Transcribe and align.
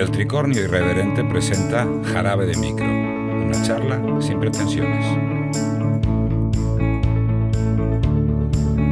El 0.00 0.10
Tricornio 0.10 0.64
Irreverente 0.64 1.22
presenta 1.24 1.86
Jarabe 2.04 2.46
de 2.46 2.56
Micro, 2.56 2.86
una 2.86 3.62
charla 3.62 4.02
sin 4.22 4.40
pretensiones. 4.40 5.04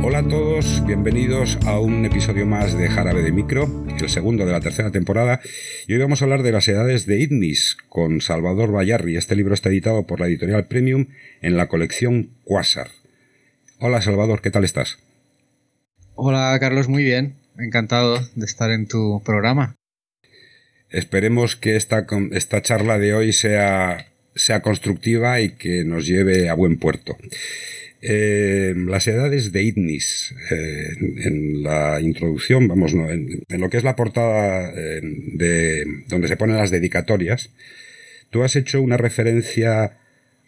Hola 0.04 0.18
a 0.18 0.28
todos, 0.28 0.84
bienvenidos 0.84 1.56
a 1.64 1.80
un 1.80 2.04
episodio 2.04 2.44
más 2.44 2.76
de 2.76 2.90
Jarabe 2.90 3.22
de 3.22 3.32
Micro, 3.32 3.86
el 3.98 4.10
segundo 4.10 4.44
de 4.44 4.52
la 4.52 4.60
tercera 4.60 4.90
temporada, 4.90 5.40
y 5.86 5.94
hoy 5.94 5.98
vamos 5.98 6.20
a 6.20 6.26
hablar 6.26 6.42
de 6.42 6.52
las 6.52 6.68
edades 6.68 7.06
de 7.06 7.18
Idnis 7.20 7.78
con 7.88 8.20
Salvador 8.20 8.70
Bayarri. 8.70 9.16
Este 9.16 9.34
libro 9.34 9.54
está 9.54 9.70
editado 9.70 10.06
por 10.06 10.20
la 10.20 10.26
editorial 10.26 10.66
Premium 10.66 11.06
en 11.40 11.56
la 11.56 11.68
colección 11.68 12.32
Quasar. 12.44 12.88
Hola 13.80 14.02
Salvador, 14.02 14.42
¿qué 14.42 14.50
tal 14.50 14.64
estás? 14.64 14.98
Hola 16.16 16.54
Carlos, 16.60 16.86
muy 16.90 17.02
bien, 17.02 17.36
encantado 17.56 18.20
de 18.34 18.44
estar 18.44 18.70
en 18.70 18.86
tu 18.86 19.22
programa. 19.24 19.77
Esperemos 20.90 21.56
que 21.56 21.76
esta, 21.76 22.06
esta 22.32 22.62
charla 22.62 22.98
de 22.98 23.14
hoy 23.14 23.32
sea, 23.32 24.12
sea 24.34 24.60
constructiva 24.62 25.40
y 25.40 25.50
que 25.50 25.84
nos 25.84 26.06
lleve 26.06 26.48
a 26.48 26.54
buen 26.54 26.78
puerto. 26.78 27.16
Eh, 28.00 28.74
las 28.76 29.08
edades 29.08 29.50
de 29.50 29.62
Idnis, 29.62 30.32
eh, 30.50 30.88
en 31.24 31.62
la 31.64 32.00
introducción, 32.00 32.68
vamos, 32.68 32.94
no, 32.94 33.10
en, 33.10 33.44
lo 33.48 33.70
que 33.70 33.76
es 33.76 33.82
la 33.82 33.96
portada 33.96 34.72
eh, 34.74 35.00
de 35.02 35.84
donde 36.06 36.28
se 36.28 36.36
ponen 36.36 36.56
las 36.56 36.70
dedicatorias, 36.70 37.50
tú 38.30 38.44
has 38.44 38.54
hecho 38.54 38.80
una 38.80 38.98
referencia 38.98 39.98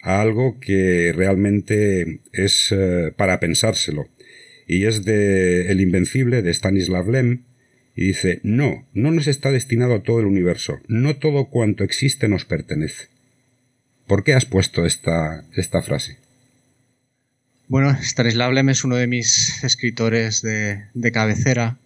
a 0.01 0.21
algo 0.21 0.59
que 0.59 1.13
realmente 1.13 2.21
es 2.31 2.73
para 3.17 3.39
pensárselo, 3.39 4.07
y 4.65 4.85
es 4.85 5.03
de 5.03 5.69
El 5.71 5.81
Invencible 5.81 6.41
de 6.41 6.51
Stanislav 6.51 7.09
Lem, 7.09 7.43
y 7.95 8.07
dice, 8.07 8.39
no, 8.43 8.85
no 8.93 9.11
nos 9.11 9.27
está 9.27 9.51
destinado 9.51 9.95
a 9.95 10.03
todo 10.03 10.19
el 10.19 10.25
universo, 10.25 10.79
no 10.87 11.15
todo 11.17 11.45
cuanto 11.45 11.83
existe 11.83 12.27
nos 12.27 12.45
pertenece. 12.45 13.07
¿Por 14.07 14.23
qué 14.23 14.33
has 14.33 14.45
puesto 14.45 14.85
esta, 14.85 15.45
esta 15.55 15.81
frase? 15.81 16.17
Bueno, 17.67 17.95
Stanislav 18.01 18.51
Lem 18.51 18.69
es 18.69 18.83
uno 18.83 18.95
de 18.95 19.07
mis 19.07 19.63
escritores 19.63 20.41
de, 20.41 20.83
de 20.93 21.11
cabecera 21.11 21.77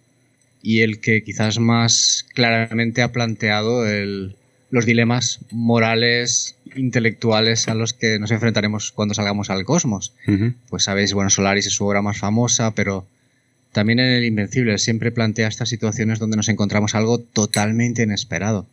y 0.60 0.80
el 0.80 1.00
que 1.00 1.22
quizás 1.22 1.60
más 1.60 2.26
claramente 2.34 3.02
ha 3.02 3.12
planteado 3.12 3.84
los 4.70 4.84
dilemas 4.84 5.38
morales, 5.52 6.56
intelectuales 6.74 7.68
a 7.68 7.74
los 7.76 7.92
que 7.92 8.18
nos 8.18 8.32
enfrentaremos 8.32 8.90
cuando 8.90 9.14
salgamos 9.14 9.48
al 9.48 9.64
cosmos. 9.64 10.12
Pues 10.68 10.82
sabéis, 10.82 11.12
bueno, 11.12 11.30
Solaris 11.30 11.66
es 11.66 11.74
su 11.74 11.86
obra 11.86 12.02
más 12.02 12.18
famosa, 12.18 12.72
pero 12.74 13.06
también 13.76 14.00
en 14.00 14.06
El 14.06 14.24
Invencible 14.24 14.78
siempre 14.78 15.12
plantea 15.12 15.48
estas 15.48 15.68
situaciones 15.68 16.18
donde 16.18 16.38
nos 16.38 16.48
encontramos 16.48 16.94
algo 16.94 17.18
totalmente 17.18 18.04
inesperado. 18.04 18.66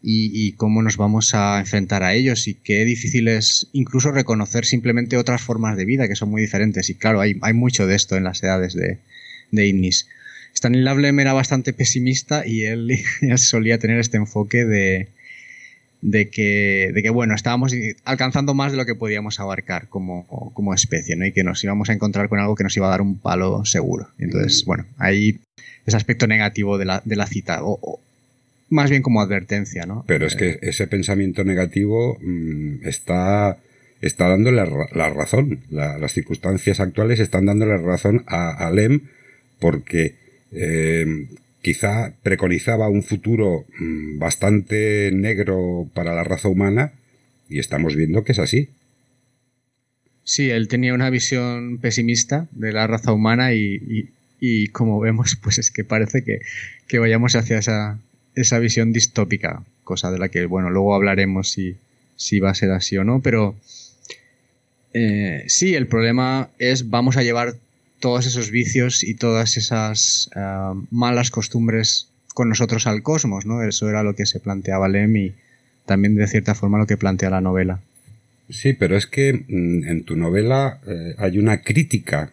Y, 0.00 0.52
cómo 0.52 0.80
nos 0.80 0.96
vamos 0.96 1.34
a 1.34 1.58
enfrentar 1.58 2.04
a 2.04 2.14
ellos 2.14 2.46
y 2.46 2.54
qué 2.54 2.84
difícil 2.84 3.26
es 3.26 3.66
incluso 3.72 4.12
reconocer 4.12 4.64
simplemente 4.64 5.16
otras 5.16 5.42
formas 5.42 5.76
de 5.76 5.84
vida 5.86 6.06
que 6.06 6.14
son 6.14 6.30
muy 6.30 6.40
diferentes. 6.40 6.88
Y 6.88 6.94
claro, 6.94 7.20
hay, 7.20 7.34
mucho 7.52 7.88
de 7.88 7.96
esto 7.96 8.16
en 8.16 8.22
las 8.22 8.40
edades 8.44 8.74
de, 8.74 8.98
de 9.50 9.66
Ignis. 9.66 10.06
Stanislav 10.54 10.98
Lem 10.98 11.18
era 11.18 11.32
bastante 11.32 11.72
pesimista 11.72 12.46
y 12.46 12.62
él 12.62 12.96
solía 13.38 13.80
tener 13.80 13.98
este 13.98 14.18
enfoque 14.18 14.64
de, 14.64 15.08
de 16.00 16.30
que, 16.30 16.90
de 16.94 17.02
que, 17.02 17.10
bueno, 17.10 17.34
estábamos 17.34 17.74
alcanzando 18.04 18.54
más 18.54 18.72
de 18.72 18.78
lo 18.78 18.86
que 18.86 18.94
podíamos 18.94 19.40
abarcar 19.40 19.88
como, 19.88 20.26
como 20.54 20.74
especie, 20.74 21.16
¿no? 21.16 21.26
Y 21.26 21.32
que 21.32 21.44
nos 21.44 21.62
íbamos 21.64 21.90
a 21.90 21.92
encontrar 21.92 22.28
con 22.28 22.38
algo 22.38 22.54
que 22.54 22.64
nos 22.64 22.76
iba 22.76 22.86
a 22.86 22.90
dar 22.90 23.00
un 23.00 23.18
palo 23.18 23.64
seguro. 23.64 24.08
Entonces, 24.18 24.64
bueno, 24.64 24.86
ahí 24.98 25.40
ese 25.86 25.96
aspecto 25.96 26.26
negativo 26.26 26.78
de 26.78 26.84
la, 26.84 27.02
de 27.04 27.16
la 27.16 27.26
cita, 27.26 27.60
o, 27.62 28.00
más 28.68 28.90
bien 28.90 29.02
como 29.02 29.20
advertencia, 29.20 29.86
¿no? 29.86 30.04
Pero 30.06 30.26
es 30.26 30.36
que 30.36 30.58
ese 30.62 30.86
pensamiento 30.86 31.42
negativo 31.42 32.18
mm, 32.20 32.86
está, 32.86 33.58
está 34.00 34.28
dándole 34.28 34.64
la, 34.92 35.10
razón. 35.10 35.60
las 35.70 36.12
circunstancias 36.12 36.78
actuales 36.80 37.18
están 37.20 37.46
dándole 37.46 37.78
razón 37.78 38.24
a, 38.26 38.50
a 38.50 38.70
Lem 38.70 39.00
porque 39.58 40.14
eh, 40.52 41.26
quizá 41.68 42.14
preconizaba 42.22 42.88
un 42.88 43.02
futuro 43.02 43.66
mm, 43.78 44.18
bastante 44.18 45.10
negro 45.12 45.86
para 45.92 46.14
la 46.14 46.24
raza 46.24 46.48
humana 46.48 46.92
y 47.50 47.58
estamos 47.58 47.94
viendo 47.94 48.24
que 48.24 48.32
es 48.32 48.38
así. 48.38 48.70
Sí, 50.24 50.48
él 50.48 50.68
tenía 50.68 50.94
una 50.94 51.10
visión 51.10 51.76
pesimista 51.76 52.48
de 52.52 52.72
la 52.72 52.86
raza 52.86 53.12
humana 53.12 53.52
y, 53.52 54.68
como 54.72 54.98
vemos, 54.98 55.36
pues 55.42 55.58
es 55.58 55.70
que 55.70 55.84
parece 55.84 56.24
que, 56.24 56.98
vayamos 56.98 57.36
hacia 57.36 57.58
esa, 57.58 57.98
esa, 58.34 58.58
visión 58.60 58.94
distópica, 58.94 59.62
cosa 59.84 60.10
de 60.10 60.18
la 60.18 60.30
que, 60.30 60.46
bueno, 60.46 60.70
luego 60.70 60.94
hablaremos 60.94 61.50
si, 61.50 61.76
si 62.16 62.40
va 62.40 62.48
a 62.48 62.54
ser 62.54 62.70
así 62.70 62.96
o 62.96 63.04
no, 63.04 63.20
pero 63.20 63.54
eh, 64.94 65.44
sí, 65.48 65.74
el 65.74 65.86
problema 65.86 66.48
es 66.58 66.88
vamos 66.88 67.18
a 67.18 67.22
llevar 67.22 67.56
todos 68.00 68.26
esos 68.26 68.50
vicios 68.50 69.02
y 69.02 69.14
todas 69.14 69.56
esas 69.56 70.30
eh, 70.34 70.40
malas 70.90 71.30
costumbres 71.30 72.08
con 72.34 72.48
nosotros 72.48 72.86
al 72.86 73.02
cosmos, 73.02 73.46
¿no? 73.46 73.62
Eso 73.62 73.88
era 73.88 74.02
lo 74.02 74.14
que 74.14 74.26
se 74.26 74.40
planteaba 74.40 74.88
Lem 74.88 75.16
y 75.16 75.34
también 75.86 76.14
de 76.14 76.26
cierta 76.28 76.54
forma 76.54 76.78
lo 76.78 76.86
que 76.86 76.96
plantea 76.96 77.30
la 77.30 77.40
novela. 77.40 77.80
Sí, 78.50 78.72
pero 78.72 78.96
es 78.96 79.06
que 79.06 79.32
mm, 79.32 79.88
en 79.88 80.04
tu 80.04 80.16
novela 80.16 80.80
eh, 80.86 81.14
hay 81.18 81.38
una 81.38 81.62
crítica 81.62 82.32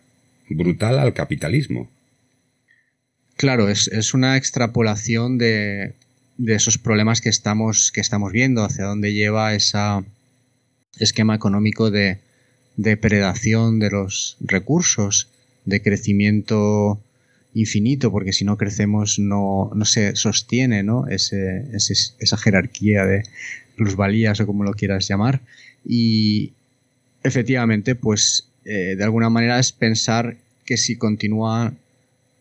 brutal 0.49 0.99
al 0.99 1.13
capitalismo. 1.13 1.89
Claro, 3.35 3.67
es, 3.67 3.87
es 3.87 4.13
una 4.13 4.37
extrapolación 4.37 5.37
de, 5.37 5.93
de, 6.37 6.55
esos 6.55 6.77
problemas 6.77 7.19
que 7.19 7.29
estamos, 7.29 7.91
que 7.91 7.99
estamos 7.99 8.31
viendo, 8.31 8.63
hacia 8.63 8.85
dónde 8.85 9.13
lleva 9.13 9.53
ese 9.55 9.77
esquema 10.99 11.35
económico 11.35 11.91
de 11.91 12.19
depredación 12.77 13.79
de 13.79 13.89
los 13.89 14.37
recursos 14.39 15.29
de 15.65 15.81
crecimiento 15.81 16.99
infinito, 17.53 18.11
porque 18.11 18.33
si 18.33 18.43
no 18.45 18.57
crecemos 18.57 19.17
no, 19.17 19.71
no 19.73 19.85
se 19.85 20.15
sostiene 20.15 20.83
¿no? 20.83 21.07
Ese, 21.07 21.65
esa 21.73 22.37
jerarquía 22.37 23.05
de 23.05 23.23
plusvalías 23.75 24.39
o 24.39 24.45
como 24.45 24.63
lo 24.63 24.73
quieras 24.73 25.07
llamar. 25.07 25.41
Y 25.85 26.53
efectivamente, 27.23 27.95
pues 27.95 28.49
eh, 28.65 28.95
de 28.97 29.03
alguna 29.03 29.29
manera 29.29 29.59
es 29.59 29.71
pensar 29.71 30.37
que 30.65 30.77
si 30.77 30.95
continúa 30.95 31.73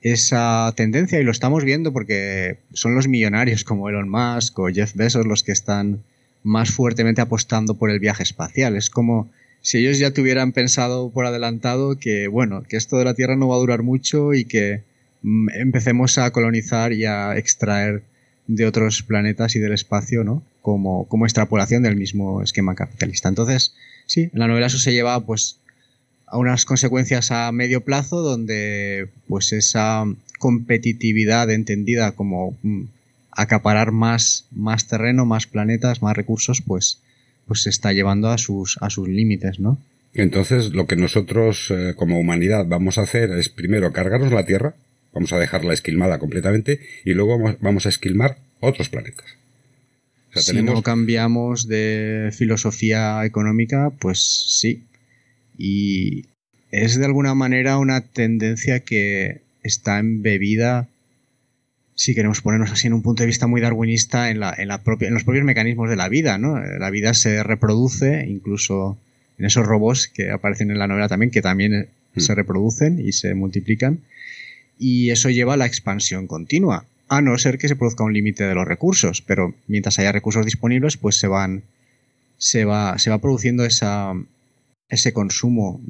esa 0.01 0.73
tendencia, 0.77 1.19
y 1.19 1.25
lo 1.25 1.31
estamos 1.31 1.65
viendo 1.65 1.93
porque 1.93 2.59
son 2.73 2.95
los 2.95 3.09
millonarios 3.09 3.65
como 3.65 3.89
Elon 3.89 4.09
Musk 4.09 4.59
o 4.59 4.69
Jeff 4.69 4.95
Bezos 4.95 5.27
los 5.27 5.43
que 5.43 5.53
están 5.53 6.03
más 6.43 6.71
fuertemente 6.71 7.23
apostando 7.23 7.75
por 7.75 7.91
el 7.91 8.01
viaje 8.01 8.23
espacial. 8.23 8.77
Es 8.77 8.91
como 8.91 9.31
si 9.65 9.79
ellos 9.79 9.99
ya 9.99 10.11
tuvieran 10.11 10.53
pensado 10.53 11.09
por 11.09 11.25
adelantado 11.25 11.99
que, 11.99 12.29
bueno, 12.29 12.63
que 12.65 12.77
esto 12.77 12.99
de 12.99 13.07
la 13.07 13.15
Tierra 13.15 13.35
no 13.35 13.49
va 13.49 13.57
a 13.57 13.61
durar 13.61 13.83
mucho 13.83 14.35
y 14.35 14.45
que 14.45 14.83
mm, 15.23 15.49
empecemos 15.55 16.19
a 16.19 16.31
colonizar 16.33 16.93
y 16.93 17.07
a 17.07 17.35
extraer 17.39 18.03
de 18.47 18.67
otros 18.67 19.03
planetas 19.03 19.57
y 19.57 19.61
del 19.61 19.73
espacio, 19.73 20.23
¿no? 20.23 20.43
Como, 20.61 21.09
como 21.09 21.25
extrapolación 21.25 21.83
del 21.83 21.97
mismo 21.97 22.43
esquema 22.43 22.75
capitalista. 22.75 23.31
Entonces, 23.31 23.75
sí, 24.05 24.29
en 24.35 24.39
la 24.39 24.49
novela 24.49 24.67
eso 24.67 24.77
se 24.77 24.93
lleva, 24.93 25.19
pues, 25.25 25.61
a 26.27 26.37
unas 26.37 26.67
consecuencias 26.67 27.31
a 27.31 27.51
medio 27.51 27.81
plazo 27.87 28.21
donde, 28.21 29.09
pues, 29.29 29.55
esa 29.55 30.05
competitividad 30.39 31.51
entendida 31.51 32.13
como 32.13 32.55
mm, 32.63 32.83
acaparar 33.31 33.93
más, 33.93 34.45
más 34.51 34.89
terreno, 34.89 35.25
más 35.25 35.47
planetas, 35.47 36.03
más 36.03 36.15
recursos, 36.15 36.61
pues, 36.61 37.01
pues 37.47 37.63
se 37.63 37.71
está 37.71 37.93
llevando 37.93 38.29
a 38.29 38.39
sus, 38.39 38.79
a 38.81 38.91
sus 38.91 39.09
límites, 39.09 39.61
¿no? 39.61 39.79
Entonces, 40.15 40.73
lo 40.73 40.87
que 40.87 40.97
nosotros 40.97 41.71
eh, 41.71 41.95
como 41.97 42.21
humanidad 42.21 42.67
vamos 42.67 42.99
a 42.99 43.03
hacer 43.03 43.31
es 43.33 43.49
primero 43.49 43.93
cargarnos 43.93 44.33
la 44.33 44.47
Tierra, 44.47 44.75
vamos 45.13 45.33
a 45.33 45.39
dejarla 45.39 45.75
esquilmada 45.75 46.19
completamente, 46.19 46.81
y 47.05 47.15
luego 47.15 47.57
vamos 47.61 47.87
a 47.87 47.89
esquilmar 47.89 48.39
otros 48.61 48.89
planetas. 48.89 49.27
si 50.35 50.63
no 50.63 50.83
cambiamos 50.83 51.67
de 51.67 52.31
filosofía 52.33 53.25
económica, 53.25 53.91
pues 53.99 54.21
sí. 54.21 54.85
Y 55.59 56.27
es 56.71 56.99
de 56.99 57.05
alguna 57.05 57.35
manera 57.35 57.79
una 57.79 58.01
tendencia 58.01 58.81
que 58.81 59.43
está 59.63 59.99
embebida 59.99 60.89
si 61.95 62.15
queremos 62.15 62.41
ponernos 62.41 62.73
así 62.73 62.87
en 62.87 62.93
un 62.93 63.03
punto 63.03 63.23
de 63.23 63.29
vista 63.29 63.47
muy 63.47 63.61
darwinista 63.61 64.31
en, 64.31 64.41
la, 64.41 64.55
en, 64.57 64.69
la 64.69 64.83
propia, 64.83 65.09
en 65.09 65.15
los 65.15 65.25
propios 65.25 65.45
mecanismos 65.45 65.89
de 65.89 65.97
la 65.97 66.09
vida, 66.09 66.39
¿no? 66.39 66.59
La 66.61 66.91
vida 66.91 67.15
se 67.15 67.43
reproduce, 67.43 68.27
incluso 68.29 68.99
en 69.39 69.47
esos 69.47 69.67
robots 69.67 70.09
que 70.09 70.31
aparecen 70.31 70.71
en 70.71 70.79
la 70.79 70.89
novela 70.89 71.09
también, 71.09 71.31
que 71.31 71.43
también 71.43 71.89
hmm. 72.15 72.21
se 72.21 72.35
reproducen 72.35 73.01
y 73.01 73.13
se 73.13 73.35
multiplican, 73.35 74.01
y 74.79 75.11
eso 75.11 75.31
lleva 75.31 75.55
a 75.55 75.57
la 75.57 75.67
expansión 75.67 76.27
continua, 76.27 76.85
a 77.09 77.21
no 77.21 77.37
ser 77.39 77.59
que 77.59 77.69
se 77.69 77.77
produzca 77.77 78.05
un 78.05 78.13
límite 78.13 78.45
de 78.45 78.55
los 78.55 78.67
recursos, 78.67 79.23
pero 79.23 79.55
mientras 79.69 79.99
haya 79.99 80.11
recursos 80.11 80.45
disponibles, 80.45 80.97
pues 80.97 81.17
se 81.17 81.29
van, 81.29 81.63
se 82.39 82.65
va, 82.65 82.99
se 82.99 83.11
va 83.11 83.21
produciendo 83.21 83.65
esa, 83.65 84.15
ese 84.89 85.13
consumo 85.13 85.81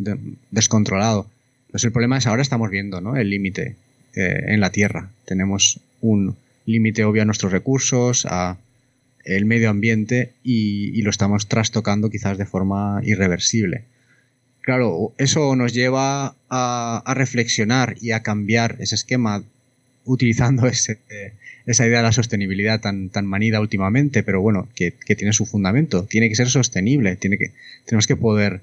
descontrolado. 0.51 1.31
Pues 1.71 1.85
el 1.85 1.93
problema 1.93 2.19
es 2.19 2.27
ahora 2.27 2.43
estamos 2.43 2.71
viendo, 2.71 3.01
¿no? 3.01 3.17
El 3.17 3.31
límite 3.31 3.77
eh, 4.15 4.45
en 4.49 4.61
la 4.61 4.71
Tierra. 4.71 5.11
Tenemos 5.25 5.81
un 6.05 6.37
límite 6.67 7.05
obvio 7.05 7.23
a 7.23 7.25
nuestros 7.25 7.53
recursos, 7.53 8.27
a 8.27 8.59
el 9.25 9.47
medio 9.47 9.71
ambiente 9.71 10.33
y, 10.43 11.01
lo 11.03 11.11
estamos 11.11 11.49
trastocando 11.49 12.11
quizás 12.11 12.37
de 12.39 12.47
forma 12.47 13.01
irreversible. 13.05 13.85
Claro, 14.61 15.13
eso 15.19 15.57
nos 15.57 15.73
lleva 15.73 16.35
a, 16.51 17.15
reflexionar 17.15 17.97
y 18.01 18.13
a 18.13 18.23
cambiar 18.23 18.77
ese 18.81 18.95
esquema 18.95 19.43
utilizando 20.05 20.67
ese, 20.75 20.99
esa 21.67 21.87
idea 21.87 21.99
de 21.99 22.05
la 22.05 22.13
sostenibilidad 22.13 22.81
tan, 22.81 23.09
tan 23.09 23.27
manida 23.27 23.61
últimamente, 23.61 24.23
pero 24.23 24.41
bueno, 24.41 24.69
que, 24.75 24.91
tiene 24.91 25.33
su 25.33 25.47
fundamento. 25.47 26.05
Tiene 26.05 26.29
que 26.29 26.35
ser 26.35 26.51
sostenible, 26.51 27.17
tiene 27.17 27.39
que, 27.39 27.53
tenemos 27.87 28.07
que 28.07 28.17
poder 28.17 28.61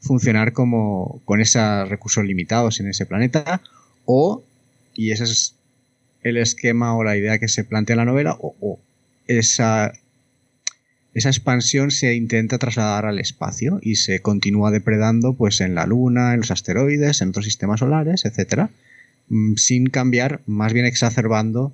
funcionar 0.00 0.52
como 0.52 1.20
con 1.24 1.40
esos 1.40 1.88
recursos 1.88 2.24
limitados 2.24 2.78
en 2.78 2.88
ese 2.88 3.06
planeta 3.06 3.62
o, 4.04 4.44
y 4.94 5.10
ese 5.10 5.24
es 5.24 5.53
el 6.24 6.36
esquema 6.36 6.96
o 6.96 7.04
la 7.04 7.16
idea 7.16 7.38
que 7.38 7.48
se 7.48 7.62
plantea 7.62 7.94
en 7.94 7.98
la 7.98 8.04
novela, 8.04 8.36
o 8.40 8.80
esa 9.26 9.92
esa 11.14 11.28
expansión 11.28 11.92
se 11.92 12.14
intenta 12.14 12.58
trasladar 12.58 13.06
al 13.06 13.20
espacio 13.20 13.78
y 13.80 13.96
se 13.96 14.20
continúa 14.20 14.72
depredando 14.72 15.34
pues 15.34 15.60
en 15.60 15.76
la 15.76 15.86
Luna, 15.86 16.34
en 16.34 16.40
los 16.40 16.50
asteroides, 16.50 17.22
en 17.22 17.28
otros 17.28 17.44
sistemas 17.44 17.80
solares, 17.80 18.24
etcétera, 18.24 18.70
mm, 19.28 19.54
sin 19.54 19.86
cambiar, 19.86 20.40
más 20.46 20.72
bien 20.72 20.86
exacerbando 20.86 21.72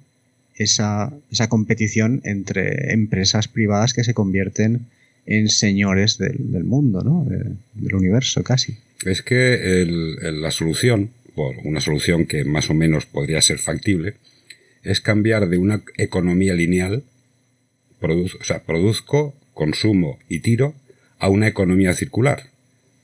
esa, 0.56 1.11
competición 1.49 2.20
entre 2.25 2.93
empresas 2.93 3.49
privadas 3.49 3.94
que 3.94 4.05
se 4.05 4.12
convierten 4.12 4.87
en 5.25 5.49
señores 5.49 6.19
del, 6.19 6.64
mundo, 6.64 7.02
¿no? 7.02 7.25
del 7.25 7.94
universo 7.94 8.43
casi. 8.44 8.76
Es 9.06 9.23
que 9.23 9.87
la 10.20 10.50
solución, 10.50 11.11
una 11.64 11.81
solución 11.81 12.26
que 12.26 12.44
más 12.44 12.69
o 12.69 12.75
menos 12.75 13.06
podría 13.06 13.41
ser 13.41 13.58
factible, 13.58 14.17
es 14.82 15.00
cambiar 15.00 15.48
de 15.48 15.58
una 15.58 15.82
economía 15.96 16.54
lineal 16.54 17.04
o 18.02 18.44
sea, 18.44 18.62
produzco, 18.64 19.34
consumo 19.54 20.18
y 20.28 20.40
tiro 20.40 20.74
a 21.18 21.28
una 21.28 21.48
economía 21.48 21.92
circular. 21.94 22.44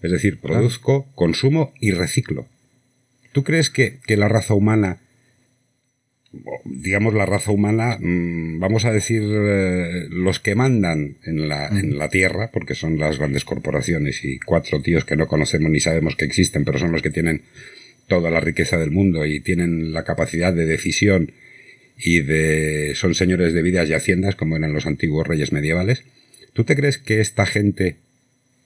Es 0.03 0.11
decir, 0.11 0.41
produzco, 0.41 1.07
consumo 1.15 1.73
y 1.81 1.91
reciclo. 1.91 2.47
¿Tú 3.33 3.45
crees 3.45 3.71
que, 3.71 3.99
la 4.09 4.29
raza 4.29 4.55
humana, 4.55 4.99
digamos 6.65 7.13
la 7.13 7.27
raza 7.27 7.51
humana, 7.51 7.99
mm, 8.01 8.59
vamos 8.59 8.85
a 8.85 8.93
decir 8.93 9.23
eh, 9.25 10.07
los 10.11 10.41
que 10.41 10.55
mandan 10.55 11.17
en 11.25 11.49
la, 11.49 11.69
en 11.69 11.99
la 11.99 12.09
Tierra, 12.09 12.51
porque 12.53 12.75
son 12.75 12.99
las 12.99 13.19
grandes 13.19 13.45
corporaciones 13.45 14.25
y 14.25 14.39
cuatro 14.39 14.81
tíos 14.81 15.05
que 15.05 15.17
no 15.17 15.27
conocemos 15.27 15.71
ni 15.71 15.81
sabemos 15.81 16.17
que 16.17 16.25
existen, 16.25 16.65
pero 16.65 16.79
son 16.79 16.93
los 16.93 17.03
que 17.03 17.11
tienen 17.11 17.43
toda 18.07 18.31
la 18.31 18.41
riqueza 18.41 18.79
del 18.79 18.91
mundo 18.91 19.27
y 19.27 19.41
tienen 19.41 19.93
la 19.93 20.05
capacidad 20.05 20.55
de 20.55 20.65
decisión 20.65 21.33
y 21.97 22.21
de 22.21 22.95
son 22.95 23.15
señores 23.15 23.55
de 23.55 23.63
vidas 23.63 23.89
y 23.89 23.95
haciendas 23.95 24.37
como 24.37 24.57
eran 24.57 24.73
los 24.73 24.87
antiguos 24.87 25.27
reyes 25.27 25.53
medievales. 25.53 26.05
¿Tú 26.53 26.65
te 26.65 26.77
crees 26.77 26.99
que 26.99 27.21
esta 27.21 27.47
gente 27.47 27.97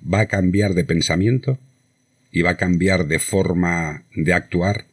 va 0.03 0.21
a 0.21 0.27
cambiar 0.27 0.75
de 0.75 0.85
pensamiento 0.85 1.59
y 2.33 2.43
va 2.43 2.51
a 2.51 2.57
cambiar 2.57 3.07
de 3.07 3.19
forma 3.19 4.05
de 4.15 4.33
actuar? 4.33 4.87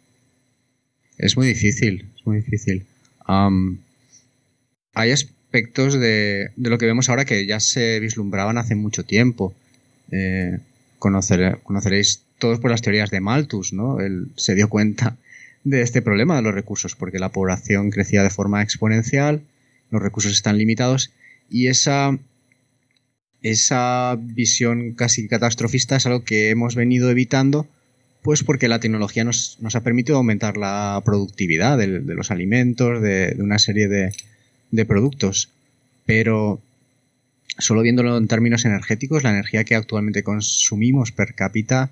Es 1.17 1.35
muy 1.35 1.47
difícil, 1.47 2.09
es 2.15 2.25
muy 2.25 2.37
difícil. 2.37 2.85
hay 4.93 5.11
aspectos 5.11 5.99
de, 5.99 6.51
de, 6.55 6.69
lo 6.69 6.77
que 6.77 6.85
vemos 6.85 7.09
ahora 7.09 7.25
que 7.25 7.45
ya 7.45 7.59
se 7.59 7.99
vislumbraban 7.99 8.57
hace 8.57 8.75
mucho 8.75 9.03
tiempo. 9.03 9.55
Eh, 10.11 10.59
conoceréis 10.99 12.23
todos 12.39 12.59
por 12.59 12.71
las 12.71 12.81
teorías 12.81 13.09
de 13.09 13.19
Malthus, 13.19 13.73
¿no? 13.73 13.99
Él 13.99 14.27
se 14.35 14.55
dio 14.55 14.69
cuenta 14.69 15.17
de 15.69 15.81
este 15.81 16.01
problema 16.01 16.37
de 16.37 16.41
los 16.41 16.53
recursos, 16.53 16.95
porque 16.95 17.19
la 17.19 17.31
población 17.31 17.89
crecía 17.89 18.23
de 18.23 18.29
forma 18.29 18.61
exponencial, 18.61 19.41
los 19.91 20.01
recursos 20.01 20.31
están 20.31 20.57
limitados 20.57 21.11
y 21.49 21.67
esa, 21.67 22.17
esa 23.41 24.17
visión 24.17 24.93
casi 24.93 25.27
catastrofista 25.27 25.97
es 25.97 26.05
algo 26.05 26.23
que 26.23 26.51
hemos 26.51 26.75
venido 26.75 27.09
evitando, 27.09 27.67
pues 28.21 28.43
porque 28.43 28.69
la 28.69 28.79
tecnología 28.79 29.25
nos, 29.25 29.57
ha 29.73 29.83
permitido 29.83 30.17
aumentar 30.17 30.55
la 30.55 31.01
productividad 31.03 31.77
de, 31.77 31.87
los 31.87 32.31
alimentos, 32.31 33.01
de, 33.01 33.35
una 33.39 33.59
serie 33.59 33.89
de, 33.89 34.13
de 34.71 34.85
productos. 34.85 35.49
Pero 36.05 36.61
solo 37.57 37.81
viéndolo 37.81 38.17
en 38.17 38.27
términos 38.27 38.63
energéticos, 38.63 39.23
la 39.23 39.31
energía 39.31 39.65
que 39.65 39.75
actualmente 39.75 40.23
consumimos 40.23 41.11
per 41.11 41.33
cápita 41.33 41.91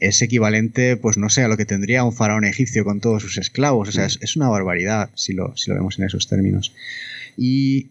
es 0.00 0.22
equivalente, 0.22 0.96
pues 0.96 1.18
no 1.18 1.28
sé, 1.28 1.42
a 1.42 1.48
lo 1.48 1.58
que 1.58 1.66
tendría 1.66 2.04
un 2.04 2.12
faraón 2.12 2.44
egipcio 2.44 2.84
con 2.84 3.00
todos 3.00 3.22
sus 3.22 3.36
esclavos. 3.36 3.90
O 3.90 3.92
sea, 3.92 4.06
es, 4.06 4.36
una 4.36 4.48
barbaridad 4.48 5.10
si 5.14 5.34
lo, 5.34 5.54
si 5.56 5.70
lo 5.70 5.76
vemos 5.76 5.98
en 5.98 6.06
esos 6.06 6.26
términos. 6.26 6.72
Y 7.36 7.88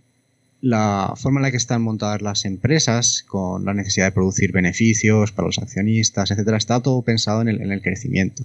la 0.62 1.14
forma 1.16 1.40
en 1.40 1.44
la 1.44 1.52
que 1.52 1.58
están 1.58 1.84
montadas 1.84 2.22
las 2.22 2.46
empresas, 2.46 3.24
con 3.28 3.64
la 3.64 3.76
necesidad 3.76 4.08
de 4.08 4.12
producir 4.12 4.52
beneficios 4.52 5.32
para 5.32 5.48
los 5.48 5.60
accionistas, 5.60 6.32
etcétera, 6.32 6.58
está 6.58 6.82
todo 6.82 7.02
pensado 7.04 7.42
en 7.42 7.48
el, 7.48 7.62
en 7.62 7.72
el 7.72 7.82
crecimiento, 7.82 8.44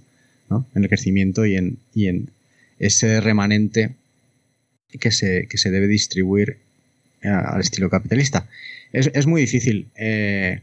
¿no? 0.51 0.67
En 0.75 0.83
el 0.85 0.89
crecimiento 0.89 1.47
y 1.47 1.57
en, 1.57 1.79
y 1.95 2.09
en 2.09 2.29
ese 2.79 3.21
remanente 3.21 3.95
que 5.01 5.11
se, 5.11 5.49
que 5.49 5.57
se 5.59 5.71
debe 5.71 5.89
distribuir 5.89 6.59
eh, 7.23 7.29
al 7.29 7.61
estilo 7.61 7.89
capitalista. 7.89 8.47
Es, 8.93 9.11
es 9.13 9.27
muy 9.27 9.41
difícil. 9.41 9.89
Eh, 9.97 10.61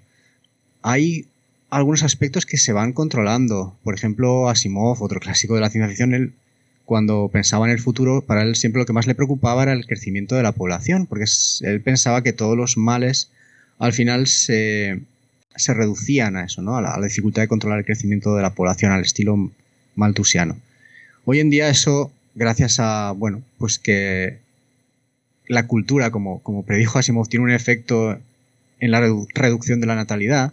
hay 0.84 1.26
algunos 1.72 2.04
aspectos 2.04 2.46
que 2.46 2.58
se 2.58 2.74
van 2.74 2.94
controlando. 2.94 3.76
Por 3.84 3.96
ejemplo, 3.96 4.50
Asimov, 4.50 5.02
otro 5.02 5.20
clásico 5.20 5.56
de 5.56 5.62
la 5.62 5.70
ciencia 5.70 5.88
ficción, 5.88 6.14
él, 6.14 6.34
cuando 6.86 7.30
pensaba 7.30 7.66
en 7.66 7.72
el 7.72 7.80
futuro, 7.80 8.22
para 8.22 8.44
él 8.44 8.56
siempre 8.56 8.82
lo 8.82 8.86
que 8.86 8.94
más 8.94 9.08
le 9.08 9.16
preocupaba 9.16 9.64
era 9.64 9.74
el 9.74 9.88
crecimiento 9.88 10.36
de 10.36 10.44
la 10.44 10.52
población, 10.52 11.08
porque 11.08 11.26
él 11.62 11.82
pensaba 11.82 12.22
que 12.22 12.34
todos 12.34 12.58
los 12.58 12.78
males 12.78 13.32
al 13.80 13.94
final 13.94 14.28
se, 14.28 15.02
se 15.56 15.74
reducían 15.74 16.36
a 16.36 16.44
eso, 16.44 16.62
¿no? 16.62 16.76
A 16.76 16.82
la, 16.82 17.00
dificultad 17.02 17.42
de 17.42 17.48
controlar 17.48 17.80
el 17.80 17.86
crecimiento 17.86 18.36
de 18.36 18.42
la 18.42 18.54
población 18.54 18.92
al 18.92 19.02
estilo 19.02 19.50
maltusiano. 19.96 20.58
Hoy 21.24 21.40
en 21.40 21.50
día 21.50 21.70
eso, 21.70 22.12
gracias 22.36 22.80
a, 22.80 23.12
bueno, 23.12 23.42
pues 23.58 23.80
que 23.80 24.40
la 25.48 25.68
cultura, 25.68 26.12
como, 26.12 26.44
como 26.44 26.64
predijo 26.64 27.00
Asimov, 27.00 27.30
tiene 27.30 27.46
un 27.46 27.52
efecto 27.52 28.20
en 28.80 28.92
la 28.92 29.00
reducción 29.34 29.80
de 29.80 29.88
la 29.88 29.96
natalidad, 29.96 30.52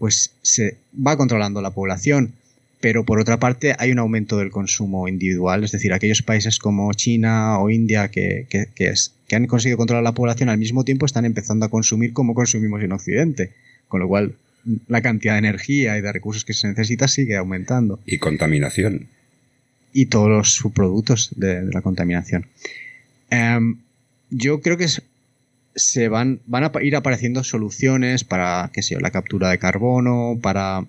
pues 0.00 0.32
se 0.40 0.78
va 1.06 1.18
controlando 1.18 1.60
la 1.60 1.72
población. 1.72 2.32
Pero 2.80 3.04
por 3.04 3.20
otra 3.20 3.38
parte 3.38 3.76
hay 3.78 3.92
un 3.92 3.98
aumento 3.98 4.38
del 4.38 4.50
consumo 4.50 5.06
individual, 5.06 5.62
es 5.62 5.72
decir, 5.72 5.92
aquellos 5.92 6.22
países 6.22 6.58
como 6.58 6.90
China 6.94 7.58
o 7.58 7.68
India 7.68 8.08
que, 8.08 8.46
es, 8.76 9.12
que 9.28 9.36
han 9.36 9.46
conseguido 9.46 9.76
controlar 9.76 10.02
la 10.02 10.14
población 10.14 10.48
al 10.48 10.56
mismo 10.56 10.82
tiempo 10.84 11.04
están 11.04 11.26
empezando 11.26 11.66
a 11.66 11.68
consumir 11.68 12.14
como 12.14 12.32
consumimos 12.32 12.82
en 12.82 12.92
Occidente, 12.92 13.52
con 13.88 14.00
lo 14.00 14.08
cual 14.08 14.36
la 14.88 15.02
cantidad 15.02 15.34
de 15.34 15.40
energía 15.40 15.98
y 15.98 16.00
de 16.00 16.10
recursos 16.10 16.46
que 16.46 16.54
se 16.54 16.68
necesita 16.68 17.06
sigue 17.06 17.36
aumentando. 17.36 18.00
Y 18.06 18.16
contaminación. 18.16 19.08
Y 19.92 20.06
todos 20.06 20.30
los 20.30 20.54
subproductos 20.54 21.34
de, 21.36 21.62
la 21.70 21.82
contaminación. 21.82 22.46
Em, 23.28 23.76
yo 24.30 24.62
creo 24.62 24.78
que 24.78 24.84
es 24.84 25.02
se 25.84 26.08
van, 26.08 26.40
van 26.46 26.64
a 26.64 26.72
ir 26.82 26.96
apareciendo 26.96 27.44
soluciones 27.44 28.24
para, 28.24 28.70
qué 28.72 28.82
sé 28.82 29.00
la 29.00 29.10
captura 29.10 29.50
de 29.50 29.58
carbono, 29.58 30.38
para 30.40 30.86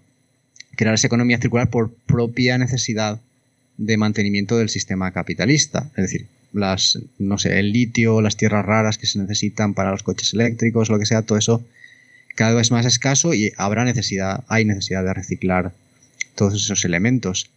crear 0.76 0.96
esa 0.96 1.08
economía 1.08 1.40
circular 1.40 1.70
por 1.70 1.92
propia 1.92 2.58
necesidad 2.58 3.20
de 3.78 3.98
mantenimiento 3.98 4.58
del 4.58 4.70
sistema 4.70 5.12
capitalista. 5.12 5.90
Es 5.96 6.04
decir, 6.04 6.28
las, 6.54 7.00
no 7.18 7.38
sé, 7.38 7.60
el 7.60 7.72
litio, 7.72 8.22
las 8.22 8.38
tierras 8.38 8.66
raras 8.66 8.98
que 8.98 9.08
se 9.08 9.20
necesitan 9.20 9.74
para 9.74 9.92
los 9.92 10.04
coches 10.04 10.34
eléctricos, 10.34 10.90
lo 10.90 11.00
que 11.00 11.06
sea, 11.06 11.22
todo 11.22 11.38
eso 11.38 11.64
cada 12.36 12.54
vez 12.54 12.72
más 12.72 12.86
escaso 12.86 13.34
y 13.34 13.52
habrá 13.58 13.84
necesidad, 13.84 14.44
hay 14.48 14.66
necesidad 14.66 15.04
de 15.04 15.14
reciclar 15.14 15.74
todos 16.36 16.56
esos 16.56 16.86
elementos. 16.86 17.50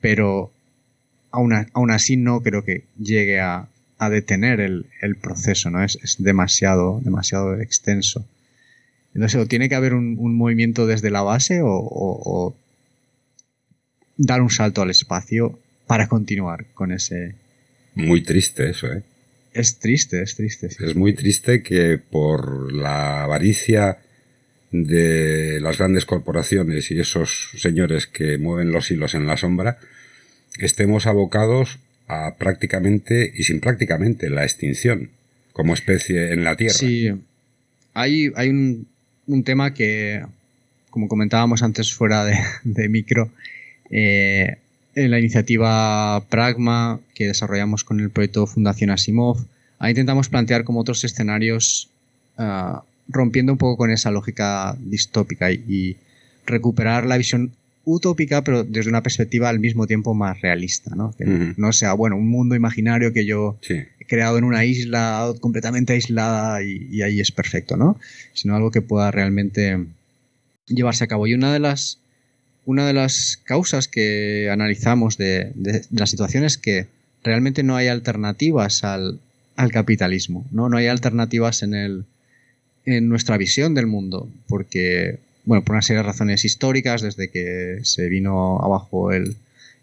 Pero 0.00 0.50
aún, 1.30 1.52
aún 1.72 1.90
así 1.90 2.16
no 2.16 2.40
creo 2.42 2.64
que 2.64 2.84
llegue 2.98 3.40
a, 3.40 3.68
a 4.02 4.10
detener 4.10 4.58
el, 4.58 5.16
proceso, 5.20 5.70
¿no? 5.70 5.84
Es, 5.84 6.16
demasiado, 6.18 7.00
demasiado 7.04 7.60
extenso. 7.60 8.26
Entonces, 9.14 9.40
o 9.40 9.46
tiene 9.46 9.68
que 9.68 9.76
haber 9.76 9.94
un, 9.94 10.36
movimiento 10.36 10.88
desde 10.88 11.12
la 11.12 11.22
base 11.22 11.60
o, 11.62 12.56
dar 14.16 14.42
un 14.42 14.50
salto 14.50 14.82
al 14.82 14.90
espacio 14.90 15.56
para 15.86 16.08
continuar 16.08 16.66
con 16.74 16.90
ese. 16.90 17.36
Muy 17.94 18.22
triste 18.22 18.70
eso, 18.70 18.92
¿eh? 18.92 19.04
Es 19.54 19.78
triste, 19.78 20.20
es 20.20 20.34
triste. 20.34 20.66
Es 20.66 20.96
muy 20.96 21.14
triste 21.14 21.62
que 21.62 21.98
por 21.98 22.72
la 22.72 23.22
avaricia 23.22 23.98
de 24.72 25.60
las 25.60 25.78
grandes 25.78 26.06
corporaciones 26.06 26.90
y 26.90 26.98
esos 26.98 27.50
señores 27.56 28.08
que 28.08 28.36
mueven 28.36 28.72
los 28.72 28.90
hilos 28.90 29.14
en 29.14 29.28
la 29.28 29.36
sombra, 29.36 29.78
estemos 30.58 31.06
abocados 31.06 31.78
a 32.08 32.34
prácticamente 32.36 33.32
y 33.34 33.44
sin 33.44 33.60
prácticamente 33.60 34.30
la 34.30 34.44
extinción 34.44 35.10
como 35.52 35.74
especie 35.74 36.32
en 36.32 36.44
la 36.44 36.56
Tierra. 36.56 36.74
Sí, 36.74 37.10
hay, 37.94 38.32
hay 38.34 38.48
un, 38.48 38.86
un 39.26 39.44
tema 39.44 39.74
que, 39.74 40.24
como 40.90 41.08
comentábamos 41.08 41.62
antes 41.62 41.92
fuera 41.92 42.24
de, 42.64 42.88
micro, 42.88 43.30
eh, 43.90 44.56
en 44.94 45.10
la 45.10 45.18
iniciativa 45.18 46.24
Pragma 46.28 47.00
que 47.14 47.28
desarrollamos 47.28 47.84
con 47.84 48.00
el 48.00 48.10
proyecto 48.10 48.46
Fundación 48.46 48.90
Asimov, 48.90 49.38
ahí 49.78 49.90
intentamos 49.90 50.28
plantear 50.28 50.64
como 50.64 50.80
otros 50.80 51.04
escenarios 51.04 51.88
ah, 52.38 52.82
rompiendo 53.08 53.52
un 53.52 53.58
poco 53.58 53.76
con 53.76 53.90
esa 53.90 54.10
lógica 54.10 54.76
distópica 54.80 55.50
y, 55.50 55.96
recuperar 56.44 57.06
la 57.06 57.16
visión 57.16 57.52
utópica, 57.84 58.44
pero 58.44 58.64
desde 58.64 58.90
una 58.90 59.02
perspectiva 59.02 59.48
al 59.48 59.58
mismo 59.58 59.86
tiempo 59.86 60.14
más 60.14 60.40
realista, 60.40 60.94
¿no? 60.94 61.14
Que 61.16 61.54
no 61.56 61.72
sea, 61.72 61.94
bueno, 61.94 62.16
un 62.16 62.28
mundo 62.28 62.54
imaginario 62.54 63.12
que 63.12 63.26
yo 63.26 63.58
he 63.68 64.04
creado 64.06 64.38
en 64.38 64.44
una 64.44 64.64
isla 64.64 65.32
completamente 65.40 65.92
aislada 65.92 66.62
y, 66.62 67.02
ahí 67.02 67.20
es 67.20 67.32
perfecto, 67.32 67.76
¿no? 67.76 67.98
Sino 68.34 68.54
algo 68.54 68.70
que 68.70 68.82
pueda 68.82 69.10
realmente 69.10 69.84
llevarse 70.66 71.04
a 71.04 71.08
cabo. 71.08 71.26
Y 71.26 71.34
una 71.34 71.52
de 71.52 71.58
las, 71.58 71.98
una 72.64 72.86
de 72.86 72.92
las 72.92 73.38
causas 73.44 73.88
que 73.88 74.48
analizamos 74.50 75.16
de, 75.16 75.52
de, 75.54 75.82
la 75.90 76.06
situación 76.06 76.44
es 76.44 76.58
que 76.58 76.86
realmente 77.24 77.62
no 77.62 77.76
hay 77.76 77.88
alternativas 77.88 78.84
al, 78.84 79.20
al 79.56 79.72
capitalismo, 79.72 80.46
¿no? 80.50 80.68
No 80.68 80.76
hay 80.76 80.86
alternativas 80.86 81.62
en 81.62 81.74
el, 81.74 82.04
en 82.84 83.08
nuestra 83.08 83.36
visión 83.36 83.74
del 83.74 83.86
mundo, 83.86 84.28
porque, 84.48 85.18
bueno, 85.44 85.64
por 85.64 85.74
una 85.74 85.82
serie 85.82 85.98
de 85.98 86.08
razones 86.08 86.44
históricas, 86.44 87.02
desde 87.02 87.30
que 87.30 87.80
se 87.82 88.08
vino 88.08 88.58
abajo 88.60 89.12
el, 89.12 89.36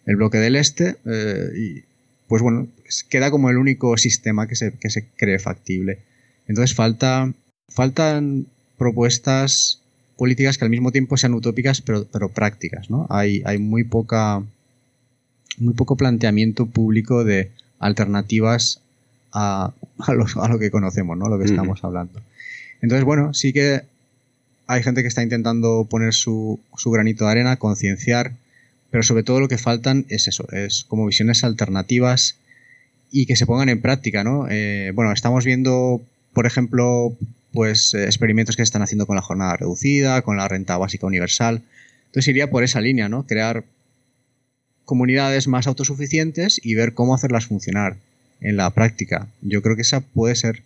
el 0.06 0.16
bloque 0.16 0.38
del 0.38 0.56
este, 0.56 0.96
eh, 1.06 1.50
y 1.56 1.84
pues 2.28 2.42
bueno, 2.42 2.68
queda 3.10 3.32
como 3.32 3.50
el 3.50 3.58
único 3.58 3.98
sistema 3.98 4.48
que 4.48 4.56
se, 4.56 4.74
que 4.74 4.90
se 4.90 5.08
cree 5.18 5.40
factible. 5.40 6.00
Entonces 6.48 6.76
falta, 6.76 7.34
faltan 7.68 8.46
propuestas 8.78 9.82
políticas 10.18 10.58
que 10.58 10.66
al 10.66 10.72
mismo 10.72 10.92
tiempo 10.92 11.18
sean 11.18 11.34
utópicas 11.34 11.82
pero, 11.82 12.06
pero 12.06 12.30
prácticas, 12.30 12.90
¿no? 12.90 13.08
Hay, 13.10 13.42
hay 13.46 13.58
muy 13.58 13.84
poca 13.84 14.44
muy 15.58 15.74
poco 15.74 15.98
planteamiento 15.98 16.68
público 16.68 17.24
de 17.24 17.52
alternativas 17.80 18.82
a, 19.32 19.74
a, 20.00 20.14
lo, 20.14 20.26
a 20.42 20.48
lo 20.48 20.60
que 20.60 20.72
conocemos, 20.72 21.18
¿no? 21.18 21.28
Lo 21.28 21.38
que 21.38 21.46
estamos 21.46 21.84
hablando. 21.84 22.22
Entonces, 22.82 23.04
bueno, 23.04 23.34
sí 23.34 23.52
que 23.52 23.82
hay 24.70 24.84
gente 24.84 25.02
que 25.02 25.08
está 25.08 25.24
intentando 25.24 25.88
poner 25.90 26.14
su, 26.14 26.60
granito 26.86 27.26
de 27.26 27.32
arena, 27.32 27.58
concienciar, 27.58 28.34
pero 28.92 29.02
sobre 29.02 29.24
todo 29.24 29.40
lo 29.40 29.48
que 29.48 29.58
faltan 29.58 30.06
es 30.10 30.28
eso, 30.28 30.48
es 30.52 30.86
como 30.88 31.08
visiones 31.08 31.44
alternativas 31.44 32.36
y 33.12 33.26
que 33.26 33.36
se 33.36 33.48
pongan 33.48 33.70
en 33.70 33.82
práctica, 33.82 34.24
¿no? 34.24 34.46
Eh, 34.48 34.92
bueno, 34.94 35.12
estamos 35.12 35.44
viendo, 35.44 36.04
por 36.34 36.46
ejemplo, 36.46 37.18
pues 37.52 37.96
eh, 37.96 38.04
experimentos 38.04 38.56
que 38.56 38.60
se 38.62 38.66
están 38.66 38.84
haciendo 38.84 39.08
con 39.08 39.16
la 39.16 39.24
jornada 39.24 39.58
reducida, 39.58 40.22
con 40.22 40.38
la 40.38 40.48
renta 40.48 40.78
básica 40.78 41.08
universal. 41.08 41.64
Entonces 42.06 42.28
iría 42.28 42.52
por 42.52 42.64
esa 42.64 42.80
línea, 42.80 43.10
¿no? 43.10 43.26
Crear 43.26 43.64
comunidades 44.86 45.48
más 45.48 45.66
autosuficientes 45.66 46.62
y 46.64 46.76
ver 46.76 46.94
cómo 46.94 47.16
hacerlas 47.16 47.48
funcionar 47.48 47.98
en 48.40 48.56
la 48.56 48.70
práctica. 48.70 49.30
Yo 49.42 49.64
creo 49.64 49.76
que 49.76 49.82
esa 49.82 50.02
puede 50.02 50.36
ser 50.36 50.62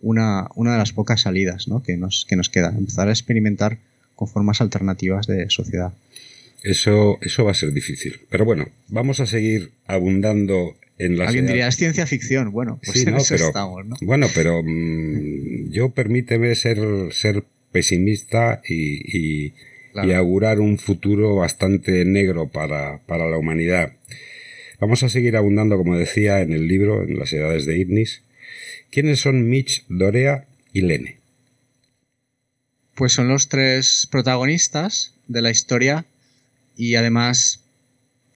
una, 0.00 0.48
una 0.54 0.72
de 0.72 0.78
las 0.78 0.92
pocas 0.92 1.22
salidas 1.22 1.68
¿no? 1.68 1.82
que, 1.82 1.96
nos, 1.96 2.26
que 2.28 2.36
nos 2.36 2.48
queda, 2.48 2.74
empezar 2.76 3.08
a 3.08 3.12
experimentar 3.12 3.78
con 4.14 4.28
formas 4.28 4.60
alternativas 4.60 5.26
de 5.26 5.48
sociedad. 5.50 5.92
Eso, 6.62 7.18
eso 7.20 7.44
va 7.44 7.52
a 7.52 7.54
ser 7.54 7.72
difícil. 7.72 8.20
Pero 8.30 8.44
bueno, 8.44 8.68
vamos 8.88 9.20
a 9.20 9.26
seguir 9.26 9.70
abundando 9.86 10.76
en 10.98 11.16
la 11.16 11.26
Alguien 11.26 11.46
diría, 11.46 11.68
es 11.68 11.76
ciencia 11.76 12.06
ficción. 12.06 12.50
Bueno, 12.50 12.80
pues 12.84 13.06
en 13.06 13.14
eso 13.14 13.36
estamos, 13.36 13.86
¿no? 13.86 13.96
Bueno, 14.02 14.26
pero 14.34 14.62
mm, 14.64 15.70
yo 15.70 15.90
permíteme 15.90 16.54
ser, 16.56 16.78
ser 17.12 17.44
pesimista 17.70 18.60
y, 18.68 19.46
y, 19.46 19.54
y, 19.94 20.12
augurar 20.12 20.58
un 20.58 20.78
futuro 20.78 21.36
bastante 21.36 22.04
negro 22.04 22.48
para, 22.48 22.98
para 23.06 23.28
la 23.30 23.38
humanidad. 23.38 23.92
Vamos 24.80 25.02
a 25.04 25.08
seguir 25.08 25.36
abundando, 25.36 25.76
como 25.76 25.96
decía 25.96 26.40
en 26.40 26.52
el 26.52 26.66
libro, 26.66 27.04
en 27.04 27.18
las 27.18 27.32
edades 27.32 27.66
de 27.66 27.78
Ignis, 27.78 28.22
¿Quiénes 28.90 29.20
son 29.20 29.48
Mitch, 29.48 29.84
Dorea 29.88 30.46
y 30.72 30.82
Lene? 30.82 31.18
Pues 32.94 33.12
son 33.12 33.28
los 33.28 33.48
tres 33.48 34.08
protagonistas 34.10 35.14
de 35.28 35.42
la 35.42 35.50
historia 35.50 36.06
y 36.76 36.94
además 36.94 37.60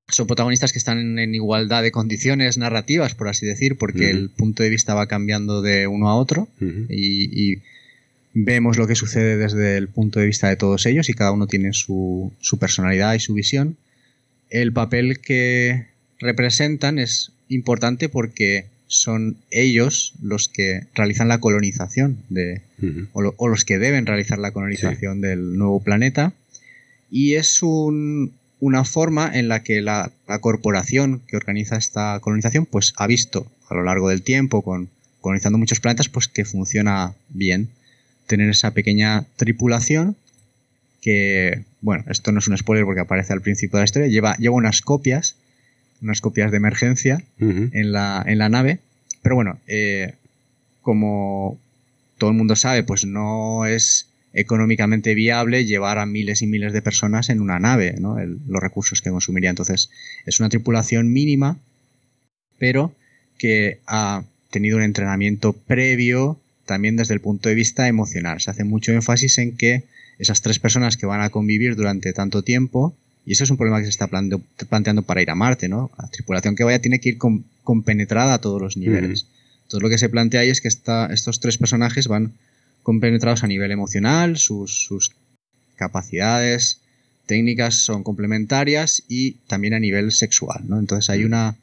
son 0.09 0.27
protagonistas 0.27 0.73
que 0.73 0.79
están 0.79 1.19
en 1.19 1.35
igualdad 1.35 1.83
de 1.83 1.91
condiciones 1.91 2.59
narrativas, 2.59 3.15
por 3.15 3.29
así 3.29 3.47
decir, 3.47 3.77
porque 3.79 4.11
el 4.11 4.29
punto 4.29 4.63
de 4.63 4.69
vista 4.69 4.95
va 4.95 5.07
cambiando 5.07 5.63
de 5.63 5.87
uno 5.87 6.09
a 6.09 6.17
otro 6.17 6.49
y, 6.61 7.63
vemos 8.35 8.79
lo 8.79 8.87
que 8.87 8.95
sucede 8.95 9.37
desde 9.37 9.77
el 9.77 9.89
punto 9.89 10.19
de 10.19 10.25
vista 10.25 10.49
de 10.49 10.57
todos 10.57 10.87
ellos 10.87 11.11
y 11.11 11.13
cada 11.13 11.33
uno 11.33 11.47
tiene 11.47 11.75
su, 11.75 12.33
su 12.41 12.59
personalidad 12.59 13.13
y 13.13 13.21
su 13.21 13.35
visión. 13.35 13.77
El 14.49 14.73
papel 14.73 15.21
que 15.21 15.89
representan 16.19 16.99
es 16.99 17.33
importante 17.49 18.09
porque 18.09 18.67
son 18.93 19.39
ellos 19.51 20.13
los 20.23 20.49
que 20.49 20.83
realizan 20.95 21.29
la 21.29 21.39
colonización 21.39 22.19
de, 22.29 22.61
o, 23.15 23.49
los 23.49 23.65
que 23.65 23.79
deben 23.79 24.05
realizar 24.05 24.39
la 24.39 24.51
colonización 24.51 25.23
del 25.23 25.57
nuevo 25.57 25.81
planeta. 25.81 26.35
Y 27.11 27.35
es 27.35 27.61
una 27.63 28.85
forma 28.85 29.31
en 29.33 29.49
la 29.49 29.63
que 29.63 29.81
la, 29.81 30.13
corporación 30.41 31.23
que 31.27 31.39
organiza 31.39 31.77
esta 31.77 32.21
colonización 32.21 32.67
pues 32.67 32.93
ha 32.97 33.07
visto 33.07 33.47
a 33.71 33.75
lo 33.75 33.83
largo 33.83 34.11
del 34.11 34.23
tiempo 34.23 34.61
con 34.61 34.91
colonizando 35.23 35.57
muchos 35.57 35.81
planetas 35.81 36.11
pues 36.11 36.29
que 36.29 36.45
funciona 36.45 37.15
bien. 37.31 37.71
Tener 38.27 38.51
esa 38.51 38.73
pequeña 38.73 39.25
tripulación 39.37 40.17
que 41.01 41.65
bueno 41.81 42.05
esto 42.09 42.31
no 42.31 42.41
es 42.41 42.47
un 42.47 42.59
spoiler 42.59 42.85
porque 42.85 43.01
aparece 43.01 43.33
al 43.33 43.41
principio 43.41 43.79
de 43.79 43.83
la 43.83 43.85
historia 43.85 44.09
lleva 44.09 44.37
lleva 44.37 44.55
unas 44.55 44.83
copias 44.83 45.37
unas 46.03 46.21
copias 46.21 46.51
de 46.51 46.57
emergencia 46.57 47.23
en, 47.39 47.93
la, 47.93 48.23
en 48.27 48.39
la 48.39 48.49
nave. 48.49 48.81
Pero 49.23 49.37
bueno, 49.37 49.59
eh, 49.67 50.15
como 50.81 51.59
todo 52.19 52.31
el 52.31 52.37
mundo 52.37 52.57
sabe, 52.57 52.83
pues 52.83 53.05
no 53.05 53.67
es 53.67 54.09
económicamente 54.35 55.15
viable 55.15 55.65
llevar 55.65 55.99
a 55.99 56.07
miles 56.07 56.43
y 56.43 56.47
miles 56.47 56.73
de 56.73 56.83
personas 56.83 57.29
en 57.29 57.41
una 57.41 57.59
nave, 57.59 57.95
¿no? 57.99 58.17
los 58.19 58.63
recursos 58.63 59.01
que 59.01 59.11
consumiría. 59.11 59.51
Entonces, 59.51 59.91
es 60.27 60.41
una 60.41 60.49
tripulación 60.49 61.13
mínima, 61.13 61.59
pero 62.59 62.95
que 63.39 63.81
ha 63.87 64.25
tenido 64.51 64.77
un 64.77 64.83
entrenamiento 64.83 65.53
previo 65.53 66.39
también 66.65 66.97
desde 66.97 67.15
el 67.15 67.21
punto 67.21 67.49
de 67.49 67.55
vista 67.55 67.89
emocional. 67.89 68.41
Se 68.41 68.51
hace 68.51 68.65
mucho 68.65 68.93
énfasis 68.93 69.39
en 69.39 69.57
que 69.57 69.85
esas 70.19 70.43
tres 70.43 70.59
personas 70.59 70.97
que 70.97 71.07
van 71.07 71.21
a 71.21 71.31
convivir 71.31 71.75
durante 71.77 72.13
tanto 72.13 72.43
tiempo 72.43 72.95
y 73.25 73.33
eso 73.33 73.45
es 73.45 73.51
un 73.51 73.57
problema 73.57 73.79
que 73.79 73.85
se 73.85 73.91
está 73.91 74.09
planteando 74.09 75.03
para 75.03 75.23
ir 75.23 75.31
a 75.31 75.35
Marte, 75.35 75.69
¿no? 75.69 75.91
La 75.99 76.09
tripulación 76.09 76.57
que 76.57 76.65
vaya 76.65 76.81
tiene 76.81 76.99
que 76.99 77.11
ir 77.11 77.19
compenetrada 77.63 78.35
a 78.35 78.41
todos 78.41 78.61
los 78.61 78.77
niveles. 78.77 79.27
Entonces 79.63 79.83
lo 79.83 79.89
que 79.89 79.99
se 79.99 80.09
plantea 80.09 80.41
ahí 80.41 80.51
es 80.51 80.61
que 80.61 80.69
estos 80.69 81.41
tres 81.41 81.57
personajes 81.57 82.09
van 82.09 82.33
compenetrados 82.83 83.45
a 83.45 83.47
nivel 83.47 83.71
emocional, 83.71 84.37
sus, 84.39 85.13
capacidades 85.77 86.79
técnicas 87.27 87.77
son 87.77 88.05
complementarias 88.05 89.03
y 89.09 89.33
también 89.47 89.75
a 89.75 89.81
nivel 89.81 90.13
sexual, 90.13 90.63
¿no? 90.69 90.79
Entonces 90.79 91.09
hay 91.09 91.25
una, 91.25 91.57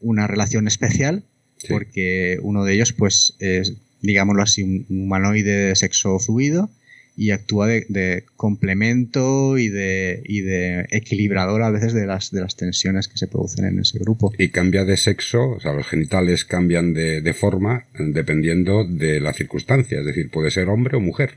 una 0.00 0.26
relación 0.26 0.68
especial 0.68 1.22
porque 1.68 2.38
uno 2.42 2.64
de 2.64 2.74
ellos, 2.74 2.92
pues, 2.92 3.34
es, 3.40 3.72
digámoslo 4.00 4.42
así, 4.42 4.62
un 4.62 4.86
humanoide 4.88 5.68
de 5.68 5.76
sexo 5.76 6.18
fluido 6.18 6.70
y 7.18 7.32
actúa 7.32 7.66
de, 7.66 8.24
complemento 8.36 9.58
y 9.58 9.68
de, 9.68 10.22
y 10.24 10.42
de 10.42 10.86
equilibrador 10.90 11.64
a 11.64 11.70
veces 11.70 11.92
de 11.92 12.06
las, 12.06 12.30
de 12.30 12.40
las 12.40 12.54
tensiones 12.54 13.08
que 13.08 13.18
se 13.18 13.26
producen 13.26 13.64
en 13.64 13.80
ese 13.80 13.98
grupo. 13.98 14.32
Y 14.38 14.50
cambia 14.50 14.84
de 14.84 14.96
sexo, 14.96 15.50
o 15.50 15.60
sea, 15.60 15.72
los 15.72 15.88
genitales 15.88 16.44
cambian 16.44 16.94
de, 16.94 17.20
de 17.20 17.34
forma 17.34 17.86
dependiendo 17.98 18.84
de 18.84 19.18
la 19.18 19.32
circunstancia, 19.32 19.98
es 19.98 20.06
decir, 20.06 20.30
puede 20.30 20.52
ser 20.52 20.68
hombre 20.68 20.96
o 20.96 21.00
mujer. 21.00 21.32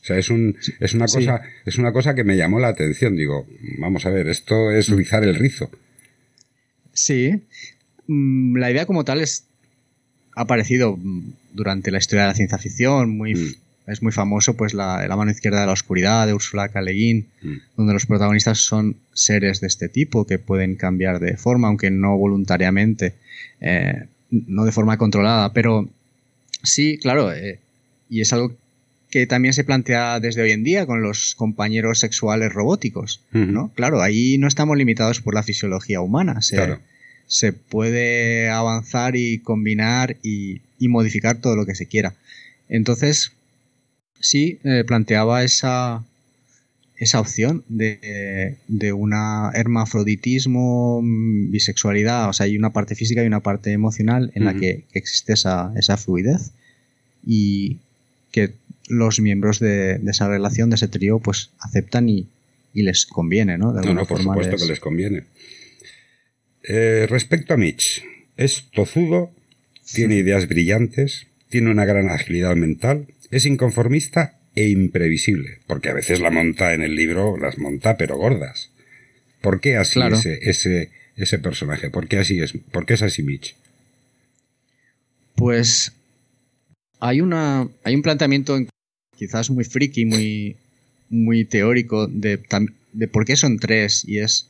O 0.00 0.06
sea, 0.06 0.16
es, 0.16 0.30
un, 0.30 0.56
es, 0.80 0.94
una 0.94 1.06
cosa, 1.06 1.42
es 1.66 1.76
una 1.76 1.92
cosa 1.92 2.14
que 2.14 2.24
me 2.24 2.38
llamó 2.38 2.58
la 2.58 2.68
atención. 2.68 3.14
Digo, 3.14 3.46
vamos 3.78 4.06
a 4.06 4.10
ver, 4.10 4.28
esto 4.28 4.70
es 4.70 4.88
rizar 4.88 5.22
el 5.22 5.34
rizo. 5.34 5.70
Sí. 6.94 7.42
Mm, 8.06 8.56
la 8.56 8.70
idea 8.70 8.86
como 8.86 9.04
tal 9.04 9.20
es, 9.20 9.44
ha 10.34 10.42
aparecido 10.42 10.98
durante 11.52 11.90
la 11.90 11.98
historia 11.98 12.22
de 12.22 12.28
la 12.28 12.34
ciencia 12.34 12.56
ficción, 12.56 13.10
muy, 13.18 13.34
mm 13.34 13.63
es 13.86 14.02
muy 14.02 14.12
famoso 14.12 14.54
pues 14.54 14.72
la, 14.74 15.06
la, 15.06 15.16
mano 15.16 15.30
izquierda 15.30 15.60
de 15.60 15.66
la 15.66 15.72
oscuridad 15.72 16.26
de 16.26 16.34
Ursula 16.34 16.68
K. 16.68 16.80
Le 16.80 16.92
Guin, 16.92 17.26
mm. 17.42 17.56
donde 17.76 17.92
los 17.92 18.06
protagonistas 18.06 18.58
son 18.58 18.96
seres 19.12 19.60
de 19.60 19.66
este 19.66 19.88
tipo 19.88 20.26
que 20.26 20.38
pueden 20.38 20.76
cambiar 20.76 21.20
de 21.20 21.36
forma, 21.36 21.68
aunque 21.68 21.90
no 21.90 22.16
voluntariamente, 22.16 23.14
eh, 23.60 24.06
no 24.30 24.64
de 24.64 24.72
forma 24.72 24.96
controlada, 24.96 25.52
pero 25.52 25.88
sí, 26.62 26.98
claro, 26.98 27.32
eh, 27.32 27.60
y 28.08 28.20
es 28.20 28.32
algo 28.32 28.56
que 29.10 29.26
también 29.26 29.54
se 29.54 29.64
plantea 29.64 30.18
desde 30.18 30.42
hoy 30.42 30.50
en 30.50 30.64
día 30.64 30.86
con 30.86 31.02
los 31.02 31.34
compañeros 31.36 32.00
sexuales 32.00 32.52
robóticos, 32.52 33.22
¿no? 33.30 33.70
Claro, 33.74 34.02
ahí 34.02 34.38
no 34.38 34.48
estamos 34.48 34.76
limitados 34.76 35.20
por 35.20 35.34
la 35.34 35.44
fisiología 35.44 36.00
humana, 36.00 36.42
se, 36.42 36.78
se 37.28 37.52
puede 37.52 38.48
avanzar 38.48 39.14
y 39.14 39.38
combinar 39.38 40.16
y, 40.24 40.62
y 40.80 40.88
modificar 40.88 41.36
todo 41.36 41.54
lo 41.54 41.64
que 41.64 41.76
se 41.76 41.86
quiera. 41.86 42.14
Entonces, 42.68 43.30
sí 44.24 44.58
eh, 44.64 44.84
planteaba 44.86 45.44
esa, 45.44 46.04
esa 46.96 47.20
opción 47.20 47.64
de, 47.68 48.56
de 48.68 48.92
una 48.92 49.50
hermafroditismo, 49.54 51.00
mm, 51.02 51.50
bisexualidad, 51.50 52.28
o 52.28 52.32
sea, 52.32 52.44
hay 52.44 52.56
una 52.56 52.70
parte 52.70 52.94
física 52.94 53.22
y 53.22 53.26
una 53.26 53.40
parte 53.40 53.72
emocional 53.72 54.32
en 54.34 54.44
la 54.44 54.54
que, 54.54 54.84
existe 54.92 55.34
esa, 55.34 55.72
esa, 55.76 55.96
fluidez 55.96 56.52
y 57.26 57.78
que 58.32 58.52
los 58.88 59.20
miembros 59.20 59.60
de, 59.60 60.00
esa 60.06 60.28
relación, 60.28 60.70
de 60.70 60.76
ese 60.76 60.88
trío, 60.88 61.18
pues 61.18 61.50
aceptan 61.58 62.08
y, 62.08 62.26
les 62.72 63.06
conviene, 63.06 63.56
¿no? 63.56 63.72
no, 63.72 63.94
no, 63.94 64.04
por 64.04 64.20
supuesto 64.20 64.56
que 64.56 64.66
les 64.66 64.80
conviene. 64.80 65.24
Eh, 66.64 67.06
respecto 67.08 67.54
a 67.54 67.56
Mitch, 67.56 68.02
es 68.36 68.64
tozudo, 68.72 69.30
tiene 69.92 70.16
ideas 70.16 70.48
brillantes, 70.48 71.26
tiene 71.50 71.70
una 71.70 71.84
gran 71.84 72.08
agilidad 72.08 72.56
mental, 72.56 73.06
es 73.34 73.46
inconformista 73.46 74.38
e 74.54 74.68
imprevisible, 74.68 75.58
porque 75.66 75.88
a 75.88 75.94
veces 75.94 76.20
la 76.20 76.30
monta 76.30 76.72
en 76.72 76.82
el 76.82 76.94
libro, 76.94 77.36
las 77.36 77.58
monta 77.58 77.96
pero 77.96 78.16
gordas. 78.16 78.70
¿Por 79.40 79.60
qué 79.60 79.76
así 79.76 80.00
ese, 80.00 80.38
ese, 80.42 80.90
ese, 81.16 81.40
personaje? 81.40 81.90
¿Por 81.90 82.06
qué 82.06 82.18
así 82.18 82.38
es? 82.38 82.52
¿Por 82.70 82.86
qué 82.86 82.94
es 82.94 83.02
así 83.02 83.24
Mitch? 83.24 83.56
Pues 85.34 85.90
hay 87.00 87.20
una. 87.20 87.68
hay 87.82 87.96
un 87.96 88.02
planteamiento 88.02 88.56
quizás 89.18 89.50
muy 89.50 89.64
friki, 89.64 90.04
muy, 90.04 90.56
muy 91.10 91.44
teórico 91.44 92.06
de, 92.06 92.40
de 92.92 93.08
por 93.08 93.24
qué 93.24 93.34
son 93.34 93.58
tres. 93.58 94.04
Y 94.06 94.20
es 94.20 94.48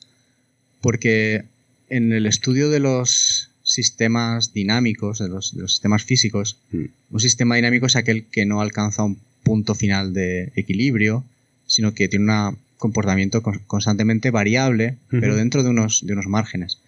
porque 0.83 1.45
en 1.89 2.13
el 2.13 2.27
estudio 2.27 2.69
de 2.69 2.81
los 2.81 3.44
sistemas 3.75 4.53
dinámicos, 4.53 5.19
de 5.19 5.29
los, 5.29 5.51
sistemas 5.51 6.05
físicos, 6.05 6.59
mm. 6.71 6.85
un 7.11 7.21
sistema 7.21 7.57
dinámico 7.57 7.87
es 7.87 7.97
aquel 7.97 8.27
que 8.27 8.47
no 8.47 8.61
alcanza 8.61 9.05
un 9.05 9.19
punto 9.43 9.75
final 9.75 10.15
de 10.15 10.53
equilibrio, 10.57 11.25
sino 11.67 11.95
que 11.95 12.09
tiene 12.09 12.33
un 12.33 12.59
comportamiento 12.79 13.43
constantemente 13.43 14.31
variable, 14.31 14.97
pero 15.09 15.37
dentro 15.37 15.63
de 15.63 15.71
unos, 15.71 16.07
de 16.07 16.13
unos 16.13 16.27
márgenes. 16.27 16.79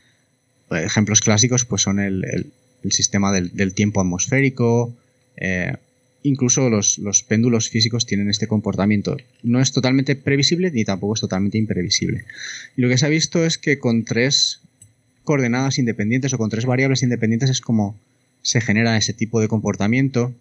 Ejemplos 0.71 1.21
clásicos 1.21 1.65
pues 1.65 1.83
son 1.83 2.01
el, 2.01 2.53
sistema 2.91 3.33
del, 3.33 3.75
tiempo 3.75 4.01
atmosférico, 4.01 4.95
eh, 5.37 5.75
incluso 6.23 6.69
los, 6.71 6.99
los, 6.99 7.23
péndulos 7.23 7.69
físicos 7.69 8.07
tienen 8.07 8.31
este 8.31 8.47
comportamiento. 8.47 9.17
No 9.43 9.61
es 9.61 9.73
totalmente 9.73 10.17
previsible 10.17 10.71
ni 10.71 10.85
tampoco 10.85 11.15
es 11.15 11.21
totalmente 11.21 11.59
imprevisible. 11.59 12.25
Y 12.77 12.83
lo 12.83 12.89
que 12.89 12.99
se 12.99 13.07
ha 13.07 13.11
visto 13.11 13.45
es 13.45 13.59
que 13.59 13.79
con 13.79 14.05
tres 14.05 14.61
coordenadas 15.27 15.79
independientes 15.79 16.33
o 16.33 16.39
con 16.39 16.49
tres 16.49 16.65
variables 16.65 17.03
independientes 17.03 17.51
es 17.51 17.61
como 17.61 17.99
se 18.41 18.63
genera 18.63 18.97
ese 18.97 19.13
tipo 19.13 19.41
de 19.41 19.49
comportamiento 19.49 20.33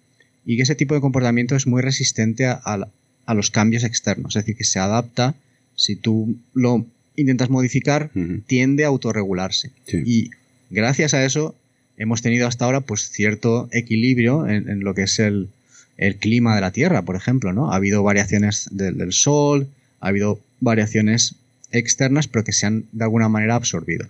y 0.46 0.56
que 0.56 0.64
ese 0.64 0.76
tipo 0.76 0.94
de 0.94 1.02
comportamiento 1.02 1.56
es 1.58 1.68
muy 1.68 1.82
resistente 1.82 2.46
a, 2.46 2.88
los 3.34 3.50
cambios 3.50 3.84
externos, 3.84 4.36
es 4.36 4.44
decir, 4.44 4.56
que 4.56 4.64
se 4.64 4.80
adapta, 4.80 5.34
si 5.76 5.96
tú 5.96 6.38
lo 6.54 6.86
intentas 7.16 7.50
modificar, 7.50 8.12
tiende 8.46 8.86
a 8.86 8.90
autorregularse. 8.90 9.72
Y 10.06 10.30
gracias 10.70 11.16
a 11.16 11.26
eso 11.26 11.56
hemos 11.98 12.22
tenido 12.22 12.48
hasta 12.48 12.66
ahora 12.66 12.82
pues 12.82 13.10
cierto 13.10 13.68
equilibrio 13.72 14.48
en, 14.48 14.82
lo 14.82 14.94
que 14.94 15.04
es 15.04 15.18
el, 15.20 15.50
clima 16.20 16.54
de 16.54 16.62
la 16.62 16.72
Tierra, 16.72 17.02
por 17.02 17.16
ejemplo, 17.16 17.54
¿no? 17.54 17.72
Ha 17.72 17.78
habido 17.78 18.04
variaciones 18.04 18.70
del 18.72 19.12
Sol, 19.14 19.68
ha 20.00 20.10
habido 20.10 20.40
variaciones 20.60 21.36
externas, 21.72 22.28
pero 22.28 22.44
que 22.44 22.52
se 22.52 22.68
han 22.68 22.86
de 22.92 23.04
alguna 23.04 23.30
manera 23.30 23.56
absorbido. 23.56 24.08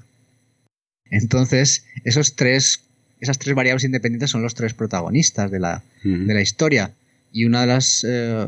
Entonces, 1.09 1.85
esos 2.03 2.35
tres, 2.35 2.81
esas 3.19 3.39
tres 3.39 3.55
variables 3.55 3.83
independientes 3.83 4.31
son 4.31 4.41
los 4.41 4.55
tres 4.55 4.74
protagonistas 4.74 5.51
de 5.51 5.59
la, 5.59 5.83
de 6.03 6.33
la 6.33 6.41
historia. 6.41 6.91
Y 7.31 7.45
una 7.45 7.62
de 7.62 7.67
las 7.67 8.05
eh, 8.07 8.47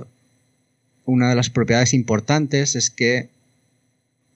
una 1.08 1.30
de 1.30 1.36
las 1.36 1.50
propiedades 1.50 1.94
importantes 1.94 2.76
es 2.76 2.90
que 2.90 3.30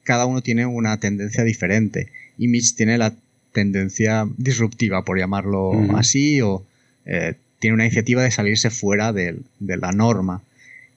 cada 0.04 0.25
uno 0.25 0.42
tiene 0.42 0.66
una 0.66 0.98
tendencia 1.00 1.44
diferente. 1.44 2.08
Y 2.38 2.48
Mitch 2.48 2.75
tiene 2.75 2.98
la 2.98 3.13
tendencia 3.51 4.28
disruptiva, 4.38 5.04
por 5.04 5.20
llamarlo 5.20 5.74
así, 5.96 6.42
o 6.42 6.66
eh, 7.06 7.36
tiene 7.60 7.75
una 7.75 7.86
iniciativa 7.86 8.24
de 8.24 8.32
salirse 8.32 8.70
fuera 8.70 9.12
de, 9.12 9.38
la 9.60 9.92
norma. 9.92 10.42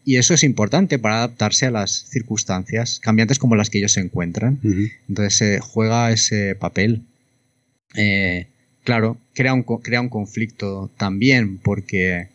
Y 0.04 0.16
eso 0.16 0.32
es 0.32 0.44
importante 0.44 0.98
para 0.98 1.16
adaptarse 1.16 1.66
a 1.66 1.70
las 1.70 2.06
circunstancias 2.08 3.00
cambiantes 3.02 3.38
como 3.38 3.56
las 3.56 3.68
que 3.68 3.78
ellos 3.78 3.92
se 3.92 4.00
encuentran. 4.00 4.60
Entonces 5.08 5.34
se 5.34 5.60
juega 5.60 6.12
ese 6.12 6.54
papel. 6.54 7.02
Eh, 7.94 8.46
claro, 8.82 9.18
crea 9.34 9.54
un, 9.54 9.62
crea 9.62 10.00
un 10.00 10.08
conflicto 10.08 10.90
también, 10.96 11.58
porque, 11.58 12.28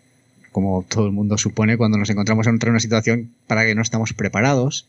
como 0.52 0.84
todo 0.88 1.06
el 1.06 1.12
mundo 1.12 1.38
supone, 1.38 1.78
cuando 1.78 1.98
nos 1.98 2.10
encontramos 2.10 2.48
en 2.48 2.60
una 2.68 2.80
situación 2.80 3.32
para 3.48 3.66
que 3.66 3.76
no 3.76 3.82
estamos 3.82 4.14
preparados, 4.14 4.88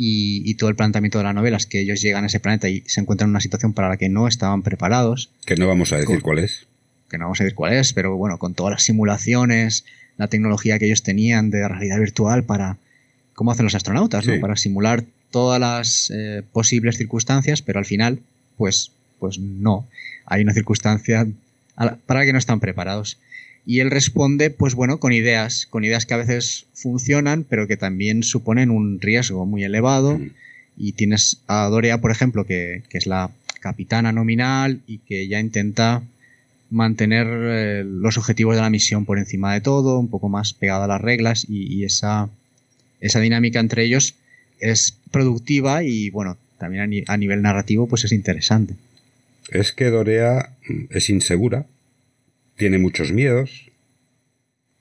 y, 0.00 0.54
todo 0.54 0.70
el 0.70 0.76
planteamiento 0.76 1.18
de 1.18 1.24
la 1.24 1.32
novela 1.32 1.56
es 1.56 1.66
que 1.66 1.80
ellos 1.80 2.00
llegan 2.00 2.22
a 2.22 2.28
ese 2.28 2.38
planeta 2.38 2.68
y 2.68 2.84
se 2.86 3.00
encuentran 3.00 3.28
en 3.28 3.32
una 3.32 3.40
situación 3.40 3.72
para 3.72 3.88
la 3.88 3.96
que 3.96 4.08
no 4.08 4.28
estaban 4.28 4.62
preparados. 4.62 5.30
Que 5.44 5.56
no 5.56 5.66
vamos 5.66 5.92
a 5.92 5.96
decir 5.96 6.22
cuál 6.22 6.38
es. 6.38 6.66
Que 7.10 7.18
no 7.18 7.24
vamos 7.24 7.40
a 7.40 7.44
decir 7.44 7.56
cuál 7.56 7.72
es, 7.72 7.92
pero 7.92 8.16
bueno, 8.16 8.38
con 8.38 8.54
todas 8.54 8.70
las 8.70 8.82
simulaciones, 8.84 9.84
la 10.16 10.28
tecnología 10.28 10.78
que 10.78 10.86
ellos 10.86 11.02
tenían 11.02 11.50
de 11.50 11.66
realidad 11.66 11.98
virtual 11.98 12.44
para. 12.44 12.76
¿Cómo 13.34 13.50
hacen 13.50 13.64
los 13.64 13.74
astronautas? 13.74 14.26
¿no? 14.26 14.40
Para 14.40 14.56
simular 14.56 15.04
todas 15.30 15.60
las 15.60 16.12
eh, 16.14 16.42
posibles 16.52 16.96
circunstancias, 16.96 17.62
pero 17.62 17.78
al 17.78 17.84
final, 17.84 18.20
pues 18.56 18.92
pues 19.18 19.38
no, 19.38 19.86
hay 20.26 20.42
una 20.42 20.54
circunstancia 20.54 21.26
para 22.06 22.20
la 22.20 22.26
que 22.26 22.32
no 22.32 22.38
están 22.38 22.60
preparados. 22.60 23.18
Y 23.68 23.80
él 23.80 23.90
responde, 23.90 24.48
pues 24.48 24.74
bueno, 24.74 24.98
con 24.98 25.12
ideas, 25.12 25.66
con 25.66 25.84
ideas 25.84 26.06
que 26.06 26.14
a 26.14 26.18
veces 26.18 26.64
funcionan, 26.72 27.44
pero 27.44 27.66
que 27.66 27.76
también 27.76 28.22
suponen 28.22 28.70
un 28.70 28.98
riesgo 28.98 29.44
muy 29.44 29.62
elevado. 29.62 30.18
Mm. 30.18 30.30
Y 30.78 30.92
tienes 30.92 31.42
a 31.48 31.68
Dorea, 31.68 32.00
por 32.00 32.10
ejemplo, 32.10 32.46
que, 32.46 32.82
es 32.90 33.06
la 33.06 33.30
capitana 33.60 34.10
nominal 34.10 34.80
y 34.86 34.98
que 34.98 35.28
ya 35.28 35.38
intenta 35.38 36.02
mantener 36.70 37.26
eh, 37.28 37.84
los 37.84 38.16
objetivos 38.16 38.54
de 38.54 38.62
la 38.62 38.70
misión 38.70 39.04
por 39.04 39.18
encima 39.18 39.52
de 39.52 39.60
todo, 39.60 39.98
un 39.98 40.08
poco 40.08 40.30
más 40.30 40.54
pegada 40.54 40.84
a 40.84 40.88
las 40.88 41.00
reglas 41.02 41.44
y, 41.48 41.84
esa, 41.84 42.30
esa 43.00 43.20
dinámica 43.20 43.60
entre 43.60 43.84
ellos 43.84 44.14
es 44.60 44.96
productiva 45.10 45.82
y 45.82 46.10
bueno, 46.10 46.38
también 46.58 47.04
a, 47.06 47.12
a 47.12 47.16
nivel 47.16 47.42
narrativo 47.42 47.86
pues 47.86 48.04
es 48.04 48.12
interesante 48.12 48.76
es 49.48 49.72
que 49.72 49.90
Dorea 49.90 50.56
es 50.90 51.10
insegura, 51.10 51.66
tiene 52.56 52.78
muchos 52.78 53.12
miedos, 53.12 53.70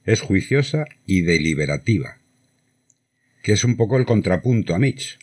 es 0.06 0.22
juiciosa 0.22 0.86
y 1.06 1.22
deliberativa, 1.22 2.18
que 3.44 3.54
es 3.54 3.64
un 3.64 3.78
poco 3.78 3.98
el 3.98 4.06
contrapunto 4.06 4.74
a 4.74 4.80
Mitch. 4.80 5.20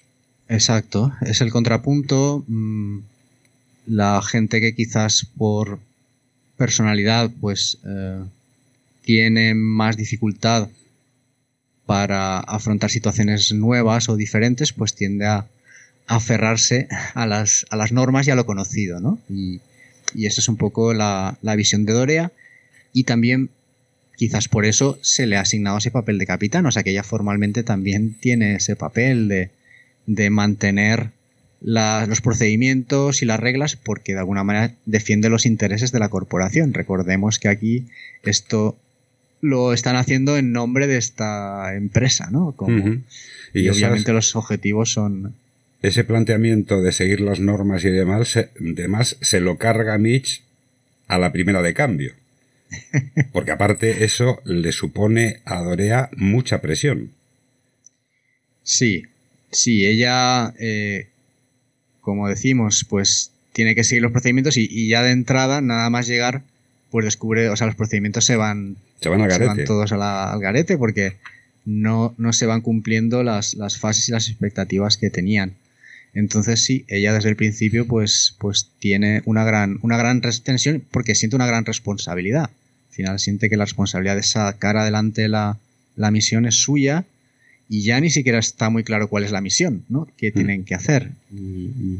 Exacto, 0.48 1.12
es 1.22 1.40
el 1.40 1.50
contrapunto. 1.50 2.44
Mm, 2.46 3.00
la 3.87 4.20
gente 4.22 4.61
que 4.61 4.74
quizás 4.74 5.26
por 5.37 5.78
personalidad 6.57 7.30
pues 7.40 7.78
eh, 7.87 8.22
tiene 9.02 9.54
más 9.54 9.96
dificultad 9.96 10.68
para 11.87 12.40
afrontar 12.40 12.90
situaciones 12.90 13.52
nuevas 13.52 14.09
o 14.09 14.16
diferentes, 14.16 14.72
pues 14.72 14.94
tiende 14.94 15.26
a 15.26 15.46
aferrarse 16.06 16.88
a 17.14 17.26
las, 17.26 17.66
a 17.70 17.76
las 17.76 17.92
normas 17.92 18.26
y 18.26 18.30
a 18.30 18.34
lo 18.34 18.46
conocido, 18.46 19.00
¿no? 19.00 19.18
Y, 19.28 19.60
y 20.14 20.26
esa 20.26 20.40
es 20.40 20.48
un 20.48 20.56
poco 20.56 20.94
la, 20.94 21.36
visión 21.56 21.84
de 21.84 21.92
Dorea. 21.92 22.32
Y 22.92 23.04
también, 23.04 23.50
quizás 24.16 24.48
por 24.48 24.64
eso, 24.64 24.98
se 25.02 25.26
le 25.26 25.36
ha 25.36 25.40
asignado 25.40 25.78
ese 25.78 25.90
papel 25.90 26.18
de 26.18 26.26
capitán. 26.26 26.66
O 26.66 26.70
sea 26.70 26.82
que 26.82 26.90
ella 26.90 27.02
formalmente 27.02 27.62
también 27.62 28.14
tiene 28.14 28.56
ese 28.56 28.76
papel 28.76 29.28
de, 29.28 29.50
de 30.06 30.30
mantener 30.30 31.10
los 31.60 32.20
procedimientos 32.20 33.22
y 33.22 33.24
las 33.24 33.40
reglas 33.40 33.76
porque 33.76 34.12
de 34.12 34.18
alguna 34.18 34.44
manera 34.44 34.74
defiende 34.84 35.30
los 35.30 35.46
intereses 35.46 35.92
de 35.92 35.98
la 35.98 36.10
corporación. 36.10 36.74
Recordemos 36.74 37.38
que 37.38 37.48
aquí 37.48 37.86
esto 38.22 38.76
lo 39.40 39.72
están 39.72 39.96
haciendo 39.96 40.36
en 40.36 40.52
nombre 40.52 40.86
de 40.86 40.98
esta 40.98 41.74
empresa, 41.74 42.28
¿no? 42.30 42.52
Como, 42.52 43.00
y, 43.54 43.68
obviamente 43.68 44.12
los 44.12 44.36
objetivos 44.36 44.92
son 44.92 45.34
ese 45.85 46.03
planteamiento 46.03 46.81
de 46.81 46.92
seguir 46.92 47.20
las 47.20 47.40
normas 47.40 47.85
y 47.85 47.90
demás 47.90 48.29
se, 48.29 48.49
demás 48.59 49.18
se 49.20 49.40
lo 49.40 49.59
carga 49.59 49.99
Mitch 49.99 50.42
a 51.09 51.18
la 51.18 51.31
primera 51.31 51.61
de 51.61 51.75
cambio. 51.75 52.14
Porque 53.33 53.51
aparte 53.51 54.03
eso 54.03 54.40
le 54.47 54.73
supone 54.73 55.40
a 55.44 55.61
Dorea 55.62 56.09
mucha 56.16 56.62
presión. 56.62 57.11
Sí, 58.62 59.03
sí, 59.51 59.85
ella, 59.85 60.55
eh, 60.59 61.09
como 62.01 62.31
decimos, 62.31 62.87
pues 62.88 63.31
tiene 63.53 63.75
que 63.75 63.85
seguir 63.85 64.03
los 64.03 64.12
procedimientos 64.12 64.57
y, 64.57 64.88
ya 64.88 65.03
de 65.03 65.11
entrada, 65.11 65.61
nada 65.61 65.90
más 65.90 66.07
llegar, 66.07 66.40
pues 66.90 67.05
descubre, 67.05 67.51
o 67.51 67.57
sea, 67.57 67.66
los 67.66 67.77
procedimientos 67.77 68.25
se 68.25 68.37
van, 68.37 68.79
se 69.03 69.11
van, 69.11 69.20
al, 69.20 69.29
garete. 69.29 69.51
Se 69.53 69.57
van 69.59 69.64
todos 69.66 69.92
al 69.92 70.40
garete 70.40 70.79
porque 70.79 71.18
no, 71.66 72.14
no 72.16 72.33
se 72.33 72.47
van 72.47 72.62
cumpliendo 72.62 73.23
las, 73.23 73.53
las 73.53 73.77
fases 73.79 74.09
y 74.09 74.12
las 74.12 74.31
expectativas 74.31 74.97
que 74.97 75.11
tenían. 75.11 75.57
Entonces 76.14 76.62
sí, 76.62 76.85
ella 76.88 77.12
desde 77.12 77.29
el 77.29 77.37
principio 77.37 77.87
pues, 77.87 78.37
pues 78.38 78.70
tiene 78.79 79.22
una 79.24 79.44
gran, 79.44 79.79
una 79.83 79.96
gran 79.96 80.20
tensión 80.20 80.83
porque 80.90 81.14
siente 81.14 81.37
una 81.37 81.46
gran 81.46 81.64
responsabilidad. 81.64 82.44
Al 82.44 82.94
final 82.94 83.18
siente 83.18 83.50
que 83.50 83.57
la 83.57 83.64
responsabilidad 83.64 84.16
de 84.16 84.22
sacar 84.22 84.77
adelante 84.77 85.29
la, 85.29 85.59
la 85.96 86.11
misión 86.12 86.46
es 86.46 86.55
suya 86.55 87.05
y 87.68 87.83
ya 87.83 88.00
ni 88.00 88.11
siquiera 88.11 88.38
está 88.38 88.70
muy 88.70 88.85
claro 88.85 89.09
cuál 89.09 89.24
es 89.24 89.33
la 89.33 89.40
misión, 89.40 89.85
¿no? 89.88 90.07
¿Qué 90.16 90.31
mm. 90.31 90.35
tienen 90.35 90.64
que 90.64 90.74
hacer? 90.74 91.11
Y, 91.33 91.98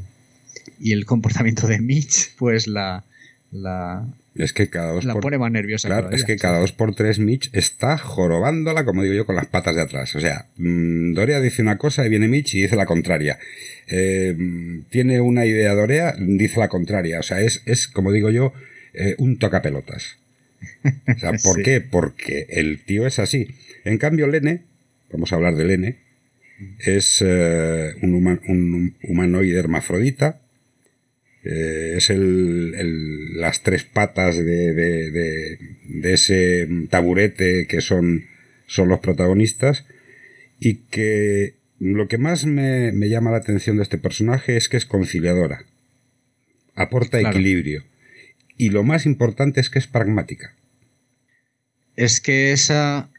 el 0.93 1.05
comportamiento 1.05 1.67
de 1.67 1.81
Mitch 1.81 2.35
pues 2.37 2.67
la, 2.67 3.05
la, 3.51 4.07
Es 4.37 4.53
que 4.53 4.69
cada 4.69 4.93
dos 4.93 5.05
la 5.05 5.15
pone 5.15 5.39
más 5.39 5.53
nerviosa. 5.53 5.89
Claro, 5.89 6.11
es 6.11 6.25
que 6.25 6.37
cada 6.37 6.59
dos 6.59 6.73
por 6.73 6.95
tres 6.95 7.21
Mitch 7.21 7.51
está 7.53 7.97
jorobándola, 7.99 8.85
como 8.85 9.03
digo 9.03 9.15
yo, 9.15 9.27
con 9.27 9.37
las 9.37 9.47
patas 9.47 9.77
de 9.77 9.83
atrás. 9.83 10.17
O 10.17 10.21
sea, 10.21 10.47
mm, 10.57 11.15
Dorea 11.15 11.41
dice 11.41 11.63
una 11.63 11.79
cosa 11.79 12.05
y 12.05 12.09
viene 12.09 12.27
Mitch 12.27 12.55
y 12.55 12.63
dice 12.63 12.75
la 12.75 12.87
contraria. 12.87 13.39
Eh, 13.87 14.37
tiene 14.91 15.21
una 15.21 15.47
idea 15.47 15.73
Dorea, 15.75 16.17
dice 16.19 16.59
la 16.59 16.69
contraria. 16.69 17.21
O 17.21 17.23
sea, 17.23 17.41
es, 17.43 17.63
es 17.67 17.87
como 17.87 18.11
digo 18.11 18.31
yo, 18.31 18.53
eh, 18.93 19.15
un 19.19 19.39
tocapelotas. 19.39 20.17
O 21.07 21.19
sea, 21.19 21.33
¿por 21.45 21.63
qué? 21.63 21.81
Porque 21.81 22.47
el 22.49 22.83
tío 22.83 23.07
es 23.07 23.21
así. 23.21 23.55
En 23.85 23.99
cambio, 23.99 24.27
Lene, 24.27 24.63
vamos 25.13 25.33
a 25.33 25.37
hablar 25.37 25.55
de 25.55 25.65
Lene, 25.65 25.97
es 26.81 27.23
eh, 27.25 27.95
un, 28.03 28.15
un 28.15 28.97
humanoide 29.03 29.59
hermafrodita 29.59 30.41
eh, 31.45 31.95
es 31.97 32.09
el, 32.09 33.37
las 33.37 33.63
tres 33.63 33.85
patas 33.85 34.37
de, 34.37 34.73
de, 34.73 36.13
ese 36.13 36.67
taburete 36.89 37.67
que 37.67 37.83
son, 37.83 38.25
son 38.67 38.89
los 38.89 39.01
protagonistas. 39.01 39.85
Y 40.59 40.77
que 40.91 41.55
lo 41.79 42.09
que 42.09 42.17
más 42.17 42.47
me, 42.47 42.93
llama 43.09 43.31
la 43.31 43.39
atención 43.39 43.77
de 43.77 43.83
este 43.83 43.99
personaje 43.99 44.57
es 44.57 44.69
que 44.69 44.79
es 44.79 44.87
conciliadora, 44.87 45.65
aporta 46.75 47.21
equilibrio. 47.21 47.85
Y 48.57 48.71
lo 48.71 48.83
más 48.83 49.05
importante 49.05 49.61
es 49.61 49.69
que 49.69 49.81
es 49.81 49.87
pragmática. 49.87 50.55
Es 51.97 52.21
que 52.21 52.53
esa 52.53 53.11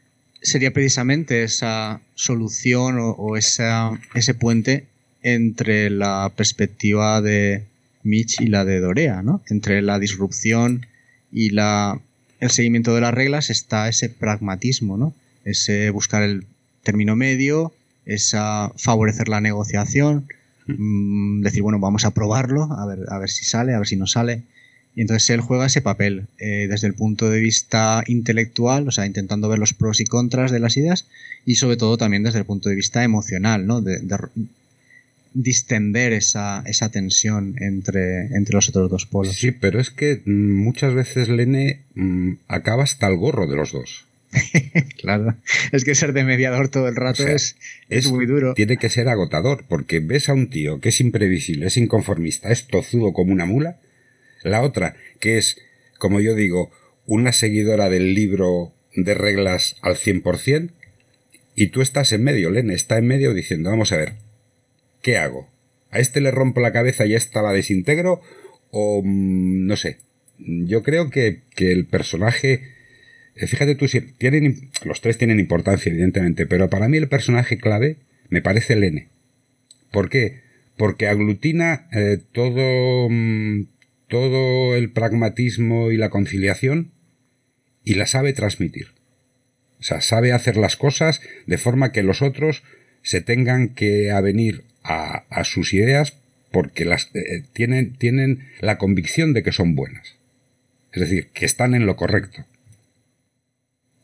sería 0.42 0.72
precisamente 0.72 1.44
esa 1.44 2.00
solución 2.14 2.98
o, 2.98 3.10
o 3.10 3.36
esa, 3.36 4.00
ese 4.14 4.34
puente 4.34 4.86
entre 5.22 5.90
la 5.90 6.32
perspectiva 6.36 7.20
de, 7.20 7.64
Mitch 8.06 8.40
y 8.40 8.46
la 8.46 8.64
de 8.64 8.80
Dorea, 8.80 9.22
¿no? 9.22 9.42
Entre 9.48 9.82
la 9.82 9.98
disrupción 9.98 10.86
y 11.30 11.50
la, 11.50 12.00
el 12.40 12.50
seguimiento 12.50 12.94
de 12.94 13.00
las 13.00 13.12
reglas 13.12 13.50
está 13.50 13.88
ese 13.88 14.08
pragmatismo, 14.08 14.96
¿no? 14.96 15.14
Ese 15.44 15.90
buscar 15.90 16.22
el 16.22 16.46
término 16.82 17.16
medio, 17.16 17.74
esa 18.06 18.72
favorecer 18.76 19.28
la 19.28 19.40
negociación, 19.40 20.28
mm, 20.66 21.42
decir, 21.42 21.62
bueno, 21.62 21.78
vamos 21.80 22.04
a 22.04 22.12
probarlo, 22.12 22.64
a 22.72 22.86
ver, 22.86 23.00
a 23.08 23.18
ver 23.18 23.28
si 23.28 23.44
sale, 23.44 23.74
a 23.74 23.78
ver 23.78 23.86
si 23.86 23.96
no 23.96 24.06
sale. 24.06 24.42
Y 24.94 25.02
entonces 25.02 25.28
él 25.28 25.40
juega 25.40 25.66
ese 25.66 25.82
papel 25.82 26.26
eh, 26.38 26.68
desde 26.70 26.86
el 26.86 26.94
punto 26.94 27.28
de 27.28 27.40
vista 27.40 28.02
intelectual, 28.06 28.88
o 28.88 28.90
sea, 28.90 29.04
intentando 29.04 29.48
ver 29.48 29.58
los 29.58 29.74
pros 29.74 30.00
y 30.00 30.04
contras 30.04 30.50
de 30.50 30.60
las 30.60 30.76
ideas, 30.78 31.06
y 31.44 31.56
sobre 31.56 31.76
todo 31.76 31.98
también 31.98 32.22
desde 32.22 32.38
el 32.38 32.46
punto 32.46 32.70
de 32.70 32.76
vista 32.76 33.04
emocional, 33.04 33.66
¿no? 33.66 33.82
de, 33.82 34.00
distender 35.36 36.14
esa, 36.14 36.62
esa 36.66 36.90
tensión 36.90 37.56
entre, 37.60 38.26
entre 38.34 38.54
los 38.54 38.68
otros 38.70 38.90
dos 38.90 39.06
polos. 39.06 39.34
Sí, 39.36 39.52
pero 39.52 39.78
es 39.80 39.90
que 39.90 40.22
mm, 40.24 40.54
muchas 40.54 40.94
veces 40.94 41.28
Lene 41.28 41.82
mm, 41.94 42.32
acaba 42.48 42.84
hasta 42.84 43.06
el 43.06 43.16
gorro 43.16 43.46
de 43.46 43.56
los 43.56 43.72
dos. 43.72 44.06
claro, 45.00 45.36
es 45.72 45.84
que 45.84 45.94
ser 45.94 46.12
de 46.12 46.24
mediador 46.24 46.68
todo 46.68 46.88
el 46.88 46.96
rato 46.96 47.26
es, 47.26 47.56
es, 47.88 48.10
muy 48.10 48.26
duro. 48.26 48.54
Tiene 48.54 48.76
que 48.78 48.88
ser 48.88 49.08
agotador, 49.08 49.64
porque 49.68 50.00
ves 50.00 50.28
a 50.28 50.34
un 50.34 50.48
tío 50.48 50.80
que 50.80 50.88
es 50.88 51.00
imprevisible, 51.00 51.66
es 51.66 51.76
inconformista, 51.76 52.50
es 52.50 52.66
tozudo 52.66 53.12
como 53.12 53.32
una 53.32 53.44
mula. 53.44 53.78
La 54.42 54.62
otra, 54.62 54.96
que 55.20 55.38
es, 55.38 55.58
como 55.98 56.20
yo 56.20 56.34
digo, 56.34 56.70
una 57.04 57.32
seguidora 57.32 57.88
del 57.88 58.14
libro 58.14 58.72
de 58.94 59.14
reglas 59.14 59.76
al 59.82 59.96
100%, 59.96 60.70
y 61.54 61.68
tú 61.68 61.82
estás 61.82 62.12
en 62.12 62.22
medio, 62.22 62.50
Lene 62.50 62.74
está 62.74 62.98
en 62.98 63.06
medio 63.06 63.32
diciendo, 63.32 63.70
vamos 63.70 63.92
a 63.92 63.96
ver, 63.96 64.14
¿qué 65.06 65.18
hago? 65.18 65.48
¿A 65.92 66.00
este 66.00 66.20
le 66.20 66.32
rompo 66.32 66.60
la 66.60 66.72
cabeza 66.72 67.06
y 67.06 67.14
a 67.14 67.16
esta 67.16 67.40
la 67.40 67.52
desintegro? 67.52 68.20
O 68.72 69.02
mm, 69.04 69.66
no 69.66 69.76
sé. 69.76 69.98
Yo 70.38 70.82
creo 70.82 71.10
que, 71.10 71.42
el 71.58 71.86
personaje. 71.86 72.74
Eh, 73.36 73.46
fíjate 73.46 73.76
tú, 73.76 73.86
si 73.86 74.00
tienen, 74.00 74.70
los 74.84 75.00
tres 75.00 75.16
tienen 75.16 75.38
importancia, 75.38 75.90
evidentemente, 75.90 76.44
pero 76.46 76.68
para 76.68 76.88
mí 76.88 76.96
el 76.96 77.08
personaje 77.08 77.56
clave 77.56 77.98
me 78.30 78.42
parece 78.42 78.72
el 78.72 78.82
N. 78.82 79.06
¿Por 79.92 80.10
qué? 80.10 80.40
Porque 80.76 81.06
aglutina 81.06 81.86
eh, 81.92 82.18
todo, 82.32 83.08
mm, 83.08 83.68
todo 84.08 84.74
el 84.74 84.90
pragmatismo 84.90 85.92
y 85.92 85.98
la 85.98 86.10
conciliación 86.10 86.90
y 87.84 87.94
la 87.94 88.06
sabe 88.06 88.32
transmitir. 88.32 88.88
O 89.78 89.84
sea, 89.84 90.00
sabe 90.00 90.32
hacer 90.32 90.56
las 90.56 90.76
cosas 90.76 91.20
de 91.46 91.58
forma 91.58 91.92
que 91.92 92.02
los 92.02 92.22
otros 92.22 92.64
se 93.02 93.20
tengan 93.20 93.68
que 93.68 94.10
avenir 94.10 94.64
a, 94.88 95.44
sus 95.44 95.72
ideas 95.74 96.14
porque 96.52 96.84
las 96.84 97.10
eh, 97.14 97.42
tienen, 97.52 97.94
tienen 97.96 98.48
la 98.60 98.78
convicción 98.78 99.32
de 99.32 99.42
que 99.42 99.52
son 99.52 99.74
buenas. 99.74 100.14
Es 100.92 101.00
decir, 101.00 101.28
que 101.34 101.44
están 101.44 101.74
en 101.74 101.86
lo 101.86 101.96
correcto. 101.96 102.44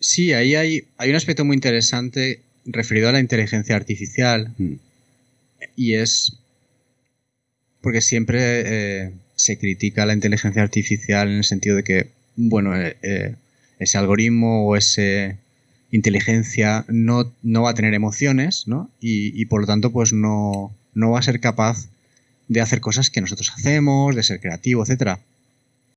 Sí, 0.01 0.33
ahí 0.33 0.55
hay, 0.55 0.85
hay 0.99 1.11
un 1.11 1.17
aspecto 1.17 1.45
muy 1.45 1.55
interesante 1.55 2.41
referido 2.65 3.09
a 3.09 3.13
la 3.13 3.21
inteligencia 3.21 3.77
artificial. 3.77 4.53
Mm. 4.59 4.75
Y 5.77 5.95
es 5.95 6.39
porque 7.81 8.01
siempre 8.01 8.41
eh, 8.65 9.13
se 9.37 9.59
critica 9.59 10.07
la 10.07 10.15
inteligencia 10.15 10.63
artificial 10.63 11.29
en 11.29 11.39
el 11.39 11.45
sentido 11.45 11.77
de 11.77 11.85
que, 11.85 12.09
bueno, 12.37 12.73
eh, 12.77 13.35
ese 13.79 13.99
algoritmo 13.99 14.67
o 14.67 14.77
esa 14.77 15.37
inteligencia 15.93 16.85
no, 16.89 17.33
no, 17.43 17.63
va 17.63 17.71
a 17.71 17.75
tener 17.75 17.95
emociones, 17.95 18.67
¿no? 18.67 18.91
Y, 19.01 19.41
y, 19.41 19.45
por 19.45 19.61
lo 19.61 19.67
tanto, 19.69 19.93
pues 19.93 20.13
no, 20.13 20.75
no 20.95 21.11
va 21.11 21.21
a 21.21 21.23
ser 21.23 21.39
capaz 21.39 21.87
de 22.49 22.61
hacer 22.61 22.81
cosas 22.81 23.11
que 23.11 23.21
nosotros 23.21 23.53
hacemos, 23.55 24.17
de 24.17 24.23
ser 24.23 24.41
creativo, 24.41 24.85
etc. 24.85 25.19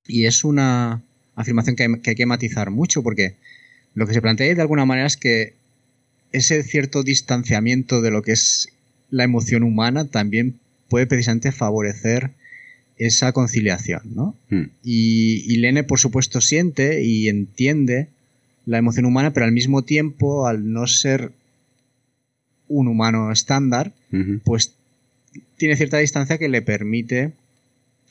Y 0.08 0.26
es 0.26 0.44
una 0.44 1.02
afirmación 1.36 1.76
que 1.76 1.84
hay, 2.06 2.16
que 2.16 2.26
matizar 2.26 2.72
mucho 2.72 3.04
porque 3.04 3.36
lo 3.94 4.08
que 4.08 4.14
se 4.14 4.22
plantea 4.22 4.54
de 4.54 4.62
alguna 4.62 4.86
manera 4.86 5.08
es 5.08 5.18
que 5.18 5.54
ese 6.32 6.64
cierto 6.64 7.04
distanciamiento 7.04 8.02
de 8.02 8.12
lo 8.12 8.22
que 8.22 8.34
es 8.34 8.70
la 9.10 9.24
emoción 9.24 9.64
humana 9.64 10.06
también 10.06 10.60
puede 10.90 11.08
precisamente 11.08 11.52
favorecer 11.52 12.32
esa 12.98 13.34
conciliación, 13.34 14.02
¿no? 14.16 14.36
Hmm. 14.50 14.66
Y, 14.84 15.44
y, 15.54 15.58
Lene, 15.58 15.84
por 15.84 16.00
supuesto, 16.00 16.40
siente 16.40 17.04
y 17.04 17.28
entiende 17.28 18.08
la 18.66 18.78
emoción 18.78 19.06
humana, 19.06 19.32
pero 19.32 19.46
al 19.46 19.52
mismo 19.52 19.84
tiempo, 19.84 20.48
al 20.48 20.72
no 20.72 20.88
ser 20.88 21.32
un 22.68 22.88
humano 22.88 23.32
estándar, 23.32 23.94
pues 24.44 24.74
tiene 25.58 25.76
cierta 25.76 25.98
distancia 25.98 26.38
que 26.38 26.50
le 26.50 26.62
permite 26.62 27.34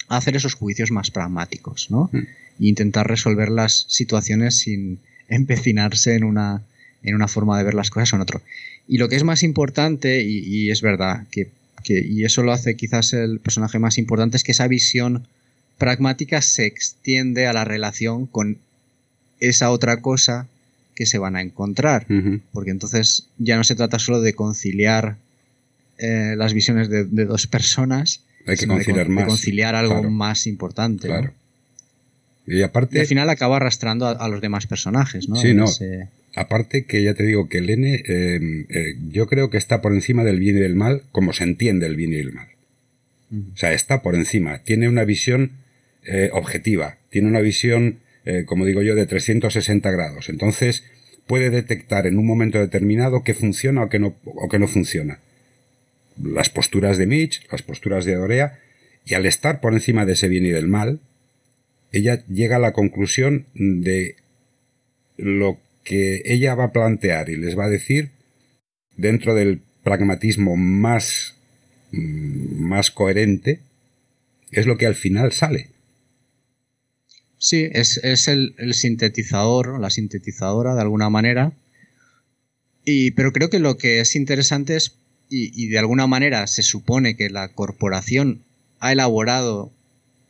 hacer 0.09 0.37
esos 0.37 0.55
juicios 0.55 0.90
más 0.90 1.11
pragmáticos, 1.11 1.90
¿no? 1.90 2.11
E 2.12 2.67
intentar 2.67 3.07
resolver 3.07 3.49
las 3.49 3.87
situaciones 3.88 4.59
sin 4.59 5.01
empecinarse 5.29 6.14
en 6.14 6.25
una, 6.25 6.62
en 7.03 7.14
una 7.14 7.29
forma 7.29 7.59
de 7.59 7.64
ver 7.64 7.75
las 7.75 7.90
cosas 7.90 8.12
o 8.12 8.17
en 8.17 8.23
otro. 8.23 8.43
Y 8.87 8.99
lo 8.99 9.09
que 9.09 9.17
es 9.17 9.25
más 9.25 9.43
importante, 9.43 10.23
y, 10.23 10.71
es 10.71 10.83
verdad, 10.83 11.27
que, 11.31 11.51
y 11.88 12.25
eso 12.25 12.43
lo 12.43 12.53
hace 12.53 12.77
quizás 12.77 13.12
el 13.12 13.40
personaje 13.40 13.79
más 13.79 13.99
importante, 13.99 14.37
es 14.37 14.45
que 14.45 14.53
esa 14.53 14.69
visión 14.69 15.27
pragmática 15.79 16.43
se 16.43 16.67
extiende 16.67 17.47
a 17.47 17.53
la 17.53 17.64
relación 17.64 18.27
con 18.27 18.59
esa 19.40 19.70
otra 19.70 20.01
cosa 20.01 20.49
que 20.94 21.07
se 21.07 21.18
van 21.18 21.37
a 21.37 21.42
encontrar. 21.42 22.07
Porque 22.53 22.70
entonces 22.70 23.29
ya 23.38 23.57
no 23.57 23.64
se 23.64 23.75
trata 23.75 23.99
solo 23.99 24.20
de 24.20 24.35
conciliar 24.35 25.16
eh, 25.99 26.35
las 26.37 26.55
visiones 26.55 26.88
de, 26.88 27.05
dos 27.05 27.47
personas. 27.47 28.20
Hay 28.47 28.57
que 28.57 28.66
conciliar 28.66 29.09
más. 29.09 29.27
conciliar 29.27 29.75
algo 29.75 30.03
más 30.11 30.47
importante. 30.47 31.09
Claro. 31.09 31.33
Y 32.47 32.62
aparte. 32.62 33.01
al 33.01 33.07
final 33.07 33.31
acaba 33.31 33.57
arrastrando 33.57 34.07
a, 34.07 34.29
los 34.29 34.40
demás 34.40 34.66
personajes, 34.66 35.29
¿no? 35.29 35.37
Sí, 35.37 35.55
no. 35.55 35.66
Aparte 36.37 36.85
que 36.85 37.03
ya 37.03 37.14
te 37.14 37.23
digo 37.23 37.49
que 37.49 37.59
el 37.59 37.70
N, 37.70 37.94
eh, 37.94 38.66
eh, 38.68 38.97
yo 39.09 39.29
creo 39.29 39.51
que 39.51 39.57
está 39.57 39.81
por 39.81 39.94
encima 39.94 40.25
del 40.25 40.40
bien 40.40 40.57
y 40.57 40.61
del 40.61 40.75
mal, 40.75 41.05
como 41.12 41.33
se 41.33 41.44
entiende 41.44 41.87
el 41.87 41.97
bien 41.97 42.12
y 42.12 42.16
el 42.16 42.33
mal. 42.33 42.49
O 43.53 43.57
sea, 43.57 43.73
está 43.73 44.03
por 44.03 44.14
encima. 44.14 44.59
Tiene 44.59 44.88
una 44.88 45.05
visión 45.05 45.53
objetiva. 46.33 46.99
Tiene 47.09 47.29
una 47.29 47.40
visión, 47.40 47.99
como 48.46 48.64
digo 48.64 48.82
yo, 48.82 48.94
de 48.94 49.06
360 49.06 49.90
grados. 49.90 50.28
Entonces, 50.28 50.84
puede 51.26 51.50
detectar 51.50 52.06
en 52.06 52.18
un 52.18 52.26
momento 52.26 52.58
determinado 52.58 53.22
qué 53.22 53.34
funciona 53.34 53.82
o 53.82 53.88
qué 53.88 53.98
no, 53.98 54.16
o 54.24 54.48
qué 54.48 54.58
no 54.58 54.68
funciona 54.68 55.20
las 56.22 56.48
posturas 56.48 56.98
de 56.98 57.06
Mitch, 57.06 57.46
las 57.50 57.62
posturas 57.62 58.04
de 58.04 58.14
Dorea, 58.14 58.58
y 59.04 59.14
al 59.14 59.26
estar 59.26 59.60
por 59.60 59.72
encima 59.72 60.06
de 60.06 60.14
ese 60.14 60.28
bien 60.28 60.46
y 60.46 60.50
del 60.50 60.68
mal, 60.68 61.00
ella 61.92 62.24
llega 62.26 62.56
a 62.56 62.60
la 62.60 62.72
conclusión 62.72 63.46
de 63.54 64.16
lo 65.16 65.58
que 65.84 66.22
ella 66.24 66.54
va 66.54 66.64
a 66.64 66.72
plantear 66.72 67.28
y 67.28 67.37
les 67.37 67.58
va 67.58 67.66
a 67.66 67.70
decir 67.70 68.10
dentro 68.96 69.34
del 69.34 69.60
pragmatismo 69.82 70.56
más, 70.56 71.34
mm, 71.92 72.62
más 72.62 72.90
coherente, 72.90 73.60
es 74.50 74.66
lo 74.66 74.78
que 74.78 74.87
al 74.87 74.94
final 74.94 75.32
sale. 75.32 75.68
Sí, 77.44 77.68
es, 77.72 77.98
el, 78.28 78.54
el, 78.57 78.72
sintetizador, 78.72 79.78
la 79.78 79.90
sintetizadora 79.90 80.74
de 80.74 80.80
alguna 80.80 81.11
manera. 81.11 81.52
Y, 82.87 83.11
pero 83.11 83.35
creo 83.35 83.50
que 83.50 83.59
lo 83.59 83.76
que 83.76 84.00
es 84.00 84.16
interesante 84.16 84.76
es 84.76 84.94
y, 85.28 85.68
de 85.68 85.78
alguna 85.78 86.07
manera 86.07 86.46
se 86.46 86.62
supone 86.62 87.16
que 87.16 87.28
la 87.28 87.48
corporación 87.48 88.40
ha 88.80 88.92
elaborado 88.92 89.70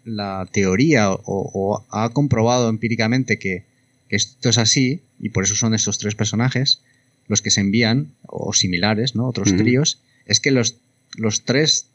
la 0.02 0.48
teoría 0.50 1.12
o, 1.12 1.86
ha 1.88 2.08
comprobado 2.08 2.68
empíricamente 2.68 3.38
que, 3.38 3.62
esto 4.08 4.48
es 4.48 4.58
así, 4.58 5.00
y 5.20 5.28
por 5.28 5.44
eso 5.44 5.54
son 5.54 5.72
estos 5.72 5.98
tres 5.98 6.16
personajes 6.16 6.80
los 7.28 7.42
que 7.42 7.52
se 7.52 7.60
envían, 7.60 8.10
o 8.26 8.52
similares, 8.52 9.14
¿no? 9.14 9.28
Otros 9.28 9.54
tríos, 9.56 10.00
es 10.26 10.40
que 10.40 10.50
los, 10.50 10.78
los 11.16 11.44
tres, 11.44 11.86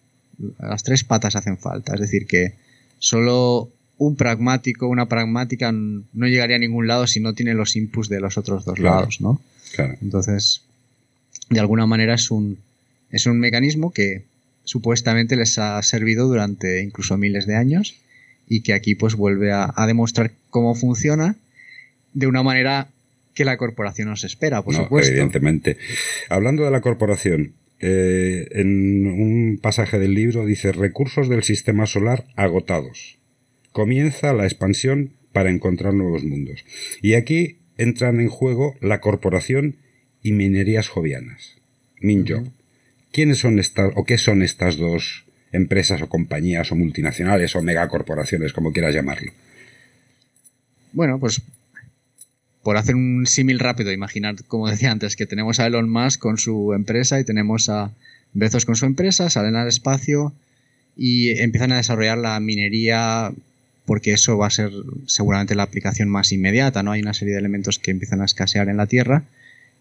las 0.59 0.83
tres 0.83 1.03
patas 1.03 1.35
hacen 1.35 1.57
falta. 1.57 1.95
Es 1.95 1.99
decir, 1.99 2.25
que 2.25 2.53
solo 2.99 3.69
un 3.99 4.15
pragmático, 4.15 4.87
una 4.87 5.07
pragmática 5.07 5.71
no 5.71 6.27
llegaría 6.27 6.55
a 6.55 6.59
ningún 6.59 6.87
lado 6.87 7.05
si 7.05 7.19
no 7.19 7.33
tiene 7.33 7.53
los 7.53 7.75
inputs 7.75 8.07
de 8.07 8.21
los 8.21 8.37
otros 8.37 8.65
dos 8.65 8.79
lados, 8.79 9.21
¿no? 9.21 9.39
Entonces, 10.01 10.63
de 11.49 11.59
alguna 11.59 11.85
manera 11.85 12.15
es 12.15 12.31
un, 12.31 12.57
es 13.11 13.25
un 13.27 13.39
mecanismo 13.39 13.91
que 13.91 14.23
supuestamente 14.63 15.35
les 15.35 15.59
ha 15.59 15.81
servido 15.83 16.27
durante 16.27 16.81
incluso 16.81 17.17
miles 17.17 17.45
de 17.45 17.55
años 17.55 17.95
y 18.47 18.61
que 18.61 18.73
aquí 18.73 18.95
pues 18.95 19.15
vuelve 19.15 19.51
a, 19.51 19.73
demostrar 19.85 20.31
cómo 20.49 20.75
funciona 20.75 21.35
de 22.13 22.27
una 22.27 22.41
manera 22.41 22.87
que 23.35 23.45
la 23.45 23.57
corporación 23.57 24.09
nos 24.09 24.23
espera, 24.23 24.61
por 24.61 24.75
supuesto. 24.75 25.11
Evidentemente. 25.11 25.77
Hablando 26.29 26.63
de 26.63 26.71
la 26.71 26.81
corporación, 26.81 27.51
eh, 27.81 28.47
en 28.51 29.07
un 29.07 29.59
pasaje 29.61 29.99
del 29.99 30.13
libro 30.13 30.45
dice 30.45 30.71
recursos 30.71 31.27
del 31.27 31.43
sistema 31.43 31.85
solar 31.85 32.23
agotados. 32.35 33.18
Comienza 33.71 34.33
la 34.33 34.45
expansión 34.45 35.13
para 35.31 35.49
encontrar 35.49 35.93
nuevos 35.93 36.23
mundos. 36.23 36.65
Y 37.01 37.13
aquí 37.13 37.57
entran 37.77 38.19
en 38.19 38.29
juego 38.29 38.75
la 38.81 38.99
corporación 38.99 39.77
y 40.21 40.33
minerías 40.33 40.89
jovianas. 40.89 41.57
Minjo. 42.01 42.43
¿Quiénes 43.11 43.39
son 43.39 43.59
estas 43.59 43.91
o 43.95 44.03
qué 44.05 44.17
son 44.17 44.43
estas 44.43 44.77
dos 44.77 45.25
empresas 45.51 46.01
o 46.01 46.09
compañías 46.09 46.71
o 46.71 46.75
multinacionales 46.75 47.55
o 47.55 47.61
megacorporaciones, 47.61 48.53
como 48.53 48.71
quieras 48.71 48.93
llamarlo? 48.93 49.31
Bueno, 50.93 51.19
pues 51.19 51.41
por 52.63 52.77
hacer 52.77 52.95
un 52.95 53.25
símil 53.25 53.59
rápido, 53.59 53.91
imaginar, 53.91 54.35
como 54.47 54.69
decía 54.69 54.91
antes, 54.91 55.15
que 55.15 55.25
tenemos 55.25 55.59
a 55.59 55.67
Elon 55.67 55.89
Musk 55.89 56.19
con 56.19 56.37
su 56.37 56.73
empresa 56.73 57.19
y 57.19 57.23
tenemos 57.23 57.69
a 57.69 57.91
Bezos 58.33 58.65
con 58.65 58.75
su 58.75 58.85
empresa, 58.85 59.29
salen 59.29 59.55
al 59.55 59.67
espacio 59.67 60.33
y 60.95 61.29
empiezan 61.39 61.71
a 61.71 61.77
desarrollar 61.77 62.17
la 62.17 62.39
minería 62.39 63.31
porque 63.89 64.13
eso 64.13 64.37
va 64.37 64.45
a 64.45 64.51
ser 64.51 64.71
seguramente 65.07 65.55
la 65.55 65.63
aplicación 65.63 66.09
más 66.09 66.31
inmediata, 66.31 66.83
¿no? 66.83 66.91
Hay 66.91 67.01
una 67.01 67.15
serie 67.15 67.33
de 67.33 67.39
elementos 67.39 67.79
que 67.79 67.89
empiezan 67.89 68.21
a 68.21 68.25
escasear 68.25 68.69
en 68.69 68.77
la 68.77 68.85
Tierra 68.85 69.23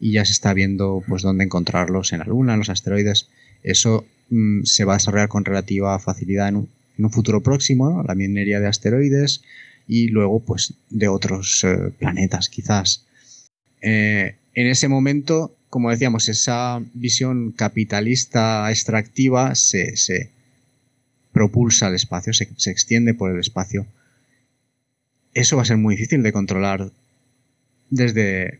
y 0.00 0.12
ya 0.12 0.24
se 0.24 0.32
está 0.32 0.54
viendo 0.54 1.04
pues 1.06 1.20
dónde 1.20 1.44
encontrarlos 1.44 2.14
en 2.14 2.20
la 2.20 2.24
Luna, 2.24 2.54
en 2.54 2.60
los 2.60 2.70
asteroides. 2.70 3.28
Eso 3.62 4.06
mm, 4.30 4.62
se 4.62 4.86
va 4.86 4.94
a 4.94 4.96
desarrollar 4.96 5.28
con 5.28 5.44
relativa 5.44 5.98
facilidad 5.98 6.48
en 6.48 6.56
un, 6.96 7.10
futuro 7.10 7.42
próximo, 7.42 8.02
la 8.02 8.14
minería 8.14 8.60
de 8.60 8.68
asteroides 8.68 9.42
y 9.86 10.08
luego 10.08 10.40
pues 10.40 10.72
de 10.88 11.08
otros 11.08 11.62
eh, 11.64 11.92
planetas 11.98 12.48
quizás. 12.48 13.04
Eh, 13.82 14.36
en 14.54 14.66
ese 14.68 14.88
momento, 14.88 15.54
como 15.68 15.90
decíamos, 15.90 16.30
esa 16.30 16.80
visión 16.94 17.52
capitalista 17.52 18.70
extractiva 18.70 19.54
se, 19.54 20.30
propulsa 21.30 21.88
al 21.88 21.94
espacio, 21.94 22.32
se 22.32 22.70
extiende 22.70 23.12
por 23.12 23.30
el 23.30 23.38
espacio. 23.38 23.86
Eso 25.38 25.56
va 25.56 25.62
a 25.62 25.66
ser 25.66 25.76
muy 25.76 25.94
difícil 25.94 26.24
de 26.24 26.32
controlar 26.32 26.90
desde 27.90 28.58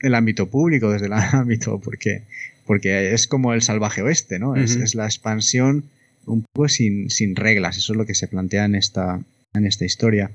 el 0.00 0.14
ámbito 0.16 0.48
público, 0.48 0.90
desde 0.90 1.06
el 1.06 1.12
ámbito, 1.12 1.80
porque, 1.80 2.22
porque 2.66 3.14
es 3.14 3.28
como 3.28 3.52
el 3.54 3.62
salvaje 3.62 4.02
oeste, 4.02 4.40
¿no? 4.40 4.56
es, 4.56 4.94
la 4.96 5.04
expansión 5.04 5.84
un 6.26 6.44
poco 6.52 6.68
sin, 6.68 7.36
reglas, 7.36 7.76
eso 7.76 7.92
es 7.92 7.96
lo 7.96 8.06
que 8.06 8.16
se 8.16 8.26
plantea 8.26 8.64
en 8.64 8.74
esta, 8.74 9.20
en 9.54 9.66
esta 9.66 9.84
historia. 9.84 10.32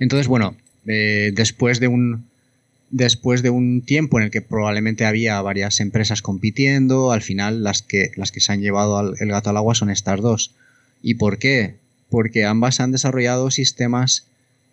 Entonces, 0.00 0.26
bueno, 0.26 0.56
eh, 0.86 1.32
después 1.34 1.78
de 1.78 1.88
un 1.88 2.26
después 2.90 3.42
de 3.42 3.50
un 3.50 3.82
tiempo 3.82 4.18
en 4.18 4.24
el 4.24 4.30
que 4.30 4.40
probablemente 4.40 5.04
había 5.04 5.40
varias 5.42 5.78
empresas 5.80 6.22
compitiendo, 6.22 7.12
al 7.12 7.20
final 7.20 7.62
las 7.62 7.82
que, 7.82 8.12
las 8.16 8.32
que 8.32 8.40
se 8.40 8.50
han 8.50 8.62
llevado 8.62 9.14
el 9.14 9.28
gato 9.28 9.50
al 9.50 9.58
agua 9.58 9.74
son 9.74 9.90
estas 9.90 10.22
dos. 10.22 10.54
¿Y 11.02 11.14
por 11.14 11.38
qué? 11.38 11.74
Porque 12.08 12.46
ambas 12.46 12.80
han 12.80 12.90
desarrollado 12.90 13.50
sistemas 13.50 14.27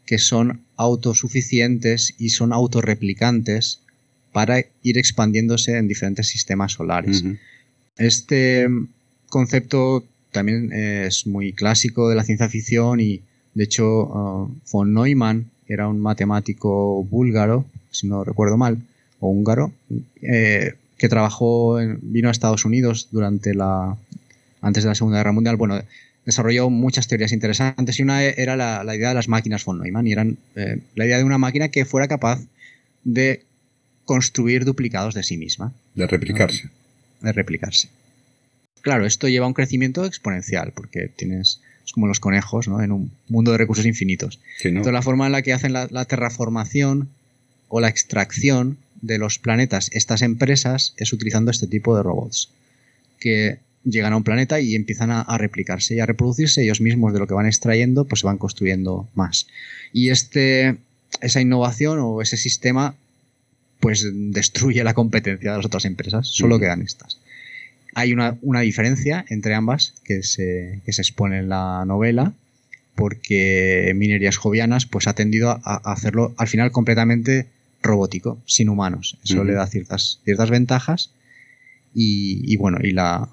que 0.05 0.17
son 0.17 0.61
autosuficientes 0.77 2.13
y 2.17 2.29
son 2.29 2.53
autorreplicantes 2.53 3.79
para 4.31 4.63
ir 4.83 4.97
expandiéndose 4.97 5.77
en 5.77 5.87
diferentes 5.87 6.27
sistemas 6.27 6.73
solares. 6.73 7.23
Este 7.97 8.67
concepto 9.29 10.03
también 10.31 10.73
es 10.73 11.25
muy 11.25 11.53
clásico 11.53 12.09
de 12.09 12.15
la 12.15 12.23
ciencia 12.23 12.49
ficción 12.49 12.99
y 12.99 13.21
de 13.53 13.63
hecho 13.63 14.03
uh, 14.03 14.51
von 14.71 14.93
Neumann 14.93 15.49
era 15.67 15.87
un 15.87 15.99
matemático 15.99 17.03
búlgaro, 17.03 17.65
si 17.91 18.07
no 18.07 18.23
recuerdo 18.23 18.57
mal, 18.57 18.77
o 19.19 19.29
húngaro, 19.29 19.71
eh, 20.21 20.73
que 20.97 21.09
trabajó, 21.09 21.77
vino 22.01 22.27
a 22.27 22.31
Estados 22.31 22.65
Unidos 22.65 23.07
durante 23.11 23.53
la 23.53 23.97
antes 24.61 24.83
de 24.83 24.89
la 24.89 24.95
Segunda 24.95 25.19
Guerra 25.19 25.31
Mundial. 25.31 25.55
Bueno, 25.55 25.79
desarrolló 26.25 26.69
muchas 26.69 27.07
teorías 27.07 27.31
interesantes 27.31 27.99
y 27.99 28.03
una 28.03 28.23
era 28.23 28.55
la, 28.55 28.95
idea 28.95 29.09
de 29.09 29.15
las 29.15 29.27
máquinas 29.27 29.63
von 29.63 29.79
Neumann 29.79 30.07
y 30.07 30.11
eran 30.11 30.37
eh, 30.55 30.79
la 30.95 31.05
idea 31.05 31.17
de 31.17 31.23
una 31.23 31.37
máquina 31.37 31.69
que 31.69 31.85
fuera 31.85 32.07
capaz 32.07 32.41
de 33.03 33.43
construir 34.05 34.65
duplicados 34.65 35.13
de 35.13 35.23
sí 35.23 35.37
misma. 35.37 35.73
De 35.93 36.07
replicarse. 36.07 36.69
De 37.21 37.31
replicarse. 37.31 37.89
Claro, 38.81 39.05
esto 39.05 39.27
lleva 39.27 39.45
a 39.45 39.47
un 39.47 39.53
crecimiento 39.53 40.05
exponencial 40.05 40.71
porque 40.73 41.07
tienes, 41.07 41.61
es 41.85 41.91
como 41.91 42.07
los 42.07 42.19
conejos, 42.19 42.67
¿no? 42.67 42.81
En 42.81 42.91
un 42.91 43.11
mundo 43.29 43.51
de 43.51 43.57
recursos 43.57 43.85
infinitos. 43.85 44.39
Entonces 44.63 44.93
la 44.93 45.01
forma 45.01 45.25
en 45.25 45.31
la 45.31 45.41
que 45.41 45.53
hacen 45.53 45.73
la, 45.73 45.87
la 45.89 46.05
terraformación 46.05 47.09
o 47.67 47.79
la 47.79 47.87
extracción 47.87 48.77
de 49.01 49.17
los 49.17 49.39
planetas 49.39 49.89
estas 49.91 50.21
empresas 50.21 50.93
es 50.97 51.13
utilizando 51.13 51.51
este 51.51 51.67
tipo 51.67 51.95
de 51.95 52.03
robots 52.03 52.49
que 53.19 53.59
llegan 53.85 54.13
a 54.13 54.17
un 54.17 54.23
planeta 54.23 54.59
y 54.59 54.75
empiezan 54.75 55.11
a, 55.11 55.37
replicarse 55.37 55.95
y 55.95 55.99
a 55.99 56.05
reproducirse 56.05 56.63
ellos 56.63 56.81
mismos 56.81 57.13
de 57.13 57.19
lo 57.19 57.27
que 57.27 57.33
van 57.33 57.45
extrayendo, 57.45 58.05
pues 58.05 58.21
se 58.21 58.27
van 58.27 58.37
construyendo 58.37 59.07
más. 59.13 59.47
Y 59.93 60.09
este, 60.09 60.77
esa 61.21 61.39
innovación 61.39 61.99
o 62.01 62.21
ese 62.21 62.35
sistema, 62.35 62.95
pues 63.79 64.05
destruye 64.11 64.83
la 64.83 64.93
competencia 64.93 65.51
de 65.51 65.57
las 65.57 65.65
otras 65.65 65.85
empresas, 65.85 66.27
solo 66.27 66.59
quedan 66.59 66.81
estas. 66.81 67.19
Hay 67.93 68.11
una, 68.11 68.61
diferencia 68.61 69.23
entre 69.29 69.53
ambas 69.53 69.93
que 70.03 70.23
se, 70.23 70.81
que 70.85 70.91
se 70.91 71.01
expone 71.01 71.39
en 71.39 71.49
la 71.49 71.85
novela, 71.85 72.33
porque 72.95 73.93
Minerías 73.95 74.37
Jovianas 74.37 74.85
pues 74.85 75.07
ha 75.07 75.13
tendido 75.13 75.51
a, 75.51 75.75
hacerlo 75.91 76.33
al 76.37 76.47
final 76.47 76.71
completamente 76.71 77.47
robótico, 77.81 78.41
sin 78.45 78.69
humanos. 78.69 79.17
Eso 79.23 79.43
le 79.43 79.53
da 79.53 79.67
ciertas, 79.67 80.19
ciertas 80.23 80.49
ventajas. 80.49 81.11
Y, 81.93 82.41
y, 82.51 82.57
bueno, 82.57 82.79
y 82.81 82.91
la, 82.91 83.29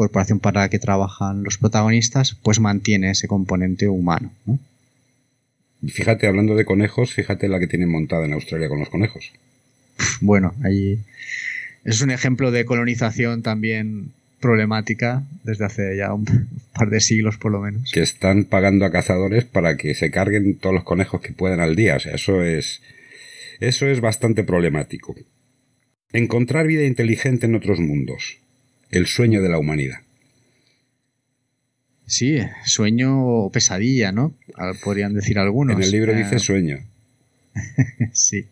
corporación 0.00 0.40
para 0.40 0.62
la 0.62 0.70
que 0.70 0.78
trabajan 0.78 1.42
los 1.42 1.58
protagonistas, 1.58 2.34
pues 2.42 2.58
mantiene 2.58 3.10
ese 3.10 3.28
componente 3.28 3.86
humano. 3.86 4.32
Fíjate, 5.86 6.26
hablando 6.26 6.54
de 6.54 6.64
conejos, 6.64 7.12
fíjate 7.12 7.48
la 7.48 7.58
que 7.58 7.66
tienen 7.66 7.90
montada 7.90 8.24
en 8.24 8.32
Australia 8.32 8.70
con 8.70 8.78
los 8.78 8.88
conejos. 8.88 9.30
Bueno, 10.22 10.54
ahí 10.64 10.98
es 11.84 12.00
un 12.00 12.10
ejemplo 12.10 12.50
de 12.50 12.64
colonización 12.64 13.42
también 13.42 14.12
problemática 14.40 15.22
desde 15.44 15.66
hace 15.66 15.96
ya 15.98 16.14
un 16.14 16.24
par 16.74 16.88
de 16.88 17.02
siglos 17.02 17.36
por 17.36 17.52
lo 17.52 17.60
menos. 17.60 17.92
Que 17.92 18.00
están 18.00 18.44
pagando 18.44 18.86
a 18.86 18.90
cazadores 18.90 19.44
para 19.44 19.76
que 19.76 19.94
se 19.94 20.10
carguen 20.10 20.56
todos 20.56 20.74
los 20.74 20.84
conejos 20.84 21.20
que 21.20 21.34
puedan 21.34 21.60
al 21.60 21.76
día. 21.76 21.96
O 21.96 22.00
sea, 22.00 22.14
eso 22.14 22.42
es, 22.42 22.80
eso 23.60 23.86
es 23.86 24.00
bastante 24.00 24.44
problemático. 24.44 25.14
Encontrar 26.14 26.66
vida 26.66 26.84
inteligente 26.84 27.44
en 27.44 27.54
otros 27.54 27.80
mundos 27.80 28.40
el 28.90 29.06
sueño 29.06 29.42
de 29.42 29.48
la 29.48 29.58
humanidad. 29.58 30.00
Sí, 32.06 32.38
sueño 32.64 33.24
o 33.24 33.52
pesadilla, 33.52 34.10
¿no? 34.10 34.34
Podrían 34.82 35.14
decir 35.14 35.38
algunos. 35.38 35.76
En 35.76 35.82
el 35.82 35.90
libro 35.92 36.12
dice 36.12 36.36
eh, 36.36 36.40
sueño. 36.40 36.78
sí. 38.12 38.46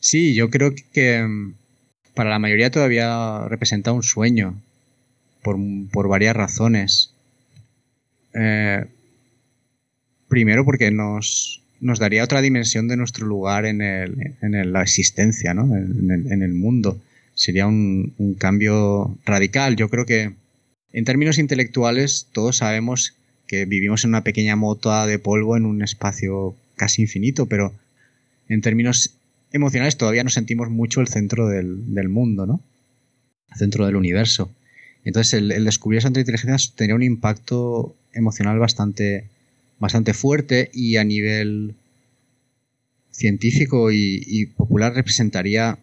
Sí, 0.00 0.34
yo 0.34 0.48
creo 0.48 0.74
que 0.92 1.22
mm, 1.22 1.54
para 2.14 2.30
la 2.30 2.38
mayoría 2.38 2.70
todavía 2.70 3.46
representa 3.48 3.92
un 3.92 4.02
sueño, 4.02 4.60
por, 5.42 6.08
varias 6.08 6.34
razones. 6.34 7.12
Eh, 8.32 8.86
primero 10.28 10.64
porque 10.64 10.90
nos, 10.90 11.62
nos, 11.80 11.98
daría 11.98 12.24
otra 12.24 12.40
dimensión 12.40 12.88
de 12.88 12.96
nuestro 12.96 13.26
lugar 13.26 13.66
en, 13.66 13.82
el, 13.82 14.36
en 14.40 14.72
la 14.72 14.82
existencia, 14.82 15.52
¿no? 15.52 15.76
en 15.76 16.42
el 16.42 16.54
mundo 16.54 16.98
sería 17.34 17.66
un, 17.66 18.14
cambio 18.38 19.16
radical. 19.24 19.76
Yo 19.76 19.88
creo 19.88 20.06
que 20.06 20.32
en 20.92 21.04
términos 21.04 21.38
intelectuales 21.38 22.28
todos 22.32 22.58
sabemos 22.58 23.14
que 23.46 23.64
vivimos 23.66 24.04
en 24.04 24.10
una 24.10 24.24
pequeña 24.24 24.56
mota 24.56 25.06
de 25.06 25.18
polvo 25.18 25.56
en 25.56 25.66
un 25.66 25.82
espacio 25.82 26.56
casi 26.76 27.02
infinito, 27.02 27.46
pero 27.46 27.72
en 28.48 28.60
términos 28.60 29.16
emocionales 29.52 29.96
todavía 29.96 30.24
no 30.24 30.30
sentimos 30.30 30.70
mucho 30.70 31.00
el 31.00 31.08
centro 31.08 31.48
del, 31.48 32.08
mundo, 32.08 32.46
¿no? 32.46 32.60
El 33.52 33.58
centro 33.58 33.86
del 33.86 33.96
universo. 33.96 34.50
Entonces 35.04 35.34
el, 35.34 35.64
descubrir 35.64 35.98
esa 35.98 36.08
inteligencia 36.08 36.56
tendría 36.74 36.96
un 36.96 37.02
impacto 37.02 37.94
emocional 38.12 38.58
bastante, 38.58 39.24
bastante 39.78 40.14
fuerte 40.14 40.70
y 40.72 40.96
a 40.96 41.04
nivel 41.04 41.74
científico 43.10 43.92
y, 43.92 44.46
popular 44.56 44.94
representaría 44.94 45.78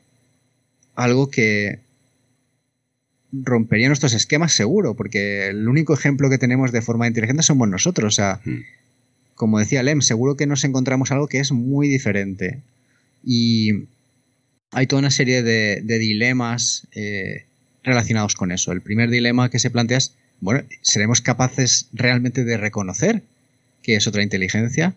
algo 0.95 1.29
que 1.29 1.79
rompería 3.31 3.87
nuestros 3.87 4.13
esquemas 4.13 4.53
seguro, 4.53 4.95
porque 4.95 5.47
el 5.47 5.67
único 5.67 5.93
ejemplo 5.93 6.29
que 6.29 6.37
tenemos 6.37 6.71
de 6.71 6.81
forma 6.81 7.07
inteligente 7.07 7.43
somos 7.43 7.67
nosotros. 7.69 8.13
O 8.13 8.15
sea, 8.15 8.41
hmm. 8.43 8.61
como 9.35 9.59
decía 9.59 9.83
Lem, 9.83 10.01
seguro 10.01 10.35
que 10.35 10.47
nos 10.47 10.63
encontramos 10.63 11.11
algo 11.11 11.27
que 11.27 11.39
es 11.39 11.51
muy 11.51 11.87
diferente. 11.87 12.61
Y 13.23 13.87
hay 14.71 14.87
toda 14.87 15.01
una 15.01 15.11
serie 15.11 15.43
de, 15.43 15.81
dilemas 15.81 16.87
eh, 16.93 17.45
relacionados 17.83 18.35
con 18.35 18.51
eso. 18.51 18.71
El 18.71 18.81
primer 18.81 19.09
dilema 19.09 19.49
que 19.49 19.59
se 19.59 19.69
plantea 19.69 19.97
es, 19.97 20.13
bueno, 20.39 20.63
¿seremos 20.81 21.21
capaces 21.21 21.87
realmente 21.93 22.43
de 22.43 22.57
reconocer 22.57 23.23
que 23.83 23.95
es 23.95 24.07
otra 24.07 24.23
inteligencia? 24.23 24.95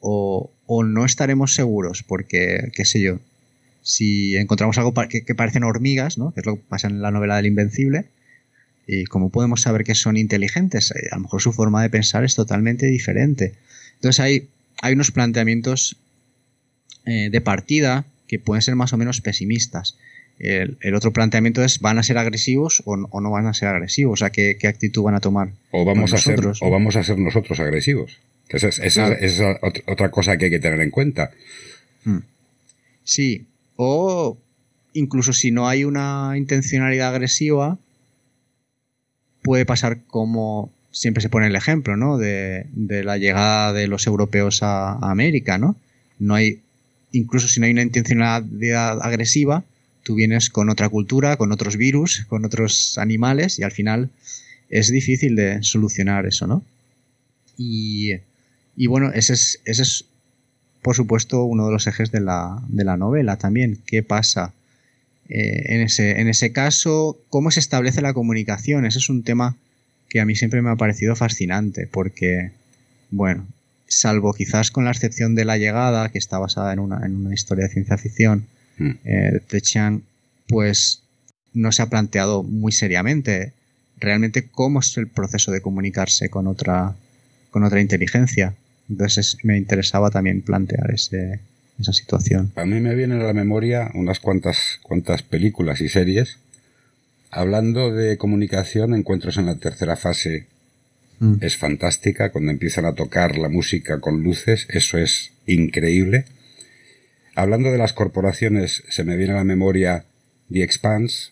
¿O, 0.00 0.50
no 0.84 1.04
estaremos 1.04 1.54
seguros? 1.54 2.04
Porque, 2.04 2.70
qué 2.74 2.84
sé 2.84 3.00
yo, 3.00 3.18
si 3.88 4.36
encontramos 4.36 4.76
algo 4.76 4.92
que, 4.92 5.34
parecen 5.34 5.64
hormigas, 5.64 6.18
¿no? 6.18 6.34
que 6.34 6.40
es 6.40 6.46
lo 6.46 6.56
que 6.56 6.62
pasa 6.68 6.88
en 6.88 7.00
la 7.00 7.10
novela 7.10 7.36
del 7.36 7.46
Invencible, 7.46 8.04
y 8.86 9.04
cómo 9.04 9.30
podemos 9.30 9.62
saber 9.62 9.82
que 9.82 9.94
son 9.94 10.18
inteligentes, 10.18 10.90
eh, 10.90 11.08
a 11.10 11.16
lo 11.16 11.22
mejor 11.22 11.40
su 11.40 11.54
forma 11.54 11.82
de 11.82 11.88
pensar 11.88 12.22
es 12.22 12.34
totalmente 12.34 12.84
diferente. 12.84 13.54
Entonces 13.94 14.20
hay, 14.20 14.48
hay 14.82 14.92
unos 14.92 15.10
planteamientos 15.10 15.96
eh, 17.06 17.30
de 17.30 17.40
partida 17.40 18.04
que 18.26 18.38
pueden 18.38 18.60
ser 18.60 18.76
más 18.76 18.92
o 18.92 18.98
menos 18.98 19.22
pesimistas. 19.22 19.96
El, 20.38 20.76
otro 20.94 21.14
planteamiento 21.14 21.64
es, 21.64 21.80
¿van 21.80 21.98
a 21.98 22.02
ser 22.02 22.18
agresivos 22.18 22.82
o 22.84 22.96
no, 22.96 23.30
van 23.30 23.46
a 23.46 23.54
ser 23.54 23.68
agresivos? 23.68 24.20
O 24.20 24.24
sea, 24.24 24.30
¿qué, 24.30 24.58
actitud 24.68 25.02
van 25.02 25.14
a 25.14 25.20
tomar? 25.20 25.48
O 25.70 25.86
vamos, 25.86 26.12
a 26.12 26.18
ser, 26.18 26.40
o 26.60 26.70
vamos 26.70 26.94
a 26.96 27.02
ser 27.02 27.18
nosotros 27.18 27.58
agresivos. 27.58 28.18
Esa 28.50 29.12
es, 29.14 29.40
otra 29.86 30.10
cosa 30.10 30.36
que 30.36 30.44
hay 30.44 30.50
que 30.50 30.60
tener 30.60 30.80
en 30.82 30.90
cuenta. 30.90 31.30
Hmm. 32.04 32.18
Sí, 33.02 33.46
o 33.80 34.36
incluso 34.92 35.32
si 35.32 35.52
no 35.52 35.68
hay 35.68 35.84
una 35.84 36.34
intencionalidad 36.36 37.14
agresiva, 37.14 37.78
puede 39.42 39.64
pasar 39.64 40.02
como 40.08 40.72
siempre 40.90 41.22
se 41.22 41.28
pone 41.28 41.46
el 41.46 41.54
ejemplo, 41.54 41.96
¿no? 41.96 42.18
De, 42.18 42.66
la 42.74 43.18
llegada 43.18 43.72
de 43.72 43.86
los 43.86 44.08
europeos 44.08 44.64
a, 44.64 44.94
a, 44.94 45.10
América, 45.12 45.58
¿no? 45.58 45.76
No 46.18 46.34
hay, 46.34 46.60
incluso 47.12 47.46
si 47.46 47.60
no 47.60 47.66
hay 47.66 47.72
una 47.72 47.82
intencionalidad 47.82 48.98
agresiva, 49.00 49.62
tú 50.02 50.16
vienes 50.16 50.50
con 50.50 50.70
otra 50.70 50.88
cultura, 50.88 51.36
con 51.36 51.52
otros 51.52 51.76
virus, 51.76 52.24
con 52.28 52.44
otros 52.44 52.98
animales 52.98 53.60
y 53.60 53.62
al 53.62 53.70
final 53.70 54.10
es 54.70 54.90
difícil 54.90 55.36
de 55.36 55.62
solucionar 55.62 56.26
eso, 56.26 56.48
¿no? 56.48 56.64
Y, 57.56 58.16
bueno, 58.86 59.12
ese 59.12 59.34
es, 59.34 59.60
ese 59.64 59.82
es, 59.82 60.04
por 60.88 60.96
supuesto, 60.96 61.44
uno 61.44 61.66
de 61.66 61.72
los 61.72 61.86
ejes 61.86 62.10
de 62.10 62.20
la, 62.20 62.62
novela 62.96 63.36
también. 63.36 63.78
¿Qué 63.84 64.02
pasa 64.02 64.54
eh, 65.28 65.74
en, 65.74 65.82
ese, 65.82 66.18
en 66.18 66.28
ese 66.28 66.50
caso? 66.50 67.18
¿Cómo 67.28 67.50
se 67.50 67.60
establece 67.60 68.00
la 68.00 68.14
comunicación? 68.14 68.86
Ese 68.86 68.98
es 68.98 69.10
un 69.10 69.22
tema 69.22 69.54
que 70.08 70.20
a 70.20 70.24
mí 70.24 70.34
siempre 70.34 70.62
me 70.62 70.70
ha 70.70 70.76
parecido 70.76 71.14
fascinante 71.14 71.86
porque, 71.86 72.52
bueno, 73.10 73.46
salvo 73.86 74.32
quizás 74.32 74.70
con 74.70 74.86
la 74.86 74.90
excepción 74.90 75.34
de 75.34 75.44
la 75.44 75.58
llegada, 75.58 76.08
que 76.08 76.16
está 76.16 76.38
basada 76.38 76.72
en 76.72 76.78
una, 76.78 77.04
en 77.04 77.16
una 77.16 77.34
historia 77.34 77.66
de 77.66 77.72
ciencia 77.74 77.98
ficción, 77.98 78.46
Mm. 78.78 78.90
eh, 79.04 80.00
pues 80.48 81.02
no 81.52 81.70
se 81.70 81.82
ha 81.82 81.90
planteado 81.90 82.42
muy 82.42 82.72
seriamente 82.72 83.52
realmente 83.98 84.48
cómo 84.48 84.80
es 84.80 84.96
el 84.96 85.08
proceso 85.08 85.50
de 85.50 85.60
comunicarse 85.60 86.30
con 86.30 86.46
otra, 86.46 86.94
con 87.50 87.64
otra 87.64 87.82
inteligencia. 87.82 88.54
Entonces 88.88 89.36
me 89.42 89.56
interesaba 89.56 90.10
también 90.10 90.42
plantear 90.42 90.90
ese, 90.92 91.40
esa 91.78 91.92
situación. 91.92 92.52
A 92.56 92.64
mí 92.64 92.80
me 92.80 92.94
vienen 92.94 93.20
a 93.20 93.24
la 93.24 93.34
memoria 93.34 93.90
unas 93.94 94.20
cuantas, 94.20 94.78
cuantas 94.82 95.22
películas 95.22 95.80
y 95.80 95.88
series 95.88 96.38
hablando 97.30 97.92
de 97.92 98.16
comunicación, 98.16 98.94
encuentros 98.94 99.36
en 99.36 99.46
la 99.46 99.56
tercera 99.56 99.96
fase 99.96 100.46
mm. 101.20 101.36
es 101.40 101.56
fantástica, 101.56 102.30
cuando 102.30 102.50
empiezan 102.50 102.84
a 102.84 102.94
tocar 102.94 103.36
la 103.38 103.48
música 103.48 104.00
con 104.00 104.22
luces, 104.22 104.66
eso 104.70 104.98
es 104.98 105.32
increíble. 105.46 106.24
Hablando 107.34 107.70
de 107.70 107.78
las 107.78 107.92
corporaciones, 107.92 108.82
se 108.88 109.04
me 109.04 109.16
viene 109.16 109.32
a 109.32 109.36
la 109.36 109.44
memoria 109.44 110.04
The 110.50 110.62
Expanse, 110.62 111.30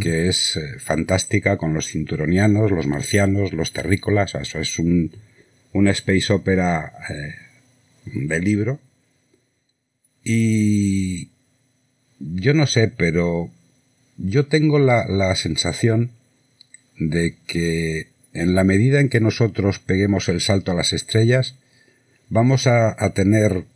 que 0.00 0.28
es 0.28 0.56
eh, 0.56 0.78
fantástica 0.78 1.58
con 1.58 1.74
los 1.74 1.88
cinturonianos, 1.88 2.70
los 2.70 2.86
marcianos, 2.86 3.52
los 3.52 3.74
terrícolas. 3.74 4.34
Eso 4.34 4.58
es 4.58 4.78
un, 4.78 5.12
una 5.74 5.90
space 5.90 6.32
opera 6.32 6.90
eh, 7.10 7.34
de 8.06 8.40
libro. 8.40 8.80
Y 10.24 11.28
yo 12.18 12.54
no 12.54 12.66
sé, 12.66 12.88
pero 12.88 13.50
yo 14.16 14.46
tengo 14.46 14.78
la, 14.78 15.34
sensación 15.34 16.12
de 16.98 17.36
que 17.46 18.08
en 18.32 18.54
la 18.54 18.64
medida 18.64 19.00
en 19.00 19.10
que 19.10 19.20
nosotros 19.20 19.78
peguemos 19.78 20.30
el 20.30 20.40
salto 20.40 20.72
a 20.72 20.74
las 20.74 20.94
estrellas, 20.94 21.56
vamos 22.30 22.66
a 22.66 23.12
tener 23.14 23.66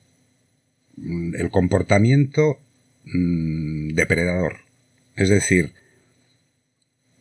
Mm, 1.01 1.35
el 1.37 1.51
comportamiento 1.51 2.59
mm, 3.05 3.91
depredador. 3.95 4.59
Es 5.17 5.29
decir, 5.29 5.73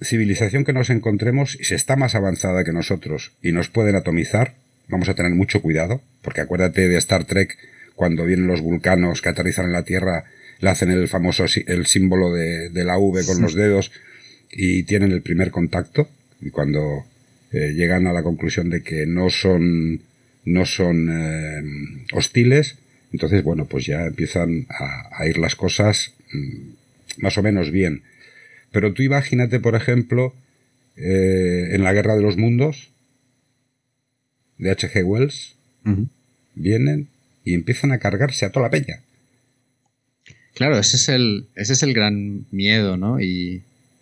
civilización 0.01 0.65
que 0.65 0.73
nos 0.73 0.89
encontremos, 0.89 1.57
si 1.61 1.75
está 1.75 1.95
más 1.95 2.15
avanzada 2.15 2.63
que 2.63 2.73
nosotros 2.73 3.33
y 3.41 3.51
nos 3.51 3.69
pueden 3.69 3.95
atomizar, 3.95 4.55
vamos 4.87 5.09
a 5.09 5.15
tener 5.15 5.31
mucho 5.31 5.61
cuidado, 5.61 6.01
porque 6.21 6.41
acuérdate 6.41 6.87
de 6.87 6.97
Star 6.97 7.25
Trek, 7.25 7.57
cuando 7.95 8.25
vienen 8.25 8.47
los 8.47 8.61
vulcanos 8.61 9.21
que 9.21 9.29
aterrizan 9.29 9.65
en 9.65 9.73
la 9.73 9.83
Tierra, 9.83 10.25
le 10.59 10.69
hacen 10.69 10.89
el 10.91 11.07
famoso 11.07 11.45
el 11.67 11.85
símbolo 11.85 12.31
de, 12.31 12.69
la 12.83 12.97
V 12.97 13.25
con 13.25 13.41
los 13.41 13.53
dedos 13.53 13.91
y 14.51 14.83
tienen 14.83 15.11
el 15.11 15.21
primer 15.21 15.51
contacto, 15.51 16.07
y 16.41 16.49
cuando 16.49 17.05
eh, 17.51 17.73
llegan 17.73 18.07
a 18.07 18.13
la 18.13 18.23
conclusión 18.23 18.69
de 18.69 18.81
que 18.81 19.05
no 19.05 19.29
son, 19.29 20.01
no 20.45 20.65
son 20.65 21.09
eh, 21.11 22.05
hostiles, 22.13 22.77
entonces, 23.13 23.43
bueno, 23.43 23.65
pues 23.65 23.85
ya 23.85 24.05
empiezan 24.05 24.67
a, 24.69 25.25
ir 25.25 25.37
las 25.37 25.55
cosas 25.55 26.13
mm, 26.31 27.21
más 27.21 27.37
o 27.37 27.43
menos 27.43 27.71
bien. 27.71 28.03
Pero 28.71 28.93
tú 28.93 29.01
imagínate, 29.01 29.59
por 29.59 29.75
ejemplo, 29.75 30.33
eh, 30.97 31.69
en 31.71 31.83
la 31.83 31.93
Guerra 31.93 32.15
de 32.15 32.21
los 32.21 32.37
Mundos, 32.37 32.89
de 34.57 34.71
H.G. 34.71 35.03
Wells, 35.03 35.55
vienen 36.55 37.07
y 37.43 37.53
empiezan 37.53 37.91
a 37.91 37.99
cargarse 37.99 38.45
a 38.45 38.51
toda 38.51 38.65
la 38.65 38.71
peña. 38.71 39.01
Claro, 40.53 40.77
ese 40.79 40.97
es 40.97 41.09
el, 41.09 41.47
ese 41.55 41.73
es 41.73 41.83
el 41.83 41.93
gran 41.93 42.45
miedo, 42.51 42.97
¿no? 42.97 43.19
Y 43.19 43.61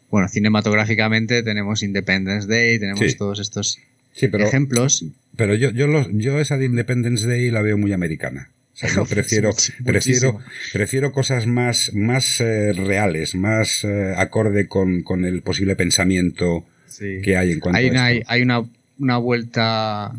bueno, 0.09 0.29
cinematográficamente 0.29 1.43
tenemos 1.43 1.83
Independence 1.83 2.47
Day, 2.47 2.79
tenemos 2.79 3.17
todos 3.17 3.39
estos 3.39 3.79
ejemplos. 4.15 5.05
Pero 5.35 5.55
yo, 5.55 5.71
yo, 5.71 6.09
yo 6.11 6.39
esa 6.39 6.57
de 6.57 6.65
Independence 6.65 7.27
Day 7.27 7.51
la 7.51 7.61
veo 7.61 7.77
muy 7.77 7.91
americana. 7.91 8.49
O 8.73 8.77
sea, 8.77 8.89
yo 8.93 9.05
prefiero, 9.09 9.51
prefiero, 9.83 10.39
prefiero 10.73 11.11
cosas 11.11 11.47
más, 11.47 11.93
más 11.93 12.39
eh, 12.41 12.73
reales, 12.73 13.35
más 13.35 13.83
eh, 13.83 14.13
acorde 14.15 14.67
con, 14.67 15.01
con, 15.03 15.25
el 15.25 15.41
posible 15.41 15.75
pensamiento 15.75 16.65
que 16.97 17.35
hay 17.35 17.51
en 17.51 17.59
cuanto 17.59 17.77
hay 17.77 17.87
a 17.87 17.91
una, 17.91 18.05
Hay 18.27 18.41
una, 18.41 18.63
una, 18.99 19.17
vuelta 19.17 20.13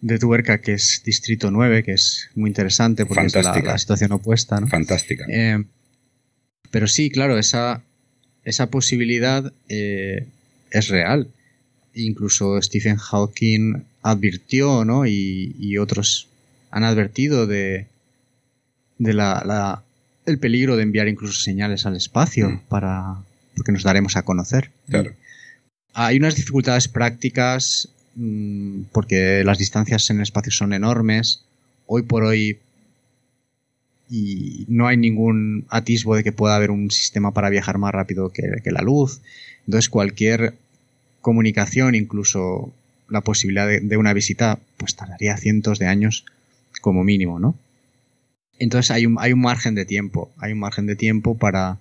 de 0.00 0.18
tuerca 0.18 0.60
que 0.60 0.74
es 0.74 1.02
Distrito 1.04 1.50
9, 1.50 1.82
que 1.82 1.92
es 1.92 2.30
muy 2.34 2.48
interesante 2.50 3.06
porque 3.06 3.26
es 3.26 3.34
la, 3.34 3.78
situación 3.78 4.12
opuesta. 4.12 4.60
¿no? 4.60 4.66
Fantástica. 4.66 5.24
Eh, 5.28 5.62
pero 6.70 6.86
sí, 6.86 7.10
claro, 7.10 7.38
esa, 7.38 7.82
esa 8.44 8.70
posibilidad 8.70 9.52
es 9.68 10.88
real. 10.88 11.28
Incluso 11.94 12.60
Stephen 12.62 12.96
Hawking 12.96 13.82
advirtió, 14.02 14.84
¿no? 14.84 15.06
Y, 15.06 15.56
y 15.58 15.78
otros 15.78 16.28
han 16.70 16.84
advertido 16.84 17.46
de, 17.46 17.86
de 19.00 19.14
la, 19.14 19.82
el 20.26 20.38
peligro 20.38 20.76
de 20.76 20.82
enviar 20.84 21.08
incluso 21.08 21.40
señales 21.40 21.86
al 21.86 21.96
espacio 21.96 22.50
mm. 22.50 22.60
para 22.68 23.16
porque 23.56 23.72
nos 23.72 23.82
daremos 23.82 24.16
a 24.16 24.22
conocer. 24.22 24.70
Hay 25.92 26.16
unas 26.18 26.36
dificultades 26.36 26.86
prácticas 26.88 27.88
porque 28.92 29.42
las 29.44 29.58
distancias 29.58 30.10
en 30.10 30.16
el 30.16 30.22
espacio 30.22 30.52
son 30.52 30.72
enormes. 30.72 31.44
Hoy 31.86 32.02
por 32.02 32.24
hoy 32.24 32.58
y 34.08 34.64
no 34.68 34.88
hay 34.88 34.96
ningún 34.96 35.66
atisbo 35.68 36.16
de 36.16 36.24
que 36.24 36.32
pueda 36.32 36.56
haber 36.56 36.72
un 36.72 36.90
sistema 36.90 37.32
para 37.32 37.48
viajar 37.48 37.78
más 37.78 37.92
rápido 37.92 38.30
que, 38.30 38.60
la 38.64 38.82
luz. 38.82 39.20
Entonces 39.66 39.88
cualquier 39.88 40.54
comunicación, 41.20 41.94
incluso 41.94 42.72
la 43.08 43.20
posibilidad 43.20 43.68
de, 43.68 43.80
de, 43.80 43.96
una 43.96 44.12
visita, 44.12 44.58
pues 44.76 44.96
tardaría 44.96 45.36
cientos 45.36 45.78
de 45.78 45.86
años 45.86 46.24
como 46.80 47.04
mínimo, 47.04 47.38
¿no? 47.38 47.54
Entonces 48.60 48.90
hay 48.90 49.06
un, 49.06 49.16
hay 49.18 49.32
un 49.32 49.40
margen 49.40 49.74
de 49.74 49.86
tiempo, 49.86 50.30
hay 50.38 50.52
un 50.52 50.58
margen 50.58 50.86
de 50.86 50.94
tiempo 50.94 51.36
para, 51.36 51.78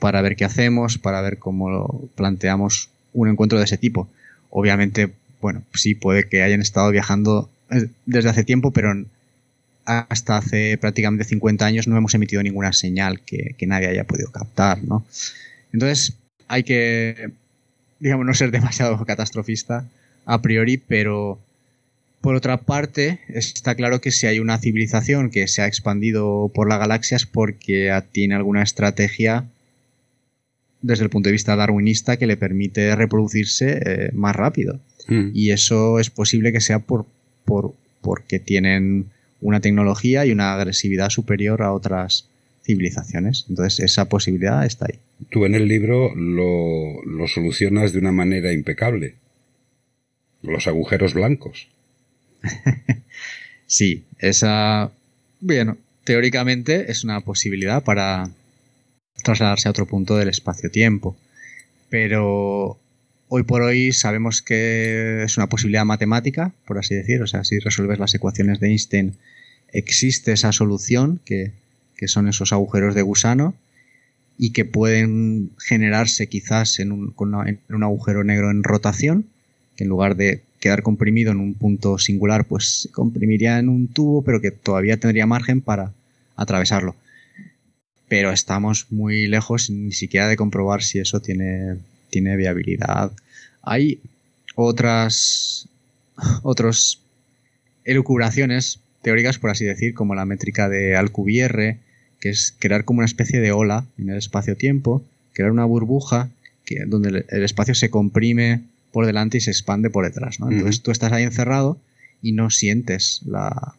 ver 0.00 0.36
qué 0.36 0.44
hacemos, 0.44 0.98
para 0.98 1.20
ver 1.22 1.38
cómo 1.38 2.08
planteamos 2.16 2.90
un 3.14 3.28
encuentro 3.28 3.58
de 3.58 3.64
ese 3.64 3.78
tipo. 3.78 4.08
Obviamente 4.50 5.12
bueno, 5.40 5.62
sí, 5.74 5.94
puede 5.94 6.28
que 6.28 6.42
hayan 6.42 6.60
estado 6.60 6.90
viajando 6.90 7.48
eh, 7.70 7.88
desde 8.06 8.30
hace 8.30 8.44
tiempo, 8.44 8.72
pero 8.72 8.92
hasta 9.84 10.36
hace 10.36 10.76
prácticamente 10.76 11.24
50 11.24 11.64
años 11.64 11.88
no 11.88 11.96
hemos 11.96 12.14
emitido 12.14 12.42
ninguna 12.42 12.72
señal 12.72 13.20
que, 13.20 13.54
nadie 13.66 13.88
haya 13.88 14.04
podido 14.04 14.30
captar, 14.30 14.84
¿no? 14.84 15.04
Entonces, 15.72 16.14
hay 16.46 16.62
que, 16.62 17.30
digamos, 17.98 18.26
no 18.26 18.34
ser 18.34 18.50
demasiado 18.52 19.02
catastrofista 19.06 19.86
a 20.26 20.42
priori, 20.42 20.76
pero 20.76 21.38
por 22.20 22.34
otra 22.34 22.58
parte, 22.58 23.20
está 23.28 23.74
claro 23.76 24.00
que 24.00 24.10
si 24.10 24.26
hay 24.26 24.40
una 24.40 24.58
civilización 24.58 25.30
que 25.30 25.46
se 25.48 25.62
ha 25.62 25.66
expandido 25.66 26.50
por 26.52 26.68
la 26.68 26.76
galaxia 26.76 27.16
es 27.16 27.26
porque 27.26 27.90
tiene 28.12 28.34
alguna 28.34 28.62
estrategia 28.62 29.46
desde 30.82 31.04
el 31.04 31.10
punto 31.10 31.28
de 31.28 31.32
vista 31.32 31.56
darwinista 31.56 32.16
que 32.16 32.26
le 32.26 32.36
permite 32.36 32.94
reproducirse 32.94 33.80
eh, 33.84 34.10
más 34.12 34.36
rápido. 34.36 34.80
Hmm. 35.08 35.30
Y 35.34 35.50
eso 35.50 35.98
es 35.98 36.10
posible 36.10 36.52
que 36.52 36.60
sea 36.60 36.78
por, 36.78 37.06
por, 37.44 37.74
porque 38.00 38.38
tienen 38.38 39.06
una 39.40 39.60
tecnología 39.60 40.26
y 40.26 40.32
una 40.32 40.54
agresividad 40.54 41.10
superior 41.10 41.62
a 41.62 41.72
otras 41.72 42.28
civilizaciones. 42.64 43.46
Entonces 43.48 43.80
esa 43.80 44.08
posibilidad 44.08 44.64
está 44.66 44.86
ahí. 44.86 44.98
Tú 45.30 45.44
en 45.46 45.54
el 45.54 45.66
libro 45.66 46.14
lo, 46.14 47.02
lo 47.04 47.26
solucionas 47.26 47.92
de 47.92 47.98
una 47.98 48.12
manera 48.12 48.52
impecable. 48.52 49.14
Los 50.42 50.66
agujeros 50.66 51.14
blancos. 51.14 51.68
sí, 53.66 54.04
esa, 54.18 54.92
bueno, 55.40 55.76
teóricamente 56.04 56.90
es 56.90 57.04
una 57.04 57.20
posibilidad 57.20 57.82
para 57.82 58.30
trasladarse 59.22 59.68
a 59.68 59.70
otro 59.70 59.86
punto 59.86 60.16
del 60.16 60.28
espacio-tiempo. 60.28 61.16
Pero 61.88 62.78
hoy 63.28 63.42
por 63.42 63.62
hoy 63.62 63.92
sabemos 63.92 64.42
que 64.42 65.22
es 65.22 65.36
una 65.36 65.48
posibilidad 65.48 65.84
matemática, 65.84 66.52
por 66.66 66.78
así 66.78 66.94
decir. 66.94 67.22
O 67.22 67.26
sea, 67.26 67.44
si 67.44 67.58
resuelves 67.58 67.98
las 67.98 68.14
ecuaciones 68.14 68.60
de 68.60 68.68
Einstein, 68.68 69.14
existe 69.72 70.32
esa 70.32 70.52
solución, 70.52 71.20
que, 71.24 71.52
son 72.06 72.28
esos 72.28 72.52
agujeros 72.52 72.94
de 72.94 73.02
gusano, 73.02 73.54
y 74.38 74.50
que 74.50 74.64
pueden 74.64 75.50
generarse 75.58 76.28
quizás 76.28 76.78
en 76.78 76.92
un, 76.92 77.14
en 77.46 77.74
un 77.74 77.82
agujero 77.82 78.22
negro 78.24 78.50
en 78.50 78.62
rotación, 78.62 79.26
que 79.76 79.84
en 79.84 79.90
lugar 79.90 80.16
de 80.16 80.42
quedar 80.60 80.82
comprimido 80.82 81.32
en 81.32 81.38
un 81.38 81.54
punto 81.54 81.98
singular, 81.98 82.44
pues 82.44 82.82
se 82.82 82.90
comprimiría 82.90 83.58
en 83.58 83.68
un 83.68 83.88
tubo, 83.88 84.22
pero 84.22 84.40
que 84.40 84.50
todavía 84.50 84.96
tendría 84.96 85.26
margen 85.26 85.60
para 85.60 85.92
atravesarlo. 86.36 86.94
Pero 88.08 88.32
estamos 88.32 88.86
muy 88.90 89.26
lejos 89.26 89.70
ni 89.70 89.92
siquiera 89.92 90.28
de 90.28 90.36
comprobar 90.36 90.82
si 90.82 90.98
eso 90.98 91.20
tiene, 91.20 91.76
tiene 92.10 92.36
viabilidad. 92.36 93.12
Hay 93.62 94.00
otras 94.54 95.68
otros 96.42 97.00
elucubraciones 97.84 98.80
teóricas, 99.02 99.38
por 99.38 99.50
así 99.50 99.64
decir, 99.64 99.94
como 99.94 100.14
la 100.14 100.24
métrica 100.24 100.68
de 100.68 100.96
Alcubierre, 100.96 101.78
que 102.20 102.30
es 102.30 102.54
crear 102.58 102.84
como 102.84 102.98
una 102.98 103.06
especie 103.06 103.40
de 103.40 103.52
ola 103.52 103.86
en 103.98 104.10
el 104.10 104.18
espacio-tiempo, 104.18 105.04
crear 105.32 105.50
una 105.50 105.64
burbuja 105.64 106.28
que, 106.64 106.84
donde 106.86 107.24
el 107.28 107.42
espacio 107.44 107.74
se 107.74 107.90
comprime 107.90 108.62
por 108.92 109.06
delante 109.06 109.38
y 109.38 109.40
se 109.40 109.50
expande 109.50 109.90
por 109.90 110.04
detrás. 110.04 110.40
¿no? 110.40 110.50
Entonces 110.50 110.82
tú 110.82 110.90
estás 110.90 111.12
ahí 111.12 111.22
encerrado 111.22 111.78
y 112.20 112.32
no 112.32 112.50
sientes 112.50 113.20
la, 113.24 113.74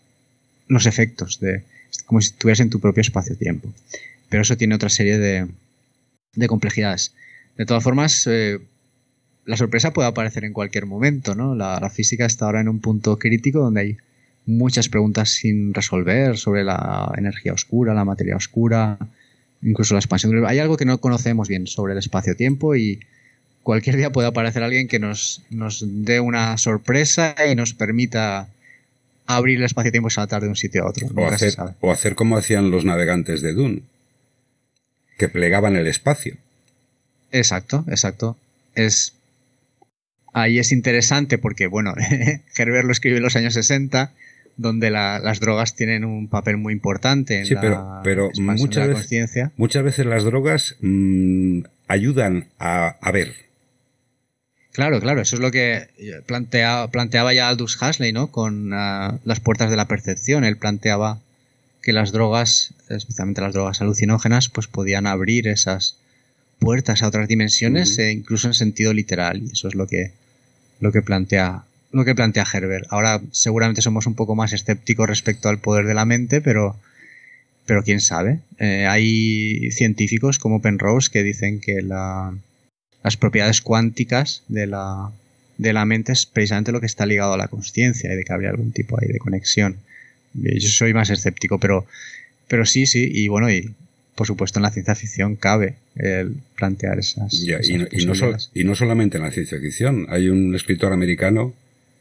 los 0.68 0.86
efectos 0.86 1.40
de 1.40 1.64
como 2.06 2.22
si 2.22 2.30
estuvieras 2.30 2.62
en 2.62 2.70
tu 2.70 2.80
propio 2.80 3.02
espacio-tiempo. 3.02 3.72
Pero 4.30 4.44
eso 4.44 4.58
tiene 4.58 4.76
otra 4.76 4.90
serie 4.90 5.18
de, 5.18 5.48
de 6.34 6.48
complejidades. 6.48 7.14
De 7.60 7.66
todas 7.66 7.84
formas, 7.84 8.26
eh, 8.26 8.58
la 9.44 9.58
sorpresa 9.58 9.92
puede 9.92 10.08
aparecer 10.08 10.46
en 10.46 10.54
cualquier 10.54 10.86
momento. 10.86 11.36
¿no? 11.36 11.56
La, 11.56 11.78
la, 11.82 11.90
física 11.90 12.26
está 12.26 12.46
ahora 12.46 12.62
en 12.62 12.70
un 12.70 12.80
punto 12.80 13.20
crítico 13.20 13.60
donde 13.60 13.82
hay 13.82 13.98
muchas 14.46 14.88
preguntas 14.88 15.32
sin 15.32 15.74
resolver 15.74 16.38
sobre 16.38 16.64
la 16.64 17.14
energía 17.18 17.52
oscura, 17.52 17.94
la 17.94 18.06
materia 18.06 18.38
oscura, 18.38 18.98
incluso 19.62 19.94
la 19.94 20.00
expansión. 20.00 20.46
Hay 20.46 20.60
algo 20.60 20.78
que 20.78 20.86
no 20.86 21.00
conocemos 21.00 21.50
bien 21.50 21.68
sobre 21.68 21.92
el 21.92 22.00
espacio-tiempo 22.00 22.78
y 22.78 23.02
cualquier 23.62 23.98
día 23.98 24.14
puede 24.14 24.30
aparecer 24.30 24.64
alguien 24.64 24.88
que 24.88 25.00
nos, 25.00 25.42
nos 25.50 25.84
dé 25.86 26.22
una 26.22 26.58
sorpresa 26.58 27.36
y 27.46 27.56
nos 27.56 27.74
permita 27.74 28.48
abrir 29.26 29.58
el 29.58 29.66
espacio-tiempo 29.66 30.08
y 30.08 30.12
saltar 30.12 30.42
de 30.42 30.48
un 30.48 30.56
sitio 30.56 30.86
a 30.86 30.90
otro. 30.92 31.10
O 31.14 31.26
hacer, 31.26 31.56
o 31.82 31.92
hacer, 31.92 32.16
como 32.16 32.38
hacían 32.38 32.72
los 32.72 32.86
navegantes 32.86 33.42
de 33.42 33.52
Dune, 33.52 33.82
que 35.18 35.28
plegaban 35.28 35.76
el 35.76 35.88
espacio. 35.88 36.38
Exacto, 37.32 37.86
exacto. 37.88 38.38
Es 38.76 39.14
ahí 40.34 40.60
es 40.60 40.72
interesante 40.72 41.38
porque, 41.38 41.68
bueno, 41.68 41.94
Herbert 42.58 42.86
lo 42.86 42.92
escribe 42.92 43.18
en 43.18 43.24
los 43.24 43.36
años 43.36 43.54
60, 43.54 44.12
donde 44.58 44.92
las 44.92 45.40
drogas 45.40 45.76
tienen 45.76 46.04
un 46.06 46.28
papel 46.28 46.58
muy 46.58 46.74
importante 46.74 47.40
en 47.40 47.46
sí, 47.46 47.56
pero, 47.60 48.02
pero 48.04 48.30
muchas, 48.40 48.88
veces, 48.88 49.52
muchas 49.56 49.84
veces 49.84 50.06
las 50.06 50.24
drogas 50.24 50.76
mm, 50.82 51.62
ayudan 51.88 52.48
a, 52.60 52.98
a 53.00 53.12
ver 53.12 53.50
Claro, 54.80 55.02
claro, 55.02 55.20
eso 55.20 55.36
es 55.36 55.42
lo 55.42 55.52
que 55.52 55.90
planteaba 56.26 57.34
ya 57.34 57.50
Aldous 57.50 57.78
Huxley, 57.82 58.14
¿no? 58.14 58.32
Con 58.32 58.72
ah, 58.74 59.20
las 59.26 59.42
puertas 59.42 59.70
de 59.70 59.76
la 59.76 59.90
percepción. 59.90 60.46
Él 60.46 60.56
planteaba 60.56 61.20
que 61.82 61.92
las 61.92 62.14
drogas, 62.14 62.74
especialmente 62.88 63.42
las 63.42 63.54
drogas 63.54 63.82
alucinógenas, 63.82 64.48
pues 64.48 64.68
podían 64.68 65.06
abrir 65.06 65.50
esas 65.50 65.98
puertas 66.60 67.02
a 67.02 67.08
otras 67.08 67.28
dimensiones, 67.28 67.98
e 67.98 68.12
incluso 68.12 68.48
en 68.48 68.54
sentido 68.54 68.94
literal. 68.94 69.42
Y 69.42 69.52
eso 69.52 69.68
es 69.68 69.76
lo 69.76 69.88
que, 69.88 70.12
lo 70.80 70.92
que 70.92 71.02
plantea 71.02 71.64
lo 71.92 72.06
que 72.06 72.16
plantea 72.16 72.46
Herbert. 72.52 72.86
Ahora 72.90 73.22
seguramente 73.32 73.82
somos 73.82 74.06
un 74.06 74.16
poco 74.16 74.36
más 74.36 74.54
escépticos 74.54 75.10
respecto 75.10 75.50
al 75.50 75.60
poder 75.60 75.86
de 75.86 75.94
la 75.94 76.06
mente, 76.06 76.42
pero, 76.42 76.78
pero 77.66 77.84
quién 77.84 78.00
sabe. 78.00 78.40
Eh, 78.60 78.86
hay 78.88 79.72
científicos 79.72 80.38
como 80.40 80.62
Penrose 80.62 81.10
que 81.12 81.24
dicen 81.24 81.60
que 81.60 81.82
la, 81.82 82.38
las 83.04 83.18
propiedades 83.18 83.62
cuánticas 83.62 84.44
de 84.48 84.68
la, 84.68 85.12
de 85.58 85.74
la 85.74 85.86
mente 85.86 86.12
es 86.12 86.26
precisamente 86.26 86.72
lo 86.72 86.80
que 86.80 86.86
está 86.86 87.06
ligado 87.06 87.34
a 87.34 87.38
la 87.38 87.48
conciencia 87.48 88.14
y 88.14 88.16
de 88.16 88.24
que 88.24 88.34
habría 88.34 88.50
algún 88.50 88.72
tipo 88.72 88.98
ahí 89.00 89.08
de 89.08 89.20
conexión. 89.20 89.78
Yo 90.34 90.70
soy 90.70 90.94
más 90.94 91.10
escéptico, 91.10 91.60
pero, 91.60 91.88
pero 92.48 92.66
sí, 92.66 92.86
sí, 92.86 93.10
y 93.12 93.28
bueno, 93.30 93.52
y 93.52 93.74
por 94.20 94.28
supuesto 94.28 94.60
en 94.60 94.64
la 94.64 94.72
ciencia 94.72 94.96
ficción 94.96 95.38
cabe 95.38 95.76
el 95.96 96.36
plantear 96.58 97.00
esas. 97.00 97.34
y, 97.36 97.78
no, 97.78 97.88
y, 98.54 98.64
no 98.66 98.76
solamente 98.76 99.16
en 99.16 99.24
la 99.24 99.32
ciencia 99.32 99.62
ficción, 99.62 100.08
hay 100.10 100.28
un 100.28 100.54
escritor 100.56 100.92
americano, 100.92 101.54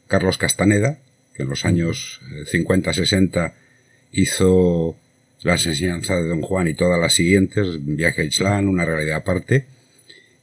Carlos 0.09 0.37
Castaneda, 0.37 0.99
que 1.33 1.43
en 1.43 1.49
los 1.49 1.63
años 1.63 2.19
50-60 2.51 3.47
eh, 3.47 3.53
hizo 4.11 4.97
las 5.43 5.65
enseñanzas 5.65 6.21
de 6.21 6.27
Don 6.27 6.41
Juan 6.41 6.67
y 6.67 6.73
todas 6.73 6.99
las 6.99 7.13
siguientes, 7.13 7.77
Viaje 7.79 8.23
a 8.23 8.25
Islán, 8.25 8.67
Una 8.67 8.83
realidad 8.83 9.15
aparte, 9.15 9.67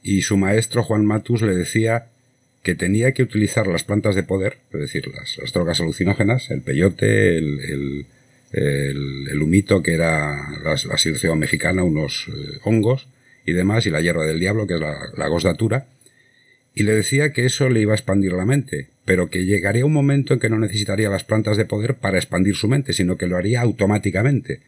y 0.01 0.23
su 0.23 0.35
maestro 0.35 0.81
Juan 0.81 1.05
Matus 1.05 1.43
le 1.43 1.55
decía 1.55 2.07
que 2.63 2.73
tenía 2.73 3.11
que 3.11 3.21
utilizar 3.21 3.67
las 3.67 3.83
plantas 3.83 4.15
de 4.15 4.23
poder, 4.23 4.57
es 4.73 4.79
decir, 4.79 5.03
las, 5.09 5.53
drogas 5.53 5.79
alucinógenas, 5.79 6.49
el 6.49 6.61
peyote, 6.61 7.37
el, 7.37 7.59
el, 7.59 8.05
humito, 9.41 9.83
que 9.83 9.93
era 9.93 10.35
la, 10.63 10.75
la 10.75 11.35
mexicana, 11.35 11.83
unos 11.83 12.27
eh, 12.27 12.59
hongos 12.63 13.07
y 13.45 13.53
demás, 13.53 13.85
y 13.85 13.89
la 13.89 14.01
hierba 14.01 14.25
del 14.25 14.39
diablo, 14.39 14.67
que 14.67 14.75
es 14.75 14.79
la, 14.79 14.97
la 15.15 15.27
gosdatura, 15.27 15.87
y 16.73 16.83
le 16.83 16.93
decía 16.93 17.33
que 17.33 17.45
eso 17.45 17.69
le 17.69 17.81
iba 17.81 17.93
a 17.93 17.95
expandir 17.95 18.33
la 18.33 18.45
mente, 18.45 18.89
pero 19.03 19.29
que 19.29 19.45
llegaría 19.45 19.85
un 19.85 19.93
momento 19.93 20.33
en 20.33 20.39
que 20.39 20.49
no 20.49 20.59
necesitaría 20.59 21.09
las 21.09 21.23
plantas 21.23 21.57
de 21.57 21.65
poder 21.65 21.95
para 21.95 22.17
expandir 22.17 22.55
su 22.55 22.67
mente, 22.67 22.93
sino 22.93 23.17
que 23.17 23.25
lo 23.27 23.37
haría 23.37 23.61
automáticamente. 23.61 24.59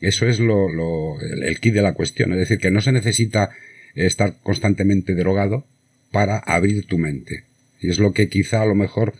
Eso 0.00 0.26
es 0.26 0.40
lo, 0.40 0.68
lo 0.68 1.20
el 1.20 1.60
kit 1.60 1.74
de 1.74 1.82
la 1.82 1.94
cuestión, 1.94 2.32
es 2.32 2.38
decir, 2.38 2.58
que 2.58 2.70
no 2.70 2.80
se 2.80 2.92
necesita 2.92 3.50
estar 3.94 4.34
constantemente 4.42 5.14
drogado 5.14 5.64
para 6.10 6.38
abrir 6.38 6.86
tu 6.86 6.98
mente. 6.98 7.44
Y 7.80 7.90
es 7.90 7.98
lo 7.98 8.12
que 8.12 8.28
quizá 8.28 8.62
a 8.62 8.66
lo 8.66 8.74
mejor 8.74 9.14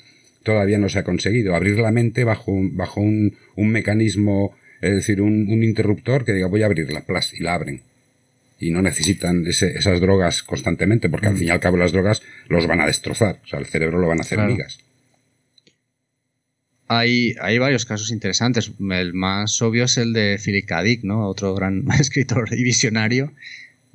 todavía 0.44 0.78
no 0.78 0.88
se 0.88 1.00
ha 1.00 1.04
conseguido, 1.04 1.56
abrir 1.56 1.78
la 1.78 1.90
mente 1.90 2.22
bajo, 2.22 2.52
un, 2.52 2.76
bajo 2.76 3.00
un, 3.00 3.36
un 3.56 3.68
mecanismo, 3.70 4.56
es 4.80 4.94
decir, 4.94 5.20
un, 5.20 5.48
un, 5.48 5.64
interruptor 5.64 6.24
que 6.24 6.32
diga 6.32 6.46
voy 6.46 6.62
a 6.62 6.66
abrirla, 6.66 7.00
plas, 7.00 7.34
y 7.34 7.42
la 7.42 7.54
abren. 7.54 7.82
Y 8.60 8.70
no 8.70 8.82
necesitan 8.82 9.44
ese, 9.46 9.76
esas 9.76 10.00
drogas 10.00 10.44
constantemente, 10.44 11.08
porque 11.08 11.26
al 11.26 11.34
mm. 11.34 11.38
fin 11.38 11.48
y 11.48 11.50
al 11.50 11.60
cabo 11.60 11.76
las 11.76 11.90
drogas 11.90 12.22
los 12.48 12.66
van 12.68 12.80
a 12.80 12.86
destrozar, 12.86 13.40
o 13.42 13.46
sea, 13.46 13.58
el 13.58 13.66
cerebro 13.66 13.98
lo 13.98 14.06
van 14.06 14.20
a 14.20 14.22
hacer 14.22 14.38
migas. 14.38 14.78
Hay, 16.86 17.34
hay, 17.40 17.58
varios 17.58 17.86
casos 17.86 18.12
interesantes. 18.12 18.70
El 18.90 19.14
más 19.14 19.60
obvio 19.62 19.84
es 19.84 19.96
el 19.96 20.12
de 20.12 20.38
Philip 20.42 20.66
K. 20.66 20.82
Dick, 20.82 21.02
¿no? 21.02 21.26
Otro 21.26 21.54
gran 21.54 21.84
escritor 21.98 22.48
y 22.52 22.62
visionario, 22.62 23.32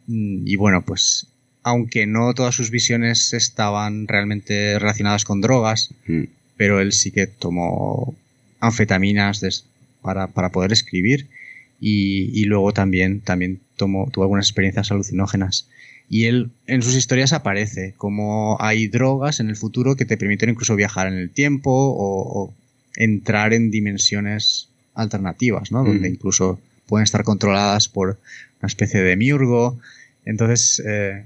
Mm, 0.09 0.47
y 0.47 0.55
bueno, 0.55 0.83
pues 0.83 1.27
aunque 1.61 2.07
no 2.07 2.33
todas 2.33 2.55
sus 2.55 2.71
visiones 2.71 3.33
estaban 3.33 4.07
realmente 4.07 4.79
relacionadas 4.79 5.23
con 5.23 5.39
drogas, 5.39 5.93
mm. 6.07 6.23
Pero 6.59 6.81
él 6.81 6.91
sí 6.91 7.11
que 7.11 7.25
tomó 7.25 8.13
anfetaminas 8.59 9.63
para, 10.01 10.27
para, 10.27 10.49
poder 10.49 10.73
escribir 10.73 11.29
y, 11.79 12.37
y, 12.37 12.43
luego 12.43 12.73
también, 12.73 13.21
también 13.21 13.61
tomó, 13.77 14.09
tuvo 14.11 14.25
algunas 14.25 14.47
experiencias 14.47 14.91
alucinógenas. 14.91 15.69
Y 16.09 16.25
él 16.25 16.51
en 16.67 16.81
sus 16.81 16.95
historias 16.95 17.31
aparece 17.31 17.93
como 17.95 18.57
hay 18.59 18.87
drogas 18.89 19.39
en 19.39 19.47
el 19.47 19.55
futuro 19.55 19.95
que 19.95 20.03
te 20.03 20.17
permiten 20.17 20.49
incluso 20.49 20.75
viajar 20.75 21.07
en 21.07 21.13
el 21.13 21.29
tiempo 21.29 21.71
o, 21.71 22.53
entrar 22.97 23.53
en 23.53 23.71
dimensiones 23.71 24.67
alternativas, 24.95 25.71
¿no? 25.71 25.85
Donde 25.85 26.09
incluso 26.09 26.59
pueden 26.87 27.05
estar 27.05 27.23
controladas 27.23 27.87
por 27.87 28.19
una 28.59 28.67
especie 28.67 29.01
de 29.01 29.15
miurgo. 29.15 29.79
Entonces, 30.25 30.83
eh, 30.85 31.23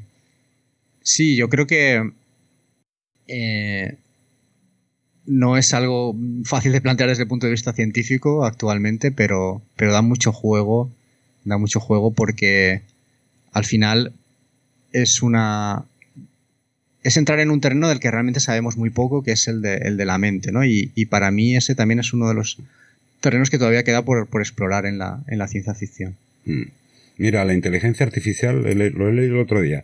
sí, 1.02 1.36
yo 1.36 1.50
creo 1.50 1.66
que 1.66 2.12
eh, 3.28 3.96
no 5.26 5.58
es 5.58 5.74
algo 5.74 6.16
fácil 6.44 6.72
de 6.72 6.82
plantear 6.82 7.10
desde 7.10 7.24
el 7.24 7.30
punto 7.30 7.46
de 7.46 7.52
vista 7.52 7.74
científico 7.74 8.46
actualmente, 8.46 9.12
pero, 9.12 9.62
pero 9.76 9.94
da 9.94 10.02
mucho 10.02 10.34
juego, 10.34 10.92
da 11.46 11.58
mucho 11.58 11.80
juego 11.80 12.12
porque 12.12 12.82
al 13.52 13.66
final 13.66 14.14
es 14.92 15.22
una 15.22 15.86
es 17.04 17.18
entrar 17.18 17.40
en 17.40 17.52
un 17.52 17.60
terreno 17.60 17.90
del 17.90 18.00
que 18.00 18.10
realmente 18.10 18.40
sabemos 18.40 18.78
muy 18.78 18.90
poco, 18.90 19.24
que 19.24 19.34
es 19.34 19.48
el 19.50 19.62
de, 19.62 19.76
el 19.76 19.98
de 19.98 20.06
la 20.06 20.18
mente, 20.18 20.54
¿no? 20.54 20.64
Y, 20.64 20.88
para 21.10 21.32
mí 21.32 21.56
ese 21.56 21.76
también 21.76 22.00
es 22.00 22.14
uno 22.14 22.30
de 22.30 22.34
los 22.34 22.60
terrenos 23.20 23.50
que 23.50 23.58
todavía 23.58 23.84
queda 23.84 24.04
por, 24.04 24.30
explorar 24.40 24.86
en 24.86 24.98
la, 25.00 25.22
en 25.28 25.38
la, 25.38 25.50
ciencia 25.50 25.74
ficción. 25.74 26.16
Mm. 26.46 26.64
Mira, 27.18 27.44
la 27.44 27.54
inteligencia 27.54 28.06
artificial, 28.06 28.62
lo 28.62 29.10
he 29.10 29.14
leído 29.14 29.36
el 29.36 29.42
otro 29.42 29.62
día, 29.62 29.84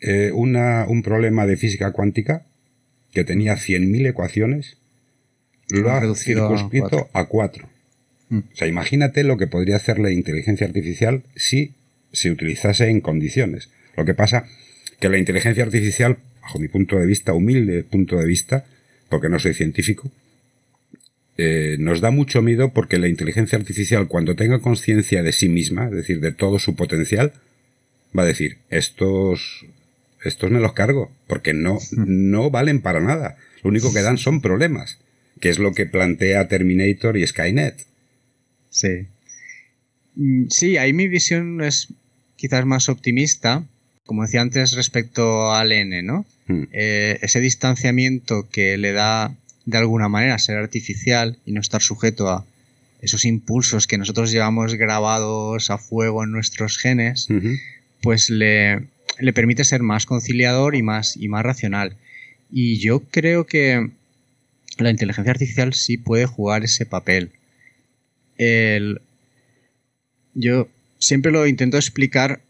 eh, 0.00 0.32
un 0.32 1.02
problema 1.02 1.46
de 1.46 1.56
física 1.56 1.92
cuántica 1.92 2.44
que 3.12 3.24
tenía 3.24 3.54
100.000 3.54 4.08
ecuaciones, 4.08 4.76
lo 5.68 5.90
ha 5.90 6.14
circunscrito 6.14 7.08
a 7.12 7.26
cuatro. 7.26 7.68
Mm. 8.28 8.38
O 8.38 8.56
sea, 8.56 8.68
imagínate 8.68 9.24
lo 9.24 9.36
que 9.36 9.46
podría 9.46 9.76
hacer 9.76 9.98
la 9.98 10.10
inteligencia 10.10 10.66
artificial 10.66 11.22
si 11.36 11.74
se 12.12 12.30
utilizase 12.30 12.88
en 12.88 13.00
condiciones. 13.00 13.70
Lo 13.96 14.04
que 14.04 14.14
pasa 14.14 14.46
que 15.00 15.08
la 15.08 15.18
inteligencia 15.18 15.62
artificial, 15.62 16.18
bajo 16.42 16.58
mi 16.58 16.68
punto 16.68 16.96
de 16.96 17.06
vista, 17.06 17.32
humilde 17.32 17.84
punto 17.84 18.16
de 18.16 18.26
vista, 18.26 18.64
porque 19.08 19.28
no 19.28 19.38
soy 19.38 19.54
científico, 19.54 20.10
eh, 21.36 21.76
nos 21.78 22.00
da 22.00 22.10
mucho 22.10 22.42
miedo 22.42 22.72
porque 22.72 22.98
la 22.98 23.08
inteligencia 23.08 23.58
artificial, 23.58 24.08
cuando 24.08 24.34
tenga 24.34 24.60
conciencia 24.60 25.22
de 25.22 25.32
sí 25.32 25.48
misma, 25.48 25.86
es 25.86 25.92
decir, 25.92 26.20
de 26.20 26.32
todo 26.32 26.58
su 26.58 26.74
potencial, 26.74 27.32
va 28.16 28.22
a 28.24 28.26
decir, 28.26 28.58
estos 28.70 29.64
estos 30.24 30.50
me 30.50 30.60
los 30.60 30.72
cargo, 30.72 31.10
porque 31.26 31.52
no, 31.54 31.78
no 31.92 32.50
valen 32.50 32.80
para 32.80 33.00
nada. 33.00 33.36
Lo 33.62 33.70
único 33.70 33.92
que 33.92 34.02
dan 34.02 34.18
son 34.18 34.40
problemas, 34.40 34.98
que 35.40 35.48
es 35.48 35.58
lo 35.58 35.72
que 35.72 35.86
plantea 35.86 36.48
Terminator 36.48 37.16
y 37.16 37.26
Skynet. 37.26 37.86
Sí. 38.70 39.06
Mm, 40.14 40.48
sí, 40.50 40.76
ahí 40.76 40.92
mi 40.92 41.08
visión 41.08 41.62
es 41.62 41.88
quizás 42.36 42.64
más 42.66 42.88
optimista, 42.88 43.64
como 44.04 44.22
decía 44.22 44.40
antes, 44.40 44.72
respecto 44.72 45.52
al 45.52 45.72
N, 45.72 46.02
¿no? 46.02 46.24
Hmm. 46.46 46.64
Eh, 46.72 47.18
ese 47.22 47.40
distanciamiento 47.40 48.48
que 48.50 48.78
le 48.78 48.92
da 48.92 49.34
de 49.66 49.78
alguna 49.78 50.08
manera 50.08 50.38
ser 50.38 50.56
artificial 50.56 51.38
y 51.44 51.52
no 51.52 51.60
estar 51.60 51.82
sujeto 51.82 52.28
a 52.28 52.46
esos 53.00 53.24
impulsos 53.24 53.86
que 53.86 53.98
nosotros 53.98 54.32
llevamos 54.32 54.74
grabados 54.74 55.70
a 55.70 55.78
fuego 55.78 56.24
en 56.24 56.32
nuestros 56.32 56.78
genes, 56.78 57.28
pues 58.00 58.30
le, 58.30 58.86
le 59.18 59.32
permite 59.32 59.64
ser 59.64 59.82
más 59.82 60.06
conciliador 60.06 60.74
y 60.74 60.82
más, 60.82 61.16
y 61.16 61.28
más 61.28 61.42
racional. 61.42 61.96
Y 62.50 62.78
yo 62.78 63.00
creo 63.00 63.46
que 63.46 63.90
la 64.78 64.90
inteligencia 64.90 65.32
artificial 65.32 65.74
sí 65.74 65.98
puede 65.98 66.26
jugar 66.26 66.64
ese 66.64 66.86
papel. 66.86 67.32
yo 70.34 70.68
siempre 70.98 71.32
lo 71.32 71.46
intento 71.46 71.76
explicar. 71.76 72.40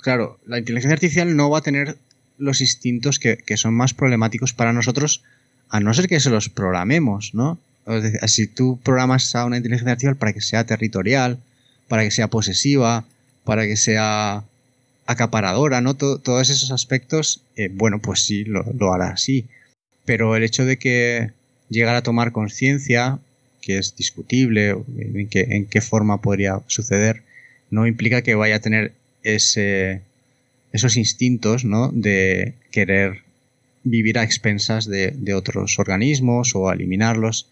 Claro, 0.00 0.38
la 0.46 0.58
inteligencia 0.58 0.94
artificial 0.94 1.36
no 1.36 1.50
va 1.50 1.58
a 1.58 1.62
tener 1.62 1.96
los 2.38 2.60
instintos 2.60 3.18
que, 3.18 3.38
son 3.56 3.74
más 3.74 3.94
problemáticos 3.94 4.52
para 4.52 4.72
nosotros, 4.72 5.22
a 5.68 5.80
no 5.80 5.92
ser 5.94 6.08
que 6.08 6.20
se 6.20 6.30
los 6.30 6.48
programemos, 6.48 7.34
¿no? 7.34 7.58
si 8.26 8.48
tú 8.48 8.80
programas 8.82 9.32
a 9.36 9.44
una 9.44 9.58
inteligencia 9.58 9.92
artificial 9.92 10.16
para 10.16 10.32
que 10.32 10.40
sea 10.40 10.66
territorial, 10.66 11.38
para 11.86 12.02
que 12.02 12.10
sea 12.10 12.28
posesiva, 12.28 13.04
para 13.44 13.64
que 13.64 13.76
sea 13.76 14.42
acaparadora, 15.06 15.80
¿no? 15.80 15.94
todos 15.94 16.50
esos 16.50 16.70
aspectos, 16.70 17.42
eh, 17.56 17.70
bueno, 17.72 18.00
pues 18.00 18.20
sí, 18.20 18.44
lo, 18.44 18.92
hará 18.92 19.10
así. 19.10 19.46
Pero 20.04 20.36
el 20.36 20.42
hecho 20.42 20.64
de 20.64 20.78
que 20.78 21.30
llegara 21.68 21.98
a 21.98 22.02
tomar 22.02 22.32
conciencia, 22.32 23.18
que 23.62 23.78
es 23.78 23.96
discutible, 23.96 24.70
en 24.70 25.28
qué, 25.28 25.46
en 25.50 25.66
qué 25.66 25.80
forma 25.80 26.20
podría 26.20 26.60
suceder, 26.66 27.22
no 27.70 27.86
implica 27.86 28.22
que 28.22 28.34
vaya 28.34 28.56
a 28.56 28.60
tener 28.60 28.92
ese, 29.22 30.02
esos 30.72 30.96
instintos, 30.96 31.64
¿no? 31.64 31.90
De 31.92 32.54
querer 32.70 33.22
vivir 33.82 34.18
a 34.18 34.24
expensas 34.24 34.86
de, 34.86 35.12
de 35.12 35.34
otros 35.34 35.78
organismos 35.78 36.54
o 36.54 36.70
eliminarlos. 36.72 37.48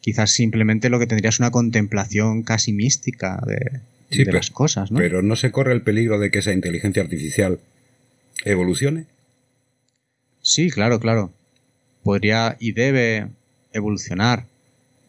Quizás 0.00 0.30
simplemente 0.30 0.90
lo 0.90 0.98
que 0.98 1.06
tendría 1.06 1.30
es 1.30 1.40
una 1.40 1.50
contemplación 1.50 2.42
casi 2.42 2.72
mística 2.72 3.42
de, 3.46 3.80
de 4.10 4.24
pero, 4.24 4.38
las 4.38 4.50
cosas, 4.50 4.90
¿no? 4.90 4.98
Pero 4.98 5.22
no 5.22 5.36
se 5.36 5.50
corre 5.50 5.72
el 5.72 5.82
peligro 5.82 6.18
de 6.18 6.30
que 6.30 6.38
esa 6.38 6.52
inteligencia 6.52 7.02
artificial 7.02 7.60
evolucione. 8.44 9.06
Sí, 10.42 10.70
claro, 10.70 11.00
claro. 11.00 11.32
Podría 12.02 12.56
y 12.58 12.72
debe 12.72 13.28
evolucionar. 13.72 14.46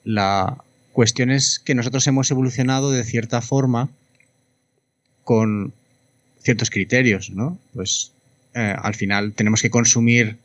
La 0.04 0.58
cuestión 0.92 1.32
es 1.32 1.60
que 1.60 1.76
nosotros 1.76 2.06
hemos 2.08 2.30
evolucionado 2.32 2.92
de 2.92 3.04
cierta 3.04 3.42
forma 3.42 3.90
con 5.24 5.74
ciertos 6.42 6.70
criterios, 6.70 7.30
¿no? 7.30 7.58
Pues 7.74 8.12
eh, 8.56 8.76
al 8.78 8.96
final 8.96 9.34
tenemos 9.34 9.62
que 9.62 9.70
consumir 9.70 10.38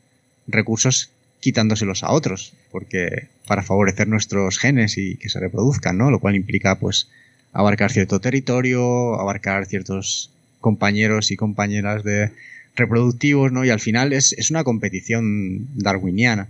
recursos 0.47 1.09
quitándoselos 1.39 2.03
a 2.03 2.11
otros, 2.11 2.53
porque 2.71 3.27
para 3.47 3.63
favorecer 3.63 4.07
nuestros 4.07 4.57
genes 4.57 4.97
y 4.97 5.17
que 5.17 5.29
se 5.29 5.39
reproduzcan, 5.39 5.97
¿no? 5.97 6.11
Lo 6.11 6.19
cual 6.19 6.35
implica, 6.35 6.79
pues, 6.79 7.09
abarcar 7.55 7.89
cierto 7.91 8.19
territorio, 8.19 9.15
abarcar 9.19 9.65
ciertos 9.65 10.29
compañeros 10.59 11.31
y 11.31 11.37
compañeras 11.37 12.03
de 12.03 12.31
reproductivos, 12.75 13.51
¿no? 13.53 13.63
Y 13.63 13.69
al 13.69 13.79
final 13.79 14.11
es, 14.11 14.35
una 14.51 14.65
competición 14.65 15.65
darwiniana. 15.73 16.49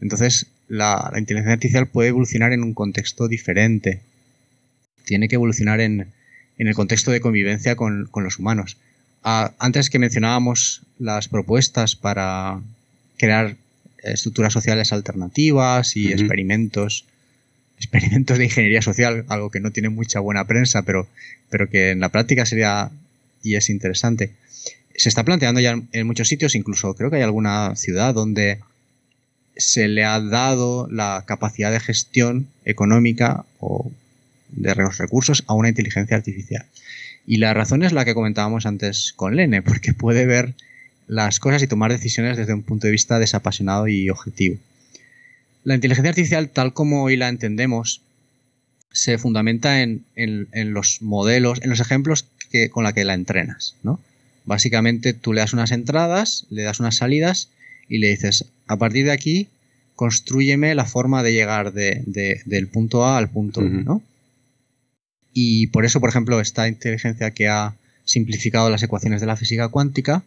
Entonces, 0.00 0.46
la, 0.68 1.12
inteligencia 1.16 1.54
artificial 1.54 1.88
puede 1.88 2.10
evolucionar 2.10 2.52
en 2.52 2.62
un 2.62 2.74
contexto 2.74 3.26
diferente. 3.26 4.02
Tiene 5.04 5.26
que 5.28 5.34
evolucionar 5.34 5.80
en, 5.80 6.12
el 6.58 6.74
contexto 6.74 7.10
de 7.10 7.20
convivencia 7.20 7.74
con, 7.74 8.08
los 8.14 8.38
humanos. 8.38 8.76
Ah, 9.24 9.52
antes 9.58 9.90
que 9.90 9.98
mencionábamos 9.98 10.82
las 11.00 11.26
propuestas 11.26 11.96
para 11.96 12.60
crear 13.18 13.56
estructuras 13.98 14.52
sociales 14.52 14.92
alternativas 14.92 15.96
y 15.96 16.12
experimentos 16.12 17.04
experimentos 17.78 18.38
de 18.38 18.44
ingeniería 18.44 18.82
social, 18.82 19.24
algo 19.28 19.50
que 19.50 19.60
no 19.60 19.70
tiene 19.70 19.88
mucha 19.88 20.20
buena 20.20 20.46
prensa, 20.46 20.82
pero, 20.82 21.06
pero 21.50 21.68
que 21.68 21.90
en 21.90 22.00
la 22.00 22.10
práctica 22.10 22.46
sería 22.46 22.90
y 23.42 23.54
es 23.56 23.70
interesante. 23.70 24.32
Se 24.94 25.08
está 25.08 25.24
planteando 25.24 25.60
ya 25.60 25.80
en 25.92 26.06
muchos 26.06 26.28
sitios, 26.28 26.54
incluso 26.54 26.94
creo 26.94 27.10
que 27.10 27.16
hay 27.16 27.22
alguna 27.22 27.76
ciudad 27.76 28.14
donde 28.14 28.60
se 29.56 29.88
le 29.88 30.04
ha 30.04 30.20
dado 30.20 30.88
la 30.90 31.24
capacidad 31.26 31.70
de 31.70 31.80
gestión 31.80 32.48
económica 32.64 33.44
o 33.58 33.90
de 34.50 34.74
los 34.74 34.98
recursos 34.98 35.44
a 35.46 35.54
una 35.54 35.68
inteligencia 35.68 36.16
artificial. 36.16 36.66
Y 37.26 37.38
la 37.38 37.54
razón 37.54 37.82
es 37.82 37.92
la 37.92 38.04
que 38.04 38.14
comentábamos 38.14 38.66
antes 38.66 39.12
con 39.16 39.36
Lene, 39.36 39.62
porque 39.62 39.92
puede 39.92 40.26
ver 40.26 40.54
las 41.06 41.40
cosas 41.40 41.62
y 41.62 41.66
tomar 41.66 41.90
decisiones 41.90 42.36
desde 42.36 42.54
un 42.54 42.62
punto 42.62 42.86
de 42.86 42.92
vista 42.92 43.18
desapasionado 43.18 43.88
y 43.88 44.10
objetivo. 44.10 44.58
La 45.66 45.74
inteligencia 45.74 46.10
artificial, 46.10 46.48
tal 46.50 46.72
como 46.72 47.02
hoy 47.02 47.16
la 47.16 47.28
entendemos, 47.28 48.00
se 48.92 49.18
fundamenta 49.18 49.82
en, 49.82 50.04
los 50.54 51.02
modelos, 51.02 51.60
en 51.60 51.70
los 51.70 51.80
ejemplos 51.80 52.24
que, 52.52 52.70
con 52.70 52.84
la 52.84 52.92
que 52.92 53.04
la 53.04 53.14
entrenas, 53.14 53.74
¿no? 53.82 53.98
Básicamente 54.44 55.12
tú 55.12 55.32
le 55.32 55.40
das 55.40 55.54
unas 55.54 55.72
entradas, 55.72 56.46
le 56.50 56.62
das 56.62 56.78
unas 56.78 56.94
salidas 56.94 57.48
y 57.88 57.98
le 57.98 58.10
dices, 58.10 58.44
a 58.68 58.76
partir 58.76 59.06
de 59.06 59.10
aquí, 59.10 59.48
construyeme 59.96 60.72
la 60.76 60.84
forma 60.84 61.24
de 61.24 61.32
llegar 61.32 61.72
del 61.72 62.68
punto 62.68 63.04
A 63.04 63.18
al 63.18 63.28
punto 63.28 63.60
B, 63.60 63.68
¿no? 63.70 64.02
Y 65.32 65.66
por 65.66 65.84
eso, 65.84 65.98
por 65.98 66.10
ejemplo, 66.10 66.40
esta 66.40 66.68
inteligencia 66.68 67.32
que 67.32 67.48
ha 67.48 67.74
simplificado 68.04 68.70
las 68.70 68.84
ecuaciones 68.84 69.20
de 69.20 69.26
la 69.26 69.34
física 69.34 69.66
cuántica, 69.66 70.22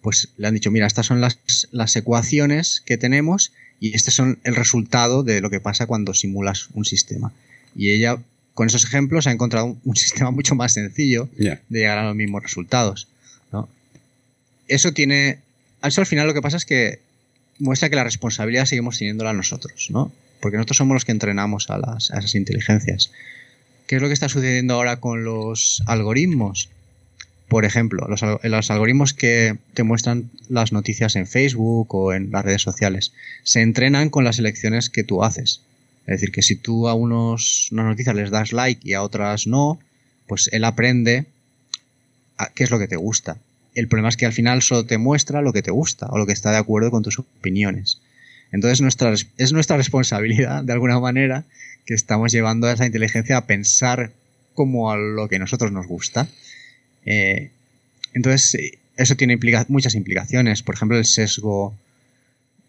pues 0.00 0.30
le 0.38 0.48
han 0.48 0.54
dicho, 0.54 0.70
mira, 0.70 0.86
estas 0.86 1.04
son 1.04 1.20
las, 1.20 1.68
las 1.70 1.94
ecuaciones 1.96 2.82
que 2.86 2.96
tenemos 2.96 3.52
y 3.80 3.96
este 3.96 4.10
son 4.10 4.38
el 4.44 4.54
resultado 4.54 5.22
de 5.22 5.40
lo 5.40 5.48
que 5.48 5.58
pasa 5.58 5.86
cuando 5.86 6.12
simulas 6.12 6.68
un 6.74 6.84
sistema. 6.84 7.32
Y 7.74 7.90
ella, 7.90 8.18
con 8.52 8.66
esos 8.66 8.84
ejemplos, 8.84 9.26
ha 9.26 9.32
encontrado 9.32 9.76
un, 9.82 9.96
sistema 9.96 10.30
mucho 10.30 10.54
más 10.54 10.74
sencillo 10.74 11.28
de 11.36 11.58
llegar 11.70 11.98
a 11.98 12.04
los 12.04 12.14
mismos 12.14 12.42
resultados. 12.42 13.08
Eso 14.68 14.92
tiene. 14.92 15.40
Eso 15.82 16.00
al 16.00 16.06
final 16.06 16.28
lo 16.28 16.34
que 16.34 16.42
pasa 16.42 16.56
es 16.56 16.64
que 16.64 17.00
muestra 17.58 17.90
que 17.90 17.96
la 17.96 18.04
responsabilidad 18.04 18.66
seguimos 18.66 18.98
teniéndola 18.98 19.32
nosotros, 19.32 19.88
¿no? 19.90 20.12
Porque 20.40 20.58
nosotros 20.58 20.76
somos 20.76 20.94
los 20.94 21.04
que 21.04 21.10
entrenamos 21.10 21.70
a, 21.70 21.78
las, 21.78 22.12
a 22.12 22.18
esas 22.18 22.36
inteligencias. 22.36 23.10
¿Qué 23.88 23.96
es 23.96 24.02
lo 24.02 24.06
que 24.06 24.14
está 24.14 24.28
sucediendo 24.28 24.74
ahora 24.74 25.00
con 25.00 25.24
los 25.24 25.82
algoritmos? 25.86 26.68
Por 27.50 27.64
ejemplo, 27.64 28.06
los, 28.08 28.70
algoritmos 28.70 29.12
que 29.12 29.58
te 29.74 29.82
muestran 29.82 30.30
las 30.48 30.70
noticias 30.70 31.16
en 31.16 31.26
Facebook 31.26 31.92
o 31.92 32.12
en 32.12 32.30
las 32.30 32.44
redes 32.44 32.62
sociales 32.62 33.12
se 33.42 33.60
entrenan 33.60 34.08
con 34.08 34.22
las 34.22 34.38
elecciones 34.38 34.88
que 34.88 35.02
tú 35.02 35.24
haces. 35.24 35.60
Es 36.06 36.20
decir, 36.20 36.30
que 36.30 36.42
si 36.42 36.54
tú 36.54 36.88
a 36.88 36.94
unos, 36.94 37.68
unas 37.72 37.86
noticias 37.86 38.14
les 38.14 38.30
das 38.30 38.52
like 38.52 38.88
y 38.88 38.94
a 38.94 39.02
otras 39.02 39.48
no, 39.48 39.80
pues 40.28 40.48
él 40.52 40.62
aprende 40.62 41.26
a 42.38 42.50
qué 42.54 42.62
es 42.62 42.70
lo 42.70 42.78
que 42.78 42.86
te 42.86 42.94
gusta. 42.94 43.36
El 43.74 43.88
problema 43.88 44.10
es 44.10 44.16
que 44.16 44.26
al 44.26 44.32
final 44.32 44.62
solo 44.62 44.86
te 44.86 44.98
muestra 44.98 45.42
lo 45.42 45.52
que 45.52 45.62
te 45.62 45.72
gusta 45.72 46.06
o 46.06 46.18
lo 46.18 46.26
que 46.26 46.32
está 46.32 46.52
de 46.52 46.58
acuerdo 46.58 46.92
con 46.92 47.02
tus 47.02 47.18
opiniones. 47.18 48.00
Entonces 48.52 48.80
nuestra, 48.80 49.12
es 49.12 49.52
nuestra 49.52 49.76
responsabilidad, 49.76 50.62
de 50.62 50.72
alguna 50.72 51.00
manera, 51.00 51.42
que 51.84 51.94
estamos 51.94 52.30
llevando 52.30 52.68
a 52.68 52.72
esa 52.74 52.86
inteligencia 52.86 53.36
a 53.38 53.46
pensar 53.46 54.12
como 54.54 54.92
a 54.92 54.96
lo 54.96 55.28
que 55.28 55.36
a 55.36 55.40
nosotros 55.40 55.72
nos 55.72 55.88
gusta. 55.88 56.28
Eh, 57.04 57.50
entonces, 58.14 58.78
eso 58.96 59.16
tiene 59.16 59.38
muchas 59.68 59.94
implicaciones. 59.94 60.62
Por 60.62 60.74
ejemplo, 60.74 60.98
el 60.98 61.04
sesgo, 61.06 61.74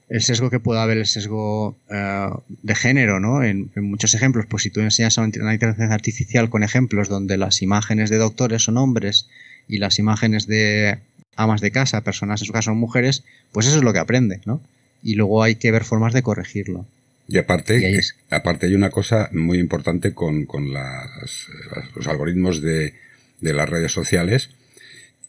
el 0.10 0.22
sesgo 0.22 0.50
que 0.50 0.60
puede 0.60 0.80
haber, 0.80 0.98
el 0.98 1.06
sesgo 1.06 1.76
eh, 1.90 2.30
de 2.48 2.76
género, 2.76 3.20
¿no? 3.20 3.44
En, 3.44 3.70
muchos 3.76 4.14
ejemplos, 4.14 4.46
pues 4.48 4.64
si 4.64 4.70
tú 4.70 4.80
enseñas 4.80 5.18
a 5.18 5.22
una 5.22 5.54
inteligencia 5.54 5.94
artificial 5.94 6.50
con 6.50 6.64
ejemplos 6.64 7.10
donde 7.10 7.38
las 7.38 7.62
imágenes 7.62 8.10
de 8.10 8.18
doctores 8.18 8.64
son 8.64 8.78
hombres 8.78 9.28
y 9.68 9.80
las 9.80 10.00
imágenes 10.00 10.48
de 10.48 11.00
amas 11.36 11.62
de 11.62 11.72
casa, 11.72 12.02
personas 12.02 12.42
en 12.42 12.48
su 12.48 12.54
caso 12.54 12.72
son 12.72 12.78
mujeres, 12.78 13.24
pues 13.52 13.68
eso 13.68 13.78
es 13.78 13.84
lo 13.84 13.94
que 13.94 14.00
aprende, 14.00 14.42
¿no? 14.46 14.62
Y 15.04 15.16
luego 15.16 15.44
hay 15.44 15.56
que 15.56 15.72
ver 15.72 15.84
formas 15.84 16.14
de 16.14 16.22
corregirlo. 16.22 16.86
Y 17.28 17.38
aparte, 17.38 18.00
aparte 18.30 18.68
hay 18.68 18.76
una 18.76 18.90
cosa 18.90 19.30
muy 19.32 19.58
importante 19.58 20.14
con, 20.14 20.46
con 20.46 20.74
las, 20.74 21.48
los 21.96 22.08
algoritmos 22.08 22.62
de, 22.62 22.94
de 23.42 23.54
las 23.54 23.70
redes 23.70 23.92
sociales, 23.92 24.50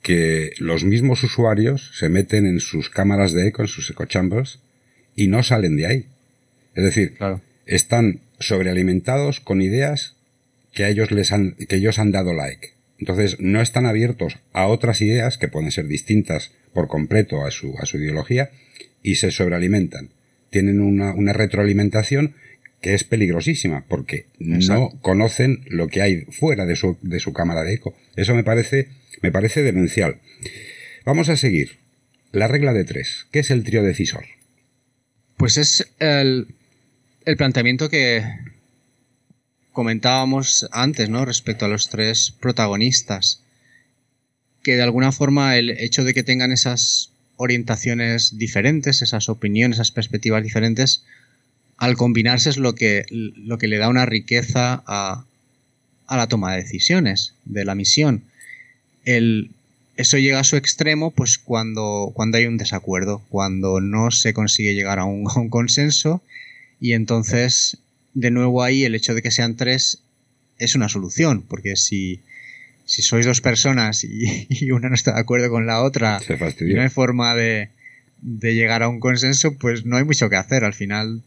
que 0.02 0.52
los 0.58 0.84
mismos 0.84 1.22
usuarios 1.22 1.92
se 1.94 2.08
meten 2.08 2.46
en 2.46 2.60
sus 2.60 2.90
cámaras 2.90 3.32
de 3.32 3.48
eco, 3.48 3.62
en 3.62 3.68
sus 3.68 3.90
echo 3.90 4.04
chambers, 4.04 4.60
y 5.14 5.28
no 5.28 5.42
salen 5.42 5.76
de 5.76 5.86
ahí. 5.86 6.06
Es 6.74 6.84
decir, 6.84 7.14
están 7.66 8.20
sobrealimentados 8.38 9.40
con 9.40 9.62
ideas 9.62 10.16
que 10.72 10.84
a 10.84 10.88
ellos 10.88 11.10
les 11.10 11.32
han, 11.32 11.52
que 11.52 11.76
ellos 11.76 11.98
han 11.98 12.12
dado 12.12 12.32
like. 12.32 12.70
Entonces, 12.98 13.38
no 13.40 13.60
están 13.60 13.86
abiertos 13.86 14.38
a 14.52 14.66
otras 14.66 15.00
ideas 15.00 15.38
que 15.38 15.48
pueden 15.48 15.70
ser 15.70 15.86
distintas 15.86 16.52
por 16.72 16.88
completo 16.88 17.44
a 17.44 17.50
su, 17.50 17.74
a 17.78 17.86
su 17.86 17.98
ideología 17.98 18.50
y 19.02 19.16
se 19.16 19.30
sobrealimentan. 19.30 20.10
Tienen 20.50 20.80
una, 20.80 21.12
una 21.14 21.32
retroalimentación 21.32 22.34
que 22.82 22.94
es 22.94 23.04
peligrosísima 23.04 23.86
porque 23.88 24.26
no 24.38 24.90
conocen 25.00 25.64
lo 25.68 25.88
que 25.88 26.02
hay 26.02 26.22
fuera 26.26 26.66
de 26.66 26.76
su, 26.76 26.98
de 27.00 27.20
su 27.20 27.32
cámara 27.32 27.62
de 27.62 27.74
eco. 27.74 27.94
Eso 28.16 28.34
me 28.34 28.42
parece, 28.42 28.88
me 29.22 29.30
parece 29.30 29.62
demencial. 29.62 30.20
Vamos 31.06 31.28
a 31.28 31.36
seguir. 31.36 31.78
La 32.32 32.48
regla 32.48 32.72
de 32.72 32.84
tres. 32.84 33.26
¿Qué 33.30 33.38
es 33.38 33.50
el 33.50 33.62
trío 33.62 33.82
decisor? 33.82 34.24
Pues 35.36 35.56
es 35.56 35.86
el, 36.00 36.48
el 37.24 37.36
planteamiento 37.36 37.88
que 37.88 38.24
comentábamos 39.70 40.66
antes, 40.72 41.08
¿no? 41.08 41.24
Respecto 41.24 41.66
a 41.66 41.68
los 41.68 41.88
tres 41.88 42.32
protagonistas. 42.40 43.44
Que 44.62 44.76
de 44.76 44.82
alguna 44.82 45.12
forma 45.12 45.56
el 45.56 45.70
hecho 45.70 46.04
de 46.04 46.14
que 46.14 46.22
tengan 46.22 46.52
esas 46.52 47.12
orientaciones 47.36 48.38
diferentes, 48.38 49.02
esas 49.02 49.28
opiniones, 49.28 49.76
esas 49.76 49.92
perspectivas 49.92 50.42
diferentes, 50.42 51.04
al 51.82 51.96
combinarse 51.96 52.48
es 52.48 52.58
lo 52.58 52.76
que, 52.76 53.06
lo 53.10 53.58
que 53.58 53.66
le 53.66 53.76
da 53.76 53.88
una 53.88 54.06
riqueza 54.06 54.84
a, 54.86 55.24
a 56.06 56.16
la 56.16 56.28
toma 56.28 56.52
de 56.52 56.62
decisiones 56.62 57.34
de 57.44 57.64
la 57.64 57.74
misión. 57.74 58.22
El, 59.04 59.50
eso 59.96 60.16
llega 60.16 60.38
a 60.38 60.44
su 60.44 60.54
extremo 60.54 61.10
pues 61.10 61.38
cuando, 61.38 62.12
cuando 62.14 62.38
hay 62.38 62.46
un 62.46 62.56
desacuerdo, 62.56 63.20
cuando 63.30 63.80
no 63.80 64.12
se 64.12 64.32
consigue 64.32 64.76
llegar 64.76 65.00
a 65.00 65.06
un, 65.06 65.24
consenso 65.50 66.22
y 66.80 66.92
entonces 66.92 67.78
de 68.14 68.30
nuevo 68.30 68.62
ahí 68.62 68.84
el 68.84 68.94
hecho 68.94 69.12
de 69.12 69.22
que 69.22 69.32
sean 69.32 69.56
tres 69.56 69.98
es 70.60 70.76
una 70.76 70.88
solución, 70.88 71.42
porque 71.42 71.74
si, 71.74 72.20
si 72.84 73.02
sois 73.02 73.26
dos 73.26 73.40
personas 73.40 74.04
y, 74.04 74.70
una 74.70 74.88
no 74.88 74.94
está 74.94 75.14
de 75.14 75.20
acuerdo 75.20 75.50
con 75.50 75.66
la 75.66 75.82
otra 75.82 76.20
y 76.60 76.74
no 76.74 76.82
hay 76.82 76.90
forma 76.90 77.34
de, 77.34 77.70
de 78.20 78.54
llegar 78.54 78.84
a 78.84 78.88
un 78.88 79.00
consenso, 79.00 79.58
pues 79.58 79.84
no 79.84 79.96
hay 79.96 80.04
mucho 80.04 80.30
que 80.30 80.36
hacer. 80.36 80.62
Al 80.62 80.74
final 80.74 81.22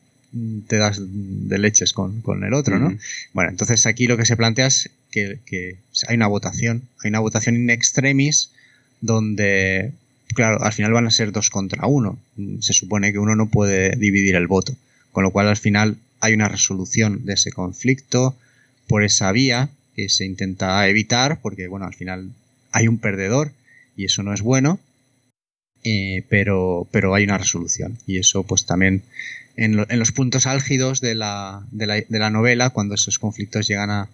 te 0.68 0.78
das 0.78 1.00
de 1.02 1.58
leches 1.58 1.94
con, 1.94 2.22
el 2.44 2.54
otro, 2.54 2.80
¿no? 2.80 2.98
Bueno, 3.34 3.50
entonces 3.50 3.86
aquí 3.86 4.08
lo 4.08 4.18
que 4.18 4.26
se 4.26 4.36
plantea 4.36 4.68
es 4.68 4.90
que, 5.12 5.78
hay 6.08 6.16
una 6.16 6.28
votación, 6.28 6.84
hay 7.04 7.10
una 7.10 7.20
votación 7.20 7.56
in 7.56 7.70
extremis 7.70 8.52
donde, 9.02 9.94
claro, 10.34 10.62
al 10.62 10.74
final 10.74 10.92
van 10.94 11.08
a 11.08 11.12
ser 11.12 11.32
dos 11.32 11.50
contra 11.50 11.88
uno. 11.88 12.20
Se 12.60 12.74
supone 12.74 13.14
que 13.14 13.20
uno 13.20 13.36
no 13.36 13.48
puede 13.48 13.96
dividir 13.96 14.36
el 14.36 14.48
voto, 14.48 14.76
con 15.12 15.24
lo 15.24 15.32
cual 15.32 15.48
al 15.48 15.58
final 15.58 15.98
hay 16.20 16.34
una 16.34 16.50
resolución 16.50 17.26
de 17.26 17.34
ese 17.34 17.52
conflicto 17.52 18.36
por 18.88 19.04
esa 19.04 19.32
vía 19.32 19.70
que 19.96 20.10
se 20.10 20.26
intenta 20.26 20.88
evitar, 20.90 21.40
porque 21.42 21.68
bueno, 21.68 21.86
al 21.86 21.94
final 21.94 22.32
hay 22.72 22.88
un 22.88 22.98
perdedor 22.98 23.52
y 23.96 24.06
eso 24.06 24.24
no 24.24 24.34
es 24.34 24.42
bueno, 24.42 24.80
eh, 25.84 26.26
pero, 26.30 26.88
pero 26.92 27.14
hay 27.14 27.24
una 27.24 27.38
resolución 27.38 27.98
y 28.06 28.18
eso 28.18 28.44
pues 28.44 28.66
también 28.66 29.04
en, 29.58 30.00
los 30.00 30.12
puntos 30.12 30.48
álgidos 30.48 31.02
de 31.02 31.16
la, 31.16 31.66
de, 31.72 31.88
la, 31.88 31.96
de 31.96 32.20
la, 32.20 32.30
novela, 32.30 32.72
cuando 32.72 32.96
esos 32.96 33.20
conflictos 33.20 33.68
llegan 33.68 33.90
a, 33.90 34.10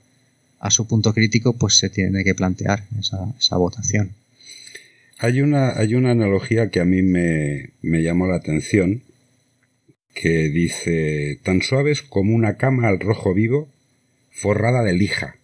a, 0.59 0.71
su 0.71 0.87
punto 0.87 1.13
crítico, 1.13 1.53
pues 1.53 1.77
se 1.77 1.89
tiene 1.89 2.23
que 2.23 2.35
plantear 2.35 2.83
esa, 2.99 3.17
esa 3.39 3.57
votación. 3.57 4.11
Hay 5.19 5.41
una, 5.41 5.77
hay 5.77 5.95
una 5.95 6.11
analogía 6.11 6.69
que 6.69 6.79
a 6.79 6.85
mí 6.85 7.01
me, 7.01 7.71
me 7.81 8.01
llamó 8.01 8.27
la 8.27 8.35
atención, 8.35 9.03
que 10.13 10.49
dice, 10.49 11.39
tan 11.43 11.61
suaves 11.61 12.01
como 12.01 12.35
una 12.35 12.57
cama 12.57 12.87
al 12.87 12.99
rojo 12.99 13.33
vivo, 13.33 13.69
forrada 14.31 14.83
de 14.83 14.93
lija. 14.93 15.35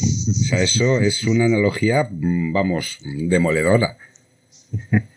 O 0.00 0.34
sea, 0.34 0.62
eso 0.62 1.00
es 1.00 1.24
una 1.24 1.44
analogía, 1.44 2.08
vamos, 2.10 2.98
demoledora. 3.02 3.98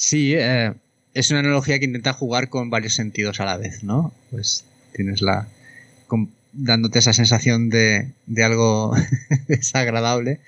Sí, 0.00 0.32
eh, 0.34 0.72
es 1.14 1.30
una 1.30 1.40
analogía 1.40 1.78
que 1.78 1.84
intenta 1.84 2.12
jugar 2.12 2.48
con 2.48 2.70
varios 2.70 2.94
sentidos 2.94 3.40
a 3.40 3.44
la 3.44 3.56
vez, 3.56 3.82
¿no? 3.82 4.12
Pues 4.30 4.64
tienes 4.94 5.22
la. 5.22 5.48
dándote 6.52 6.98
esa 6.98 7.12
sensación 7.12 7.70
de, 7.70 8.08
de 8.26 8.44
algo 8.44 8.94
desagradable 9.48 10.40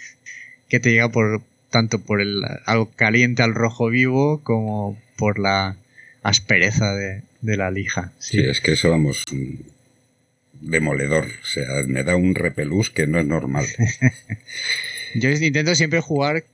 que 0.69 0.81
te 0.81 0.91
llega 0.91 1.11
por 1.11 1.43
tanto 1.71 2.01
por 2.01 2.21
el 2.21 2.43
algo 2.67 2.91
caliente 2.91 3.43
al 3.43 3.55
rojo 3.55 3.89
vivo 3.89 4.41
como 4.43 4.99
por 5.17 5.39
la 5.39 5.77
aspereza 6.23 6.95
de, 6.95 7.23
de 7.41 7.57
la 7.57 7.71
lija. 7.71 8.13
Sí. 8.19 8.41
es 8.41 8.61
que 8.61 8.73
eso 8.73 8.91
vamos 8.91 9.25
demoledor, 10.61 11.27
o 11.27 11.47
sea, 11.47 11.67
me 11.87 12.05
da 12.05 12.15
un 12.15 12.35
repelús 12.35 12.91
que 12.91 13.07
no 13.07 13.19
es 13.19 13.27
normal. 13.27 13.67
Yo 15.15 15.29
intento 15.31 15.75
siempre 15.75 16.01
jugar 16.01 16.45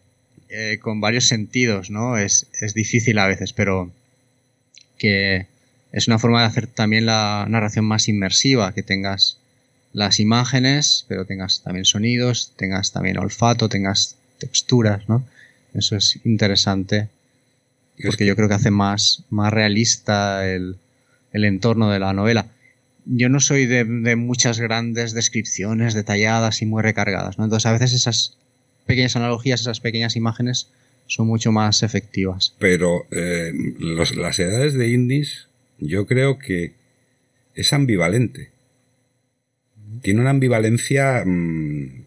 eh, 0.48 0.78
con 0.80 1.00
varios 1.00 1.26
sentidos, 1.26 1.90
¿no? 1.90 2.16
Es, 2.16 2.46
es 2.60 2.72
difícil 2.72 3.18
a 3.18 3.26
veces, 3.26 3.52
pero 3.52 3.92
que 4.98 5.46
es 5.92 6.08
una 6.08 6.18
forma 6.18 6.40
de 6.40 6.46
hacer 6.46 6.66
también 6.66 7.06
la 7.06 7.46
narración 7.48 7.84
más 7.84 8.08
inmersiva, 8.08 8.72
que 8.74 8.82
tengas 8.82 9.38
las 9.92 10.20
imágenes, 10.20 11.06
pero 11.08 11.24
tengas 11.24 11.62
también 11.62 11.84
sonidos, 11.84 12.52
tengas 12.56 12.92
también 12.92 13.18
olfato, 13.18 13.68
tengas 13.68 14.16
texturas, 14.38 15.08
¿no? 15.08 15.24
Eso 15.74 15.96
es 15.96 16.18
interesante, 16.24 17.08
porque 18.04 18.26
yo 18.26 18.36
creo 18.36 18.48
que 18.48 18.54
hace 18.54 18.70
más, 18.70 19.24
más 19.30 19.52
realista 19.52 20.46
el, 20.46 20.76
el 21.32 21.44
entorno 21.44 21.90
de 21.90 21.98
la 21.98 22.12
novela. 22.12 22.46
Yo 23.06 23.28
no 23.28 23.40
soy 23.40 23.66
de, 23.66 23.84
de, 23.84 24.16
muchas 24.16 24.60
grandes 24.60 25.12
descripciones 25.12 25.94
detalladas 25.94 26.60
y 26.60 26.66
muy 26.66 26.82
recargadas, 26.82 27.38
¿no? 27.38 27.44
Entonces 27.44 27.66
a 27.66 27.72
veces 27.72 27.94
esas 27.94 28.36
pequeñas 28.86 29.16
analogías, 29.16 29.62
esas 29.62 29.80
pequeñas 29.80 30.16
imágenes 30.16 30.68
son 31.08 31.26
mucho 31.26 31.50
más 31.50 31.82
efectivas. 31.82 32.54
Pero 32.58 33.06
eh, 33.10 33.52
las 33.80 34.38
edades 34.38 34.74
de 34.74 34.88
indies, 34.88 35.48
yo 35.78 36.06
creo 36.06 36.38
que 36.38 36.72
es 37.54 37.72
ambivalente. 37.72 38.50
Tiene 40.02 40.20
una 40.20 40.30
ambivalencia 40.30 41.24
mm, 41.26 42.04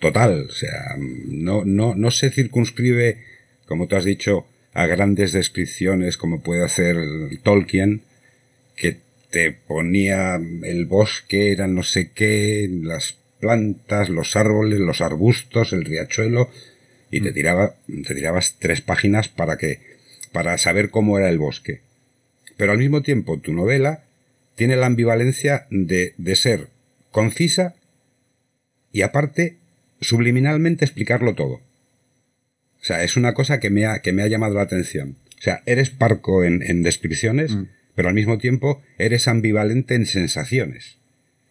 total. 0.00 0.46
O 0.48 0.52
sea, 0.52 0.96
no, 0.98 1.64
no, 1.64 1.94
no 1.94 2.10
se 2.10 2.30
circunscribe, 2.30 3.18
como 3.66 3.86
tú 3.86 3.96
has 3.96 4.04
dicho, 4.04 4.46
a 4.72 4.86
grandes 4.86 5.32
descripciones 5.32 6.16
como 6.16 6.42
puede 6.42 6.64
hacer 6.64 6.96
Tolkien, 7.42 8.02
que 8.76 8.98
te 9.30 9.52
ponía 9.52 10.36
el 10.36 10.86
bosque, 10.86 11.52
era 11.52 11.66
no 11.66 11.82
sé 11.82 12.10
qué, 12.12 12.68
las 12.82 13.16
plantas, 13.40 14.08
los 14.08 14.36
árboles, 14.36 14.80
los 14.80 15.00
arbustos, 15.00 15.72
el 15.72 15.84
riachuelo, 15.84 16.50
y 17.14 17.20
te, 17.20 17.30
mm. 17.30 17.34
tiraba, 17.34 17.74
te 17.86 18.14
tirabas 18.14 18.56
tres 18.58 18.80
páginas 18.80 19.28
para 19.28 19.56
que, 19.56 19.78
para 20.32 20.58
saber 20.58 20.90
cómo 20.90 21.16
era 21.16 21.30
el 21.30 21.38
bosque. 21.38 21.80
Pero 22.56 22.72
al 22.72 22.78
mismo 22.78 23.02
tiempo, 23.02 23.38
tu 23.38 23.52
novela 23.52 24.02
tiene 24.56 24.74
la 24.74 24.86
ambivalencia 24.86 25.66
de, 25.70 26.14
de 26.18 26.36
ser 26.36 26.68
concisa 27.12 27.74
y 28.92 29.02
aparte 29.02 29.56
subliminalmente 30.00 30.84
explicarlo 30.84 31.34
todo. 31.34 31.54
O 31.54 32.86
sea, 32.86 33.04
es 33.04 33.16
una 33.16 33.32
cosa 33.32 33.60
que 33.60 33.70
me 33.70 33.86
ha, 33.86 34.00
que 34.00 34.12
me 34.12 34.22
ha 34.22 34.28
llamado 34.28 34.54
la 34.54 34.62
atención. 34.62 35.16
O 35.38 35.42
sea, 35.42 35.62
eres 35.66 35.90
parco 35.90 36.42
en, 36.42 36.62
en 36.62 36.82
descripciones, 36.82 37.54
Mm. 37.54 37.68
pero 37.94 38.08
al 38.08 38.14
mismo 38.14 38.38
tiempo 38.38 38.82
eres 38.98 39.28
ambivalente 39.28 39.94
en 39.94 40.06
sensaciones. 40.06 40.96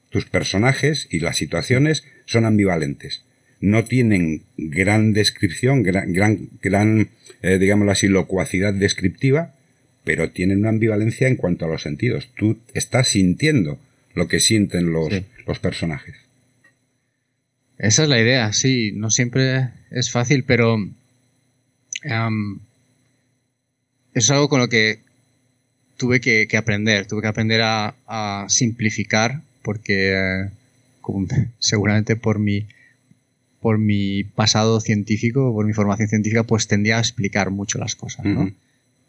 Tus 0.09 0.25
personajes 0.25 1.07
y 1.09 1.19
las 1.19 1.37
situaciones 1.37 2.03
son 2.25 2.45
ambivalentes. 2.45 3.23
No 3.65 3.85
tienen 3.85 4.41
gran 4.57 5.13
descripción, 5.13 5.83
gran, 5.83 6.11
gran, 6.11 6.49
gran 6.61 7.07
eh, 7.41 7.57
digámoslo 7.59 7.93
así, 7.93 8.09
locuacidad 8.09 8.73
descriptiva, 8.73 9.53
pero 10.03 10.31
tienen 10.31 10.59
una 10.59 10.69
ambivalencia 10.69 11.29
en 11.29 11.37
cuanto 11.37 11.63
a 11.63 11.69
los 11.69 11.81
sentidos. 11.81 12.27
Tú 12.35 12.57
estás 12.73 13.07
sintiendo 13.07 13.79
lo 14.15 14.27
que 14.27 14.41
sienten 14.41 14.91
los, 14.91 15.13
Sí. 15.13 15.23
los 15.47 15.59
personajes. 15.59 16.15
Esa 17.77 18.03
es 18.03 18.09
la 18.09 18.19
idea, 18.19 18.51
sí. 18.51 18.91
No 18.93 19.09
siempre 19.09 19.69
es 19.91 20.11
fácil, 20.11 20.43
pero 20.43 20.77
es 24.13 24.29
algo 24.29 24.49
con 24.49 24.59
lo 24.59 24.67
que 24.69 24.99
tuve 25.97 26.19
que, 26.21 26.47
que 26.47 26.57
aprender. 26.57 27.05
Tuve 27.07 27.21
que 27.21 27.27
aprender 27.27 27.61
a, 27.61 27.95
a 28.07 28.45
simplificar 28.49 29.41
porque 29.61 30.11
eh, 30.13 30.49
como- 31.01 31.27
seguramente 31.59 32.15
por 32.15 32.39
mi 32.39 32.65
por 33.63 33.77
mi 33.79 34.25
pasado 34.25 34.81
científico, 34.81 35.53
por 35.53 35.65
mi 35.65 35.71
formación 35.71 36.09
científica, 36.09 36.43
pues 36.43 36.67
tendía 36.67 36.97
a 36.97 36.99
explicar 36.99 37.49
mucho 37.49 37.79
las 37.79 37.95
cosas, 37.95 38.25
¿no? 38.25 38.51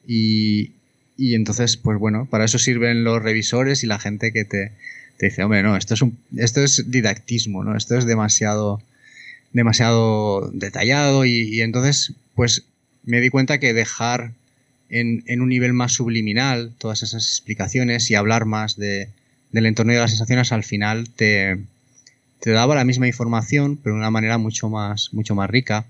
Y, 0.07 0.71
y 1.17 1.35
entonces, 1.35 1.77
pues 1.77 1.99
bueno, 1.99 2.29
para 2.31 2.45
eso 2.45 2.61
sirven 2.61 3.03
los 3.03 3.21
revisores 3.21 3.83
y 3.83 3.89
la 3.89 3.99
gente 3.99 4.33
que 4.33 4.45
te, 4.45 4.71
te 5.17 5.27
dice, 5.27 5.43
hombre, 5.43 5.65
no, 5.65 5.77
esto 5.77 5.95
es 5.95 6.03
un, 6.03 6.17
esto 6.37 6.63
es 6.63 6.89
didactismo, 6.89 7.65
¿no? 7.65 7.77
Esto 7.77 7.99
es 7.99 8.07
demasiado, 8.07 8.81
demasiado 9.53 10.49
detallado 10.53 11.25
y, 11.25 11.33
y 11.33 11.61
entonces, 11.63 12.13
pues 12.37 12.63
me 13.03 13.21
di 13.21 13.31
cuenta 13.31 13.59
que 13.59 13.75
dejar 13.75 14.35
en, 14.89 15.25
en 15.27 15.41
un 15.41 15.49
nivel 15.49 15.73
más 15.73 15.95
subliminal 15.95 16.73
todas 16.79 17.03
esas 17.03 17.27
explicaciones 17.27 18.09
y 18.09 18.15
hablar 18.15 18.45
más 18.45 18.77
de, 18.77 19.09
del 19.51 19.67
entorno 19.67 19.91
y 19.91 19.97
de 19.97 20.01
las 20.01 20.11
sensaciones 20.11 20.53
al 20.53 20.63
final 20.63 21.11
te, 21.11 21.59
te 22.45 22.51
daba 22.51 22.75
la 22.75 22.85
misma 22.85 23.07
información, 23.07 23.79
pero 23.83 23.95
de 23.95 24.01
una 24.01 24.11
manera 24.11 24.37
mucho 24.37 24.69
más, 24.69 25.09
mucho 25.15 25.35
más 25.35 25.49
rica. 25.49 25.87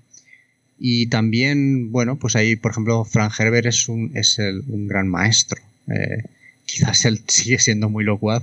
Y 0.79 1.07
también, 1.07 1.91
bueno, 1.91 2.15
pues 2.15 2.37
ahí, 2.37 2.55
por 2.55 2.71
ejemplo, 2.71 3.03
Frank 3.03 3.33
Herbert 3.37 3.65
es 3.67 3.89
un, 3.89 4.11
es 4.15 4.39
el- 4.39 4.63
un 4.69 4.87
gran 4.87 5.09
maestro. 5.09 5.61
Eh, 5.89 6.23
quizás 6.65 7.03
él 7.03 7.19
sigue 7.27 7.59
siendo 7.59 7.89
muy 7.89 8.05
locuaz 8.05 8.41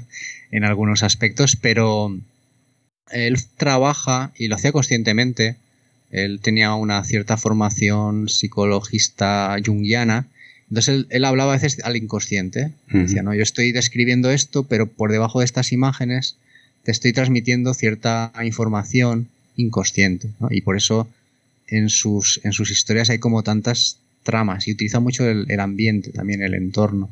en 0.51 0.65
algunos 0.65 1.03
aspectos, 1.03 1.57
pero 1.57 2.15
él 3.11 3.39
trabaja 3.57 4.33
y 4.37 4.49
lo 4.49 4.57
hacía 4.57 4.73
conscientemente. 4.73 5.57
Él 6.11 6.41
tenía 6.43 6.75
una 6.75 7.03
cierta 7.05 7.39
formación 7.39 8.29
psicologista 8.29 9.57
junguiana. 9.65 10.27
Entonces 10.69 10.95
él, 10.95 11.07
él 11.09 11.25
hablaba 11.25 11.53
a 11.53 11.57
veces 11.57 11.83
al 11.83 11.97
inconsciente. 11.97 12.73
Ujú. 12.89 12.99
Decía, 12.99 13.23
no, 13.23 13.33
yo 13.35 13.43
estoy 13.43 13.73
describiendo 13.73 14.31
esto, 14.31 14.65
pero 14.65 14.87
por 14.87 15.11
debajo 15.13 15.39
de 15.39 15.47
estas 15.47 15.73
imágenes 15.73 16.37
te 16.83 16.91
estoy 16.91 17.13
transmitiendo 17.13 17.75
cierta 17.75 18.33
información 18.43 19.29
inconsciente. 19.57 20.31
¿no? 20.41 20.49
Y 20.51 20.63
por 20.63 20.77
eso 20.77 21.09
en 21.69 21.89
sus, 21.89 22.41
en 22.45 22.53
sus 22.53 22.71
historias 22.71 23.11
hay 23.11 23.19
como 23.19 23.43
tantas 23.43 23.99
tramas 24.23 24.69
y 24.69 24.73
utiliza 24.73 25.01
mucho 25.01 25.29
el, 25.29 25.47
el 25.49 25.61
ambiente, 25.61 26.11
también 26.11 26.43
el 26.43 26.55
entorno. 26.55 27.11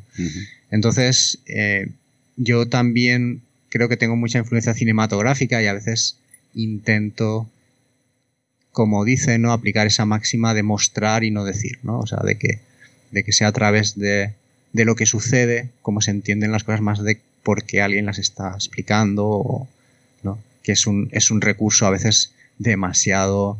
Entonces, 0.69 1.39
eh, 1.47 1.89
yo 2.37 2.67
también 2.67 3.41
creo 3.69 3.89
que 3.89 3.97
tengo 3.97 4.15
mucha 4.15 4.39
influencia 4.39 4.73
cinematográfica 4.73 5.61
y 5.61 5.67
a 5.67 5.73
veces 5.73 6.17
intento, 6.53 7.49
como 8.71 9.03
dice, 9.05 9.37
¿no? 9.39 9.51
aplicar 9.51 9.87
esa 9.87 10.05
máxima 10.05 10.53
de 10.53 10.63
mostrar 10.63 11.23
y 11.23 11.31
no 11.31 11.43
decir, 11.43 11.79
¿no? 11.83 11.99
O 11.99 12.07
sea, 12.07 12.19
de 12.19 12.37
que, 12.37 12.59
de 13.11 13.23
que 13.23 13.31
sea 13.31 13.47
a 13.47 13.51
través 13.51 13.97
de, 13.97 14.33
de 14.73 14.85
lo 14.85 14.95
que 14.95 15.05
sucede, 15.05 15.69
como 15.81 16.01
se 16.01 16.11
entienden 16.11 16.51
las 16.51 16.63
cosas 16.63 16.81
más 16.81 17.03
de 17.03 17.19
por 17.43 17.63
qué 17.65 17.81
alguien 17.81 18.05
las 18.05 18.19
está 18.19 18.51
explicando, 18.55 19.27
o, 19.27 19.67
¿no? 20.23 20.39
Que 20.63 20.71
es 20.73 20.85
un, 20.87 21.09
es 21.11 21.31
un 21.31 21.41
recurso 21.41 21.85
a 21.85 21.89
veces 21.91 22.33
demasiado 22.59 23.59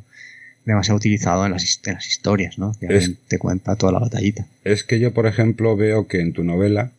demasiado 0.64 0.98
utilizado 0.98 1.44
en 1.48 1.52
las, 1.54 1.64
his- 1.64 1.80
en 1.88 1.96
las 1.96 2.08
historias, 2.08 2.60
¿no? 2.60 2.74
Que 2.80 2.86
Es- 2.96 3.12
te 3.28 3.40
cuenta 3.40 3.76
toda 3.76 3.92
la 3.94 3.98
batallita. 4.00 4.46
Es 4.64 4.84
que 4.84 5.00
yo, 5.00 5.12
por 5.12 5.26
ejemplo, 5.26 5.76
veo 5.76 6.08
que 6.08 6.20
en 6.20 6.34
tu 6.34 6.44
novela 6.44 6.92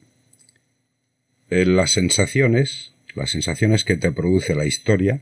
eh, 1.50 1.64
las 1.64 1.92
sensaciones, 1.92 2.92
las 3.14 3.30
sensaciones 3.30 3.84
que 3.84 3.96
te 3.96 4.10
produce 4.10 4.56
la 4.56 4.64
historia, 4.66 5.20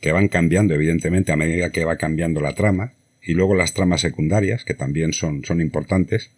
que 0.00 0.12
van 0.12 0.28
cambiando 0.28 0.74
evidentemente 0.74 1.32
a 1.32 1.36
medida 1.36 1.70
que 1.70 1.84
va 1.84 1.96
cambiando 1.96 2.40
la 2.40 2.54
trama, 2.54 2.92
y 3.20 3.32
luego 3.32 3.54
las 3.56 3.72
tramas 3.74 4.02
secundarias, 4.02 4.64
que 4.64 4.74
también 4.74 5.12
son, 5.12 5.44
son 5.44 5.60
importantes, 5.60 6.30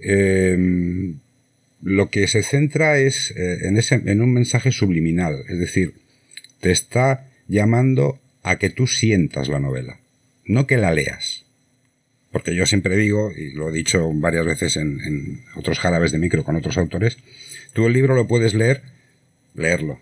eh, 0.00 1.14
lo 1.84 2.08
que 2.08 2.26
se 2.26 2.42
centra 2.42 2.98
es 2.98 3.30
eh, 3.36 3.58
en, 3.68 3.76
ese, 3.76 3.96
en 4.06 4.22
un 4.22 4.32
mensaje 4.32 4.72
subliminal, 4.72 5.44
es 5.48 5.58
decir, 5.58 5.92
te 6.60 6.72
está 6.72 7.28
llamando 7.46 8.18
a 8.42 8.58
que 8.58 8.70
tú 8.70 8.86
sientas 8.86 9.48
la 9.48 9.60
novela, 9.60 9.98
no 10.46 10.66
que 10.66 10.78
la 10.78 10.94
leas. 10.94 11.44
Porque 12.32 12.54
yo 12.54 12.64
siempre 12.64 12.96
digo, 12.96 13.30
y 13.36 13.52
lo 13.52 13.68
he 13.68 13.72
dicho 13.72 14.10
varias 14.14 14.46
veces 14.46 14.76
en, 14.76 14.98
en 15.02 15.42
otros 15.56 15.78
jarabes 15.78 16.10
de 16.10 16.18
micro 16.18 16.42
con 16.42 16.56
otros 16.56 16.78
autores, 16.78 17.18
tú 17.74 17.86
el 17.86 17.92
libro 17.92 18.14
lo 18.16 18.26
puedes 18.26 18.54
leer, 18.54 18.82
leerlo. 19.54 20.00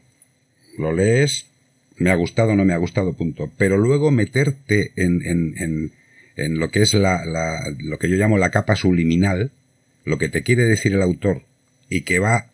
Lo 0.79 0.93
lees, 0.93 1.47
me 1.97 2.11
ha 2.11 2.15
gustado, 2.15 2.55
no 2.55 2.65
me 2.65 2.73
ha 2.73 2.79
gustado, 2.79 3.13
punto. 3.13 3.51
Pero 3.59 3.77
luego 3.77 4.11
meterte 4.13 4.93
en, 4.97 5.21
en, 5.27 5.55
en, 5.59 5.93
en 6.37 6.59
lo 6.59 6.71
que 6.71 6.81
es 6.81 6.95
la, 6.95 7.27
la, 7.27 7.61
lo 7.81 7.99
que 7.99 8.09
yo 8.09 8.17
llamo 8.17 8.39
la 8.39 8.51
capa 8.51 8.77
subliminal, 8.77 9.51
lo 10.05 10.17
que 10.17 10.31
te 10.31 10.43
quiere 10.43 10.65
decir 10.65 10.95
el 10.95 11.03
autor 11.03 11.43
y 11.97 12.03
que 12.03 12.19
va 12.19 12.47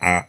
a 0.00 0.28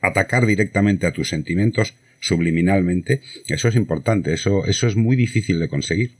atacar 0.00 0.46
directamente 0.46 1.06
a 1.06 1.12
tus 1.12 1.28
sentimientos 1.28 1.94
subliminalmente, 2.20 3.22
eso 3.46 3.68
es 3.68 3.76
importante, 3.76 4.32
eso, 4.34 4.66
eso 4.66 4.86
es 4.88 4.96
muy 4.96 5.16
difícil 5.16 5.58
de 5.60 5.68
conseguir. 5.68 6.12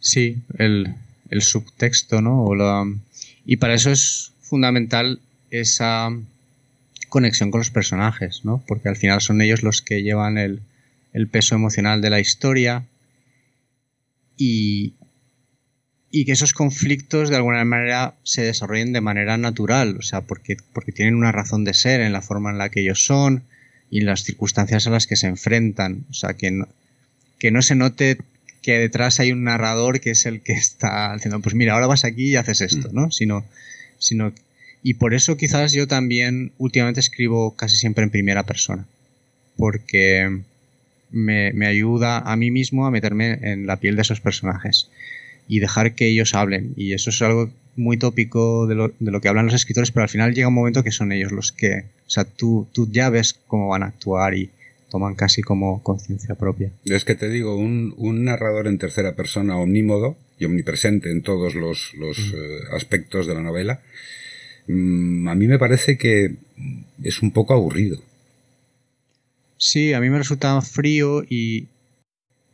Sí, 0.00 0.38
el, 0.58 0.94
el 1.30 1.42
subtexto, 1.42 2.22
¿no? 2.22 2.44
O 2.44 2.54
la- 2.54 2.86
y 3.44 3.56
para 3.56 3.74
eso 3.74 3.90
es 3.90 4.32
fundamental 4.40 5.20
esa 5.50 6.10
conexión 7.08 7.50
con 7.50 7.58
los 7.60 7.70
personajes, 7.70 8.44
¿no? 8.44 8.62
Porque 8.66 8.88
al 8.88 8.96
final 8.96 9.20
son 9.20 9.40
ellos 9.40 9.62
los 9.62 9.82
que 9.82 10.02
llevan 10.02 10.38
el, 10.38 10.60
el 11.12 11.26
peso 11.26 11.54
emocional 11.54 12.00
de 12.00 12.10
la 12.10 12.20
historia 12.20 12.84
y, 14.36 14.92
y 16.10 16.24
que 16.24 16.32
esos 16.32 16.54
conflictos 16.54 17.28
de 17.28 17.36
alguna 17.36 17.64
manera 17.64 18.14
se 18.22 18.42
desarrollen 18.42 18.92
de 18.92 19.00
manera 19.00 19.36
natural, 19.36 19.96
o 19.98 20.02
sea, 20.02 20.22
porque, 20.22 20.56
porque 20.72 20.92
tienen 20.92 21.14
una 21.14 21.32
razón 21.32 21.64
de 21.64 21.74
ser 21.74 22.00
en 22.00 22.12
la 22.12 22.22
forma 22.22 22.50
en 22.50 22.58
la 22.58 22.70
que 22.70 22.80
ellos 22.80 23.04
son 23.04 23.42
y 23.90 24.00
en 24.00 24.06
las 24.06 24.24
circunstancias 24.24 24.86
a 24.86 24.90
las 24.90 25.06
que 25.06 25.16
se 25.16 25.26
enfrentan, 25.26 26.06
o 26.10 26.14
sea, 26.14 26.34
que 26.34 26.50
no, 26.50 26.68
que 27.38 27.50
no 27.50 27.60
se 27.60 27.74
note 27.74 28.18
que 28.62 28.78
detrás 28.78 29.20
hay 29.20 29.32
un 29.32 29.44
narrador 29.44 30.00
que 30.00 30.10
es 30.10 30.26
el 30.26 30.40
que 30.40 30.52
está 30.54 31.12
diciendo, 31.14 31.40
pues 31.40 31.54
mira, 31.54 31.74
ahora 31.74 31.86
vas 31.86 32.04
aquí 32.04 32.30
y 32.30 32.36
haces 32.36 32.62
esto, 32.62 32.90
¿no? 32.92 33.10
Sino, 33.10 33.44
sino, 33.98 34.32
y 34.82 34.94
por 34.94 35.14
eso 35.14 35.36
quizás 35.36 35.72
yo 35.72 35.86
también 35.86 36.52
últimamente 36.58 37.00
escribo 37.00 37.54
casi 37.54 37.76
siempre 37.76 38.04
en 38.04 38.10
primera 38.10 38.44
persona, 38.44 38.86
porque 39.58 40.40
me, 41.10 41.52
me 41.52 41.66
ayuda 41.66 42.18
a 42.18 42.34
mí 42.36 42.50
mismo 42.50 42.86
a 42.86 42.90
meterme 42.90 43.38
en 43.42 43.66
la 43.66 43.76
piel 43.76 43.96
de 43.96 44.02
esos 44.02 44.20
personajes 44.20 44.88
y 45.48 45.60
dejar 45.60 45.94
que 45.94 46.06
ellos 46.06 46.34
hablen. 46.34 46.74
Y 46.76 46.92
eso 46.92 47.10
es 47.10 47.20
algo 47.22 47.50
muy 47.74 47.96
tópico 47.96 48.66
de 48.66 48.74
lo, 48.74 48.92
de 48.98 49.10
lo 49.10 49.20
que 49.20 49.28
hablan 49.28 49.46
los 49.46 49.54
escritores, 49.54 49.90
pero 49.90 50.02
al 50.02 50.08
final 50.08 50.34
llega 50.34 50.48
un 50.48 50.54
momento 50.54 50.84
que 50.84 50.90
son 50.90 51.12
ellos 51.12 51.32
los 51.32 51.52
que, 51.52 51.84
o 52.06 52.10
sea, 52.10 52.24
tú, 52.24 52.68
tú 52.72 52.88
ya 52.90 53.08
ves 53.08 53.34
cómo 53.46 53.68
van 53.68 53.84
a 53.84 53.86
actuar 53.86 54.34
y 54.34 54.50
toman 54.90 55.14
casi 55.14 55.42
como 55.42 55.82
conciencia 55.82 56.34
propia. 56.34 56.70
Es 56.84 57.04
que 57.04 57.14
te 57.14 57.28
digo, 57.28 57.56
un, 57.56 57.94
un 57.96 58.24
narrador 58.24 58.66
en 58.66 58.78
tercera 58.78 59.14
persona 59.14 59.56
omnímodo 59.56 60.16
y 60.38 60.44
omnipresente 60.44 61.10
en 61.10 61.22
todos 61.22 61.54
los, 61.54 61.94
los 61.94 62.18
eh, 62.18 62.60
aspectos 62.72 63.26
de 63.26 63.34
la 63.34 63.42
novela, 63.42 63.80
mm, 64.66 65.28
a 65.28 65.34
mí 65.34 65.46
me 65.46 65.58
parece 65.58 65.98
que 65.98 66.36
es 67.02 67.22
un 67.22 67.30
poco 67.30 67.54
aburrido. 67.54 68.00
Sí, 69.56 69.92
a 69.92 70.00
mí 70.00 70.08
me 70.08 70.18
resulta 70.18 70.60
frío 70.62 71.22
y, 71.22 71.68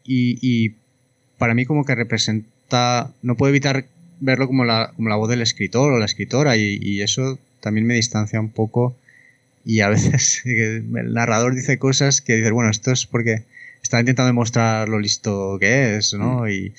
y, 0.05 0.39
y 0.41 0.75
para 1.39 1.55
mí 1.55 1.67
como 1.67 1.85
que 1.85 1.95
representa, 1.95 2.49
no 3.23 3.37
puedo 3.37 3.51
evitar 3.51 3.87
verlo 4.21 4.47
como 4.47 4.65
la, 4.65 4.93
como 4.97 5.09
la 5.09 5.17
voz 5.17 5.29
del 5.29 5.43
escritor 5.43 5.93
o 5.93 5.99
la 5.99 6.05
escritora 6.07 6.57
y, 6.57 6.79
y 6.81 7.03
eso 7.03 7.39
también 7.61 7.87
me 7.87 7.95
distancia 7.95 8.41
un 8.41 8.51
poco 8.51 8.97
y 9.65 9.81
a 9.81 9.89
veces 9.91 10.43
el 10.45 11.13
narrador 11.13 11.55
dice 11.55 11.79
cosas 11.79 12.21
que 12.21 12.37
dices, 12.37 12.53
bueno, 12.53 12.71
esto 12.71 12.93
es 12.93 13.07
porque 13.07 13.45
está 13.83 14.01
intentando 14.01 14.29
demostrar 14.29 14.89
lo 14.89 14.99
listo 14.99 15.59
que 15.61 15.97
es, 15.97 16.15
¿no? 16.15 16.49
Y, 16.49 16.73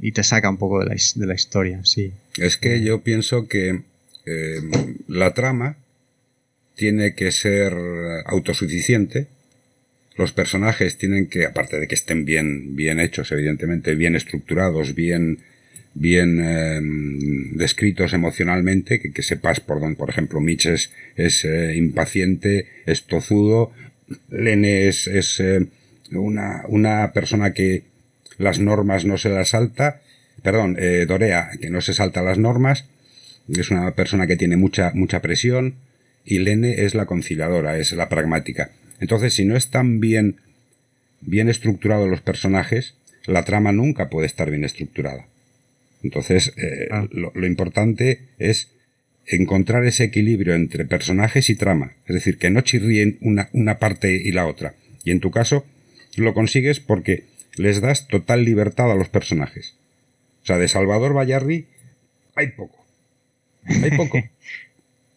y 0.00 0.12
te 0.12 0.22
saca 0.22 0.48
un 0.48 0.58
poco 0.58 0.80
de 0.80 0.86
la, 0.86 0.96
de 1.14 1.26
la 1.26 1.34
historia, 1.34 1.80
sí. 1.84 2.12
Es 2.36 2.56
que 2.56 2.82
yo 2.82 3.00
pienso 3.02 3.48
que 3.48 3.82
eh, 4.26 4.60
la 5.08 5.34
trama 5.34 5.76
tiene 6.76 7.14
que 7.14 7.32
ser 7.32 7.74
autosuficiente, 8.26 9.26
los 10.18 10.32
personajes 10.32 10.98
tienen 10.98 11.28
que, 11.28 11.46
aparte 11.46 11.78
de 11.78 11.86
que 11.86 11.94
estén 11.94 12.24
bien, 12.24 12.74
bien 12.74 12.98
hechos, 12.98 13.30
evidentemente, 13.30 13.94
bien 13.94 14.16
estructurados, 14.16 14.94
bien, 14.94 15.38
bien 15.94 16.40
em, 16.40 17.56
descritos 17.56 18.12
emocionalmente, 18.12 19.00
que, 19.00 19.22
sepas 19.22 19.60
por 19.60 19.80
dónde, 19.80 19.96
por 19.96 20.10
ejemplo, 20.10 20.40
Mitch 20.40 20.66
es, 20.66 20.90
es 21.16 21.44
eh, 21.44 21.76
impaciente, 21.76 22.66
es 22.84 23.04
tozudo, 23.04 23.72
Lene 24.28 24.88
es, 24.88 25.06
es 25.06 25.38
eh, 25.38 25.66
una, 26.10 26.64
una 26.66 27.12
persona 27.12 27.52
que 27.52 27.84
las 28.38 28.58
normas 28.58 29.04
no 29.04 29.18
se 29.18 29.28
las 29.28 29.50
salta, 29.50 30.00
perdón, 30.42 30.76
eh, 30.80 31.06
Dorea, 31.06 31.50
que 31.60 31.70
no 31.70 31.80
se 31.80 31.94
salta 31.94 32.22
las 32.22 32.38
normas, 32.38 32.86
es 33.48 33.70
una 33.70 33.94
persona 33.94 34.26
que 34.26 34.36
tiene 34.36 34.56
mucha, 34.56 34.90
mucha 34.94 35.22
presión, 35.22 35.76
y 36.24 36.40
Lene 36.40 36.84
es 36.84 36.94
la 36.94 37.06
conciliadora, 37.06 37.78
es 37.78 37.92
la 37.92 38.08
pragmática. 38.08 38.70
Entonces, 39.00 39.34
si 39.34 39.44
no 39.44 39.56
están 39.56 40.00
bien, 40.00 40.36
bien 41.20 41.48
estructurados 41.48 42.08
los 42.08 42.20
personajes, 42.20 42.94
la 43.26 43.44
trama 43.44 43.72
nunca 43.72 44.08
puede 44.08 44.26
estar 44.26 44.50
bien 44.50 44.64
estructurada. 44.64 45.26
Entonces, 46.02 46.52
eh, 46.56 46.88
ah. 46.90 47.06
lo, 47.10 47.46
importante 47.46 48.22
es 48.38 48.70
encontrar 49.26 49.84
ese 49.84 50.04
equilibrio 50.04 50.54
entre 50.54 50.84
personajes 50.84 51.50
y 51.50 51.54
trama. 51.54 51.92
Es 52.06 52.14
decir, 52.14 52.38
que 52.38 52.50
no 52.50 52.60
chirríen 52.62 53.18
una, 53.20 53.50
una 53.52 53.78
parte 53.78 54.12
y 54.12 54.32
la 54.32 54.46
otra. 54.46 54.74
Y 55.04 55.10
en 55.10 55.20
tu 55.20 55.30
caso, 55.30 55.66
lo 56.16 56.34
consigues 56.34 56.80
porque 56.80 57.24
les 57.56 57.80
das 57.80 58.08
total 58.08 58.44
libertad 58.44 58.90
a 58.90 58.94
los 58.94 59.08
personajes. 59.08 59.74
O 60.42 60.46
sea, 60.46 60.58
de 60.58 60.68
Salvador 60.68 61.14
Vallarri 61.14 61.66
hay 62.34 62.48
poco. 62.52 62.84
Hay 63.64 63.90
poco. 63.90 64.18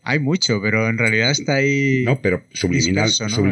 Hay 0.03 0.19
mucho, 0.19 0.61
pero 0.61 0.89
en 0.89 0.97
realidad 0.97 1.31
está 1.31 1.55
ahí. 1.55 2.03
No, 2.05 2.21
pero 2.21 2.43
subliminal. 2.53 3.11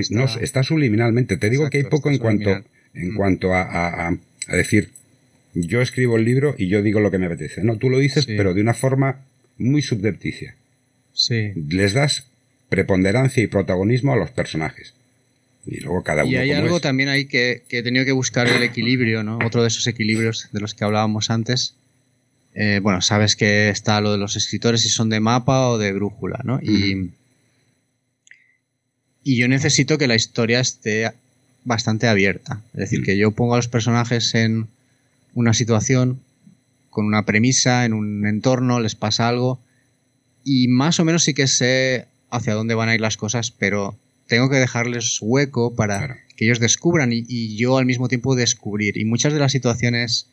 ¿no? 0.09 0.25
está... 0.41 0.63
subliminalmente. 0.63 1.37
Te 1.37 1.49
digo 1.49 1.69
que 1.69 1.77
hay 1.77 1.83
poco 1.83 2.09
en 2.09 2.17
cuanto, 2.17 2.63
en 2.93 3.13
mm. 3.13 3.15
cuanto 3.15 3.53
a, 3.53 4.07
a, 4.07 4.55
decir, 4.55 4.89
yo 5.53 5.81
escribo 5.81 6.17
el 6.17 6.25
libro 6.25 6.55
y 6.57 6.67
yo 6.67 6.81
digo 6.81 6.99
lo 6.99 7.11
que 7.11 7.19
me 7.19 7.27
apetece. 7.27 7.63
No, 7.63 7.77
tú 7.77 7.89
lo 7.89 7.99
dices, 7.99 8.25
pero 8.25 8.53
de 8.53 8.61
una 8.61 8.73
forma 8.73 9.21
muy 9.57 9.81
subdepticia. 9.81 10.55
Sí. 11.13 11.51
Les 11.69 11.93
das 11.93 12.25
preponderancia 12.69 13.43
y 13.43 13.47
protagonismo 13.47 14.13
a 14.13 14.15
los 14.15 14.31
personajes. 14.31 14.93
Y 15.67 15.81
luego 15.81 16.03
cada 16.03 16.23
uno. 16.23 16.31
Y 16.31 16.37
hay 16.37 16.51
algo 16.51 16.79
también 16.79 17.09
ahí 17.09 17.25
que, 17.25 17.63
que 17.67 17.79
he 17.79 17.83
tenido 17.83 18.05
que 18.05 18.11
buscar 18.11 18.47
el 18.47 18.63
equilibrio, 18.63 19.23
¿no? 19.23 19.37
Otro 19.45 19.61
de 19.61 19.67
esos 19.67 19.85
equilibrios 19.85 20.49
de 20.51 20.61
los 20.61 20.73
que 20.73 20.83
hablábamos 20.83 21.29
antes 21.29 21.75
eh, 22.53 22.79
bueno, 22.81 23.01
sabes 23.01 23.35
que 23.35 23.69
está 23.69 24.01
lo 24.01 24.11
de 24.11 24.17
los 24.17 24.35
escritores 24.35 24.81
si 24.81 24.89
son 24.89 25.09
de 25.09 25.19
mapa 25.19 25.69
o 25.69 25.77
de 25.77 25.93
brújula, 25.93 26.41
¿no? 26.43 26.59
Y, 26.61 27.11
y 29.23 29.37
yo 29.37 29.47
necesito 29.47 29.97
que 29.97 30.07
la 30.07 30.15
historia 30.15 30.59
esté 30.59 31.11
bastante 31.63 32.07
abierta. 32.07 32.61
Es 32.73 32.79
decir, 32.79 33.03
que 33.03 33.17
yo 33.17 33.31
pongo 33.31 33.53
a 33.53 33.57
los 33.57 33.67
personajes 33.67 34.33
en 34.35 34.67
una 35.35 35.53
situación, 35.53 36.19
con 36.89 37.05
una 37.05 37.25
premisa, 37.25 37.85
en 37.85 37.93
un 37.93 38.25
entorno, 38.25 38.79
les 38.79 38.95
pasa 38.95 39.27
algo, 39.27 39.59
y 40.43 40.67
más 40.67 40.99
o 40.99 41.05
menos 41.05 41.23
sí 41.23 41.33
que 41.33 41.47
sé 41.47 42.07
hacia 42.31 42.55
dónde 42.55 42.75
van 42.75 42.89
a 42.89 42.95
ir 42.95 43.01
las 43.01 43.17
cosas, 43.17 43.51
pero 43.51 43.97
tengo 44.27 44.49
que 44.49 44.57
dejarles 44.57 45.19
hueco 45.21 45.75
para 45.75 46.17
que 46.35 46.45
ellos 46.45 46.59
descubran 46.59 47.11
y, 47.11 47.25
y, 47.27 47.57
yo 47.57 47.77
al 47.77 47.85
mismo 47.85 48.07
tiempo 48.07 48.35
descubrir. 48.35 48.97
Y 48.97 49.05
muchas 49.05 49.33
de 49.33 49.39
las 49.39 49.51
situaciones 49.51 50.28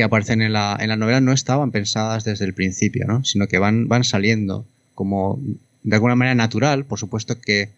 que 0.00 0.04
aparecen 0.04 0.40
en 0.40 0.54
la, 0.54 0.78
en 0.80 0.88
la 0.88 0.96
novela 0.96 1.20
no 1.20 1.30
estaban 1.30 1.72
pensadas 1.72 2.24
desde 2.24 2.46
el 2.46 2.54
principio, 2.54 3.04
¿no? 3.06 3.22
sino 3.22 3.48
que 3.48 3.58
van, 3.58 3.86
van 3.86 4.02
saliendo 4.02 4.64
como 4.94 5.38
de 5.82 5.94
alguna 5.94 6.16
manera 6.16 6.34
natural, 6.34 6.86
por 6.86 6.98
supuesto 6.98 7.38
que, 7.38 7.68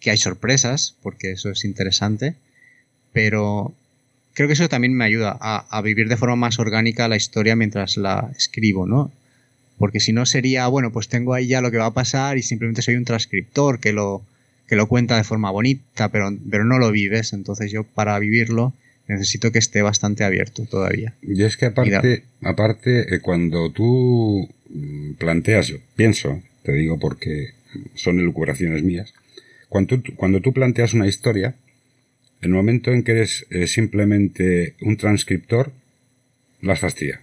que 0.00 0.10
hay 0.10 0.16
sorpresas, 0.16 0.96
porque 1.04 1.30
eso 1.30 1.50
es 1.50 1.64
interesante, 1.64 2.34
pero 3.12 3.72
creo 4.34 4.48
que 4.48 4.54
eso 4.54 4.68
también 4.68 4.92
me 4.92 5.04
ayuda 5.04 5.38
a, 5.40 5.82
vivir 5.82 6.08
de 6.08 6.16
forma 6.16 6.34
más 6.34 6.58
orgánica 6.58 7.06
la 7.06 7.14
historia 7.14 7.54
mientras 7.54 7.96
la 7.96 8.32
escribo, 8.36 8.88
¿no? 8.88 9.12
Porque 9.78 10.00
si 10.00 10.12
no 10.12 10.26
sería, 10.26 10.66
bueno, 10.66 10.90
pues 10.90 11.06
tengo 11.06 11.32
ahí 11.32 11.46
ya 11.46 11.60
lo 11.60 11.70
que 11.70 11.78
va 11.78 11.86
a 11.86 11.94
pasar 11.94 12.38
y 12.38 12.42
simplemente 12.42 12.82
soy 12.82 12.96
un 12.96 13.04
transcriptor 13.04 13.78
que 13.78 13.92
lo, 13.92 14.24
que 14.66 14.74
lo 14.74 14.88
cuenta 14.88 15.16
de 15.16 15.22
forma 15.22 15.52
bonita, 15.52 16.08
pero, 16.08 16.36
pero 16.50 16.64
no 16.64 16.80
lo 16.80 16.90
vives. 16.90 17.32
Entonces 17.32 17.70
yo 17.70 17.84
para 17.84 18.18
vivirlo 18.18 18.72
necesito 19.08 19.52
que 19.52 19.58
esté 19.58 19.82
bastante 19.82 20.24
abierto 20.24 20.66
todavía. 20.66 21.14
Y 21.22 21.42
es 21.42 21.56
que 21.56 21.66
aparte, 21.66 22.24
aparte 22.42 23.14
eh, 23.14 23.20
cuando 23.20 23.70
tú 23.70 24.48
mm, 24.68 25.14
planteas, 25.14 25.68
yo 25.68 25.76
pienso, 25.96 26.42
te 26.62 26.72
digo 26.72 26.98
porque 26.98 27.54
son 27.94 28.18
elucubraciones 28.18 28.82
mías, 28.82 29.12
cuando 29.68 30.00
tú, 30.00 30.14
cuando 30.16 30.40
tú 30.40 30.52
planteas 30.52 30.94
una 30.94 31.06
historia, 31.06 31.56
el 32.40 32.50
momento 32.50 32.92
en 32.92 33.02
que 33.02 33.12
eres 33.12 33.46
eh, 33.50 33.66
simplemente 33.66 34.74
un 34.80 34.96
transcriptor, 34.96 35.72
las 36.60 36.80
fastidia. 36.80 37.20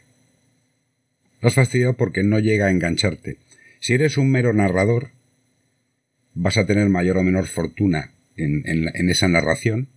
Las 1.41 1.53
fastidia 1.53 1.93
porque 1.93 2.23
no 2.23 2.39
llega 2.39 2.67
a 2.67 2.71
engancharte. 2.71 3.37
Si 3.79 3.93
eres 3.93 4.17
un 4.17 4.31
mero 4.31 4.53
narrador, 4.53 5.11
vas 6.33 6.57
a 6.57 6.65
tener 6.65 6.89
mayor 6.89 7.17
o 7.17 7.23
menor 7.23 7.47
fortuna 7.47 8.11
en, 8.35 8.63
en 8.65 9.09
esa 9.09 9.27
narración, 9.27 9.89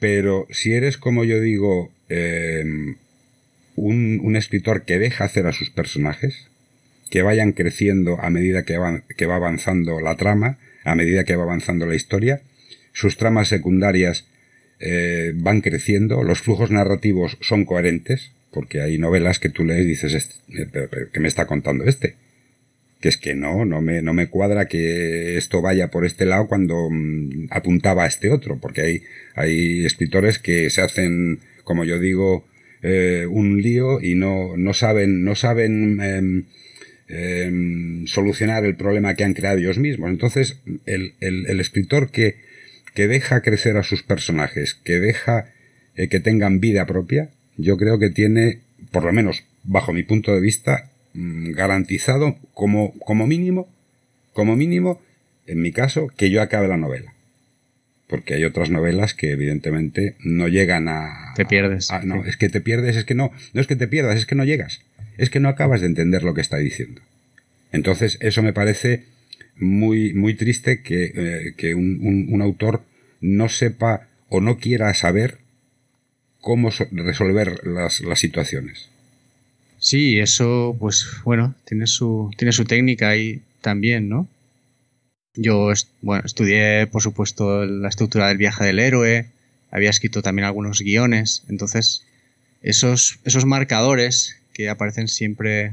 pero 0.00 0.46
si 0.50 0.72
eres, 0.72 0.96
como 0.96 1.24
yo 1.24 1.40
digo, 1.40 1.92
eh, 2.08 2.64
un, 3.76 4.36
escritor 4.36 4.82
que 4.82 4.98
deja 4.98 5.24
hacer 5.24 5.46
a 5.46 5.52
sus 5.52 5.70
personajes, 5.70 6.48
que 7.10 7.22
vayan 7.22 7.52
creciendo 7.52 8.20
a 8.20 8.30
medida 8.30 8.64
que 8.64 8.78
va, 8.78 9.02
avanzando 9.34 10.00
la 10.00 10.16
trama, 10.16 10.58
a 10.84 10.94
medida 10.94 11.24
que 11.24 11.36
va 11.36 11.42
avanzando 11.44 11.86
la 11.86 11.94
historia, 11.94 12.40
sus 12.92 13.16
tramas 13.16 13.48
secundarias 13.48 14.26
eh, 14.80 15.32
van 15.34 15.60
creciendo, 15.60 16.22
los 16.22 16.40
flujos 16.40 16.70
narrativos 16.70 17.36
son 17.40 17.64
coherentes, 17.64 18.32
porque 18.52 18.80
hay 18.80 18.98
novelas 18.98 19.38
que 19.38 19.50
tú 19.50 19.64
lees 19.64 19.84
y 19.84 19.88
dices, 19.88 20.40
eh, 20.48 20.88
¿qué 21.12 21.20
me 21.20 21.28
está 21.28 21.46
contando 21.46 21.84
este? 21.84 22.16
Que 23.00 23.08
es 23.08 23.16
que 23.16 23.34
no, 23.34 23.64
no 23.64 23.80
me, 23.80 24.02
no 24.02 24.12
me 24.12 24.28
cuadra 24.28 24.66
que 24.66 25.36
esto 25.36 25.62
vaya 25.62 25.88
por 25.88 26.04
este 26.04 26.26
lado 26.26 26.46
cuando 26.46 26.88
mm, 26.90 27.46
apuntaba 27.50 28.04
a 28.04 28.06
este 28.06 28.30
otro, 28.30 28.58
porque 28.60 28.82
hay, 28.82 29.02
hay 29.34 29.84
escritores 29.86 30.38
que 30.38 30.68
se 30.70 30.82
hacen, 30.82 31.40
como 31.64 31.84
yo 31.84 31.98
digo, 31.98 32.46
eh, 32.82 33.26
un 33.28 33.60
lío 33.62 34.00
y 34.00 34.14
no, 34.14 34.56
no 34.56 34.74
saben, 34.74 35.24
no 35.24 35.34
saben 35.34 36.00
em, 36.00 36.44
em, 37.08 38.06
solucionar 38.06 38.64
el 38.64 38.76
problema 38.76 39.14
que 39.14 39.24
han 39.24 39.34
creado 39.34 39.58
ellos 39.58 39.78
mismos. 39.78 40.10
Entonces, 40.10 40.60
el, 40.86 41.14
el, 41.20 41.46
el 41.46 41.60
escritor 41.60 42.10
que, 42.10 42.36
que 42.94 43.08
deja 43.08 43.40
crecer 43.40 43.76
a 43.76 43.82
sus 43.82 44.02
personajes, 44.02 44.74
que 44.74 45.00
deja 45.00 45.52
eh, 45.96 46.08
que 46.08 46.20
tengan 46.20 46.60
vida 46.60 46.86
propia, 46.86 47.30
yo 47.56 47.76
creo 47.76 47.98
que 47.98 48.10
tiene, 48.10 48.60
por 48.90 49.04
lo 49.04 49.12
menos 49.12 49.44
bajo 49.64 49.92
mi 49.92 50.02
punto 50.02 50.34
de 50.34 50.40
vista, 50.40 50.89
garantizado 51.14 52.36
como, 52.54 52.98
como 53.00 53.26
mínimo, 53.26 53.68
como 54.32 54.56
mínimo, 54.56 55.00
en 55.46 55.60
mi 55.60 55.72
caso, 55.72 56.08
que 56.16 56.30
yo 56.30 56.42
acabe 56.42 56.68
la 56.68 56.76
novela. 56.76 57.14
Porque 58.06 58.34
hay 58.34 58.44
otras 58.44 58.70
novelas 58.70 59.14
que 59.14 59.30
evidentemente 59.30 60.16
no 60.20 60.48
llegan 60.48 60.88
a... 60.88 61.32
Te 61.36 61.44
pierdes. 61.44 61.88
no, 62.04 62.24
es 62.24 62.36
que 62.36 62.48
te 62.48 62.60
pierdes, 62.60 62.96
es 62.96 63.04
que 63.04 63.14
no, 63.14 63.30
no 63.52 63.60
es 63.60 63.66
que 63.66 63.76
te 63.76 63.88
pierdas, 63.88 64.18
es 64.18 64.26
que 64.26 64.34
no 64.34 64.44
llegas. 64.44 64.80
Es 65.16 65.30
que 65.30 65.40
no 65.40 65.48
acabas 65.48 65.80
de 65.80 65.86
entender 65.86 66.22
lo 66.22 66.34
que 66.34 66.40
está 66.40 66.56
diciendo. 66.56 67.02
Entonces, 67.72 68.18
eso 68.20 68.42
me 68.42 68.52
parece 68.52 69.04
muy, 69.56 70.12
muy 70.14 70.34
triste 70.34 70.82
que, 70.82 71.12
eh, 71.14 71.54
que 71.56 71.74
un, 71.74 72.28
un, 72.30 72.42
autor 72.42 72.82
no 73.20 73.48
sepa 73.48 74.08
o 74.28 74.40
no 74.40 74.58
quiera 74.58 74.92
saber 74.94 75.38
cómo 76.40 76.70
resolver 76.90 77.66
las, 77.66 78.00
las 78.00 78.18
situaciones. 78.18 78.89
Sí, 79.80 80.18
eso, 80.18 80.76
pues 80.78 81.06
bueno, 81.24 81.54
tiene 81.64 81.86
su, 81.86 82.30
tiene 82.36 82.52
su 82.52 82.66
técnica 82.66 83.08
ahí 83.08 83.40
también, 83.62 84.10
¿no? 84.10 84.28
Yo, 85.34 85.72
bueno, 86.02 86.22
estudié, 86.26 86.86
por 86.86 87.02
supuesto, 87.02 87.64
la 87.64 87.88
estructura 87.88 88.28
del 88.28 88.36
viaje 88.36 88.64
del 88.64 88.78
héroe, 88.78 89.26
había 89.70 89.88
escrito 89.88 90.20
también 90.20 90.44
algunos 90.44 90.80
guiones, 90.80 91.44
entonces 91.48 92.04
esos, 92.60 93.20
esos 93.24 93.46
marcadores 93.46 94.36
que 94.52 94.68
aparecen 94.68 95.08
siempre 95.08 95.72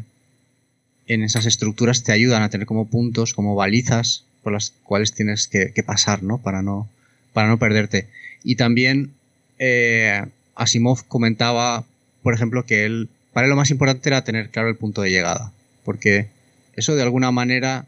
en 1.07 1.23
esas 1.23 1.45
estructuras 1.45 2.03
te 2.03 2.13
ayudan 2.13 2.43
a 2.43 2.49
tener 2.49 2.65
como 2.65 2.87
puntos, 2.87 3.33
como 3.33 3.55
balizas 3.55 4.23
por 4.41 4.53
las 4.53 4.71
cuales 4.83 5.13
tienes 5.13 5.47
que, 5.47 5.83
pasar, 5.83 6.23
¿no? 6.23 6.37
Para 6.37 6.61
no, 6.61 6.87
para 7.33 7.49
no 7.49 7.59
perderte. 7.59 8.07
Y 8.43 8.55
también 8.55 9.11
eh, 9.59 10.23
Asimov 10.55 11.05
comentaba, 11.09 11.83
por 12.23 12.33
ejemplo, 12.33 12.65
que 12.65 12.85
él 12.85 13.09
para 13.33 13.45
él 13.45 13.49
lo 13.49 13.55
más 13.55 13.71
importante 13.71 14.09
era 14.09 14.23
tener 14.23 14.49
claro 14.49 14.69
el 14.69 14.75
punto 14.75 15.01
de 15.01 15.11
llegada, 15.11 15.51
porque 15.83 16.27
eso 16.73 16.95
de 16.95 17.03
alguna 17.03 17.31
manera 17.31 17.85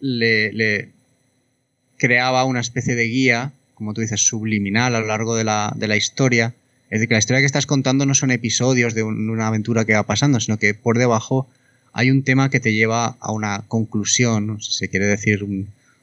le, 0.00 0.90
creaba 1.96 2.44
una 2.44 2.60
especie 2.60 2.94
de 2.94 3.04
guía, 3.04 3.52
como 3.74 3.94
tú 3.94 4.00
dices, 4.00 4.20
subliminal 4.26 4.94
a 4.94 5.00
lo 5.00 5.06
largo 5.06 5.36
de 5.36 5.44
la, 5.44 5.72
de 5.76 5.88
la 5.88 5.96
historia. 5.96 6.54
Es 6.90 7.00
decir, 7.00 7.08
que 7.08 7.14
la 7.14 7.18
historia 7.18 7.40
que 7.40 7.46
estás 7.46 7.66
contando 7.66 8.06
no 8.06 8.14
son 8.14 8.30
episodios 8.30 8.94
de 8.94 9.02
una 9.02 9.48
aventura 9.48 9.84
que 9.84 9.94
va 9.94 10.04
pasando, 10.04 10.38
sino 10.40 10.58
que 10.58 10.74
por 10.74 10.98
debajo 10.98 11.48
hay 11.92 12.10
un 12.10 12.22
tema 12.22 12.50
que 12.50 12.60
te 12.60 12.72
lleva 12.72 13.16
a 13.20 13.32
una 13.32 13.64
conclusión, 13.68 14.60
si 14.60 14.72
se 14.72 14.88
quiere 14.88 15.06
decir 15.06 15.46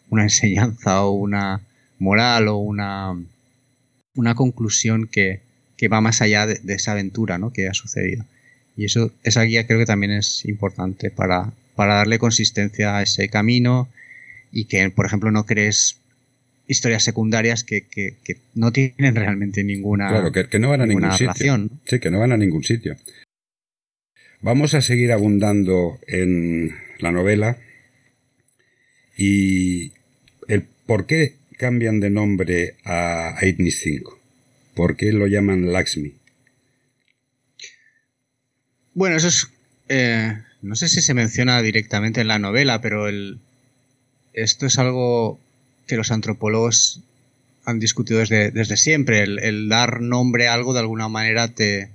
una 0.09 0.24
enseñanza 0.24 1.03
o 1.03 1.12
una 1.12 1.62
moral 1.99 2.47
o 2.47 2.57
una 2.57 3.16
una 4.16 4.36
conclusión 4.36 5.07
que, 5.07 5.41
va 5.91 6.01
más 6.01 6.22
allá 6.22 6.45
de, 6.45 6.59
esa 6.74 6.91
aventura 6.91 7.38
¿no? 7.38 7.51
que 7.51 7.68
ha 7.68 7.74
sucedido. 7.74 8.26
Y 8.78 8.86
eso, 8.86 9.11
esa 9.24 9.43
guía 9.43 9.67
creo 9.67 9.80
que 9.80 9.86
también 9.86 10.11
es 10.11 10.45
importante 10.45 11.11
para, 11.11 11.51
para 11.76 11.95
darle 11.95 12.19
consistencia 12.19 12.97
a 12.97 13.03
ese 13.03 13.30
camino 13.30 13.89
y 14.51 14.65
que, 14.65 14.89
por 14.89 15.05
ejemplo, 15.05 15.32
no 15.32 15.45
crees 15.45 15.97
historias 16.67 17.03
secundarias 17.03 17.63
que, 17.63 17.86
no 18.55 18.72
tienen 18.72 19.15
realmente 19.15 19.63
ninguna, 19.63 20.09
claro, 20.09 20.32
que, 20.32 20.59
no 20.59 20.69
van 20.69 20.82
a 20.82 20.86
ningún 20.86 21.11
sitio. 21.13 21.69
Sí, 21.86 21.99
que 21.99 22.09
no 22.09 22.19
van 22.19 22.32
a 22.32 22.38
ningún 22.38 22.63
sitio. 22.63 22.95
Vamos 24.41 24.74
a 24.74 24.82
seguir 24.82 25.11
abundando 25.11 25.99
en 26.07 26.76
la 26.99 27.11
novela 27.11 27.57
y 29.17 29.91
el 30.47 30.65
por 30.86 31.05
qué 31.05 31.36
cambian 31.57 31.99
de 31.99 32.09
nombre 32.09 32.76
a 32.84 33.38
Aitnis 33.39 33.80
5. 33.82 34.19
¿Por 34.74 34.95
qué 34.95 35.11
lo 35.11 35.28
llaman 35.28 35.72
Laxmi? 35.72 36.13
Bueno, 38.93 39.15
eso 39.15 39.27
es. 39.27 39.47
Eh, 39.89 40.37
no 40.61 40.75
sé 40.75 40.87
si 40.87 41.01
se 41.01 41.13
menciona 41.13 41.61
directamente 41.61 42.21
en 42.21 42.27
la 42.27 42.39
novela, 42.39 42.81
pero 42.81 43.07
el, 43.07 43.39
esto 44.33 44.65
es 44.65 44.77
algo 44.77 45.39
que 45.87 45.97
los 45.97 46.11
antropólogos 46.11 47.01
han 47.65 47.79
discutido 47.79 48.19
desde, 48.19 48.51
desde 48.51 48.77
siempre. 48.77 49.23
El, 49.23 49.69
dar 49.69 50.01
nombre 50.01 50.47
a 50.47 50.53
algo 50.53 50.73
de 50.73 50.79
alguna 50.79 51.07
manera 51.07 51.49
te 51.49 51.89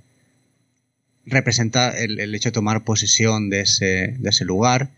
representa 1.25 1.97
el, 1.97 2.33
hecho 2.33 2.49
de 2.49 2.53
tomar 2.53 2.83
posesión 2.83 3.49
de 3.49 3.61
ese, 3.61 4.15
de 4.17 4.29
ese 4.29 4.45
lugar 4.45 4.91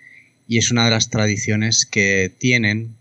y 0.48 0.58
es 0.58 0.72
una 0.72 0.86
de 0.86 0.92
las 0.92 1.10
tradiciones 1.10 1.86
que 1.86 2.32
tienen 2.38 2.96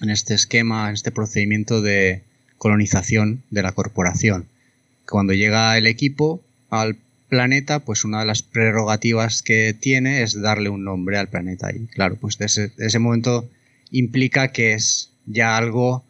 en 0.00 0.10
este 0.10 0.34
esquema, 0.34 0.88
en 0.88 0.94
este 0.94 1.10
procedimiento 1.10 1.80
de 1.80 2.22
colonización 2.58 3.42
de 3.50 3.62
la 3.62 3.72
corporación. 3.72 4.46
Cuando 5.06 5.32
llega 5.32 5.76
el 5.76 5.86
equipo 5.86 6.40
al 6.70 6.96
planeta, 7.32 7.78
pues 7.78 8.04
una 8.04 8.20
de 8.20 8.26
las 8.26 8.42
prerrogativas 8.42 9.40
que 9.40 9.72
tiene 9.72 10.22
es 10.22 10.38
darle 10.38 10.68
un 10.68 10.84
nombre 10.84 11.16
al 11.16 11.30
planeta. 11.30 11.70
Y 11.74 11.86
claro, 11.86 12.16
pues 12.16 12.36
desde 12.36 12.70
ese 12.76 12.98
momento 12.98 13.48
implica 13.90 14.48
que 14.48 14.74
es 14.74 15.12
ya 15.24 15.56
algo 15.56 16.04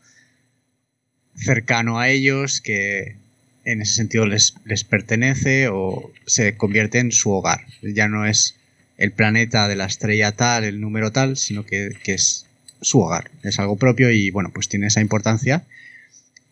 cercano 1.36 2.00
a 2.00 2.08
ellos, 2.08 2.60
que 2.60 3.18
en 3.64 3.82
ese 3.82 3.94
sentido 3.94 4.26
les, 4.26 4.56
les 4.64 4.82
pertenece 4.82 5.68
o 5.68 6.10
se 6.26 6.56
convierte 6.56 6.98
en 6.98 7.12
su 7.12 7.30
hogar. 7.30 7.66
Ya 7.82 8.08
no 8.08 8.26
es 8.26 8.56
el 8.98 9.12
planeta 9.12 9.68
de 9.68 9.76
la 9.76 9.84
estrella 9.84 10.32
tal, 10.32 10.64
el 10.64 10.80
número 10.80 11.12
tal, 11.12 11.36
sino 11.36 11.64
que, 11.64 11.90
es 12.04 12.46
su 12.80 12.98
hogar. 12.98 13.30
Es 13.44 13.60
algo 13.60 13.76
propio 13.76 14.10
y 14.10 14.32
bueno, 14.32 14.50
pues 14.52 14.68
tiene 14.68 14.88
esa 14.88 15.00
importancia. 15.00 15.62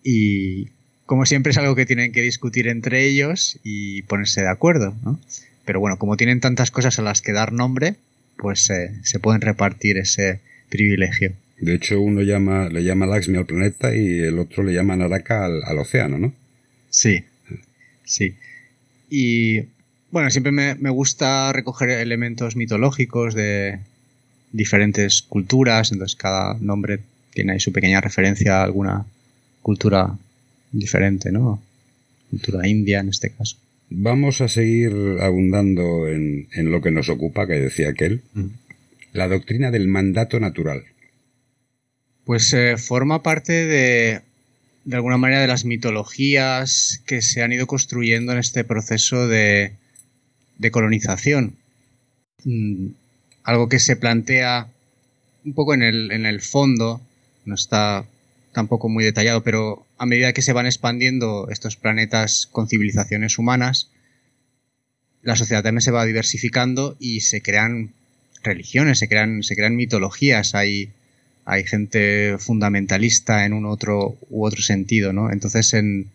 Y 0.05 0.69
como 1.11 1.27
siempre 1.27 1.51
es 1.51 1.59
algo 1.59 1.75
que 1.75 1.87
tienen 1.87 2.13
que 2.13 2.23
discutir 2.23 2.69
entre 2.69 3.05
ellos 3.05 3.59
y 3.65 4.03
ponerse 4.03 4.43
de 4.43 4.49
acuerdo, 4.49 4.95
Pero 5.65 5.81
bueno, 5.81 5.99
como 5.99 6.17
tienen 6.17 6.39
tantas 6.39 6.71
cosas 6.71 7.01
a 7.01 7.03
las 7.03 7.21
que 7.21 7.33
dar 7.33 7.53
nombre, 7.53 7.97
pues 8.37 8.71
eh, 8.71 8.93
se 9.03 9.19
pueden 9.19 9.41
repartir 9.41 9.99
ese 9.99 10.39
privilegio. 10.69 11.33
De 11.59 11.75
hecho, 11.75 12.01
uno 12.01 12.23
llama, 12.23 12.69
le 12.69 12.85
llama 12.85 13.07
Laxmi 13.07 13.39
al 13.39 13.47
planeta 13.47 13.93
y 13.93 14.21
el 14.21 14.39
otro 14.39 14.63
le 14.63 14.73
llama 14.73 14.95
Naraka 14.95 15.47
al, 15.47 15.79
océano, 15.81 16.17
¿no? 16.17 16.33
Sí, 16.91 17.25
sí. 18.05 18.37
Y 19.11 19.63
bueno, 20.13 20.31
siempre 20.31 20.53
me, 20.53 20.91
gusta 20.91 21.53
recoger 21.53 21.91
elementos 21.91 22.55
mitológicos 22.55 23.35
de 23.35 23.81
diferentes 24.53 25.23
culturas, 25.23 25.91
entonces 25.91 26.15
cada 26.15 26.55
nombre 26.61 27.01
tiene 27.35 27.55
ahí 27.55 27.59
su 27.59 27.73
pequeña 27.73 28.01
referencia 28.01 28.61
a 28.61 28.63
alguna 28.63 29.07
cultura 29.61 30.17
diferente, 30.73 31.33
¿no? 31.33 31.63
Cultura 32.31 32.67
india 32.67 33.01
en 33.01 33.09
este 33.09 33.31
caso. 33.31 33.57
Vamos 33.91 34.41
a 34.41 34.49
seguir 34.49 34.93
abundando 35.21 36.07
en, 36.07 36.47
lo 36.55 36.81
que 36.81 36.93
nos 36.93 37.09
ocupa, 37.09 37.47
que 37.47 37.55
decía 37.55 37.89
aquel, 37.89 38.23
la 39.13 39.27
doctrina 39.27 39.73
del 39.73 39.89
mandato 39.89 40.39
natural. 40.39 40.85
Pues 42.25 42.53
eh, 42.53 42.77
forma 42.77 43.25
parte 43.25 43.53
de, 43.67 44.21
de 44.85 44.97
alguna 44.97 45.17
manera, 45.17 45.41
de 45.41 45.49
las 45.49 45.65
mitologías 45.65 47.03
que 47.07 47.21
se 47.21 47.43
han 47.43 47.53
ido 47.53 47.67
construyendo 47.67 48.33
en 48.33 48.39
este 48.39 48.63
proceso 48.63 49.27
de, 49.27 49.73
de 50.59 50.71
colonización. 50.71 51.57
Mm, 52.45 52.89
algo 53.43 53.69
que 53.69 53.81
se 53.81 53.97
plantea 53.97 54.69
un 55.45 55.55
poco 55.55 55.75
en 55.75 55.83
el, 55.83 56.13
en 56.13 56.27
el 56.27 56.41
fondo, 56.41 57.01
no 57.45 57.55
está 57.55 58.05
tampoco 58.53 58.89
muy 58.89 59.05
detallado, 59.05 59.43
pero 59.43 59.87
a 60.01 60.07
medida 60.07 60.33
que 60.33 60.41
se 60.41 60.55
van 60.55 60.65
expandiendo 60.65 61.49
estos 61.51 61.77
planetas 61.77 62.49
con 62.51 62.69
civilizaciones 62.69 63.39
humanas, 63.39 63.91
la 65.21 65.37
sociedad 65.37 65.63
también 65.63 65.83
se 65.83 65.91
va 65.91 66.07
diversificando 66.07 66.97
y 66.99 67.21
se 67.21 67.43
crean 67.43 67.93
religiones, 68.43 68.99
se 68.99 69.09
crean, 69.09 69.43
se 69.43 69.55
crean 69.55 69.77
mitologías, 69.77 70.55
hay, 70.55 70.89
hay 71.45 71.65
gente 71.65 72.37
fundamentalista 72.39 73.45
en 73.45 73.53
un 73.53 73.67
otro 73.67 74.17
u 74.31 74.47
otro 74.47 74.63
sentido, 74.63 75.13
¿no? 75.13 75.31
Entonces, 75.31 75.75
en, 75.75 76.11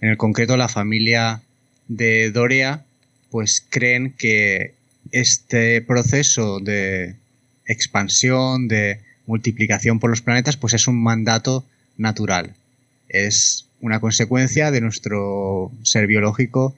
en 0.00 0.08
el 0.08 0.16
concreto, 0.16 0.56
la 0.56 0.68
familia 0.68 1.40
de 1.86 2.32
Dorea, 2.32 2.84
pues 3.30 3.64
creen 3.70 4.14
que 4.18 4.74
este 5.12 5.80
proceso 5.80 6.58
de 6.58 7.14
expansión, 7.66 8.66
de 8.66 8.98
multiplicación 9.26 10.00
por 10.00 10.10
los 10.10 10.22
planetas, 10.22 10.56
pues 10.56 10.74
es 10.74 10.88
un 10.88 11.00
mandato 11.00 11.64
natural. 11.96 12.56
Es 13.08 13.68
una 13.80 14.00
consecuencia 14.00 14.70
de 14.70 14.80
nuestro 14.80 15.70
ser 15.82 16.06
biológico 16.06 16.74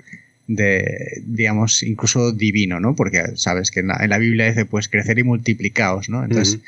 de, 0.47 1.23
digamos, 1.27 1.83
incluso 1.85 2.33
divino, 2.33 2.81
¿no? 2.81 2.97
Porque 2.97 3.37
sabes 3.37 3.71
que 3.71 3.81
en 3.81 3.87
la, 3.87 4.19
Biblia 4.19 4.47
dice, 4.47 4.65
pues, 4.65 4.89
crecer 4.89 5.19
y 5.19 5.23
multiplicaos, 5.23 6.09
¿no? 6.09 6.25
Entonces, 6.25 6.59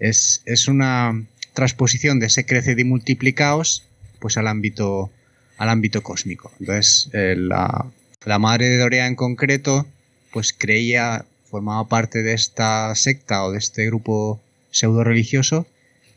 es, 0.00 0.68
una 0.68 1.22
transposición 1.54 2.18
de 2.18 2.26
ese 2.26 2.44
crecer 2.44 2.78
y 2.80 2.84
multiplicaos, 2.84 3.84
pues, 4.18 4.36
al 4.36 4.48
ámbito, 4.48 5.10
al 5.56 5.68
ámbito 5.68 6.02
cósmico. 6.02 6.50
Entonces, 6.58 7.10
eh, 7.12 7.36
la, 7.38 7.86
la 8.24 8.38
madre 8.40 8.68
de 8.68 8.78
Dorea 8.78 9.06
en 9.06 9.14
concreto, 9.14 9.86
pues, 10.32 10.52
creía, 10.52 11.24
formaba 11.48 11.86
parte 11.86 12.24
de 12.24 12.34
esta 12.34 12.92
secta 12.96 13.44
o 13.44 13.52
de 13.52 13.58
este 13.58 13.86
grupo 13.86 14.40
pseudo 14.72 15.04
religioso, 15.04 15.66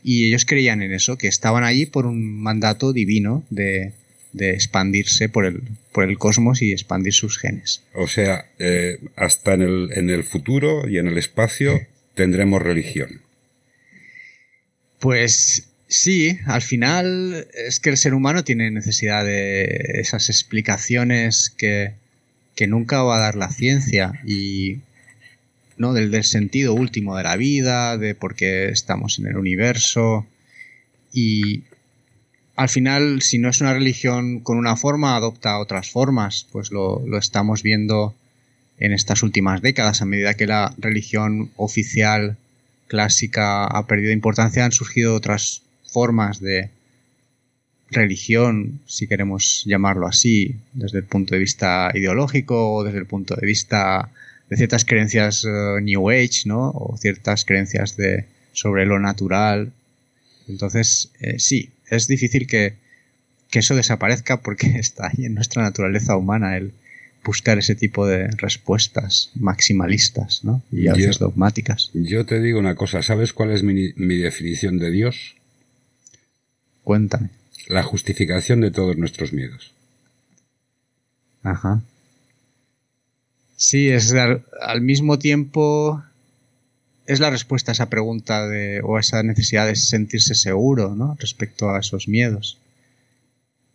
y 0.02 0.26
ellos 0.26 0.44
creían 0.44 0.82
en 0.82 0.92
eso, 0.92 1.16
que 1.16 1.28
estaban 1.28 1.64
allí 1.64 1.86
por 1.86 2.06
un 2.06 2.40
mandato 2.40 2.92
divino 2.92 3.44
de, 3.50 3.92
de 4.32 4.50
expandirse 4.50 5.28
por 5.28 5.44
el, 5.44 5.62
por 5.92 6.04
el 6.04 6.18
cosmos 6.18 6.62
y 6.62 6.72
expandir 6.72 7.12
sus 7.12 7.38
genes. 7.38 7.82
O 7.94 8.08
sea, 8.08 8.46
eh, 8.58 8.98
hasta 9.16 9.54
en 9.54 9.62
el, 9.62 9.90
en 9.94 10.10
el 10.10 10.24
futuro 10.24 10.88
y 10.88 10.98
en 10.98 11.06
el 11.06 11.18
espacio 11.18 11.86
tendremos 12.14 12.62
religión. 12.62 13.20
Pues 14.98 15.68
sí, 15.88 16.38
al 16.46 16.62
final 16.62 17.46
es 17.54 17.80
que 17.80 17.90
el 17.90 17.96
ser 17.96 18.14
humano 18.14 18.44
tiene 18.44 18.70
necesidad 18.70 19.24
de 19.24 20.00
esas 20.00 20.28
explicaciones 20.28 21.50
que, 21.56 21.94
que 22.54 22.66
nunca 22.66 23.02
va 23.02 23.16
a 23.16 23.20
dar 23.20 23.34
la 23.34 23.50
ciencia 23.50 24.12
y 24.24 24.80
¿no? 25.76 25.92
Del, 25.92 26.10
del, 26.10 26.24
sentido 26.24 26.74
último 26.74 27.16
de 27.16 27.24
la 27.24 27.36
vida, 27.36 27.96
de 27.98 28.14
por 28.14 28.34
qué 28.34 28.68
estamos 28.68 29.18
en 29.18 29.26
el 29.26 29.36
universo. 29.36 30.26
Y 31.12 31.64
al 32.56 32.68
final, 32.68 33.22
si 33.22 33.38
no 33.38 33.48
es 33.48 33.60
una 33.60 33.72
religión 33.72 34.40
con 34.40 34.58
una 34.58 34.76
forma, 34.76 35.16
adopta 35.16 35.58
otras 35.58 35.90
formas. 35.90 36.46
Pues 36.52 36.70
lo, 36.70 37.02
estamos 37.18 37.62
viendo 37.62 38.14
en 38.78 38.92
estas 38.92 39.22
últimas 39.22 39.62
décadas. 39.62 40.02
A 40.02 40.06
medida 40.06 40.34
que 40.34 40.46
la 40.46 40.74
religión 40.78 41.50
oficial 41.56 42.36
clásica 42.88 43.64
ha 43.64 43.86
perdido 43.86 44.12
importancia, 44.12 44.64
han 44.64 44.72
surgido 44.72 45.14
otras 45.14 45.62
formas 45.84 46.40
de 46.40 46.70
religión, 47.90 48.80
si 48.86 49.06
queremos 49.06 49.64
llamarlo 49.66 50.06
así, 50.06 50.56
desde 50.72 50.98
el 50.98 51.04
punto 51.04 51.34
de 51.34 51.40
vista 51.40 51.90
ideológico 51.94 52.72
o 52.72 52.84
desde 52.84 52.98
el 52.98 53.06
punto 53.06 53.34
de 53.34 53.46
vista 53.46 54.10
de 54.52 54.58
ciertas 54.58 54.84
creencias 54.84 55.46
eh, 55.46 55.80
New 55.80 56.10
Age, 56.10 56.42
¿no? 56.44 56.72
O 56.74 56.98
ciertas 56.98 57.46
creencias 57.46 57.96
de, 57.96 58.26
sobre 58.52 58.84
lo 58.84 58.98
natural. 59.00 59.72
Entonces, 60.46 61.10
eh, 61.20 61.38
sí, 61.38 61.70
es 61.88 62.06
difícil 62.06 62.46
que, 62.46 62.74
eso 63.50 63.74
desaparezca 63.74 64.42
porque 64.42 64.66
está 64.78 65.06
ahí 65.06 65.24
en 65.24 65.34
nuestra 65.34 65.62
naturaleza 65.62 66.18
humana 66.18 66.58
el 66.58 66.72
buscar 67.24 67.58
ese 67.58 67.74
tipo 67.74 68.06
de 68.06 68.26
respuestas 68.32 69.30
maximalistas 69.36 70.44
¿no? 70.44 70.62
y 70.70 70.88
a 70.88 70.92
veces 70.92 71.18
dogmáticas. 71.18 71.90
Yo 71.94 72.26
te 72.26 72.38
digo 72.40 72.58
una 72.58 72.74
cosa, 72.74 73.02
¿sabes 73.02 73.32
cuál 73.32 73.52
es 73.52 73.62
mi, 73.62 73.94
mi 73.96 74.18
definición 74.18 74.78
de 74.78 74.90
Dios? 74.90 75.36
Cuéntame. 76.84 77.30
La 77.68 77.84
justificación 77.84 78.60
de 78.60 78.70
todos 78.70 78.98
nuestros 78.98 79.32
miedos. 79.32 79.72
Ajá. 81.42 81.82
Sí, 83.62 83.90
es 83.90 84.12
al, 84.12 84.44
al 84.60 84.80
mismo 84.80 85.20
tiempo 85.20 86.02
es 87.06 87.20
la 87.20 87.30
respuesta 87.30 87.70
a 87.70 87.74
esa 87.74 87.88
pregunta 87.88 88.48
de, 88.48 88.80
o 88.82 88.96
a 88.96 89.00
esa 89.00 89.22
necesidad 89.22 89.68
de 89.68 89.76
sentirse 89.76 90.34
seguro 90.34 90.96
¿no? 90.96 91.16
respecto 91.20 91.70
a 91.70 91.78
esos 91.78 92.08
miedos. 92.08 92.58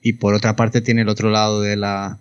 y 0.02 0.14
por 0.14 0.34
otra 0.34 0.58
parte 0.58 0.82
tiene 0.82 1.04
el 1.04 1.10
otro 1.10 1.30
lado 1.30 1.62
de 1.62 1.78
la, 1.78 2.20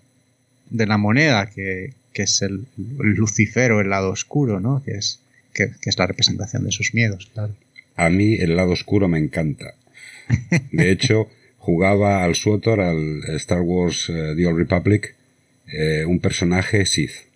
de 0.70 0.86
la 0.86 0.96
moneda, 0.96 1.50
que, 1.50 1.94
es 2.14 2.40
el, 2.40 2.66
Lucifero, 2.76 3.80
el 3.80 3.90
lado 3.90 4.10
oscuro, 4.10 4.60
¿no? 4.60 4.80
Que 4.84 4.92
es, 4.92 5.18
que, 5.52 5.72
es 5.84 5.98
la 5.98 6.06
representación 6.06 6.62
de 6.64 6.70
sus 6.70 6.94
miedos, 6.94 7.28
claro. 7.34 7.52
A 7.96 8.10
mí 8.10 8.34
el 8.34 8.54
lado 8.54 8.70
oscuro 8.70 9.08
me 9.08 9.18
encanta. 9.18 9.74
De 10.70 10.90
hecho, 10.92 11.28
jugaba 11.58 12.22
al 12.22 12.36
Suotor, 12.36 12.80
al 12.80 13.24
Star 13.36 13.62
Wars 13.62 14.08
eh, 14.08 14.34
The 14.36 14.46
Old 14.46 14.56
Republic, 14.56 15.16
eh, 15.66 16.04
un 16.06 16.20
personaje 16.20 16.86
Sith. 16.86 17.26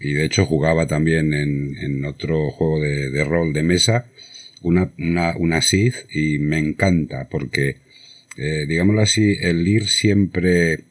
Y 0.00 0.14
de 0.14 0.24
hecho 0.24 0.46
jugaba 0.46 0.86
también 0.86 1.34
en, 1.34 2.04
otro 2.04 2.50
juego 2.50 2.80
de, 2.80 3.24
rol 3.24 3.52
de 3.52 3.62
mesa 3.62 4.06
una, 4.62 4.90
una, 4.98 5.36
una 5.36 5.60
Sith 5.60 5.94
y 6.10 6.38
me 6.38 6.58
encanta 6.58 7.28
porque, 7.28 7.76
eh, 8.36 8.64
digámoslo 8.66 9.02
así, 9.02 9.36
el 9.40 9.66
ir 9.68 9.88
siempre 9.88 10.84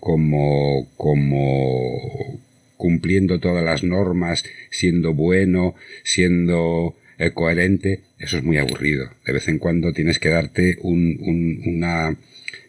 como, 0.00 0.88
como 0.96 2.40
cumpliendo 2.76 3.38
todas 3.38 3.64
las 3.64 3.84
normas, 3.84 4.44
siendo 4.70 5.14
bueno, 5.14 5.74
siendo 6.02 6.96
eh, 7.18 7.30
coherente, 7.30 8.00
eso 8.18 8.38
es 8.38 8.42
muy 8.42 8.58
aburrido. 8.58 9.08
De 9.24 9.32
vez 9.32 9.46
en 9.48 9.58
cuando 9.58 9.92
tienes 9.92 10.18
que 10.18 10.30
darte 10.30 10.78
un, 10.82 11.16
un 11.20 11.62
una, 11.64 12.16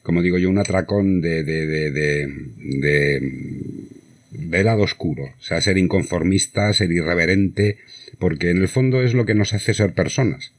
como 0.04 0.22
digo 0.22 0.38
yo, 0.38 0.50
un 0.50 0.60
atracón 0.60 1.22
de, 1.22 1.44
de, 1.44 1.66
de, 1.66 1.91
de, 1.91 3.22
de 4.34 4.63
lado 4.63 4.84
oscuro. 4.84 5.25
O 5.39 5.43
sea, 5.43 5.61
ser 5.61 5.77
inconformista, 5.77 6.73
ser 6.73 6.91
irreverente, 6.91 7.77
porque 8.19 8.49
en 8.49 8.57
el 8.57 8.67
fondo 8.67 9.01
es 9.01 9.13
lo 9.13 9.25
que 9.25 9.36
nos 9.36 9.53
hace 9.53 9.73
ser 9.73 9.93
personas. 9.93 10.51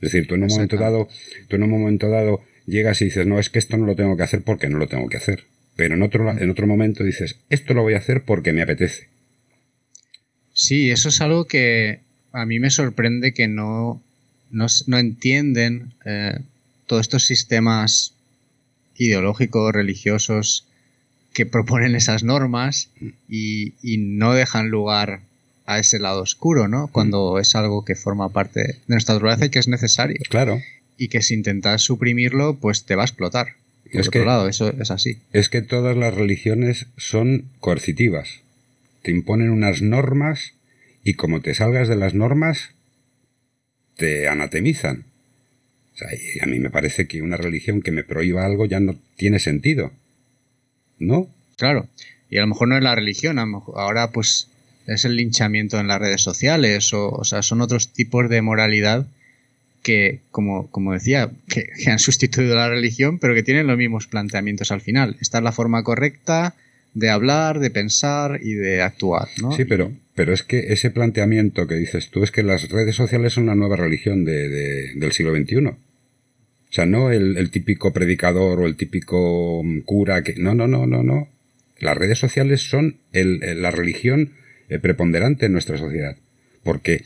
Es 0.00 0.12
decir, 0.12 0.26
tú 0.26 0.34
en 0.34 0.44
un 0.44 0.48
momento 0.48 0.76
dado, 0.76 1.08
tú 1.48 1.56
en 1.56 1.62
un 1.64 1.70
momento 1.70 2.08
dado 2.08 2.40
llegas 2.66 3.00
y 3.02 3.06
dices, 3.06 3.26
no, 3.26 3.38
es 3.38 3.50
que 3.50 3.58
esto 3.58 3.76
no 3.76 3.86
lo 3.86 3.96
tengo 3.96 4.16
que 4.16 4.22
hacer 4.22 4.42
porque 4.42 4.68
no 4.68 4.78
lo 4.78 4.86
tengo 4.86 5.08
que 5.08 5.16
hacer. 5.16 5.44
Pero 5.76 5.94
en 5.94 6.02
otro, 6.02 6.30
en 6.30 6.50
otro 6.50 6.66
momento 6.66 7.04
dices, 7.04 7.36
esto 7.50 7.74
lo 7.74 7.82
voy 7.82 7.94
a 7.94 7.98
hacer 7.98 8.22
porque 8.22 8.52
me 8.52 8.62
apetece. 8.62 9.08
Sí, 10.52 10.90
eso 10.90 11.08
es 11.08 11.20
algo 11.20 11.46
que 11.46 12.00
a 12.32 12.44
mí 12.46 12.58
me 12.58 12.70
sorprende 12.70 13.32
que 13.32 13.48
no, 13.48 14.02
no, 14.50 14.98
entienden 14.98 15.92
eh, 16.04 16.38
todos 16.86 17.02
estos 17.02 17.24
sistemas 17.24 18.14
ideológicos, 18.96 19.72
religiosos, 19.72 20.67
que 21.38 21.46
proponen 21.46 21.94
esas 21.94 22.24
normas 22.24 22.90
y, 23.28 23.74
no 23.96 24.34
dejan 24.34 24.70
lugar 24.70 25.20
a 25.66 25.78
ese 25.78 26.00
lado 26.00 26.20
oscuro, 26.20 26.66
¿no? 26.66 26.88
Cuando 26.88 27.38
es 27.38 27.54
algo 27.54 27.84
que 27.84 27.94
forma 27.94 28.30
parte 28.30 28.60
de 28.60 28.78
nuestra 28.88 29.14
naturaleza 29.14 29.44
y 29.44 29.50
que 29.50 29.60
es 29.60 29.68
necesario. 29.68 30.16
Claro. 30.28 30.60
Y 30.96 31.06
que 31.06 31.22
si 31.22 31.34
intentas 31.34 31.82
suprimirlo, 31.82 32.56
pues 32.56 32.82
te 32.86 32.96
va 32.96 33.02
a 33.02 33.04
explotar 33.04 33.54
es 33.92 34.10
que, 34.10 34.24
lado, 34.24 34.48
eso 34.48 34.74
es 34.80 34.90
así. 34.90 35.18
Es 35.32 35.48
que 35.48 35.62
todas 35.62 35.96
las 35.96 36.12
religiones 36.12 36.86
son 36.96 37.44
coercitivas. 37.60 38.40
Te 39.02 39.12
imponen 39.12 39.50
unas 39.50 39.80
normas 39.80 40.54
y 41.04 41.14
como 41.14 41.40
te 41.40 41.54
salgas 41.54 41.86
de 41.86 41.94
las 41.94 42.14
normas, 42.14 42.70
te 43.96 44.26
anatemizan. 44.26 45.04
O 45.94 45.98
sea, 45.98 46.08
y 46.12 46.42
a 46.42 46.46
mí 46.46 46.58
me 46.58 46.70
parece 46.70 47.06
que 47.06 47.22
una 47.22 47.36
religión 47.36 47.80
que 47.80 47.92
me 47.92 48.02
prohíba 48.02 48.44
algo 48.44 48.66
ya 48.66 48.80
no 48.80 48.96
tiene 49.14 49.38
sentido. 49.38 49.92
¿No? 50.98 51.28
Claro. 51.56 51.88
Y 52.30 52.38
a 52.38 52.40
lo 52.42 52.46
mejor 52.48 52.68
no 52.68 52.76
es 52.76 52.82
la 52.82 52.94
religión, 52.94 53.38
ahora 53.38 54.10
pues 54.10 54.48
es 54.86 55.04
el 55.04 55.16
linchamiento 55.16 55.78
en 55.78 55.88
las 55.88 56.00
redes 56.00 56.22
sociales, 56.22 56.92
o, 56.92 57.10
o 57.10 57.24
sea, 57.24 57.42
son 57.42 57.60
otros 57.60 57.92
tipos 57.92 58.28
de 58.28 58.42
moralidad 58.42 59.06
que, 59.82 60.20
como, 60.30 60.70
como 60.70 60.92
decía, 60.92 61.30
que, 61.48 61.70
han 61.90 61.98
sustituido 61.98 62.54
la 62.54 62.68
religión, 62.68 63.18
pero 63.18 63.34
que 63.34 63.42
tienen 63.42 63.66
los 63.66 63.78
mismos 63.78 64.06
planteamientos 64.06 64.70
al 64.70 64.80
final. 64.80 65.16
Esta 65.20 65.38
es 65.38 65.44
la 65.44 65.52
forma 65.52 65.82
correcta 65.82 66.54
de 66.94 67.10
hablar, 67.10 67.58
de 67.60 67.70
pensar 67.70 68.40
y 68.42 68.54
de 68.54 68.82
actuar, 68.82 69.28
¿no? 69.40 69.52
Sí, 69.52 69.64
pero, 69.64 69.92
pero 70.14 70.32
es 70.32 70.42
que 70.42 70.72
ese 70.72 70.90
planteamiento 70.90 71.66
que 71.66 71.74
dices 71.74 72.10
tú 72.10 72.24
es 72.24 72.30
que 72.30 72.42
las 72.42 72.68
redes 72.70 72.96
sociales 72.96 73.34
son 73.34 73.44
una 73.44 73.54
nueva 73.54 73.76
religión 73.76 74.24
de, 74.24 74.48
del 74.94 75.12
siglo 75.12 75.34
XXI. 75.34 75.74
O 76.70 76.72
sea, 76.72 76.86
no 76.86 77.10
el, 77.10 77.50
típico 77.50 77.92
predicador 77.92 78.60
o 78.60 78.66
el 78.66 78.76
típico 78.76 79.62
cura 79.84 80.22
que... 80.22 80.34
No, 80.34 80.54
no, 80.54 80.68
no, 80.68 80.86
no, 80.86 81.02
no. 81.02 81.28
Las 81.80 81.96
redes 81.96 82.18
sociales 82.18 82.60
son 82.60 82.96
la 83.12 83.70
religión 83.70 84.32
eh, 84.68 84.78
preponderante 84.78 85.46
en 85.46 85.52
nuestra 85.52 85.78
sociedad. 85.78 86.16
Porque 86.62 87.04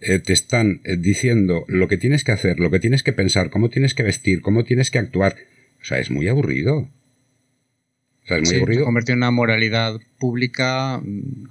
eh, 0.00 0.18
te 0.18 0.32
están 0.32 0.80
eh, 0.84 0.96
diciendo 0.96 1.64
lo 1.68 1.86
que 1.86 1.96
tienes 1.96 2.24
que 2.24 2.32
hacer, 2.32 2.58
lo 2.58 2.70
que 2.70 2.80
tienes 2.80 3.04
que 3.04 3.12
pensar, 3.12 3.50
cómo 3.50 3.68
tienes 3.68 3.94
que 3.94 4.02
vestir, 4.02 4.40
cómo 4.40 4.64
tienes 4.64 4.90
que 4.90 4.98
actuar. 4.98 5.36
O 5.80 5.84
sea, 5.84 5.98
es 6.00 6.10
muy 6.10 6.26
aburrido. 6.26 6.78
O 6.78 8.26
sea, 8.26 8.38
es 8.38 8.48
muy 8.48 8.56
aburrido. 8.56 8.90
Se 9.04 9.12
en 9.12 9.18
una 9.18 9.30
moralidad 9.30 10.00
pública 10.18 11.00
mm, 11.04 11.44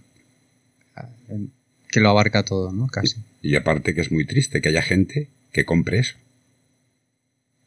que 1.90 2.00
lo 2.02 2.10
abarca 2.10 2.44
todo, 2.44 2.74
¿no? 2.74 2.88
Casi. 2.88 3.22
Y 3.42 3.56
aparte 3.56 3.96
que 3.96 4.02
es 4.02 4.12
muy 4.12 4.26
triste 4.26 4.60
que 4.60 4.70
haya 4.70 4.82
gente 4.82 5.30
que 5.54 5.64
compre 5.64 6.00
eso. 6.00 6.16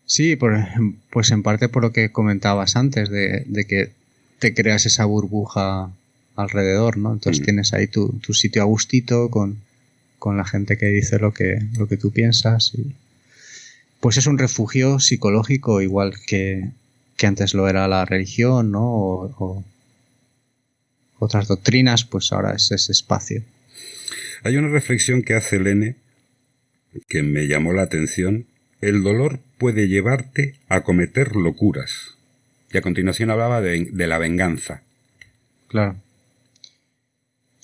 Sí, 0.06 0.36
pues 0.36 1.30
en 1.30 1.42
parte 1.42 1.68
por 1.68 1.82
lo 1.82 1.92
que 1.92 2.12
comentabas 2.12 2.76
antes, 2.76 3.10
de, 3.10 3.44
que 3.68 3.90
te 4.38 4.54
creas 4.54 4.86
esa 4.86 5.04
burbuja 5.04 5.90
alrededor, 6.36 6.96
¿no? 6.96 7.12
Entonces 7.12 7.40
mm. 7.42 7.44
tienes 7.44 7.74
ahí 7.74 7.88
tu, 7.88 8.08
tu 8.20 8.32
sitio 8.32 8.62
a 8.62 8.66
gustito 8.66 9.30
con, 9.30 9.58
con 10.18 10.36
la 10.36 10.44
gente 10.44 10.76
que 10.78 10.86
dice 10.86 11.18
lo 11.18 11.32
que, 11.32 11.58
lo 11.76 11.88
que 11.88 11.96
tú 11.96 12.12
piensas. 12.12 12.72
Y, 12.74 12.94
pues 14.00 14.16
es 14.18 14.26
un 14.26 14.38
refugio 14.38 15.00
psicológico 15.00 15.80
igual 15.80 16.14
que, 16.26 16.70
antes 17.22 17.54
lo 17.54 17.68
era 17.68 17.88
la 17.88 18.04
religión, 18.04 18.70
¿no? 18.70 18.84
O, 18.84 19.64
otras 21.18 21.48
doctrinas, 21.48 22.04
pues 22.04 22.30
ahora 22.32 22.54
es 22.54 22.70
ese 22.70 22.92
espacio. 22.92 23.42
Hay 24.42 24.56
una 24.58 24.68
reflexión 24.68 25.22
que 25.22 25.34
hace 25.34 25.58
Lene 25.58 25.96
que 27.08 27.22
me 27.22 27.46
llamó 27.48 27.72
la 27.72 27.82
atención. 27.82 28.46
El 28.80 29.02
dolor 29.02 29.40
puede 29.58 29.88
llevarte 29.88 30.54
a 30.68 30.82
cometer 30.82 31.36
locuras. 31.36 32.16
Y 32.72 32.78
a 32.78 32.82
continuación 32.82 33.30
hablaba 33.30 33.60
de, 33.60 33.88
de 33.90 34.06
la 34.06 34.18
venganza. 34.18 34.82
Claro. 35.68 35.96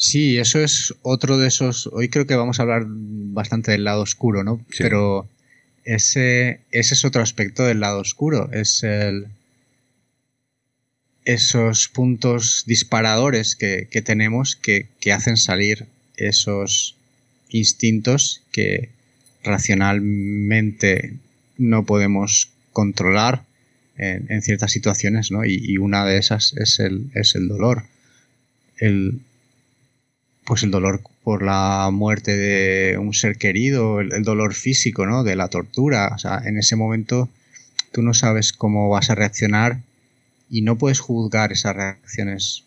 Sí, 0.03 0.37
eso 0.39 0.59
es 0.59 0.95
otro 1.03 1.39
de 1.39 1.47
esos. 1.47 1.89
Hoy 1.93 2.09
creo 2.09 2.27
que 2.27 2.35
vamos 2.35 2.59
a 2.59 2.65
hablar 2.65 2.87
bastante 2.89 3.71
del 3.71 3.85
lado 3.85 4.03
oscuro, 4.03 4.43
¿no? 4.43 4.61
Pero 4.77 5.29
ese, 5.85 6.59
ese 6.73 6.95
es 6.95 7.05
otro 7.05 7.23
aspecto 7.23 7.65
del 7.65 7.79
lado 7.79 8.01
oscuro. 8.01 8.51
Es 8.53 8.83
el. 8.83 9.29
Esos 11.25 11.87
puntos 11.87 12.65
disparadores 12.67 13.55
que, 13.55 13.87
tenemos 14.05 14.57
que, 14.57 14.89
hacen 15.13 15.37
salir 15.37 15.87
esos 16.17 16.97
instintos 17.49 18.43
que 18.51 18.89
racionalmente 19.45 21.17
no 21.59 21.85
podemos 21.85 22.51
controlar 22.73 23.45
en, 23.97 24.43
ciertas 24.43 24.73
situaciones, 24.73 25.31
¿no? 25.31 25.45
Y, 25.45 25.61
y, 25.63 25.79
una 25.79 26.05
de 26.07 26.19
esas 26.19 26.55
es 26.57 26.81
el, 26.81 27.11
es 27.15 27.35
el 27.35 27.49
dolor. 27.49 27.85
El, 28.79 29.21
pues 30.45 30.63
el 30.63 30.71
dolor 30.71 31.03
por 31.23 31.43
la 31.43 31.89
muerte 31.93 32.37
de 32.37 32.99
un 32.99 33.15
ser 33.15 33.37
querido, 33.37 34.01
el, 34.01 34.23
dolor 34.23 34.55
físico, 34.55 35.07
¿no? 35.07 35.23
De 35.23 35.37
la 35.37 35.49
tortura. 35.49 36.13
O 36.15 36.19
sea, 36.19 36.43
en 36.45 36.59
ese 36.59 36.77
momento 36.77 37.29
tú 37.93 38.03
no 38.03 38.15
sabes 38.15 38.53
cómo 38.53 38.89
vas 38.89 39.11
a 39.11 39.15
reaccionar 39.15 39.81
y 40.51 40.63
no 40.63 40.77
puedes 40.77 41.01
juzgar 41.01 41.53
esas 41.53 41.77
reacciones 41.77 42.65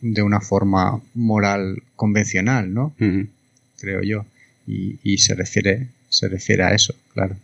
de 0.00 0.22
una 0.22 0.40
forma 0.40 1.00
moral 1.14 1.82
convencional, 1.96 2.72
¿no? 2.72 2.94
Creo 3.78 4.02
yo. 4.02 4.24
Y, 4.66 5.18
se 5.18 5.34
refiere, 5.34 5.88
se 6.08 6.28
refiere 6.28 6.64
a 6.64 6.74
eso, 6.74 6.94
claro. 7.14 7.36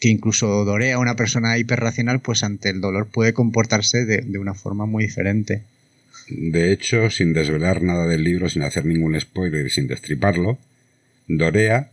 que 0.00 0.08
incluso 0.08 0.64
Dorea, 0.64 0.98
una 0.98 1.16
persona 1.16 1.58
hiperracional, 1.58 2.20
pues 2.20 2.44
ante 2.44 2.68
el 2.68 2.80
dolor 2.80 3.08
puede 3.08 3.32
comportarse 3.32 4.04
de, 4.04 4.18
de 4.18 4.38
una 4.38 4.54
forma 4.54 4.86
muy 4.86 5.04
diferente. 5.04 5.62
De 6.28 6.72
hecho, 6.72 7.10
sin 7.10 7.32
desvelar 7.32 7.82
nada 7.82 8.06
del 8.06 8.22
libro, 8.22 8.48
sin 8.48 8.62
hacer 8.62 8.84
ningún 8.84 9.18
spoiler 9.20 9.66
y 9.66 9.70
sin 9.70 9.86
destriparlo, 9.86 10.58
Dorea, 11.26 11.90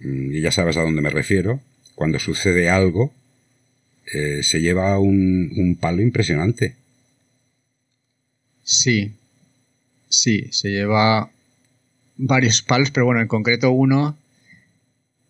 mm, 0.00 0.34
y 0.34 0.40
ya 0.40 0.52
sabes 0.52 0.76
a 0.76 0.82
dónde 0.82 1.02
me 1.02 1.10
refiero, 1.10 1.60
cuando 1.94 2.18
sucede 2.18 2.68
algo, 2.68 3.12
eh, 4.12 4.42
se 4.42 4.60
lleva 4.60 4.98
un, 4.98 5.52
un 5.56 5.76
palo 5.76 6.02
impresionante. 6.02 6.74
Sí, 8.64 9.12
sí, 10.08 10.48
se 10.50 10.70
lleva 10.70 11.30
varios 12.16 12.62
palos, 12.62 12.90
pero 12.90 13.06
bueno, 13.06 13.20
en 13.20 13.28
concreto 13.28 13.70
uno. 13.70 14.16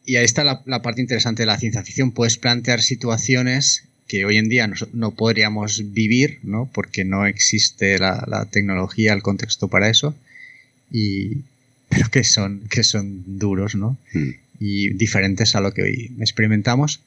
Y 0.04 0.16
ahí 0.16 0.24
está 0.24 0.44
la, 0.44 0.62
la, 0.66 0.82
parte 0.82 1.00
interesante 1.00 1.42
de 1.42 1.46
la 1.46 1.58
ciencia 1.58 1.82
ficción. 1.82 2.12
Puedes 2.12 2.36
plantear 2.36 2.82
situaciones 2.82 3.84
que 4.12 4.26
hoy 4.26 4.36
en 4.36 4.50
día 4.50 4.70
no, 4.92 5.12
podríamos 5.12 5.92
vivir, 5.92 6.38
¿no? 6.42 6.68
Porque 6.74 7.02
no 7.04 7.24
existe 7.26 7.98
la, 7.98 8.46
tecnología, 8.50 9.14
el 9.14 9.22
contexto 9.22 9.68
para 9.68 9.88
eso. 9.88 10.14
Y, 10.90 11.38
pero 11.88 12.10
que 12.10 12.22
son, 12.22 12.60
que 12.68 12.84
son 12.84 13.22
duros, 13.38 13.74
¿no? 13.74 13.96
Hmm. 14.12 14.30
Y 14.60 14.90
diferentes 14.90 15.54
a 15.56 15.60
lo 15.60 15.72
que 15.72 15.82
hoy 15.82 16.12
experimentamos. 16.20 17.00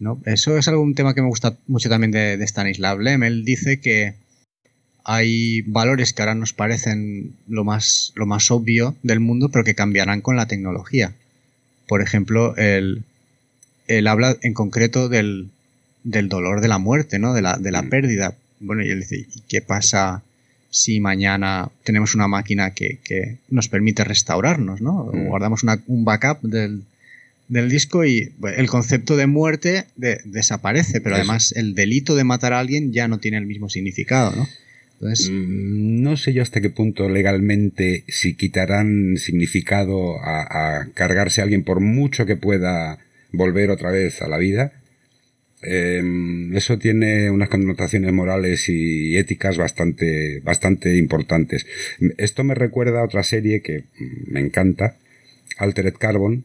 ¿no? 0.00 0.20
Eso 0.26 0.58
es 0.58 0.66
algún 0.68 0.94
tema 0.94 1.14
que 1.14 1.22
me 1.22 1.28
gusta 1.28 1.56
mucho 1.68 1.88
también 1.88 2.10
de, 2.10 2.36
de 2.36 2.44
Stanislav 2.44 2.98
Lem. 2.98 3.22
Él 3.22 3.44
dice 3.44 3.80
que 3.80 4.14
hay 5.04 5.62
valores 5.62 6.12
que 6.12 6.22
ahora 6.22 6.34
nos 6.34 6.52
parecen 6.52 7.34
lo 7.46 7.64
más, 7.64 8.12
lo 8.14 8.26
más 8.26 8.50
obvio 8.50 8.96
del 9.02 9.20
mundo, 9.20 9.48
pero 9.48 9.64
que 9.64 9.74
cambiarán 9.74 10.20
con 10.20 10.36
la 10.36 10.48
tecnología. 10.48 11.14
Por 11.88 12.02
ejemplo, 12.02 12.54
él, 12.56 13.02
habla 14.06 14.36
en 14.42 14.54
concreto 14.54 15.08
del, 15.08 15.48
del, 16.04 16.28
dolor 16.28 16.60
de 16.60 16.68
la 16.68 16.78
muerte, 16.78 17.18
¿no? 17.18 17.34
De 17.34 17.42
la, 17.42 17.56
de 17.56 17.72
la 17.72 17.82
mm. 17.82 17.88
pérdida. 17.88 18.34
Bueno, 18.60 18.84
y 18.84 18.90
él 18.90 19.00
dice, 19.00 19.16
¿y 19.16 19.40
qué 19.48 19.62
pasa 19.62 20.22
si 20.70 21.00
mañana 21.00 21.70
tenemos 21.82 22.14
una 22.14 22.28
máquina 22.28 22.72
que, 22.72 22.98
que 23.02 23.38
nos 23.48 23.68
permite 23.68 24.04
restaurarnos, 24.04 24.80
¿no? 24.80 25.10
Mm. 25.12 25.26
Guardamos 25.26 25.62
un 25.86 26.04
backup 26.04 26.42
del, 26.42 26.82
del 27.48 27.70
disco 27.70 28.04
y 28.04 28.32
el 28.56 28.68
concepto 28.68 29.16
de 29.16 29.26
muerte 29.26 29.86
desaparece, 29.96 31.00
pero 31.00 31.16
además 31.16 31.52
el 31.56 31.74
delito 31.74 32.14
de 32.14 32.24
matar 32.24 32.52
a 32.52 32.60
alguien 32.60 32.92
ya 32.92 33.08
no 33.08 33.18
tiene 33.18 33.38
el 33.38 33.46
mismo 33.46 33.68
significado, 33.68 34.36
¿no? 34.36 34.46
Mm, 35.00 36.02
no 36.02 36.16
sé 36.16 36.32
yo 36.32 36.42
hasta 36.42 36.60
qué 36.60 36.70
punto 36.70 37.08
legalmente 37.08 38.04
si 38.08 38.34
quitarán 38.34 39.16
significado 39.16 40.16
a, 40.20 40.88
cargarse 40.94 41.40
a 41.40 41.44
alguien 41.44 41.62
por 41.62 41.80
mucho 41.80 42.26
que 42.26 42.36
pueda 42.36 42.98
volver 43.32 43.70
otra 43.70 43.90
vez 43.90 44.22
a 44.22 44.28
la 44.28 44.38
vida. 44.38 44.72
Em, 45.62 46.56
eso 46.56 46.78
tiene 46.78 47.30
unas 47.30 47.48
connotaciones 47.48 48.12
morales 48.12 48.68
y 48.68 49.16
éticas 49.16 49.56
bastante, 49.56 50.40
bastante 50.40 50.96
importantes. 50.96 51.66
Esto 52.16 52.44
me 52.44 52.54
recuerda 52.54 53.00
a 53.00 53.04
otra 53.04 53.22
serie 53.22 53.60
que 53.60 53.84
me 54.26 54.40
encanta, 54.40 54.96
Altered 55.58 55.94
Carbon, 55.94 56.44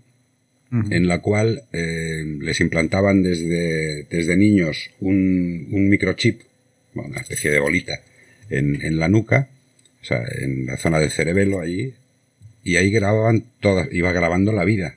en 0.89 1.07
la 1.07 1.19
cual 1.19 1.65
eh, 1.71 2.23
les 2.39 2.59
implantaban 2.59 3.21
desde, 3.21 4.05
desde 4.05 4.35
niños 4.35 4.89
un, 4.99 5.67
un 5.69 5.87
microchip, 5.87 6.41
una 6.95 7.21
especie 7.21 7.51
de 7.51 7.59
bolita, 7.59 8.01
en, 8.49 8.99
la 8.99 9.07
nuca, 9.07 9.49
o 10.01 10.05
sea, 10.05 10.23
en 10.39 10.65
la 10.65 10.77
zona 10.77 10.99
del 10.99 11.11
cerebelo 11.11 11.59
allí, 11.59 11.93
y 12.63 12.77
ahí 12.77 12.91
grababan 12.91 13.45
todas, 13.59 13.87
iba 13.91 14.11
grabando 14.11 14.51
la 14.51 14.63
vida. 14.63 14.95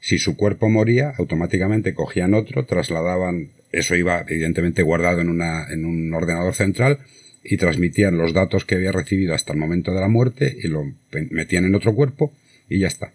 Si 0.00 0.18
su 0.18 0.36
cuerpo 0.36 0.68
moría, 0.68 1.14
automáticamente 1.18 1.94
cogían 1.94 2.34
otro, 2.34 2.64
trasladaban, 2.64 3.50
eso 3.72 3.94
iba 3.94 4.24
evidentemente 4.28 4.82
guardado 4.82 5.20
en, 5.20 5.28
una, 5.28 5.66
en 5.70 5.84
un 5.84 6.12
ordenador 6.12 6.54
central, 6.54 6.98
y 7.44 7.56
transmitían 7.56 8.18
los 8.18 8.32
datos 8.32 8.64
que 8.64 8.76
había 8.76 8.92
recibido 8.92 9.34
hasta 9.34 9.52
el 9.52 9.58
momento 9.58 9.92
de 9.92 10.00
la 10.00 10.08
muerte 10.08 10.56
y 10.62 10.68
lo 10.68 10.92
metían 11.30 11.64
en 11.64 11.74
otro 11.74 11.94
cuerpo 11.94 12.32
y 12.68 12.78
ya 12.78 12.88
está. 12.88 13.12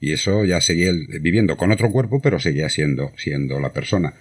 Y 0.00 0.12
eso 0.12 0.44
ya 0.44 0.60
seguía 0.60 0.92
viviendo 1.20 1.56
con 1.56 1.72
otro 1.72 1.90
cuerpo, 1.90 2.20
pero 2.20 2.38
seguía 2.38 2.68
siendo, 2.68 3.12
siendo 3.16 3.60
la 3.60 3.72
persona. 3.72 4.14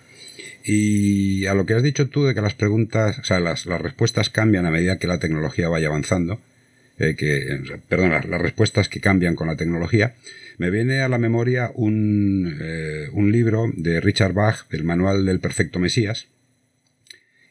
Y 0.68 1.46
a 1.46 1.54
lo 1.54 1.68
que 1.68 1.76
has 1.76 1.84
dicho 1.84 2.10
tú 2.10 2.24
de 2.24 2.34
que 2.34 2.42
las 2.42 2.56
preguntas, 2.56 3.20
o 3.20 3.24
sea, 3.24 3.40
las, 3.40 3.68
las 3.68 3.80
respuestas 3.80 4.32
cambian 4.32 4.66
a 4.66 4.72
medida 4.72 4.98
que 4.98 5.06
la 5.06 5.20
tecnología 5.20 5.70
vaya 5.70 5.90
avanzando, 5.90 6.42
eh, 6.98 7.16
que, 7.16 7.60
perdón, 7.88 8.10
las, 8.10 8.26
respuestas 8.42 8.90
que 8.90 9.00
cambian 9.00 9.36
con 9.36 9.48
la 9.48 9.58
tecnología, 9.58 10.16
me 10.58 10.72
viene 10.72 11.02
a 11.02 11.10
la 11.10 11.20
memoria 11.20 11.72
un, 11.76 12.58
eh, 12.60 13.10
un 13.12 13.32
libro 13.32 13.72
de 13.76 14.02
Richard 14.02 14.34
Bach, 14.34 14.66
el 14.72 14.84
Manual 14.84 15.24
del 15.24 15.40
Perfecto 15.40 15.78
Mesías, 15.78 16.30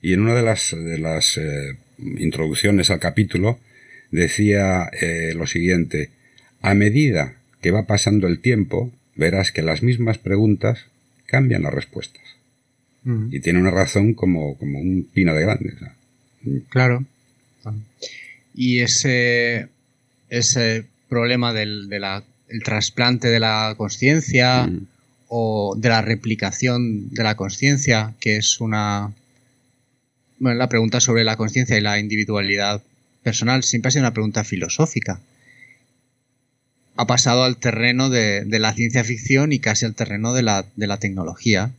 y 0.03 0.12
en 0.12 0.23
una 0.23 0.35
de 0.35 0.43
las, 0.43 0.73
de 0.73 0.99
las 0.99 1.39
eh, 1.39 1.77
introducciones 1.99 2.91
al 2.91 2.99
capítulo 2.99 3.61
decía 4.11 4.91
lo 5.35 5.47
siguiente, 5.47 6.11
a 6.62 6.74
medida 6.74 7.36
que 7.61 7.70
va 7.70 7.86
pasando 7.86 8.27
el 8.27 8.41
tiempo, 8.41 8.93
verás 9.16 9.51
que 9.51 9.62
las 9.62 9.82
mismas 9.82 10.19
preguntas 10.19 10.86
cambian 11.27 11.62
las 11.62 11.74
respuestas. 11.74 12.34
Y 13.05 13.40
tiene 13.40 13.59
una 13.59 13.70
razón 13.70 14.14
como, 14.14 14.56
como 14.56 14.81
un 14.81 15.06
pino 15.12 15.35
de 15.35 15.43
grande. 15.43 15.74
Claro. 16.70 17.05
Y 18.55 18.81
ese, 18.81 19.68
ese 20.31 20.86
problema 21.09 21.52
del 21.52 21.89
de 21.89 22.01
la, 22.01 22.24
el 22.48 22.62
trasplante 22.62 23.28
de 23.28 23.40
la 23.40 23.74
conciencia 23.76 24.70
o 25.28 25.74
de 25.76 25.89
la 25.89 26.01
replicación 26.01 27.10
de 27.10 27.22
la 27.22 27.36
conciencia, 27.36 28.14
que 28.20 28.36
es 28.36 28.60
una... 28.60 29.12
Bueno, 30.39 30.59
la 30.59 30.68
pregunta 30.68 31.01
sobre 31.01 31.24
la 31.24 31.36
conciencia 31.36 31.76
y 31.76 31.81
la 31.81 31.98
individualidad 31.98 32.82
personal 33.22 33.64
siempre 33.64 33.89
ha 33.89 33.93
sido 33.93 34.02
una 34.02 34.12
pregunta 34.12 34.44
filosófica. 34.44 35.20
Ha 36.97 37.06
pasado 37.06 37.44
al 37.44 37.56
terreno 37.56 38.09
de, 38.09 38.44
de 38.44 38.59
la 38.59 38.72
ciencia 38.72 39.05
ficción 39.05 39.52
y 39.52 39.59
casi 39.59 39.85
al 39.85 39.94
terreno 39.94 40.32
de 40.32 40.43
la, 40.43 40.64
de 40.76 40.86
la 40.86 40.98
tecnología, 40.98 41.72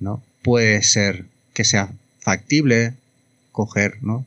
¿no? 0.00 0.22
Puede 0.44 0.80
ser 0.84 1.24
que 1.54 1.64
sea 1.64 1.90
factible 2.20 2.92
coger, 3.50 3.96
¿no? 4.02 4.24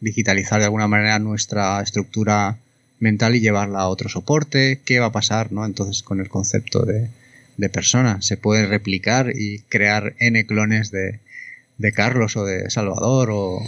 digitalizar 0.00 0.60
de 0.60 0.66
alguna 0.66 0.88
manera 0.88 1.18
nuestra 1.18 1.82
estructura 1.82 2.58
mental 3.00 3.34
y 3.34 3.40
llevarla 3.40 3.80
a 3.80 3.88
otro 3.88 4.08
soporte. 4.08 4.80
¿Qué 4.84 5.00
va 5.00 5.06
a 5.06 5.12
pasar, 5.12 5.52
no? 5.52 5.64
Entonces 5.66 6.02
con 6.02 6.20
el 6.20 6.28
concepto 6.28 6.84
de, 6.84 7.08
de 7.56 7.68
persona 7.68 8.22
se 8.22 8.36
puede 8.36 8.66
replicar 8.66 9.32
y 9.34 9.60
crear 9.68 10.14
n 10.18 10.46
clones 10.46 10.90
de, 10.90 11.20
de 11.78 11.92
Carlos 11.92 12.36
o 12.36 12.44
de 12.44 12.70
Salvador 12.70 13.30
o 13.32 13.60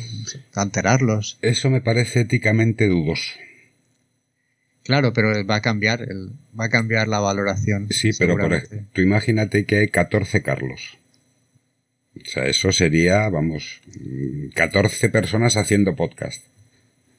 alterarlos. 0.55 1.39
Eso 1.43 1.71
me 1.71 1.81
parece 1.81 2.21
éticamente 2.21 2.87
dudoso. 2.89 3.33
Claro, 4.85 5.13
pero 5.13 5.45
va 5.45 5.57
a 5.57 5.61
cambiar, 5.61 6.01
el, 6.03 6.31
va 6.59 6.67
a 6.67 6.71
cambiar 6.71 7.09
la 7.09 7.21
valoración. 7.21 7.89
Sí, 7.91 8.13
pero 8.19 8.39
por, 8.39 8.63
tú 8.95 9.03
imagínate 9.03 9.67
que 9.67 9.81
hay 9.81 9.89
14 9.89 10.43
Carlos. 10.43 10.97
O 12.27 12.29
sea, 12.29 12.47
eso 12.47 12.73
sería, 12.73 13.29
vamos, 13.29 13.81
14 14.55 15.09
personas 15.09 15.57
haciendo 15.57 15.97
podcast. 15.97 16.45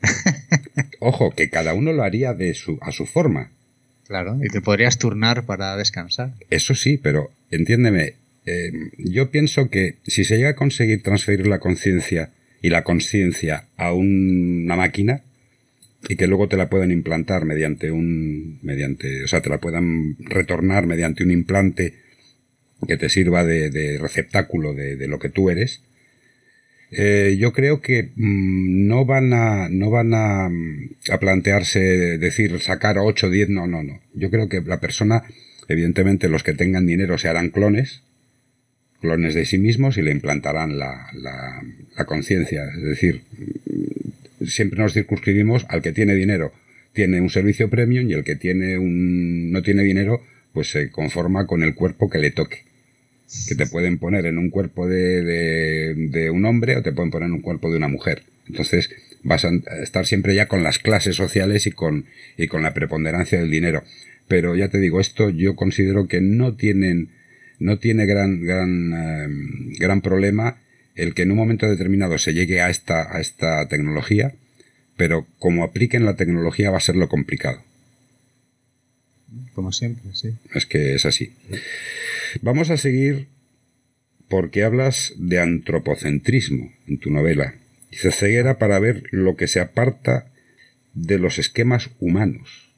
Ojo, 0.99 1.31
que 1.31 1.49
cada 1.49 1.73
uno 1.73 1.93
lo 1.93 2.03
haría 2.03 2.33
de 2.33 2.53
su, 2.53 2.77
a 2.81 2.91
su 2.91 3.05
forma. 3.05 3.51
Claro, 4.07 4.39
y 4.41 4.47
te 4.47 4.61
podrías 4.61 4.97
turnar 4.97 5.45
para 5.45 5.75
descansar. 5.77 6.33
Eso 6.49 6.73
sí, 6.73 6.97
pero 6.97 7.31
entiéndeme, 7.51 8.15
eh, 8.45 8.71
yo 8.97 9.29
pienso 9.29 9.69
que 9.69 9.97
si 10.07 10.23
se 10.23 10.37
llega 10.37 10.49
a 10.49 10.55
conseguir 10.55 11.03
transferir 11.03 11.45
la 11.45 11.59
conciencia 11.59 12.31
y 12.61 12.69
la 12.69 12.83
conciencia 12.83 13.65
a 13.77 13.93
una 13.93 14.75
máquina 14.75 15.21
y 16.07 16.15
que 16.15 16.27
luego 16.27 16.47
te 16.47 16.57
la 16.57 16.69
puedan 16.69 16.91
implantar 16.91 17.45
mediante 17.45 17.91
un, 17.91 18.59
mediante, 18.61 19.23
o 19.23 19.27
sea, 19.27 19.41
te 19.41 19.49
la 19.49 19.59
puedan 19.59 20.15
retornar 20.19 20.87
mediante 20.87 21.23
un 21.23 21.31
implante 21.31 21.93
que 22.87 22.97
te 22.97 23.09
sirva 23.09 23.43
de, 23.43 23.97
receptáculo 23.99 24.73
de, 24.73 25.07
lo 25.07 25.19
que 25.19 25.29
tú 25.29 25.49
eres, 25.49 25.81
eh, 26.91 27.37
yo 27.39 27.53
creo 27.53 27.81
que 27.81 28.11
mm, 28.15 28.87
no 28.87 29.05
van 29.05 29.31
a 29.33 29.69
no 29.69 29.91
van 29.91 30.13
a, 30.15 30.49
a, 31.11 31.19
plantearse 31.19 32.17
decir 32.17 32.59
sacar 32.61 32.97
8 32.97 33.27
o 33.27 33.29
10, 33.29 33.49
no, 33.49 33.67
no, 33.67 33.83
no. 33.83 34.01
Yo 34.15 34.31
creo 34.31 34.49
que 34.49 34.61
la 34.61 34.79
persona, 34.79 35.23
evidentemente 35.67 36.29
los 36.29 36.43
que 36.43 36.53
tengan 36.53 36.87
dinero 36.87 37.19
se 37.19 37.27
harán 37.27 37.49
clones, 37.49 38.01
clones 39.01 39.35
de 39.35 39.45
sí 39.45 39.59
mismos 39.59 39.97
y 39.97 40.01
le 40.01 40.11
implantarán 40.11 40.79
la, 40.79 41.09
la, 41.13 41.61
la 41.95 42.05
conciencia. 42.05 42.63
Es 42.75 42.83
decir, 42.83 43.21
mm, 43.35 44.45
siempre 44.47 44.79
nos 44.79 44.93
circunscribimos 44.93 45.65
al 45.69 45.83
que 45.83 45.91
tiene 45.91 46.15
dinero 46.15 46.51
tiene 46.93 47.21
un 47.21 47.29
servicio 47.29 47.69
premium 47.69 48.09
y 48.09 48.13
el 48.13 48.23
que 48.23 48.35
tiene 48.35 48.77
un 48.77 49.51
no 49.51 49.61
tiene 49.61 49.83
dinero 49.83 50.21
pues 50.53 50.71
se 50.71 50.89
conforma 50.89 51.45
con 51.45 51.63
el 51.63 51.75
cuerpo 51.75 52.09
que 52.09 52.17
le 52.17 52.31
toque 52.31 52.68
que 53.47 53.55
te 53.55 53.67
pueden 53.67 53.97
poner 53.97 54.25
en 54.25 54.37
un 54.37 54.49
cuerpo 54.49 54.87
de, 54.87 55.23
de, 55.93 56.29
un 56.29 56.45
hombre 56.45 56.77
o 56.77 56.81
te 56.81 56.91
pueden 56.91 57.11
poner 57.11 57.27
en 57.27 57.33
un 57.33 57.41
cuerpo 57.41 57.69
de 57.69 57.77
una 57.77 57.87
mujer. 57.87 58.23
Entonces 58.47 58.89
vas 59.23 59.45
a 59.45 59.51
estar 59.81 60.05
siempre 60.05 60.33
ya 60.33 60.47
con 60.47 60.63
las 60.63 60.79
clases 60.79 61.15
sociales 61.15 61.67
y 61.67 61.71
con, 61.71 62.05
y 62.37 62.47
con 62.47 62.63
la 62.63 62.73
preponderancia 62.73 63.39
del 63.39 63.51
dinero. 63.51 63.83
Pero 64.27 64.55
ya 64.55 64.69
te 64.69 64.79
digo, 64.79 64.99
esto 64.99 65.29
yo 65.29 65.55
considero 65.55 66.07
que 66.07 66.21
no 66.21 66.55
tienen, 66.55 67.09
no 67.59 67.77
tiene 67.77 68.05
gran, 68.05 68.41
gran, 68.43 68.93
em, 68.93 69.73
gran 69.73 70.01
problema 70.01 70.57
el 70.95 71.13
que 71.13 71.21
en 71.21 71.31
un 71.31 71.37
momento 71.37 71.69
determinado 71.69 72.17
se 72.17 72.33
llegue 72.33 72.61
a 72.61 72.69
esta, 72.69 73.15
a 73.15 73.21
esta 73.21 73.67
tecnología, 73.67 74.33
pero 74.97 75.27
como 75.37 75.63
apliquen 75.63 76.03
la 76.03 76.15
tecnología 76.15 76.71
va 76.71 76.77
a 76.77 76.81
ser 76.81 76.95
lo 76.95 77.07
complicado. 77.07 77.63
Como 79.53 79.71
siempre, 79.71 80.03
sí. 80.13 80.33
Es 80.53 80.65
que 80.65 80.95
es 80.95 81.05
así. 81.05 81.31
Vamos 82.41 82.69
a 82.69 82.77
seguir 82.77 83.27
porque 84.29 84.63
hablas 84.63 85.13
de 85.17 85.39
antropocentrismo 85.39 86.71
en 86.87 86.99
tu 86.99 87.09
novela. 87.09 87.55
Dice 87.91 88.11
ceguera 88.11 88.59
para 88.59 88.79
ver 88.79 89.03
lo 89.11 89.35
que 89.35 89.47
se 89.47 89.59
aparta 89.59 90.31
de 90.93 91.17
los 91.17 91.39
esquemas 91.39 91.89
humanos. 91.99 92.69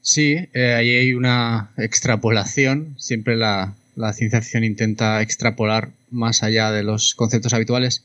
Sí, 0.00 0.48
eh, 0.52 0.74
ahí 0.74 0.90
hay 0.90 1.14
una 1.14 1.72
extrapolación. 1.76 2.94
Siempre 2.98 3.36
la, 3.36 3.74
ciencia 4.12 4.40
ficción 4.40 4.64
intenta 4.64 5.22
extrapolar 5.22 5.90
más 6.10 6.42
allá 6.42 6.70
de 6.72 6.82
los 6.82 7.14
conceptos 7.14 7.54
habituales. 7.54 8.04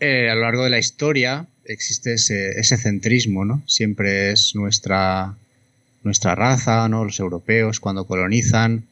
Eh, 0.00 0.28
a 0.30 0.34
lo 0.34 0.42
largo 0.42 0.64
de 0.64 0.70
la 0.70 0.78
historia 0.78 1.46
existe 1.64 2.14
ese, 2.14 2.50
ese 2.58 2.76
centrismo, 2.76 3.44
¿no? 3.44 3.62
Siempre 3.66 4.30
es 4.30 4.54
nuestra 4.54 5.36
nuestra 6.04 6.34
raza, 6.34 6.88
¿no? 6.88 7.04
Los 7.04 7.18
europeos 7.18 7.80
cuando 7.80 8.06
colonizan, 8.06 8.84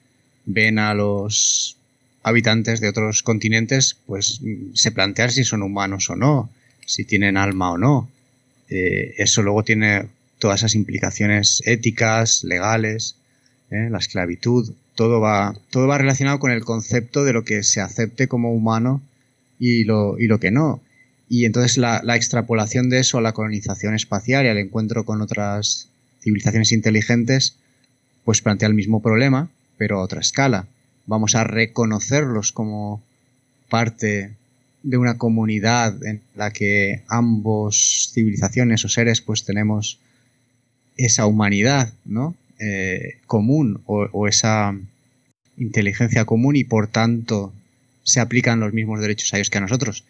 ven 0.46 0.78
a 0.78 0.94
los 0.94 1.76
habitantes 2.22 2.80
de 2.80 2.88
otros 2.88 3.22
continentes, 3.22 3.96
pues 4.06 4.40
se 4.74 4.92
plantean 4.92 5.30
si 5.30 5.44
son 5.44 5.62
humanos 5.62 6.08
o 6.10 6.16
no, 6.16 6.50
si 6.86 7.04
tienen 7.04 7.36
alma 7.36 7.72
o 7.72 7.78
no. 7.78 8.08
Eh, 8.70 9.14
eso 9.18 9.42
luego 9.42 9.62
tiene 9.62 10.06
todas 10.38 10.60
esas 10.60 10.74
implicaciones 10.74 11.62
éticas, 11.66 12.42
legales, 12.44 13.16
¿eh? 13.70 13.88
la 13.90 13.98
esclavitud, 13.98 14.72
todo 14.94 15.20
va, 15.20 15.54
todo 15.70 15.86
va 15.86 15.98
relacionado 15.98 16.38
con 16.38 16.50
el 16.50 16.64
concepto 16.64 17.24
de 17.24 17.32
lo 17.32 17.44
que 17.44 17.62
se 17.62 17.80
acepte 17.80 18.28
como 18.28 18.52
humano 18.52 19.02
y 19.58 19.84
lo, 19.84 20.18
y 20.18 20.26
lo 20.26 20.40
que 20.40 20.50
no. 20.50 20.80
Y 21.28 21.44
entonces 21.44 21.78
la 21.78 22.16
extrapolación 22.16 22.90
de 22.90 22.98
eso 22.98 23.16
a 23.16 23.22
la 23.22 23.32
colonización 23.32 23.94
espacial 23.94 24.44
y 24.44 24.48
al 24.48 24.58
encuentro 24.58 25.04
con 25.04 25.22
otras 25.22 25.88
civilizaciones 26.22 26.72
inteligentes, 26.72 27.56
pues 28.24 28.40
plantea 28.40 28.68
el 28.68 28.74
mismo 28.74 29.02
problema, 29.02 29.50
pero 29.76 29.98
a 29.98 30.02
otra 30.02 30.20
escala. 30.20 30.66
Vamos 31.06 31.34
a 31.34 31.44
reconocerlos 31.44 32.52
como 32.52 33.02
parte 33.68 34.34
de 34.82 34.96
una 34.96 35.18
comunidad 35.18 36.04
en 36.04 36.20
la 36.34 36.50
que 36.50 37.02
ambos 37.08 38.10
civilizaciones 38.12 38.84
o 38.84 38.88
seres 38.88 39.20
pues 39.20 39.44
tenemos 39.44 39.98
esa 40.96 41.26
humanidad, 41.26 41.92
¿no? 42.04 42.34
Eh, 42.58 43.18
común 43.26 43.80
o, 43.86 44.28
esa 44.28 44.76
inteligencia 45.56 46.24
común 46.24 46.54
y 46.56 46.64
por 46.64 46.86
tanto 46.86 47.52
se 48.04 48.20
aplican 48.20 48.60
los 48.60 48.72
mismos 48.72 49.00
derechos 49.00 49.32
a 49.32 49.38
ellos 49.38 49.50
que 49.50 49.58
a 49.58 49.62
nosotros. 49.62 50.04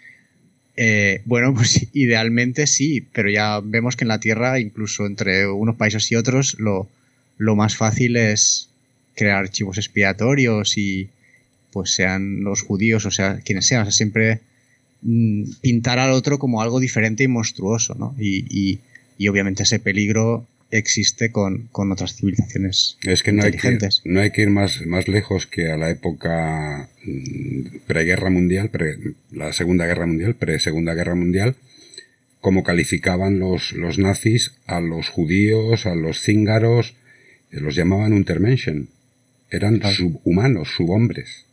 Eh, 0.76 1.22
bueno, 1.24 1.54
pues 1.54 1.86
idealmente 1.92 2.66
sí, 2.66 3.06
pero 3.12 3.30
ya 3.30 3.60
vemos 3.60 3.96
que 3.96 4.04
en 4.04 4.08
la 4.08 4.20
Tierra, 4.20 4.60
incluso 4.60 5.06
entre 5.06 5.46
unos 5.46 5.76
países 5.76 6.10
y 6.12 6.16
otros, 6.16 6.56
lo, 6.58 6.88
lo 7.38 7.56
más 7.56 7.76
fácil 7.76 8.16
es 8.16 8.68
crear 9.14 9.36
archivos 9.36 9.78
expiatorios 9.78 10.78
y 10.78 11.08
pues 11.72 11.94
sean 11.94 12.42
los 12.42 12.62
judíos, 12.62 13.06
o 13.06 13.10
sea, 13.10 13.40
quienes 13.44 13.66
sean, 13.66 13.82
o 13.82 13.84
sea, 13.84 13.92
siempre 13.92 14.40
mm, 15.02 15.44
pintar 15.60 15.98
al 15.98 16.12
otro 16.12 16.38
como 16.38 16.60
algo 16.62 16.80
diferente 16.80 17.24
y 17.24 17.28
monstruoso, 17.28 17.94
¿no? 17.94 18.14
y, 18.18 18.78
y 19.18 19.28
obviamente 19.28 19.62
ese 19.62 19.78
peligro 19.78 20.46
existe 20.72 21.30
con, 21.30 21.68
otras 21.72 22.16
civilizaciones 22.16 22.96
es 23.04 23.22
que 23.22 23.32
no 23.32 23.44
inteligentes. 23.44 23.98
Hay 23.98 24.02
que, 24.02 24.08
no 24.08 24.20
hay 24.20 24.30
que 24.30 24.42
ir 24.42 24.50
más, 24.50 24.84
más 24.86 25.06
lejos 25.06 25.46
que 25.46 25.70
a 25.70 25.76
la 25.76 25.90
época 25.90 26.88
mm, 27.04 27.78
preguerra 27.86 28.30
mundial, 28.30 28.70
pre, 28.70 28.96
la 29.30 29.52
Segunda 29.52 29.86
Guerra 29.86 30.06
Mundial, 30.06 30.34
pre-Segunda 30.34 30.94
Guerra 30.94 31.14
Mundial, 31.14 31.56
cómo 32.40 32.64
calificaban 32.64 33.38
los, 33.38 33.72
los 33.72 33.98
nazis 33.98 34.52
a 34.66 34.80
los 34.80 35.10
judíos, 35.10 35.86
a 35.86 35.94
los 35.94 36.20
cíngaros, 36.20 36.94
eh, 37.50 37.60
los 37.60 37.76
llamaban 37.76 38.14
Untermenschen. 38.14 38.88
Eran 39.50 39.82
subhumanos, 39.82 40.68
subhombres. 40.74 41.44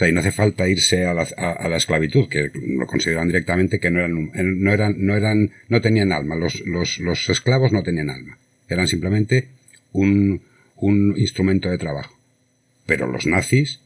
Sea, 0.00 0.08
y 0.08 0.12
no 0.12 0.20
hace 0.20 0.32
falta 0.32 0.66
irse 0.66 1.04
a 1.04 1.12
la, 1.12 1.28
a, 1.36 1.68
la, 1.68 1.76
esclavitud, 1.76 2.26
que 2.30 2.50
lo 2.54 2.86
consideraban 2.86 3.28
directamente 3.28 3.80
que 3.80 3.90
no 3.90 3.98
eran, 3.98 4.30
no 4.32 4.72
eran, 4.72 4.94
no 4.96 5.14
eran, 5.14 5.50
no 5.68 5.82
tenían 5.82 6.10
alma. 6.10 6.36
Los, 6.36 6.64
los, 6.64 7.00
los 7.00 7.28
esclavos 7.28 7.70
no 7.70 7.82
tenían 7.82 8.08
alma. 8.08 8.38
Eran 8.70 8.88
simplemente 8.88 9.48
un, 9.92 10.40
un 10.76 11.12
instrumento 11.18 11.68
de 11.68 11.76
trabajo. 11.76 12.18
Pero 12.86 13.08
los 13.08 13.26
nazis 13.26 13.80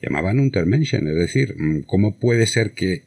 llamaban 0.00 0.38
Untermenschen, 0.38 1.08
es 1.08 1.16
decir, 1.16 1.56
mm, 1.58 1.80
¿cómo 1.80 2.14
puede 2.14 2.46
ser 2.46 2.70
que 2.70 3.02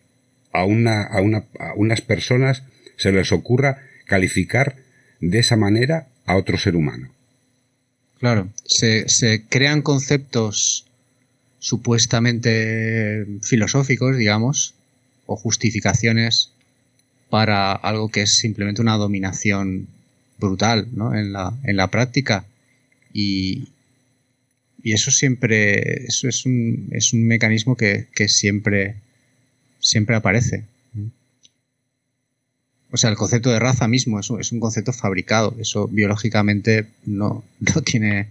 a 0.52 0.66
una, 0.66 1.04
a 1.04 1.22
una, 1.22 1.46
a 1.60 1.76
unas 1.76 2.02
personas 2.02 2.64
se 2.98 3.14
les 3.14 3.32
ocurra 3.32 3.84
calificar 4.06 4.76
de 5.22 5.40
esa 5.40 5.56
manera 5.56 6.10
a 6.26 6.36
otro 6.36 6.58
ser 6.58 6.76
humano? 6.76 7.10
Claro, 8.20 8.50
se, 8.66 9.08
se 9.08 9.44
crean 9.48 9.82
conceptos 9.82 10.89
supuestamente 11.60 13.26
filosóficos, 13.42 14.18
digamos, 14.18 14.74
o 15.26 15.36
justificaciones 15.36 16.52
para 17.30 17.74
algo 17.74 18.10
que 18.10 18.24
es 18.24 18.38
simplemente 18.38 18.82
una 18.82 18.98
dominación 18.98 19.88
brutal 20.40 20.88
¿no? 20.94 21.16
en, 21.16 21.34
la, 21.34 21.54
en 21.64 21.78
la 21.78 21.88
práctica. 21.92 22.46
Y, 23.14 23.68
y 24.82 24.94
eso 24.94 25.12
siempre, 25.12 26.06
eso 26.06 26.28
es 26.28 26.46
un, 26.46 26.88
es 26.92 27.14
un 27.14 27.28
mecanismo 27.28 27.76
que, 27.76 28.08
que 28.16 28.30
siempre, 28.30 28.96
siempre 29.80 30.16
aparece. 30.16 30.66
O 32.92 32.98
sea, 32.98 33.10
el 33.10 33.18
concepto 33.18 33.52
de 33.52 33.60
raza 33.60 33.88
mismo 33.88 34.20
es 34.20 34.30
un, 34.32 34.60
concepto 34.60 34.94
fabricado. 34.94 35.56
Eso 35.60 35.88
biológicamente 35.88 36.88
no, 37.06 37.44
no 37.60 37.82
tiene 37.82 38.30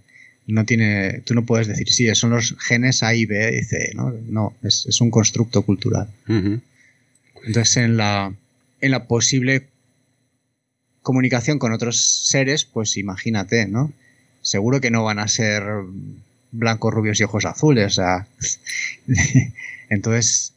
no 0.48 0.64
tiene, 0.64 1.20
tú 1.26 1.34
no 1.34 1.44
puedes 1.44 1.68
decir, 1.68 1.90
sí, 1.90 2.12
son 2.14 2.30
los 2.30 2.56
genes 2.58 3.02
A 3.02 3.14
y 3.14 3.26
B 3.26 3.58
y 3.58 3.64
C, 3.64 3.92
¿no? 3.94 4.10
No, 4.10 4.54
es, 4.62 5.00
un 5.00 5.10
constructo 5.10 5.60
cultural. 5.62 6.08
Entonces, 6.26 7.76
en 7.76 7.98
la, 7.98 8.32
en 8.80 8.90
la 8.90 9.06
posible 9.06 9.68
comunicación 11.02 11.58
con 11.58 11.72
otros 11.72 12.00
seres, 12.28 12.64
pues 12.64 12.96
imagínate, 12.96 13.68
¿no? 13.68 13.92
Seguro 14.40 14.80
que 14.80 14.90
no 14.90 15.04
van 15.04 15.18
a 15.18 15.28
ser 15.28 15.64
blancos, 16.50 16.94
rubios 16.94 17.20
y 17.20 17.24
ojos 17.24 17.44
azules, 17.44 17.86
o 17.86 17.90
sea. 17.90 18.26
Entonces, 19.90 20.54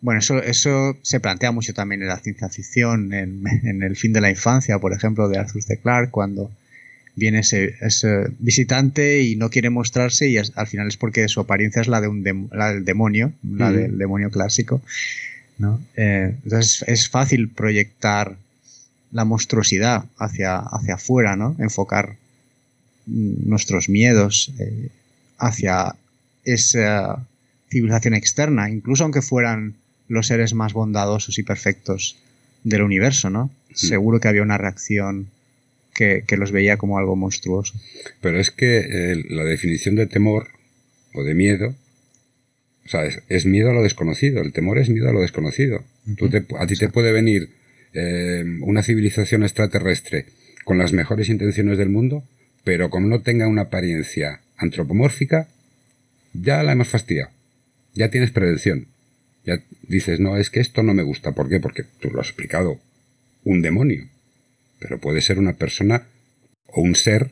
bueno, 0.00 0.20
eso, 0.20 0.42
eso 0.42 0.96
se 1.02 1.20
plantea 1.20 1.52
mucho 1.52 1.74
también 1.74 2.00
en 2.00 2.08
la 2.08 2.20
ciencia 2.20 2.48
ficción, 2.48 3.12
en, 3.12 3.44
en 3.64 3.82
El 3.82 3.96
fin 3.96 4.14
de 4.14 4.22
la 4.22 4.30
infancia, 4.30 4.78
por 4.78 4.94
ejemplo, 4.94 5.28
de 5.28 5.38
Arthur 5.38 5.62
C. 5.62 5.78
Clarke, 5.78 6.10
cuando 6.10 6.50
viene 7.16 7.40
ese, 7.40 7.74
visitante 8.38 9.22
y 9.22 9.36
no 9.36 9.50
quiere 9.50 9.70
mostrarse 9.70 10.28
y 10.28 10.36
al 10.36 10.66
final 10.66 10.88
es 10.88 10.96
porque 10.96 11.28
su 11.28 11.40
apariencia 11.40 11.82
es 11.82 11.88
la, 11.88 12.00
de 12.00 12.08
un 12.08 12.22
del 12.22 12.84
demonio, 12.84 13.32
la 13.42 13.72
del 13.72 13.98
demonio 13.98 14.30
clásico. 14.30 14.82
¿no? 15.58 15.80
Eh, 15.96 16.34
entonces 16.44 16.84
es 16.88 17.08
fácil 17.08 17.48
proyectar 17.48 18.36
la 19.12 19.24
monstruosidad 19.24 20.04
hacia, 20.18 20.56
hacia 20.56 20.94
afuera, 20.94 21.36
¿no? 21.36 21.54
enfocar 21.60 22.16
nuestros 23.06 23.88
miedos 23.88 24.52
eh, 24.58 24.88
hacia 25.38 25.94
esa 26.44 27.24
civilización 27.70 28.14
externa, 28.14 28.70
incluso 28.70 29.04
aunque 29.04 29.22
fueran 29.22 29.74
los 30.08 30.26
seres 30.26 30.54
más 30.54 30.72
bondadosos 30.72 31.38
y 31.38 31.42
perfectos 31.42 32.16
del 32.62 32.82
universo, 32.82 33.30
¿no? 33.30 33.50
Seguro 33.74 34.20
que 34.20 34.28
había 34.28 34.42
una 34.42 34.58
reacción 34.58 35.28
que, 35.94 36.36
los 36.36 36.52
veía 36.52 36.76
como 36.76 36.98
algo 36.98 37.16
monstruoso. 37.16 37.74
Pero 38.20 38.38
es 38.38 38.50
que 38.50 38.78
eh, 38.78 39.24
la 39.30 39.44
definición 39.44 39.94
de 39.94 40.06
temor 40.06 40.48
o 41.14 41.22
de 41.22 41.34
miedo, 41.34 41.74
o 42.84 42.88
sea, 42.88 43.04
es, 43.28 43.46
miedo 43.46 43.70
a 43.70 43.74
lo 43.74 43.82
desconocido, 43.82 44.42
el 44.42 44.52
temor 44.52 44.78
es 44.78 44.90
miedo 44.90 45.08
a 45.08 45.12
lo 45.12 45.20
desconocido. 45.20 45.84
a 46.58 46.66
ti 46.66 46.76
te 46.76 46.88
puede 46.88 47.12
venir 47.12 47.50
eh, 47.94 48.44
una 48.60 48.82
civilización 48.82 49.44
extraterrestre 49.44 50.26
con 50.64 50.78
las 50.78 50.92
mejores 50.92 51.28
intenciones 51.28 51.78
del 51.78 51.88
mundo, 51.88 52.24
pero 52.64 52.90
como 52.90 53.06
no 53.08 53.22
tenga 53.22 53.46
una 53.46 53.62
apariencia 53.62 54.40
antropomórfica, 54.56 55.48
ya 56.32 56.62
la 56.62 56.72
hemos 56.72 56.88
fastidiado. 56.88 57.30
Ya 57.94 58.10
tienes 58.10 58.32
prevención. 58.32 58.88
Ya 59.44 59.62
dices, 59.86 60.18
no, 60.18 60.36
es 60.36 60.50
que 60.50 60.60
esto 60.60 60.82
no 60.82 60.94
me 60.94 61.02
gusta. 61.02 61.32
¿Por 61.32 61.48
qué? 61.48 61.60
Porque 61.60 61.84
tú 62.00 62.10
lo 62.10 62.20
has 62.20 62.28
explicado. 62.28 62.80
Un 63.44 63.60
demonio 63.60 64.08
pero 64.84 65.00
puede 65.00 65.22
ser 65.22 65.38
una 65.38 65.54
persona 65.54 66.02
o 66.66 66.82
un 66.82 66.94
ser 66.94 67.30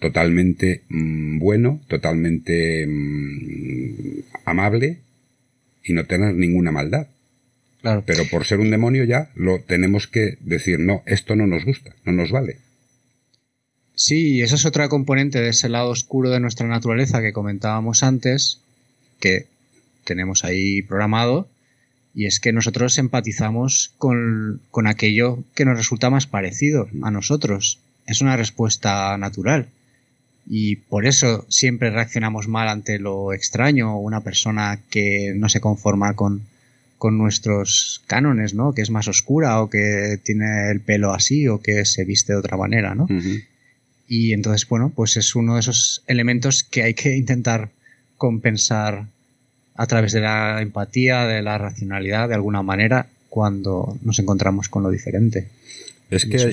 totalmente 0.00 0.82
mm, 0.88 1.38
bueno, 1.38 1.80
totalmente 1.86 2.84
mm, 2.84 4.22
amable 4.44 4.98
y 5.84 5.92
no 5.92 6.04
tener 6.06 6.34
ninguna 6.34 6.72
maldad. 6.72 7.06
Claro. 7.80 8.02
Pero 8.04 8.24
por 8.24 8.44
ser 8.44 8.58
un 8.58 8.72
demonio 8.72 9.04
ya 9.04 9.30
lo 9.36 9.60
tenemos 9.60 10.08
que 10.08 10.36
decir, 10.40 10.80
no, 10.80 11.04
esto 11.06 11.36
no 11.36 11.46
nos 11.46 11.64
gusta, 11.64 11.94
no 12.04 12.10
nos 12.10 12.32
vale. 12.32 12.56
Sí, 13.94 14.42
esa 14.42 14.56
es 14.56 14.66
otra 14.66 14.88
componente 14.88 15.40
de 15.40 15.50
ese 15.50 15.68
lado 15.68 15.90
oscuro 15.90 16.28
de 16.30 16.40
nuestra 16.40 16.66
naturaleza 16.66 17.22
que 17.22 17.32
comentábamos 17.32 18.02
antes, 18.02 18.62
que 19.20 19.46
tenemos 20.02 20.44
ahí 20.44 20.82
programado, 20.82 21.48
y 22.18 22.26
es 22.26 22.40
que 22.40 22.52
nosotros 22.52 22.98
empatizamos 22.98 23.92
con, 23.96 24.60
aquello 24.86 25.38
que 25.54 25.64
nos 25.64 25.76
resulta 25.76 26.10
más 26.10 26.26
parecido 26.26 26.88
a 27.04 27.12
nosotros. 27.12 27.78
Es 28.06 28.20
una 28.20 28.36
respuesta 28.36 29.16
natural. 29.18 29.68
Y 30.44 30.74
por 30.74 31.06
eso 31.06 31.46
siempre 31.48 31.90
reaccionamos 31.90 32.48
mal 32.48 32.66
ante 32.66 32.98
lo 32.98 33.32
extraño, 33.32 33.96
una 34.00 34.22
persona 34.22 34.80
que 34.90 35.32
no 35.36 35.48
se 35.48 35.60
conforma 35.60 36.14
con, 36.14 36.42
nuestros 37.00 38.02
cánones, 38.08 38.52
¿no? 38.52 38.72
Que 38.72 38.82
es 38.82 38.90
más 38.90 39.06
oscura 39.06 39.62
o 39.62 39.70
que 39.70 40.18
tiene 40.20 40.72
el 40.72 40.80
pelo 40.80 41.12
así 41.12 41.46
o 41.46 41.60
que 41.60 41.84
se 41.84 42.04
viste 42.04 42.32
de 42.32 42.40
otra 42.40 42.56
manera, 42.56 42.96
¿no? 42.96 43.06
Y 44.08 44.32
entonces, 44.32 44.68
bueno, 44.68 44.90
pues 44.92 45.16
es 45.16 45.36
uno 45.36 45.54
de 45.54 45.60
esos 45.60 46.02
elementos 46.08 46.64
que 46.64 46.82
hay 46.82 46.94
que 46.94 47.16
intentar 47.16 47.70
compensar 48.16 49.06
a 49.78 49.86
través 49.86 50.12
de 50.12 50.20
la 50.20 50.60
empatía, 50.60 51.24
de 51.26 51.40
la 51.40 51.56
racionalidad, 51.56 52.28
de 52.28 52.34
alguna 52.34 52.62
manera, 52.62 53.06
cuando 53.30 53.96
nos 54.02 54.18
encontramos 54.18 54.68
con 54.68 54.82
lo 54.82 54.90
diferente. 54.90 55.48
Es 56.10 56.26
que, 56.26 56.50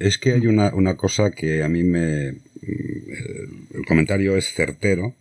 es... 0.00 0.18
que 0.18 0.32
hay 0.32 0.46
una, 0.48 0.74
una, 0.74 0.96
cosa 0.96 1.30
que 1.30 1.62
a 1.62 1.68
mí 1.68 1.84
me... 1.84 2.34
El 2.62 3.84
comentario 3.86 4.36
es 4.36 4.52
certero, 4.52 5.14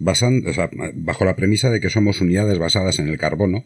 basando, 0.00 0.50
bajo 0.94 1.24
la 1.24 1.36
premisa 1.36 1.70
de 1.70 1.80
que 1.80 1.90
somos 1.90 2.20
unidades 2.20 2.58
basadas 2.58 2.98
en 2.98 3.06
el 3.06 3.18
carbono, 3.18 3.64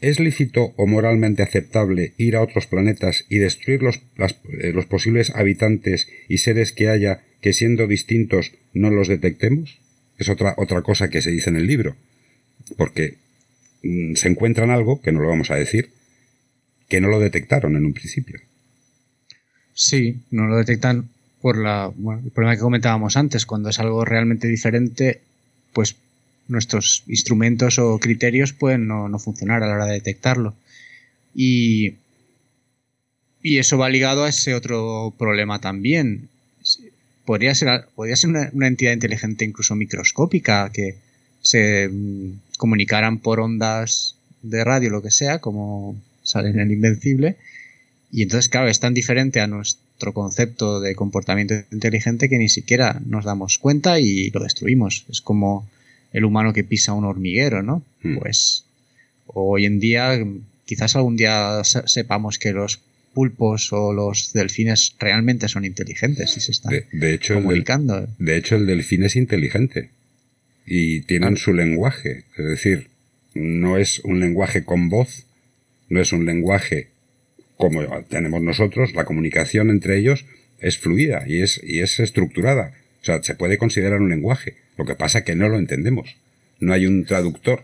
¿es 0.00 0.20
lícito 0.20 0.72
o 0.76 0.86
moralmente 0.86 1.42
aceptable 1.42 2.14
ir 2.16 2.36
a 2.36 2.40
otros 2.40 2.66
planetas 2.66 3.26
y 3.28 3.38
destruir 3.38 3.82
los, 3.82 4.00
eh, 4.16 4.72
los 4.72 4.86
posibles 4.86 5.32
habitantes 5.34 6.08
y 6.28 6.38
seres 6.38 6.72
que 6.72 6.88
haya 6.88 7.20
que 7.42 7.52
siendo 7.52 7.86
distintos 7.86 8.52
no 8.72 8.88
los 8.88 9.08
detectemos? 9.08 9.83
Es 10.18 10.28
otra, 10.28 10.54
otra 10.56 10.82
cosa 10.82 11.08
que 11.10 11.22
se 11.22 11.30
dice 11.30 11.50
en 11.50 11.56
el 11.56 11.66
libro. 11.66 11.96
Porque 12.76 13.18
mm, 13.82 14.14
se 14.14 14.28
encuentran 14.28 14.70
algo, 14.70 15.00
que 15.00 15.12
no 15.12 15.20
lo 15.20 15.28
vamos 15.28 15.50
a 15.50 15.56
decir, 15.56 15.90
que 16.88 17.00
no 17.00 17.08
lo 17.08 17.18
detectaron 17.18 17.76
en 17.76 17.86
un 17.86 17.92
principio. 17.92 18.40
Sí, 19.74 20.20
no 20.30 20.46
lo 20.46 20.56
detectan 20.56 21.08
por 21.40 21.58
la, 21.58 21.92
el 22.24 22.30
problema 22.30 22.54
que 22.54 22.62
comentábamos 22.62 23.16
antes, 23.16 23.44
cuando 23.44 23.68
es 23.68 23.78
algo 23.78 24.04
realmente 24.04 24.48
diferente, 24.48 25.20
pues 25.72 25.96
nuestros 26.48 27.02
instrumentos 27.06 27.78
o 27.78 27.98
criterios 27.98 28.52
pueden 28.52 28.86
no, 28.86 29.18
funcionar 29.18 29.62
a 29.62 29.66
la 29.66 29.74
hora 29.74 29.86
de 29.86 29.94
detectarlo. 29.94 30.54
Y, 31.34 31.96
y 33.42 33.58
eso 33.58 33.76
va 33.76 33.88
ligado 33.88 34.24
a 34.24 34.28
ese 34.28 34.54
otro 34.54 35.12
problema 35.18 35.60
también. 35.60 36.28
Podría 37.24 37.54
ser, 37.54 37.86
podría 37.94 38.16
ser 38.16 38.30
una, 38.30 38.66
entidad 38.66 38.92
inteligente 38.92 39.44
incluso 39.44 39.74
microscópica 39.74 40.70
que 40.72 40.96
se 41.40 41.88
mm, 41.88 42.40
comunicaran 42.58 43.18
por 43.18 43.40
ondas 43.40 44.16
de 44.42 44.62
radio, 44.64 44.90
lo 44.90 45.02
que 45.02 45.10
sea, 45.10 45.38
como 45.38 45.96
sale 46.22 46.50
en 46.50 46.60
el 46.60 46.72
Invencible. 46.72 47.36
Y 48.12 48.22
entonces, 48.22 48.48
claro, 48.48 48.68
es 48.68 48.78
tan 48.78 48.94
diferente 48.94 49.40
a 49.40 49.46
nuestro 49.46 50.12
concepto 50.12 50.80
de 50.80 50.94
comportamiento 50.94 51.54
inteligente 51.72 52.28
que 52.28 52.38
ni 52.38 52.48
siquiera 52.48 53.00
nos 53.06 53.24
damos 53.24 53.58
cuenta 53.58 53.98
y 53.98 54.30
lo 54.30 54.40
destruimos. 54.40 55.04
Es 55.08 55.20
como 55.20 55.68
el 56.12 56.24
humano 56.24 56.52
que 56.52 56.64
pisa 56.64 56.92
un 56.92 57.04
hormiguero, 57.04 57.62
¿no? 57.62 57.82
Hmm. 58.02 58.18
Pues 58.18 58.64
hoy 59.26 59.64
en 59.64 59.80
día, 59.80 60.18
quizás 60.64 60.94
algún 60.96 61.16
día 61.16 61.62
sepamos 61.64 62.38
que 62.38 62.52
los 62.52 62.80
pulpos 63.14 63.72
o 63.72 63.92
los 63.92 64.32
delfines 64.32 64.94
realmente 64.98 65.48
son 65.48 65.64
inteligentes 65.64 66.36
y 66.36 66.40
se 66.40 66.52
están 66.52 66.74
de, 66.92 67.14
hecho, 67.14 67.34
comunicando. 67.34 68.08
de 68.18 68.36
hecho, 68.36 68.56
el 68.56 68.66
delfín 68.66 69.04
es 69.04 69.16
inteligente 69.16 69.90
y 70.66 71.02
tienen 71.02 71.34
ah. 71.34 71.36
su 71.36 71.54
lenguaje. 71.54 72.24
Es 72.36 72.44
decir, 72.44 72.88
no 73.34 73.78
es 73.78 74.00
un 74.00 74.20
lenguaje 74.20 74.64
con 74.64 74.90
voz, 74.90 75.24
no 75.88 76.00
es 76.00 76.12
un 76.12 76.26
lenguaje 76.26 76.88
como 77.56 77.82
tenemos 78.08 78.42
nosotros, 78.42 78.94
la 78.94 79.04
comunicación 79.04 79.70
entre 79.70 79.96
ellos 79.98 80.24
es 80.58 80.78
fluida 80.78 81.24
y 81.26 81.40
es, 81.42 81.60
y 81.62 81.80
es 81.80 82.00
estructurada. 82.00 82.72
O 83.00 83.04
sea, 83.04 83.22
se 83.22 83.34
puede 83.34 83.58
considerar 83.58 84.00
un 84.00 84.08
lenguaje. 84.08 84.56
Lo 84.76 84.84
que 84.84 84.94
pasa 84.94 85.18
es 85.18 85.24
que 85.24 85.36
no 85.36 85.48
lo 85.48 85.58
entendemos. 85.58 86.16
No 86.58 86.72
hay 86.72 86.86
un 86.86 87.04
traductor. 87.04 87.62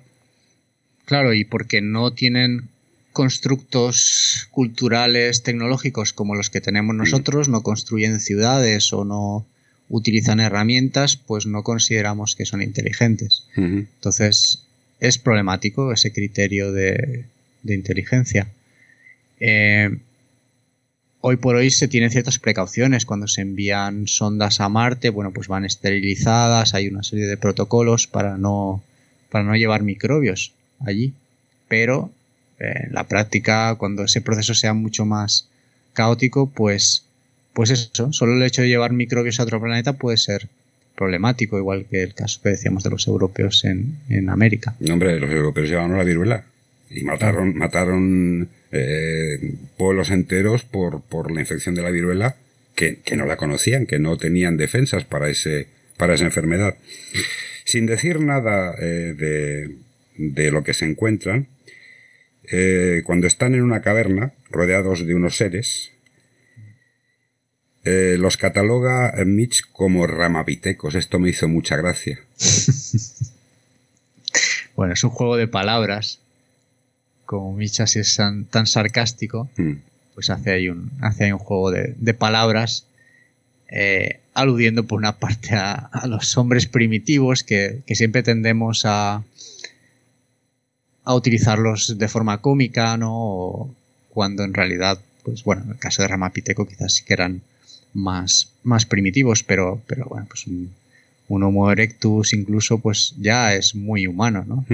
Claro, 1.07 1.33
y 1.35 1.45
porque 1.45 1.81
no 1.81 2.13
tienen 2.13 2.69
constructos 3.13 4.49
culturales, 4.51 5.43
tecnológicos 5.43 6.13
como 6.13 6.35
los 6.35 6.51
que 6.51 6.61
tenemos 6.61 6.95
nosotros, 6.95 7.49
no 7.49 7.63
construyen 7.63 8.21
ciudades 8.21 8.93
o 8.93 9.05
no 9.05 9.47
utilizan 9.89 10.39
herramientas, 10.39 11.17
pues 11.17 11.47
no 11.47 11.63
consideramos 11.65 12.37
que 12.37 12.47
son 12.47 12.63
inteligentes. 12.63 13.45
Entonces, 13.57 14.65
es 15.01 15.19
problemático 15.19 15.93
ese 15.93 16.13
criterio 16.13 16.73
de, 16.73 17.25
de 17.63 17.75
inteligencia. 17.75 18.49
Eh, 19.41 19.91
hoy 21.21 21.37
por 21.37 21.57
hoy 21.57 21.71
se 21.71 21.89
tienen 21.89 22.11
ciertas 22.11 22.39
precauciones 22.39 23.07
cuando 23.07 23.27
se 23.27 23.41
envían 23.41 24.07
sondas 24.07 24.61
a 24.61 24.69
Marte, 24.69 25.11
bueno, 25.11 25.33
pues 25.33 25.49
van 25.49 25.65
esterilizadas, 25.65 26.75
hay 26.75 26.89
una 26.89 27.03
serie 27.03 27.27
de 27.27 27.37
protocolos 27.37 28.07
para 28.07 28.39
no, 28.39 28.83
para 29.31 29.45
no 29.45 29.57
llevar 29.57 29.83
microbios 29.83 30.53
allí. 30.79 31.15
Pero 31.69 32.11
en 32.61 32.93
la 32.93 33.05
práctica, 33.05 33.75
cuando 33.77 34.05
ese 34.05 34.21
proceso 34.21 34.55
sea 34.55 34.75
mucho 34.75 35.05
más 35.07 35.49
caótico, 35.93 36.49
pues, 36.49 37.05
pues 37.53 37.71
eso, 37.71 38.13
solo 38.13 38.35
el 38.35 38.43
hecho 38.43 38.63
de 38.63 38.69
llevar 38.69 38.93
microbios 38.93 39.41
a 39.41 39.43
otro 39.43 39.61
planeta 39.61 39.95
puede 39.95 40.17
ser 40.17 40.49
problemático, 40.95 41.57
igual 41.59 41.87
que 41.91 42.03
el 42.03 42.15
caso 42.15 42.41
que 42.43 42.51
decíamos 42.51 42.85
de 42.85 42.91
los 42.91 43.07
europeos 43.07 43.65
en, 43.65 43.97
en 44.09 44.29
América. 44.29 44.77
No, 44.81 44.93
hombre, 44.93 45.19
los 45.19 45.31
europeos 45.31 45.69
llevaron 45.69 45.97
la 45.97 46.05
viruela 46.05 46.45
y 46.91 47.03
mataron, 47.05 47.57
mataron 47.57 48.49
eh, 48.73 49.55
pueblos 49.79 50.11
enteros 50.11 50.63
por, 50.63 51.01
por 51.01 51.31
la 51.31 51.41
infección 51.41 51.75
de 51.75 51.83
la 51.83 51.91
viruela 51.91 52.37
que, 52.75 52.99
que, 53.05 53.17
no 53.17 53.25
la 53.25 53.37
conocían, 53.37 53.87
que 53.87 53.99
no 53.99 54.17
tenían 54.17 54.57
defensas 54.57 55.05
para, 55.05 55.29
ese, 55.29 55.69
para 55.97 56.15
esa 56.15 56.25
enfermedad. 56.25 56.77
Sin 57.65 57.87
decir 57.87 58.21
nada 58.21 58.75
eh, 58.79 59.15
de, 59.17 59.77
de, 60.17 60.51
lo 60.51 60.65
que 60.65 60.75
se 60.75 60.85
encuentran, 60.85 61.47
eh, 62.51 63.03
cuando 63.05 63.27
están 63.27 63.55
en 63.55 63.63
una 63.63 63.81
caverna, 63.81 64.33
rodeados 64.51 65.07
de 65.07 65.15
unos 65.15 65.37
seres, 65.37 65.93
eh, 67.85 68.17
los 68.19 68.37
cataloga 68.37 69.15
Mitch 69.25 69.71
como 69.73 70.07
ramapitecos. 70.07 70.95
Esto 70.95 71.19
me 71.19 71.31
hizo 71.31 71.49
mucha 71.49 71.77
gracia. 71.77 72.19
bueno, 74.77 74.93
es 74.93 75.05
un 75.05 75.11
juego 75.11 75.37
de 75.37 75.49
palabras 75.49 76.21
como 77.31 77.53
Michas 77.53 77.95
es 77.95 78.17
tan, 78.17 78.67
sarcástico, 78.67 79.49
hmm. 79.57 79.75
pues 80.15 80.31
hace 80.31 80.51
ahí 80.51 80.69
un, 80.69 80.91
hace 81.01 81.27
ahí 81.27 81.33
un 81.33 81.39
juego 81.39 81.71
de, 81.71 82.13
palabras 82.13 82.87
eh, 83.69 84.19
aludiendo 84.35 84.89
por 84.89 84.99
una 84.99 85.21
parte 85.21 85.55
a, 85.55 85.89
los 86.09 86.37
hombres 86.37 86.67
primitivos 86.67 87.45
que, 87.45 87.85
siempre 87.87 88.25
tendemos 88.25 88.83
a, 88.85 89.23
a 91.05 91.15
utilizarlos 91.15 91.99
de 91.99 92.09
forma 92.09 92.39
cómica, 92.39 92.97
¿no? 92.97 93.75
cuando 94.11 94.45
en 94.45 94.55
realidad, 94.55 94.99
pues 95.25 95.45
bueno, 95.45 95.63
en 95.65 95.71
el 95.71 95.79
caso 95.79 96.03
de 96.03 96.09
Ramapiteco 96.09 96.67
quizás 96.67 96.95
sí 96.95 97.05
que 97.05 97.15
eran 97.15 97.43
más, 97.95 98.51
más 98.63 98.87
primitivos, 98.87 99.43
pero, 99.43 99.81
pero 99.87 100.07
bueno, 100.07 100.27
pues 100.29 100.47
un, 100.47 100.73
Homo 101.33 101.71
erectus 101.71 102.33
incluso 102.33 102.81
pues 102.81 103.15
ya 103.17 103.55
es 103.55 103.77
muy 103.77 104.09
humano, 104.09 104.45
¿no? 104.47 104.65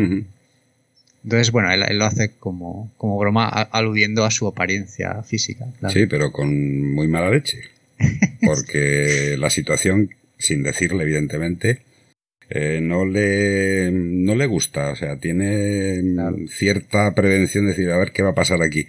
Entonces, 1.23 1.51
bueno, 1.51 1.71
él, 1.71 1.99
lo 1.99 2.05
hace 2.07 2.31
como, 2.39 2.91
como 2.97 3.19
broma 3.19 3.47
aludiendo 3.47 4.25
a 4.25 4.31
su 4.31 4.47
apariencia 4.47 5.23
física. 5.23 5.67
Sí, 5.93 6.07
pero 6.07 6.33
con 6.33 6.95
muy 6.95 7.09
mala 7.09 7.31
leche. 7.31 7.61
Porque 8.41 9.37
la 9.39 9.51
situación, 9.51 10.11
sin 10.39 10.63
decirle 10.63 11.03
evidentemente, 11.03 11.83
eh, 12.51 12.81
no, 12.83 13.05
le, 13.05 13.91
no 13.93 14.35
le 14.35 14.47
gusta. 14.47 14.91
O 14.91 14.97
sea, 14.97 15.17
tiene 15.17 16.03
cierta 16.49 17.15
prevención 17.15 17.65
de 17.65 17.73
decir, 17.73 17.91
a 17.91 17.99
ver 17.99 18.13
qué 18.13 18.23
va 18.23 18.31
a 18.31 18.35
pasar 18.35 18.63
aquí. 18.63 18.87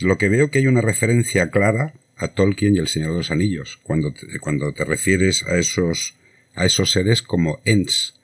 Lo 0.00 0.18
que 0.18 0.28
veo 0.28 0.50
que 0.50 0.58
hay 0.58 0.66
una 0.66 0.80
referencia 0.80 1.50
clara 1.50 1.94
a 2.16 2.28
Tolkien 2.28 2.76
y 2.76 2.78
el 2.78 2.88
Señor 2.88 3.10
de 3.10 3.18
los 3.18 3.30
Anillos, 3.30 3.78
cuando 3.82 4.12
te, 4.12 4.38
cuando 4.40 4.72
te 4.72 4.84
refieres 4.84 5.42
a 5.44 5.58
esos, 5.58 6.14
a 6.54 6.64
esos 6.64 6.90
seres 6.90 7.22
como 7.22 7.60
Ents, 7.64 8.14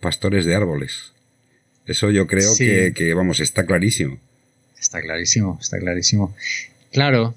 pastores 0.00 0.44
de 0.44 0.54
árboles. 0.54 1.12
Eso 1.86 2.10
yo 2.10 2.26
creo 2.26 2.54
que, 2.56 3.14
vamos, 3.14 3.40
está 3.40 3.66
clarísimo. 3.66 4.18
Está 4.78 5.02
clarísimo, 5.02 5.58
está 5.60 5.78
clarísimo. 5.78 6.34
Claro, 6.92 7.34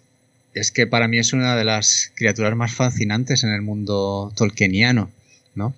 es 0.53 0.71
que 0.71 0.87
para 0.87 1.07
mí 1.07 1.17
es 1.17 1.33
una 1.33 1.55
de 1.55 1.65
las 1.65 2.11
criaturas 2.15 2.55
más 2.55 2.73
fascinantes 2.73 3.43
en 3.43 3.49
el 3.49 3.61
mundo 3.61 4.31
tolkieniano, 4.35 5.11
¿no? 5.55 5.75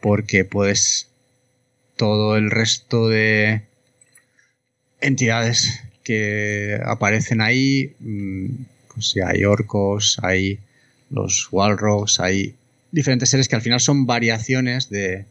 Porque 0.00 0.44
pues 0.44 1.08
todo 1.96 2.36
el 2.36 2.50
resto 2.50 3.08
de 3.08 3.62
entidades 5.00 5.82
que 6.04 6.78
aparecen 6.84 7.40
ahí, 7.40 7.94
mm, 8.00 8.46
pues 8.94 9.14
ya 9.14 9.28
hay 9.28 9.44
orcos, 9.44 10.18
hay 10.22 10.58
los 11.10 11.48
walrogs, 11.50 12.20
hay 12.20 12.54
diferentes 12.92 13.30
seres 13.30 13.48
que 13.48 13.56
al 13.56 13.62
final 13.62 13.80
son 13.80 14.06
variaciones 14.06 14.88
de, 14.90 15.24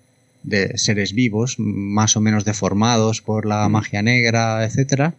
de 0.45 0.77
seres 0.77 1.13
vivos, 1.13 1.55
más 1.57 2.15
o 2.15 2.21
menos 2.21 2.45
deformados 2.45 3.21
por 3.21 3.45
la 3.45 3.67
mm. 3.67 3.71
magia 3.71 4.01
negra, 4.01 4.63
etcétera. 4.63 5.13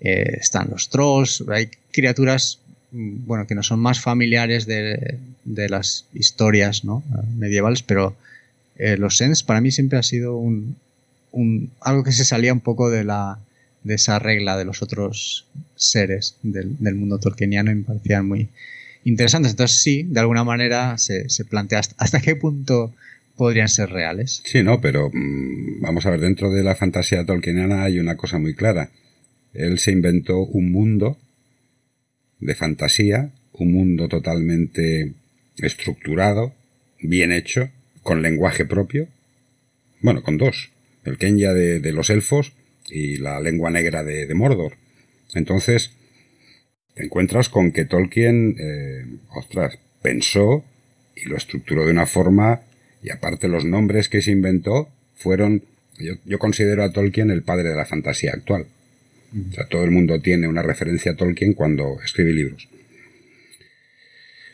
Eh, 0.00 0.38
están 0.40 0.68
los 0.70 0.90
trolls, 0.90 1.44
hay 1.48 1.70
criaturas 1.92 2.60
mm, 2.92 3.26
bueno, 3.26 3.46
que 3.46 3.54
no 3.54 3.62
son 3.62 3.80
más 3.80 4.00
familiares 4.00 4.66
de, 4.66 5.18
las 5.44 6.06
historias 6.14 6.84
¿no? 6.84 7.02
medievales, 7.36 7.82
pero 7.82 8.16
eh, 8.78 8.96
los 8.96 9.16
Sens 9.16 9.42
para 9.42 9.60
mí 9.60 9.70
siempre 9.70 9.98
ha 9.98 10.02
sido 10.02 10.36
un, 10.36 10.76
algo 11.80 12.04
que 12.04 12.12
se 12.12 12.24
salía 12.24 12.52
un 12.52 12.60
poco 12.60 12.90
de 12.90 13.04
la 13.04 13.38
de 13.84 13.94
esa 13.94 14.18
regla 14.18 14.56
de 14.56 14.64
los 14.64 14.82
otros 14.82 15.46
seres 15.76 16.36
del, 16.42 16.76
mundo 16.94 17.18
tolkieniano 17.18 17.70
y 17.70 17.76
me 17.76 17.84
parecían 17.84 18.26
muy 18.26 18.48
interesantes. 19.04 19.52
Entonces 19.52 19.80
sí, 19.80 20.02
de 20.02 20.20
alguna 20.20 20.44
manera 20.44 20.98
se, 20.98 21.28
se 21.30 21.44
plantea 21.44 21.80
hasta 21.96 22.20
qué 22.20 22.34
punto 22.36 22.92
podrían 23.36 23.68
ser 23.68 23.90
reales. 23.90 24.42
Sí, 24.44 24.62
no, 24.62 24.80
pero 24.80 25.10
mm, 25.12 25.80
vamos 25.80 26.04
a 26.06 26.10
ver, 26.10 26.20
dentro 26.20 26.50
de 26.50 26.62
la 26.62 26.74
fantasía 26.74 27.24
tolkieniana 27.24 27.84
hay 27.84 27.98
una 28.00 28.16
cosa 28.16 28.38
muy 28.38 28.54
clara. 28.54 28.90
Él 29.54 29.78
se 29.78 29.92
inventó 29.92 30.40
un 30.40 30.70
mundo 30.70 31.16
de 32.40 32.54
fantasía, 32.54 33.30
un 33.52 33.72
mundo 33.72 34.08
totalmente 34.08 35.14
estructurado, 35.56 36.52
bien 37.00 37.32
hecho, 37.32 37.70
con 38.08 38.22
lenguaje 38.22 38.64
propio, 38.64 39.06
bueno, 40.00 40.22
con 40.22 40.38
dos, 40.38 40.70
el 41.04 41.18
Kenya 41.18 41.52
de, 41.52 41.92
los 41.92 42.08
elfos 42.08 42.54
y 42.88 43.18
la 43.18 43.38
lengua 43.38 43.68
negra 43.68 44.02
de, 44.02 44.32
Mordor. 44.32 44.78
Entonces, 45.34 45.90
te 46.94 47.04
encuentras 47.04 47.50
con 47.50 47.70
que 47.70 47.84
Tolkien, 47.84 48.56
eh, 48.58 49.04
ostras, 49.36 49.78
pensó 50.00 50.64
y 51.14 51.26
lo 51.26 51.36
estructuró 51.36 51.84
de 51.84 51.92
una 51.92 52.06
forma, 52.06 52.62
y 53.02 53.10
aparte 53.10 53.46
los 53.46 53.66
nombres 53.66 54.08
que 54.08 54.22
se 54.22 54.30
inventó 54.30 54.88
fueron, 55.14 55.64
yo, 55.98 56.38
considero 56.38 56.84
a 56.84 56.92
Tolkien 56.94 57.30
el 57.30 57.42
padre 57.42 57.68
de 57.68 57.76
la 57.76 57.84
fantasía 57.84 58.32
actual. 58.32 58.68
O 59.50 59.52
sea, 59.52 59.66
todo 59.66 59.84
el 59.84 59.90
mundo 59.90 60.18
tiene 60.22 60.48
una 60.48 60.62
referencia 60.62 61.12
a 61.12 61.16
Tolkien 61.16 61.52
cuando 61.52 62.00
escribe 62.02 62.32
libros. 62.32 62.70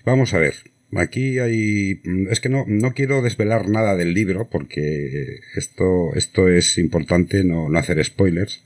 Vamos 0.04 0.34
a 0.34 0.38
ver. 0.38 0.73
Aquí 0.96 1.38
hay. 1.38 2.00
Es 2.30 2.40
que 2.40 2.48
no, 2.48 2.64
no 2.66 2.92
quiero 2.94 3.22
desvelar 3.22 3.68
nada 3.68 3.96
del 3.96 4.14
libro 4.14 4.48
porque 4.50 5.40
esto, 5.56 6.14
esto 6.14 6.48
es 6.48 6.78
importante 6.78 7.42
no, 7.44 7.68
no 7.68 7.78
hacer 7.78 8.02
spoilers. 8.04 8.62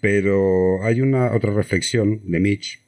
Pero 0.00 0.82
hay 0.84 1.00
una 1.00 1.32
otra 1.32 1.52
reflexión 1.52 2.20
de 2.24 2.40
Mitch. 2.40 2.80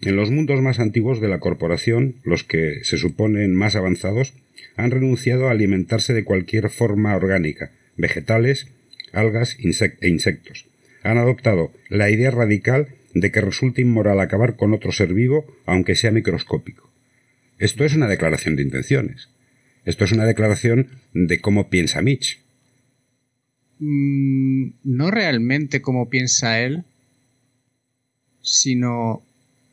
En 0.00 0.16
los 0.16 0.30
mundos 0.30 0.60
más 0.60 0.78
antiguos 0.78 1.20
de 1.20 1.28
la 1.28 1.40
corporación, 1.40 2.16
los 2.22 2.44
que 2.44 2.84
se 2.84 2.98
suponen 2.98 3.54
más 3.54 3.74
avanzados, 3.74 4.34
han 4.76 4.90
renunciado 4.90 5.48
a 5.48 5.52
alimentarse 5.52 6.14
de 6.14 6.24
cualquier 6.24 6.70
forma 6.70 7.16
orgánica, 7.16 7.72
vegetales, 7.96 8.68
algas 9.12 9.56
e 9.60 10.08
insectos. 10.08 10.66
Han 11.02 11.18
adoptado 11.18 11.72
la 11.88 12.10
idea 12.10 12.30
radical 12.30 12.88
de 13.14 13.30
que 13.32 13.40
resulta 13.40 13.80
inmoral 13.80 14.20
acabar 14.20 14.56
con 14.56 14.72
otro 14.72 14.92
ser 14.92 15.14
vivo, 15.14 15.46
aunque 15.66 15.94
sea 15.94 16.10
microscópico. 16.10 16.88
Esto 17.58 17.84
es 17.84 17.94
una 17.94 18.08
declaración 18.08 18.56
de 18.56 18.62
intenciones. 18.62 19.28
Esto 19.84 20.04
es 20.04 20.12
una 20.12 20.26
declaración 20.26 20.88
de 21.12 21.40
cómo 21.40 21.70
piensa 21.70 22.02
Mitch. 22.02 22.40
Mm, 23.78 24.70
no 24.84 25.10
realmente 25.10 25.80
cómo 25.80 26.08
piensa 26.08 26.60
él, 26.60 26.84
sino 28.42 29.22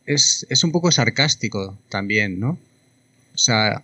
es, 0.05 0.45
es, 0.49 0.63
un 0.63 0.71
poco 0.71 0.91
sarcástico 0.91 1.77
también, 1.89 2.39
¿no? 2.39 2.59
O 3.33 3.37
sea, 3.37 3.83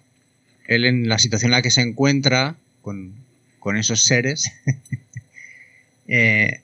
él 0.68 0.86
en 0.86 1.10
la 1.10 1.20
situación 1.20 1.50
en 1.50 1.58
la 1.58 1.62
que 1.62 1.72
se 1.72 1.82
encuentra 1.82 2.56
con, 2.82 3.14
con 3.60 3.78
esos 3.78 4.04
seres, 4.04 4.52
eh, 6.08 6.62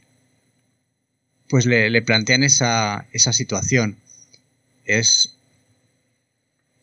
pues 1.50 1.66
le, 1.66 2.02
plantean 2.02 2.44
esa, 2.44 3.08
esa, 3.14 3.34
situación. 3.34 3.98
Es 4.86 5.37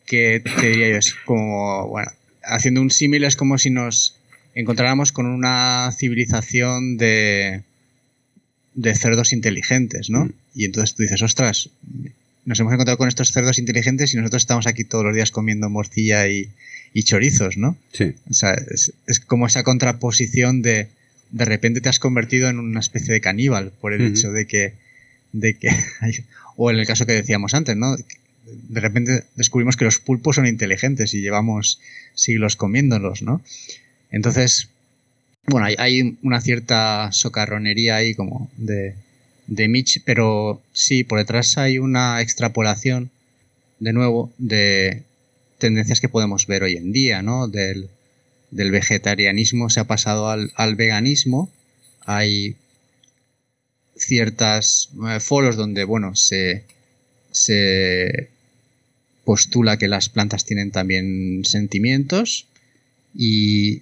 que 0.05 0.41
te 0.59 0.69
diría 0.69 0.89
yo, 0.89 0.97
es 0.97 1.13
como, 1.25 1.87
bueno, 1.87 2.11
haciendo 2.43 2.81
un 2.81 2.91
símil 2.91 3.23
es 3.23 3.35
como 3.35 3.57
si 3.57 3.69
nos 3.69 4.15
encontráramos 4.53 5.11
con 5.11 5.25
una 5.25 5.91
civilización 5.97 6.97
de, 6.97 7.63
de 8.73 8.95
cerdos 8.95 9.33
inteligentes, 9.33 10.09
¿no? 10.09 10.25
Mm. 10.25 10.33
Y 10.55 10.65
entonces 10.65 10.95
tú 10.95 11.03
dices, 11.03 11.21
ostras, 11.21 11.69
nos 12.45 12.59
hemos 12.59 12.73
encontrado 12.73 12.97
con 12.97 13.07
estos 13.07 13.31
cerdos 13.31 13.57
inteligentes 13.57 14.13
y 14.13 14.17
nosotros 14.17 14.43
estamos 14.43 14.67
aquí 14.67 14.83
todos 14.83 15.03
los 15.03 15.15
días 15.15 15.31
comiendo 15.31 15.69
morcilla 15.69 16.27
y, 16.27 16.49
y 16.93 17.03
chorizos, 17.03 17.57
¿no? 17.57 17.77
Sí. 17.91 18.13
O 18.29 18.33
sea, 18.33 18.53
es, 18.53 18.93
es, 19.07 19.19
como 19.19 19.47
esa 19.47 19.63
contraposición 19.63 20.61
de 20.61 20.87
de 21.31 21.45
repente 21.45 21.81
te 21.81 21.89
has 21.89 21.99
convertido 21.99 22.49
en 22.49 22.59
una 22.59 22.79
especie 22.79 23.13
de 23.13 23.21
caníbal 23.21 23.71
por 23.81 23.93
el 23.93 24.05
hecho 24.05 24.31
de 24.31 24.45
que, 24.45 24.73
de 25.33 25.55
que 25.55 25.69
o 26.55 26.71
en 26.71 26.79
el 26.79 26.87
caso 26.87 27.05
que 27.05 27.13
decíamos 27.13 27.53
antes, 27.53 27.75
¿no? 27.75 27.95
De 28.45 28.79
repente 28.79 29.23
descubrimos 29.35 29.75
que 29.75 29.85
los 29.85 29.99
pulpos 29.99 30.35
son 30.35 30.47
inteligentes 30.47 31.13
y 31.13 31.21
llevamos 31.21 31.79
siglos 32.13 32.55
comiéndolos, 32.55 33.21
¿no? 33.21 33.41
Entonces, 34.11 34.69
bueno, 35.47 35.67
hay, 35.77 36.17
una 36.23 36.41
cierta 36.41 37.11
socarronería 37.11 37.97
ahí 37.97 38.15
como 38.15 38.49
de, 38.57 38.95
de 39.47 39.67
Mitch, 39.67 40.01
pero 40.05 40.61
sí, 40.73 41.03
por 41.03 41.19
detrás 41.19 41.57
hay 41.57 41.77
una 41.77 42.21
extrapolación, 42.21 43.11
de 43.79 43.93
nuevo, 43.93 44.31
de 44.37 45.03
tendencias 45.57 46.01
que 46.01 46.09
podemos 46.09 46.47
ver 46.47 46.63
hoy 46.63 46.77
en 46.77 46.91
día, 46.91 47.21
¿no? 47.21 47.47
Del, 47.47 47.89
del 48.51 48.71
vegetarianismo 48.71 49.69
se 49.69 49.81
ha 49.81 49.85
pasado 49.85 50.29
al, 50.29 50.75
veganismo. 50.75 51.49
Hay 52.05 52.55
ciertas 53.97 54.89
eh, 55.09 55.19
foros 55.19 55.55
donde, 55.55 55.83
bueno, 55.83 56.15
se, 56.15 56.63
se 57.31 58.29
postula 59.25 59.77
que 59.77 59.87
las 59.87 60.07
plantas 60.09 60.45
tienen 60.45 60.71
también 60.71 61.43
sentimientos 61.43 62.45
y 63.13 63.81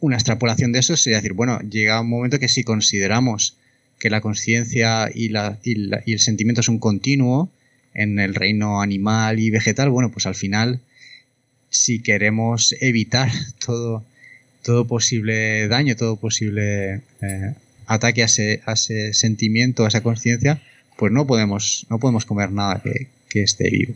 una 0.00 0.16
extrapolación 0.16 0.72
de 0.72 0.80
eso 0.80 0.96
sería 0.96 1.18
decir, 1.18 1.34
bueno, 1.34 1.60
llega 1.60 2.00
un 2.00 2.08
momento 2.08 2.40
que 2.40 2.48
si 2.48 2.64
consideramos 2.64 3.56
que 3.98 4.10
la 4.10 4.20
conciencia 4.20 5.08
y, 5.14 5.26
y, 5.62 5.90
y, 6.06 6.12
el 6.12 6.18
sentimiento 6.18 6.60
es 6.60 6.68
un 6.68 6.80
continuo 6.80 7.50
en 7.94 8.18
el 8.18 8.34
reino 8.34 8.82
animal 8.82 9.38
y 9.38 9.50
vegetal, 9.50 9.90
bueno, 9.90 10.10
pues 10.10 10.26
al 10.26 10.34
final 10.34 10.80
si 11.72 12.00
queremos 12.00 12.74
evitar 12.80 13.30
todo, 13.64 14.04
todo 14.62 14.86
posible 14.86 15.66
daño, 15.68 15.96
todo 15.96 16.16
posible 16.16 17.02
eh, 17.22 17.54
ataque 17.86 18.22
a 18.22 18.26
ese, 18.26 18.60
a 18.66 18.74
ese, 18.74 19.14
sentimiento, 19.14 19.84
a 19.84 19.88
esa 19.88 20.02
conciencia, 20.02 20.62
pues 20.96 21.10
no 21.10 21.26
podemos, 21.26 21.86
no 21.90 21.98
podemos 21.98 22.26
comer 22.26 22.52
nada 22.52 22.80
que, 22.82 23.08
esté 23.34 23.70
vivo. 23.70 23.94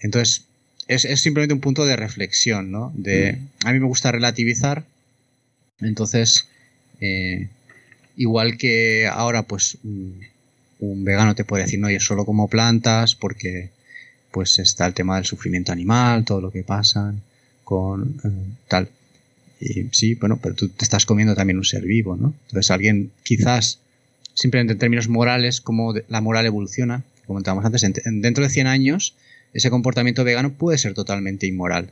Entonces, 0.00 0.44
es, 0.86 1.02
simplemente 1.20 1.54
un 1.54 1.60
punto 1.60 1.84
de 1.84 1.96
reflexión, 1.96 2.70
¿no? 2.70 2.92
De, 2.94 3.32
mm. 3.32 3.66
a 3.66 3.72
mí 3.72 3.80
me 3.80 3.86
gusta 3.86 4.12
relativizar, 4.12 4.84
entonces, 5.80 6.48
eh, 7.00 7.48
igual 8.16 8.56
que 8.56 9.06
ahora, 9.06 9.42
pues, 9.42 9.78
un, 9.84 10.20
un, 10.80 11.04
vegano 11.04 11.34
te 11.34 11.44
puede 11.44 11.64
decir, 11.64 11.78
no, 11.78 11.90
yo 11.90 12.00
solo 12.00 12.24
como 12.24 12.48
plantas 12.48 13.14
porque 13.14 13.70
pues 14.30 14.58
está 14.58 14.86
el 14.86 14.94
tema 14.94 15.16
del 15.16 15.24
sufrimiento 15.24 15.72
animal, 15.72 16.24
todo 16.24 16.40
lo 16.40 16.50
que 16.50 16.62
pasa 16.62 17.14
con 17.64 18.20
eh, 18.24 18.54
tal. 18.68 18.88
Y 19.60 19.88
sí, 19.92 20.14
bueno, 20.14 20.38
pero 20.40 20.54
tú 20.54 20.68
te 20.68 20.84
estás 20.84 21.04
comiendo 21.06 21.34
también 21.34 21.58
un 21.58 21.64
ser 21.64 21.82
vivo, 21.82 22.16
¿no? 22.16 22.34
Entonces 22.46 22.70
alguien 22.70 23.10
quizás, 23.24 23.80
simplemente 24.34 24.74
en 24.74 24.78
términos 24.78 25.08
morales, 25.08 25.60
como 25.60 25.94
la 26.08 26.20
moral 26.20 26.46
evoluciona, 26.46 27.02
que 27.20 27.26
comentábamos 27.26 27.64
antes, 27.64 27.82
dentro 28.04 28.44
de 28.44 28.50
100 28.50 28.66
años 28.68 29.14
ese 29.54 29.70
comportamiento 29.70 30.24
vegano 30.24 30.52
puede 30.52 30.78
ser 30.78 30.94
totalmente 30.94 31.46
inmoral. 31.46 31.90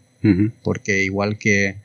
Porque 0.64 1.04
igual 1.04 1.38
que 1.38 1.76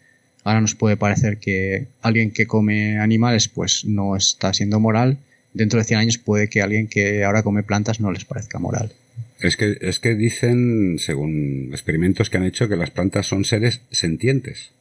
ahora 0.44 0.62
nos 0.62 0.74
puede 0.74 0.98
parecer 0.98 1.38
que 1.38 1.86
alguien 2.02 2.32
que 2.32 2.48
come 2.48 2.98
animales 2.98 3.48
pues 3.48 3.86
no 3.86 4.16
está 4.16 4.52
siendo 4.52 4.80
moral, 4.80 5.20
dentro 5.54 5.80
de 5.80 5.86
100 5.86 6.00
años 6.00 6.18
puede 6.18 6.48
que 6.48 6.62
alguien 6.62 6.88
que 6.88 7.24
ahora 7.24 7.44
come 7.44 7.62
plantas 7.62 8.00
no 8.00 8.12
les 8.12 8.26
parezca 8.26 8.58
moral. 8.58 8.92
Es 9.40 9.58
que, 9.58 9.78
es 9.82 10.00
que 10.00 10.16
dicen, 10.16 10.98
según 11.00 11.70
experimentos 11.72 12.30
que 12.30 12.38
han 12.38 12.46
hecho, 12.46 12.70
que 12.70 12.76
las 12.76 12.92
plantas 12.92 13.28
son 13.28 13.44
seres 13.44 13.82
sentientes. 13.92 14.72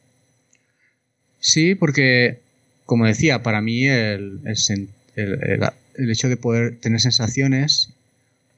Sí, 1.39 1.73
porque, 1.73 2.37
como 2.85 3.07
decía, 3.07 3.41
para 3.41 3.61
mí 3.61 3.87
el, 3.87 4.39
el, 5.15 6.11
hecho 6.11 6.29
de 6.29 6.37
poder 6.37 6.77
tener 6.77 7.01
sensaciones, 7.01 7.89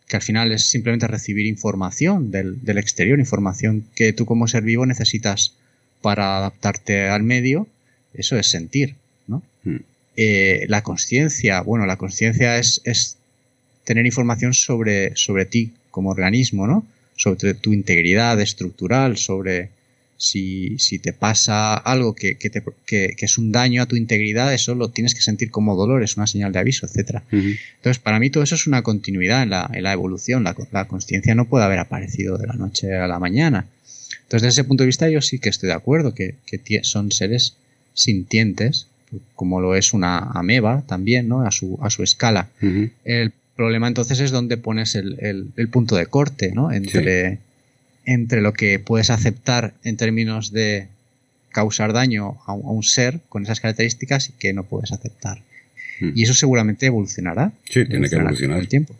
que 0.07 0.15
al 0.15 0.21
final 0.21 0.51
es 0.51 0.69
simplemente 0.69 1.07
recibir 1.07 1.45
información 1.45 2.31
del, 2.31 2.77
exterior, 2.77 3.19
información 3.19 3.85
que 3.95 4.13
tú 4.13 4.25
como 4.25 4.47
ser 4.47 4.63
vivo 4.63 4.85
necesitas 4.85 5.53
para 6.01 6.37
adaptarte 6.37 7.07
al 7.07 7.23
medio, 7.23 7.67
eso 8.13 8.37
es 8.37 8.47
sentir, 8.47 8.95
¿no? 9.27 9.41
Hmm. 9.63 9.77
Eh, 10.15 10.65
la 10.67 10.83
conciencia, 10.83 11.61
bueno, 11.61 11.85
la 11.85 11.97
conciencia 11.97 12.59
es, 12.59 12.81
es, 12.83 13.17
tener 13.83 14.05
información 14.05 14.53
sobre, 14.53 15.15
sobre 15.15 15.45
ti 15.45 15.73
como 15.89 16.09
organismo, 16.09 16.67
¿no? 16.67 16.85
Sobre 17.15 17.53
tu 17.55 17.73
integridad 17.73 18.39
estructural, 18.39 19.17
sobre 19.17 19.69
si, 20.17 20.77
si 20.79 20.99
te 20.99 21.13
pasa 21.13 21.73
algo 21.75 22.15
que, 22.15 22.37
que, 22.37 22.49
te, 22.49 22.63
que, 22.85 23.15
es 23.17 23.37
un 23.37 23.51
daño 23.51 23.81
a 23.81 23.85
tu 23.85 23.95
integridad, 23.95 24.53
eso 24.53 24.75
lo 24.75 24.89
tienes 24.89 25.15
que 25.15 25.21
sentir 25.21 25.51
como 25.51 25.75
dolor, 25.75 26.03
es 26.03 26.17
una 26.17 26.27
señal 26.27 26.51
de 26.51 26.59
aviso, 26.59 26.85
etc. 26.85 27.21
Entonces, 27.31 27.99
para 27.99 28.19
mí 28.19 28.29
todo 28.29 28.43
eso 28.43 28.55
es 28.55 28.67
una 28.67 28.81
continuidad 28.83 29.43
en 29.43 29.49
la, 29.49 29.69
en 29.73 29.83
la 29.83 29.93
evolución. 29.93 30.43
La, 30.43 30.55
la 30.71 30.87
conciencia 30.87 31.35
no 31.35 31.49
puede 31.49 31.65
haber 31.65 31.79
aparecido 31.79 32.37
de 32.37 32.47
la 32.47 32.53
noche 32.53 32.95
a 32.95 33.07
la 33.07 33.19
mañana. 33.19 33.67
Entonces, 34.23 34.41
desde 34.41 34.61
ese 34.61 34.63
punto 34.63 34.83
de 34.83 34.87
vista, 34.87 35.09
yo 35.09 35.21
sí 35.21 35.39
que 35.39 35.49
estoy 35.49 35.67
de 35.67 35.75
acuerdo, 35.75 36.13
que, 36.13 36.35
que 36.45 36.83
son 36.83 37.11
seres 37.11 37.55
sintientes, 37.93 38.87
como 39.35 39.61
lo 39.61 39.75
es 39.75 39.93
una 39.93 40.19
ameba 40.19 40.83
también, 40.87 41.27
¿no? 41.27 41.41
A 41.41 41.51
su, 41.51 41.77
a 41.81 41.89
su 41.89 42.03
escala. 42.03 42.49
El 43.03 43.31
problema 43.55 43.87
entonces 43.87 44.19
es 44.19 44.31
donde 44.31 44.57
pones 44.57 44.95
el, 44.95 45.69
punto 45.71 45.95
de 45.95 46.05
corte, 46.07 46.51
¿no? 46.53 46.71
Entre, 46.71 47.39
entre 48.05 48.41
lo 48.41 48.53
que 48.53 48.79
puedes 48.79 49.09
aceptar 49.09 49.73
en 49.83 49.97
términos 49.97 50.51
de 50.51 50.87
causar 51.51 51.93
daño 51.93 52.37
a, 52.45 52.53
un 52.53 52.83
ser 52.83 53.21
con 53.29 53.43
esas 53.43 53.59
características 53.59 54.29
y 54.29 54.33
que 54.33 54.53
no 54.53 54.63
puedes 54.63 54.91
aceptar. 54.91 55.41
Hmm. 55.99 56.11
Y 56.15 56.23
eso 56.23 56.33
seguramente 56.33 56.87
evolucionará. 56.87 57.53
Sí, 57.69 57.85
tiene 57.85 58.09
que 58.09 58.15
evolucionar. 58.15 58.59
el 58.59 58.67
tiempo. 58.67 58.95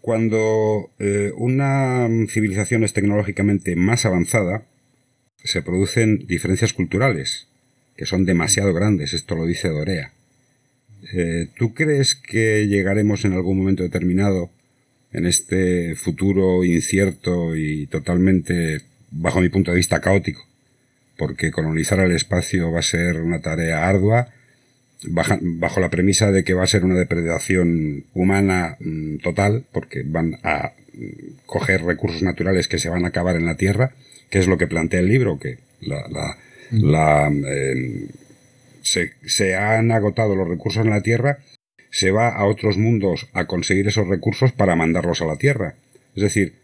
Cuando 0.00 0.90
eh, 0.98 1.30
una 1.36 2.08
civilización 2.28 2.84
es 2.84 2.94
tecnológicamente 2.94 3.76
más 3.76 4.06
avanzada, 4.06 4.64
se 5.44 5.62
producen 5.62 6.26
diferencias 6.26 6.72
culturales, 6.72 7.46
que 7.96 8.06
son 8.06 8.24
demasiado 8.24 8.72
grandes, 8.72 9.12
esto 9.12 9.34
lo 9.34 9.44
dice 9.44 9.68
Dorea. 9.68 10.12
Eh, 11.12 11.48
¿Tú 11.56 11.74
crees 11.74 12.14
que 12.14 12.66
llegaremos 12.66 13.24
en 13.24 13.32
algún 13.34 13.58
momento 13.58 13.82
determinado, 13.82 14.50
en 15.12 15.26
este 15.26 15.94
futuro 15.96 16.64
incierto 16.64 17.56
y 17.56 17.86
totalmente, 17.86 18.82
bajo 19.10 19.40
mi 19.40 19.48
punto 19.48 19.70
de 19.70 19.76
vista, 19.76 20.00
caótico? 20.00 20.46
Porque 21.16 21.50
colonizar 21.50 22.00
el 22.00 22.12
espacio 22.12 22.70
va 22.70 22.80
a 22.80 22.82
ser 22.82 23.20
una 23.20 23.40
tarea 23.40 23.88
ardua, 23.88 24.28
bajo 25.02 25.80
la 25.80 25.90
premisa 25.90 26.30
de 26.30 26.44
que 26.44 26.54
va 26.54 26.64
a 26.64 26.68
ser 26.68 26.84
una 26.84 26.98
depredación 26.98 28.04
humana 28.14 28.76
mm, 28.80 29.16
total, 29.18 29.64
porque 29.72 30.02
van 30.04 30.38
a 30.42 30.72
mm, 30.94 31.46
coger 31.46 31.82
recursos 31.82 32.22
naturales 32.22 32.68
que 32.68 32.78
se 32.78 32.88
van 32.88 33.04
a 33.04 33.08
acabar 33.08 33.36
en 33.36 33.46
la 33.46 33.56
Tierra, 33.56 33.92
que 34.30 34.38
es 34.38 34.46
lo 34.46 34.58
que 34.58 34.66
plantea 34.66 35.00
el 35.00 35.08
libro, 35.08 35.38
que 35.38 35.58
la, 35.80 37.30
mm. 37.30 37.44
em, 37.46 38.08
se, 38.82 39.12
se, 39.24 39.56
han 39.56 39.90
agotado 39.90 40.36
los 40.36 40.48
recursos 40.48 40.84
en 40.84 40.90
la 40.90 41.02
Tierra, 41.02 41.38
se 42.00 42.12
va 42.12 42.30
a 42.30 42.46
otros 42.46 42.78
mundos 42.78 43.28
a 43.34 43.44
conseguir 43.44 43.86
esos 43.86 44.08
recursos 44.08 44.52
para 44.52 44.74
mandarlos 44.74 45.20
a 45.20 45.26
la 45.26 45.36
Tierra. 45.36 45.74
Es 46.16 46.22
decir, 46.22 46.54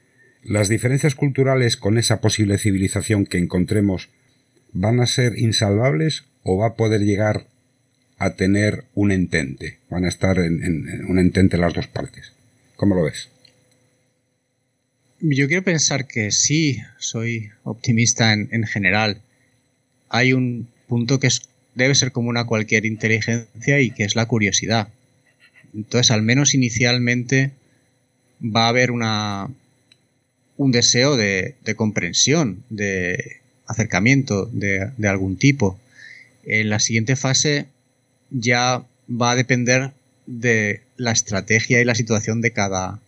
las 0.42 0.70
diferencias 0.70 1.14
culturales 1.14 1.76
con 1.76 1.98
esa 1.98 2.22
posible 2.22 2.56
civilización 2.56 3.26
que 3.26 3.36
encontremos 3.36 4.08
van 4.72 4.98
a 4.98 5.06
ser 5.06 5.38
insalvables 5.38 6.24
o 6.42 6.56
va 6.56 6.68
a 6.68 6.74
poder 6.74 7.02
llegar 7.02 7.48
a 8.16 8.36
tener 8.36 8.84
un 8.94 9.12
entente. 9.12 9.76
Van 9.90 10.06
a 10.06 10.08
estar 10.08 10.38
en, 10.38 11.04
un 11.06 11.18
entente 11.18 11.58
las 11.58 11.74
dos 11.74 11.86
partes. 11.86 12.32
¿Cómo 12.76 12.94
lo 12.94 13.04
ves? 13.04 13.28
Yo 15.20 15.48
quiero 15.48 15.64
pensar 15.64 16.06
que 16.06 16.30
sí, 16.30 16.80
soy 16.96 17.50
optimista 17.62 18.32
en, 18.32 18.48
en 18.52 18.64
general. 18.64 19.20
Hay 20.08 20.32
un 20.32 20.68
punto 20.88 21.20
que 21.20 21.26
es, 21.26 21.42
debe 21.74 21.94
ser 21.94 22.10
común 22.10 22.38
a 22.38 22.46
cualquier 22.46 22.86
inteligencia 22.86 23.80
y 23.80 23.90
que 23.90 24.04
es 24.04 24.16
la 24.16 24.24
curiosidad. 24.24 24.88
Entonces, 25.76 26.10
al 26.10 26.22
menos 26.22 26.54
inicialmente 26.54 27.52
va 28.42 28.64
a 28.64 28.68
haber 28.68 28.90
una, 28.90 29.48
un 30.56 30.72
deseo 30.72 31.16
de, 31.16 31.54
comprensión, 31.76 32.64
de 32.70 33.40
acercamiento 33.66 34.46
de, 34.46 34.90
de, 34.96 35.08
algún 35.08 35.36
tipo. 35.36 35.78
En 36.44 36.70
la 36.70 36.80
siguiente 36.80 37.14
fase 37.14 37.66
ya 38.30 38.84
va 39.08 39.32
a 39.32 39.36
depender 39.36 39.92
de 40.26 40.80
la 40.96 41.12
estrategia 41.12 41.80
y 41.80 41.84
la 41.84 41.94
situación 41.94 42.40
de 42.40 42.52
cada, 42.52 43.00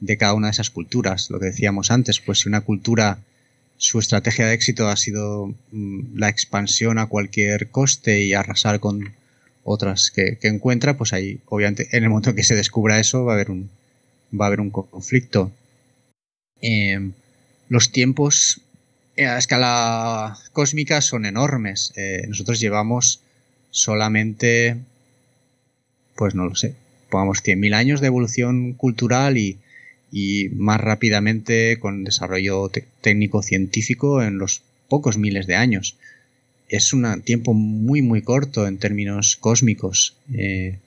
de 0.00 0.16
cada 0.18 0.34
una 0.34 0.48
de 0.48 0.52
esas 0.52 0.70
culturas. 0.70 1.30
Lo 1.30 1.40
que 1.40 1.46
decíamos 1.46 1.90
antes, 1.90 2.20
pues 2.20 2.40
si 2.40 2.48
una 2.48 2.60
cultura, 2.60 3.18
su 3.78 3.98
estrategia 3.98 4.46
de 4.46 4.54
éxito 4.54 4.88
ha 4.88 4.96
sido 4.96 5.54
mm, 5.72 6.18
la 6.18 6.28
expansión 6.28 6.98
a 6.98 7.06
cualquier 7.06 7.68
coste 7.68 8.22
y 8.24 8.34
arrasar 8.34 8.78
con 8.78 9.14
otras 9.70 10.10
que, 10.10 10.38
encuentra, 10.42 10.96
pues 10.96 11.12
ahí, 11.12 11.40
obviamente, 11.46 11.88
en 11.92 12.04
el 12.04 12.10
momento 12.10 12.34
que 12.34 12.44
se 12.44 12.54
descubra 12.54 13.00
eso, 13.00 13.24
va 13.24 13.32
a 13.32 13.34
haber 13.36 13.50
un, 13.50 13.70
va 14.38 14.46
a 14.46 14.48
haber 14.48 14.60
un 14.60 14.70
conflicto. 14.70 15.52
Em, 16.60 17.12
los 17.68 17.92
tiempos 17.92 18.60
a 19.18 19.38
escala 19.38 20.36
cósmica 20.52 21.00
son 21.00 21.26
enormes. 21.26 21.92
Eh, 21.96 22.24
nosotros 22.28 22.60
llevamos 22.60 23.20
solamente, 23.70 24.76
pues 26.16 26.34
no 26.34 26.46
lo 26.46 26.54
sé, 26.54 26.74
pongamos 27.10 27.42
100.000 27.42 27.74
años 27.74 28.00
de 28.00 28.06
evolución 28.08 28.72
cultural 28.74 29.36
y, 29.38 29.58
más 30.54 30.80
rápidamente 30.80 31.78
con 31.78 32.02
desarrollo 32.02 32.68
técnico-científico 33.00 34.22
en 34.22 34.38
los 34.38 34.62
pocos 34.88 35.18
miles 35.18 35.46
de 35.46 35.54
años. 35.54 35.96
Es 36.70 36.92
un 36.92 37.22
tiempo 37.22 37.52
muy, 37.52 38.00
muy 38.00 38.22
corto 38.22 38.66
en 38.68 38.78
términos 38.78 39.36
cósmicos. 39.36 40.16
Eh, 40.32 40.78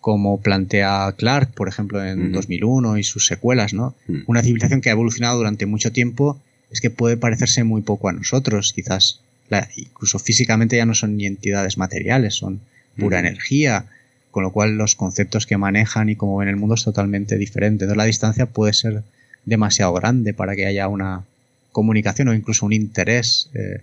como 0.00 0.40
plantea 0.40 1.12
Clark, 1.18 1.52
por 1.54 1.68
ejemplo, 1.68 2.02
en 2.04 2.30
2001 2.30 2.98
y 2.98 3.02
sus 3.02 3.26
secuelas, 3.26 3.74
¿no? 3.74 3.96
Una 4.26 4.42
civilización 4.42 4.80
que 4.80 4.90
ha 4.90 4.92
evolucionado 4.92 5.38
durante 5.38 5.66
mucho 5.66 5.90
tiempo 5.92 6.40
es 6.70 6.80
que 6.80 6.90
puede 6.90 7.16
parecerse 7.16 7.64
muy 7.64 7.82
poco 7.82 8.08
a 8.08 8.12
nosotros, 8.12 8.72
quizás 8.72 9.20
incluso 9.76 10.18
físicamente 10.20 10.76
ya 10.76 10.86
no 10.86 10.94
son 10.94 11.16
ni 11.16 11.26
entidades 11.26 11.78
materiales, 11.78 12.34
son 12.34 12.60
pura 12.96 13.18
energía, 13.18 13.86
con 14.30 14.44
lo 14.44 14.52
cual 14.52 14.76
los 14.76 14.94
conceptos 14.94 15.46
que 15.46 15.56
manejan 15.56 16.08
y 16.08 16.16
cómo 16.16 16.36
ven 16.36 16.48
el 16.48 16.56
mundo 16.56 16.76
es 16.76 16.84
totalmente 16.84 17.36
diferente. 17.36 17.84
Entonces 17.84 17.96
la 17.96 18.04
distancia 18.04 18.46
puede 18.46 18.74
ser 18.74 19.02
demasiado 19.44 19.92
grande 19.94 20.32
para 20.32 20.54
que 20.54 20.66
haya 20.66 20.86
una 20.88 21.24
comunicación 21.72 22.28
o 22.28 22.34
incluso 22.34 22.66
un 22.66 22.72
interés 22.72 23.50
eh, 23.54 23.80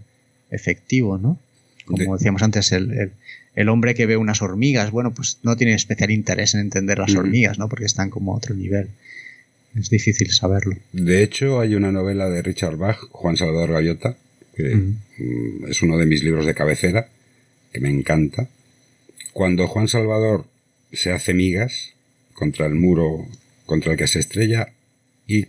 efectivo, 0.55 1.17
¿no? 1.17 1.39
Como 1.85 2.17
decíamos 2.17 2.41
antes, 2.41 2.71
el, 2.71 3.11
el, 3.53 3.69
hombre 3.69 3.93
que 3.93 4.07
ve 4.07 4.17
unas 4.17 4.41
hormigas, 4.41 4.89
bueno, 4.89 5.13
pues 5.13 5.39
no 5.43 5.55
tiene 5.55 5.75
especial 5.75 6.09
interés 6.09 6.55
en 6.55 6.61
entender 6.61 6.97
las 6.97 7.13
hormigas, 7.15 7.59
¿no? 7.59 7.69
Porque 7.69 7.85
están 7.85 8.09
como 8.09 8.33
a 8.33 8.37
otro 8.37 8.55
nivel. 8.55 8.89
Es 9.79 9.89
difícil 9.89 10.31
saberlo. 10.31 10.77
De 10.93 11.21
hecho, 11.21 11.59
hay 11.59 11.75
una 11.75 11.91
novela 11.91 12.29
de 12.29 12.41
Richard 12.41 12.77
Bach, 12.77 12.97
Juan 13.11 13.37
Salvador 13.37 13.73
Gallota, 13.73 14.17
que 14.55 14.75
mm, 14.75 15.65
es 15.69 15.81
uno 15.83 15.97
de 15.97 16.05
mis 16.05 16.23
libros 16.23 16.45
de 16.45 16.55
cabecera, 16.55 17.09
que 17.71 17.81
me 17.81 17.89
encanta. 17.89 18.47
Cuando 19.33 19.67
Juan 19.67 19.87
Salvador 19.87 20.45
se 20.93 21.11
hace 21.11 21.33
migas 21.33 21.93
contra 22.33 22.65
el 22.65 22.75
muro 22.75 23.27
contra 23.65 23.91
el 23.91 23.97
que 23.97 24.07
se 24.07 24.19
estrella 24.19 24.73
y, 25.27 25.47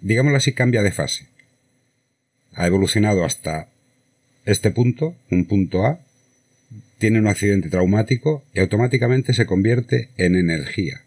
digámoslo 0.00 0.36
así, 0.36 0.52
cambia 0.52 0.82
de 0.82 0.92
fase. 0.92 1.26
Ha 2.54 2.66
evolucionado 2.66 3.24
hasta 3.24 3.68
este 4.46 4.70
punto, 4.70 5.14
un 5.30 5.44
punto 5.44 5.84
A, 5.84 6.00
tiene 6.98 7.18
un 7.18 7.26
accidente 7.26 7.68
traumático 7.68 8.42
y 8.54 8.60
automáticamente 8.60 9.34
se 9.34 9.46
convierte 9.46 10.08
en 10.16 10.34
energía. 10.34 11.02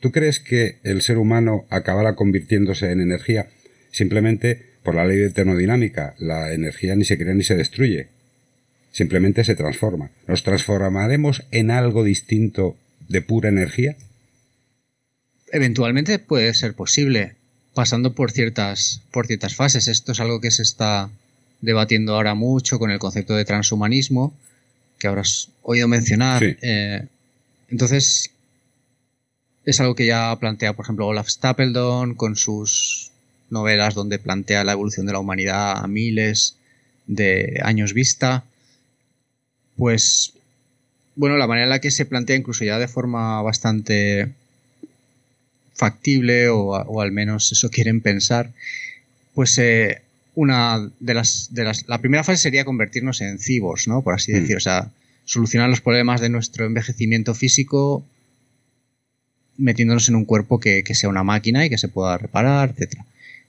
¿Tú 0.00 0.12
crees 0.12 0.38
que 0.38 0.76
el 0.82 1.00
ser 1.00 1.16
humano 1.16 1.64
acabará 1.70 2.14
convirtiéndose 2.14 2.90
en 2.90 3.00
energía 3.00 3.48
simplemente 3.90 4.74
por 4.82 4.94
la 4.94 5.06
ley 5.06 5.16
de 5.16 5.30
termodinámica, 5.30 6.14
la 6.18 6.52
energía 6.52 6.94
ni 6.94 7.04
se 7.04 7.16
crea 7.16 7.32
ni 7.32 7.42
se 7.42 7.56
destruye, 7.56 8.08
simplemente 8.92 9.44
se 9.44 9.54
transforma. 9.54 10.10
¿Nos 10.26 10.42
transformaremos 10.42 11.44
en 11.50 11.70
algo 11.70 12.04
distinto 12.04 12.76
de 13.08 13.22
pura 13.22 13.48
energía? 13.48 13.96
Eventualmente 15.52 16.18
puede 16.18 16.52
ser 16.54 16.74
posible, 16.74 17.34
pasando 17.72 18.14
por 18.14 18.30
ciertas, 18.30 19.00
por 19.10 19.26
ciertas 19.26 19.54
fases. 19.54 19.88
Esto 19.88 20.12
es 20.12 20.20
algo 20.20 20.40
que 20.40 20.50
se 20.50 20.62
está 20.62 21.10
debatiendo 21.64 22.14
ahora 22.14 22.34
mucho 22.34 22.78
con 22.78 22.90
el 22.90 22.98
concepto 22.98 23.34
de 23.34 23.44
transhumanismo, 23.44 24.34
que 24.98 25.08
habrás 25.08 25.48
oído 25.62 25.88
mencionar. 25.88 26.42
Eh, 26.60 27.06
entonces, 27.70 28.30
es 29.64 29.80
algo 29.80 29.94
que 29.94 30.06
ya 30.06 30.36
plantea, 30.38 30.74
por 30.74 30.84
ejemplo, 30.84 31.06
Olaf 31.06 31.28
Stapledon 31.28 32.14
con 32.14 32.36
sus 32.36 33.10
novelas 33.50 33.94
donde 33.94 34.18
plantea 34.18 34.64
la 34.64 34.72
evolución 34.72 35.06
de 35.06 35.12
la 35.12 35.18
humanidad 35.18 35.78
a 35.78 35.86
miles 35.86 36.56
de 37.06 37.60
años 37.62 37.92
vista, 37.92 38.44
pues 39.76 40.32
bueno, 41.16 41.36
la 41.36 41.46
manera 41.46 41.64
en 41.64 41.70
la 41.70 41.80
que 41.80 41.90
se 41.90 42.06
plantea 42.06 42.36
incluso 42.36 42.64
ya 42.64 42.78
de 42.78 42.88
forma 42.88 43.40
bastante 43.42 44.32
factible 45.74 46.48
o, 46.48 47.00
al 47.00 47.12
menos 47.12 47.52
eso 47.52 47.70
quieren 47.70 48.00
pensar, 48.00 48.52
pues 49.34 49.58
eh, 49.58 50.02
una 50.34 50.90
de 51.00 51.14
las, 51.14 51.48
de 51.52 51.64
las, 51.64 51.88
la 51.88 51.98
primera 51.98 52.24
fase 52.24 52.42
sería 52.42 52.64
convertirnos 52.64 53.20
en 53.20 53.38
cibos, 53.38 53.88
¿no? 53.88 54.02
Por 54.02 54.14
así 54.14 54.32
mm. 54.32 54.34
decir, 54.34 54.56
o 54.56 54.60
sea, 54.60 54.90
solucionar 55.24 55.70
los 55.70 55.80
problemas 55.80 56.20
de 56.20 56.28
nuestro 56.28 56.66
envejecimiento 56.66 57.34
físico 57.34 58.04
metiéndonos 59.56 60.08
en 60.08 60.16
un 60.16 60.24
cuerpo 60.24 60.58
que, 60.58 60.82
que 60.82 60.94
sea 60.94 61.08
una 61.08 61.22
máquina 61.22 61.64
y 61.64 61.70
que 61.70 61.78
se 61.78 61.88
pueda 61.88 62.18
reparar, 62.18 62.70
etcétera 62.70 63.04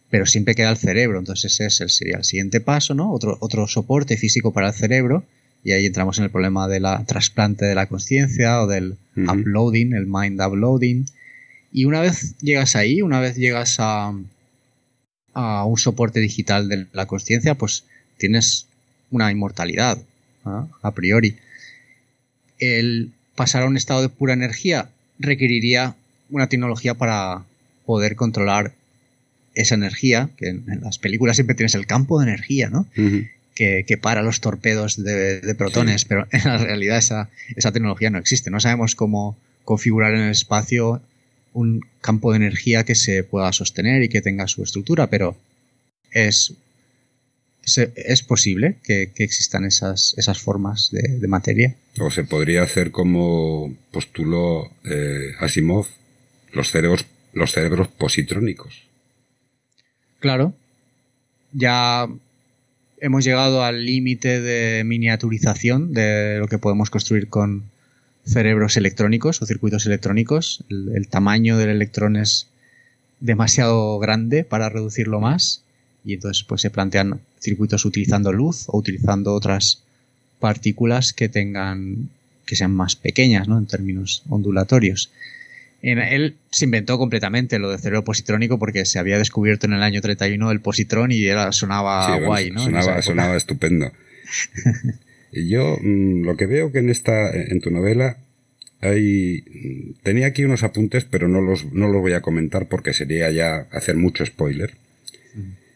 pero 0.10 0.26
siempre 0.26 0.56
queda 0.56 0.70
el 0.70 0.78
cerebro. 0.78 1.20
Entonces 1.20 1.60
ese 1.60 1.90
sería 1.90 2.18
el 2.18 2.24
siguiente 2.24 2.62
paso, 2.62 2.94
¿no? 2.94 3.12
Otro, 3.12 3.38
otro 3.41 3.68
soporte 3.68 4.16
físico 4.16 4.53
para 4.53 4.70
el 4.70 4.74
cerebro. 4.74 5.26
Y 5.64 5.72
ahí 5.72 5.86
entramos 5.86 6.18
en 6.20 6.24
el 6.24 6.30
problema 6.30 6.68
de 6.68 6.80
la 6.80 7.03
trasplante 7.06 7.66
de 7.66 7.76
la 7.76 7.88
conciencia 7.88 8.62
o 8.62 8.68
del 8.68 8.98
uploading, 9.18 9.94
el 9.94 10.06
mind 10.06 10.40
uploading. 10.41 11.06
Y 11.72 11.84
una 11.84 11.99
vez 12.02 12.38
llegas 12.38 12.76
ahí, 12.76 13.02
una 13.02 13.20
vez 13.20 13.36
llegas 13.36 13.76
a, 13.80 14.14
a 15.36 15.66
un 15.66 15.78
soporte 15.78 16.20
digital 16.20 16.68
de 16.68 16.88
la 16.94 17.06
conciencia, 17.06 17.53
pues 17.53 17.84
tienes 18.18 18.66
una 19.12 19.32
inmortalidad, 19.32 19.99
a 20.82 20.91
priori. 20.91 21.38
El 22.57 23.12
pasar 23.36 23.64
a 23.64 23.68
un 23.68 23.78
estado 23.78 24.02
de 24.02 24.10
pura 24.10 24.34
energía 24.34 24.90
requeriría 25.20 25.95
una 26.30 26.48
tecnología 26.48 26.94
para 26.95 27.44
poder 27.86 28.16
controlar 28.16 28.74
esa 29.53 29.76
energía, 29.76 30.30
que 30.38 30.49
en, 30.49 30.80
las 30.82 30.98
películas 30.98 31.36
siempre 31.36 31.56
tienes 31.56 31.76
el 31.76 31.86
campo 31.86 32.20
de 32.20 32.28
energía, 32.28 32.70
¿no? 32.70 32.88
que, 33.56 33.99
para 34.02 34.22
los 34.22 34.41
torpedos 34.41 35.02
de, 35.02 35.56
protones, 35.57 36.06
pero 36.06 36.28
en 36.32 36.44
la 36.44 36.57
realidad 36.57 36.98
esa, 36.98 37.30
esa 37.56 37.72
tecnología 37.72 38.10
no 38.10 38.18
existe. 38.18 38.52
No 38.52 38.60
sabemos 38.60 38.95
cómo 38.95 39.38
configurar 39.64 40.14
en 40.14 40.22
el 40.22 40.32
espacio 40.32 41.02
un 41.56 41.80
campo 42.02 42.32
de 42.32 42.38
energía 42.38 42.84
que 42.84 42.95
se 42.95 43.23
pueda 43.23 43.52
sostener 43.53 44.03
y 44.03 44.10
que 44.10 44.22
tenga 44.22 44.48
su 44.48 44.61
estructura, 44.61 45.10
pero 45.10 45.38
es, 46.11 46.53
es 47.64 48.23
posible 48.23 48.77
que, 48.84 49.14
existan 49.18 49.64
esas, 49.64 50.14
esas 50.18 50.38
formas 50.40 50.91
de, 50.91 51.27
materia. 51.30 51.76
O 51.98 52.11
se 52.11 52.26
podría 52.26 52.61
hacer 52.61 52.91
como 52.91 53.73
postuló 53.91 54.69
eh, 54.84 55.32
Asimov, 55.40 55.88
los 56.52 56.72
cerebros, 56.72 57.06
los 57.32 57.53
cerebros 57.53 57.88
positrónicos. 57.88 58.84
Claro. 60.19 60.53
Ya 61.53 62.10
hemos 62.99 63.23
llegado 63.23 63.64
al 63.64 63.86
límite 63.86 64.41
de 64.41 64.84
miniaturización 64.84 65.94
de 65.94 66.38
lo 66.40 66.48
que 66.49 66.57
podemos 66.57 66.90
construir 66.90 67.30
con 67.30 67.64
cerebros 68.26 68.77
electrónicos 68.77 69.41
o 69.41 69.45
circuitos 69.45 69.85
electrónicos. 69.85 70.64
el 70.69 71.07
tamaño 71.07 71.57
del 71.57 71.69
electrón 71.69 72.15
es 72.15 72.47
demasiado 73.19 73.97
grande 73.99 74.43
para 74.43 74.69
reducirlo 74.69 75.19
más 75.19 75.61
y 76.03 76.14
entonces 76.14 76.43
pues 76.43 76.61
se 76.61 76.69
plantean 76.69 77.19
circuitos 77.39 77.85
utilizando 77.85 78.31
luz 78.31 78.65
o 78.68 78.77
utilizando 78.77 79.34
otras 79.34 79.81
partículas 80.39 81.14
que 81.14 81.30
tengan 81.30 82.10
que 82.45 82.56
sean 82.56 82.72
más 82.72 82.95
pequeñas 82.95 83.47
¿no? 83.47 83.57
en 83.57 83.65
términos 83.65 84.22
ondulatorios. 84.30 85.10
En, 85.81 85.97
él 85.97 86.35
se 86.52 86.65
inventó 86.65 86.97
completamente 86.97 87.57
lo 87.57 87.72
de 87.72 87.80
cerebro 87.80 88.03
positrónico 88.03 88.60
porque 88.60 88.85
se 88.85 88.99
había 88.99 89.18
descubierto 89.18 89.65
en 89.65 89.73
el 89.73 89.84
año 89.84 90.02
31 90.02 90.52
el 90.52 90.61
positrón 90.61 91.11
y 91.11 91.23
era, 91.26 91.52
sonaba 91.52 92.18
guay, 92.19 92.52
¿no? 92.52 92.64
Sonaba, 92.64 93.02
sonaba 93.02 93.35
estupendo. 93.35 93.91
Yo 95.44 95.78
mm, 95.82 96.24
lo 96.24 96.38
que 96.38 96.45
veo 96.45 96.72
que 96.72 96.80
en 96.80 96.90
esta, 96.90 97.30
en 97.32 97.60
tu 97.60 97.72
novela, 97.72 98.18
hay, 98.82 99.41
tenía 100.03 100.28
aquí 100.28 100.44
unos 100.44 100.64
apuntes, 100.64 101.06
pero 101.06 101.28
no 101.28 101.41
los, 101.41 101.72
no 101.74 101.88
los 101.88 102.02
voy 102.02 102.14
a 102.14 102.22
comentar 102.22 102.68
porque 102.68 102.94
sería 102.94 103.32
ya 103.32 103.68
hacer 103.72 103.95
mucho 103.95 104.26
spoiler. 104.26 104.74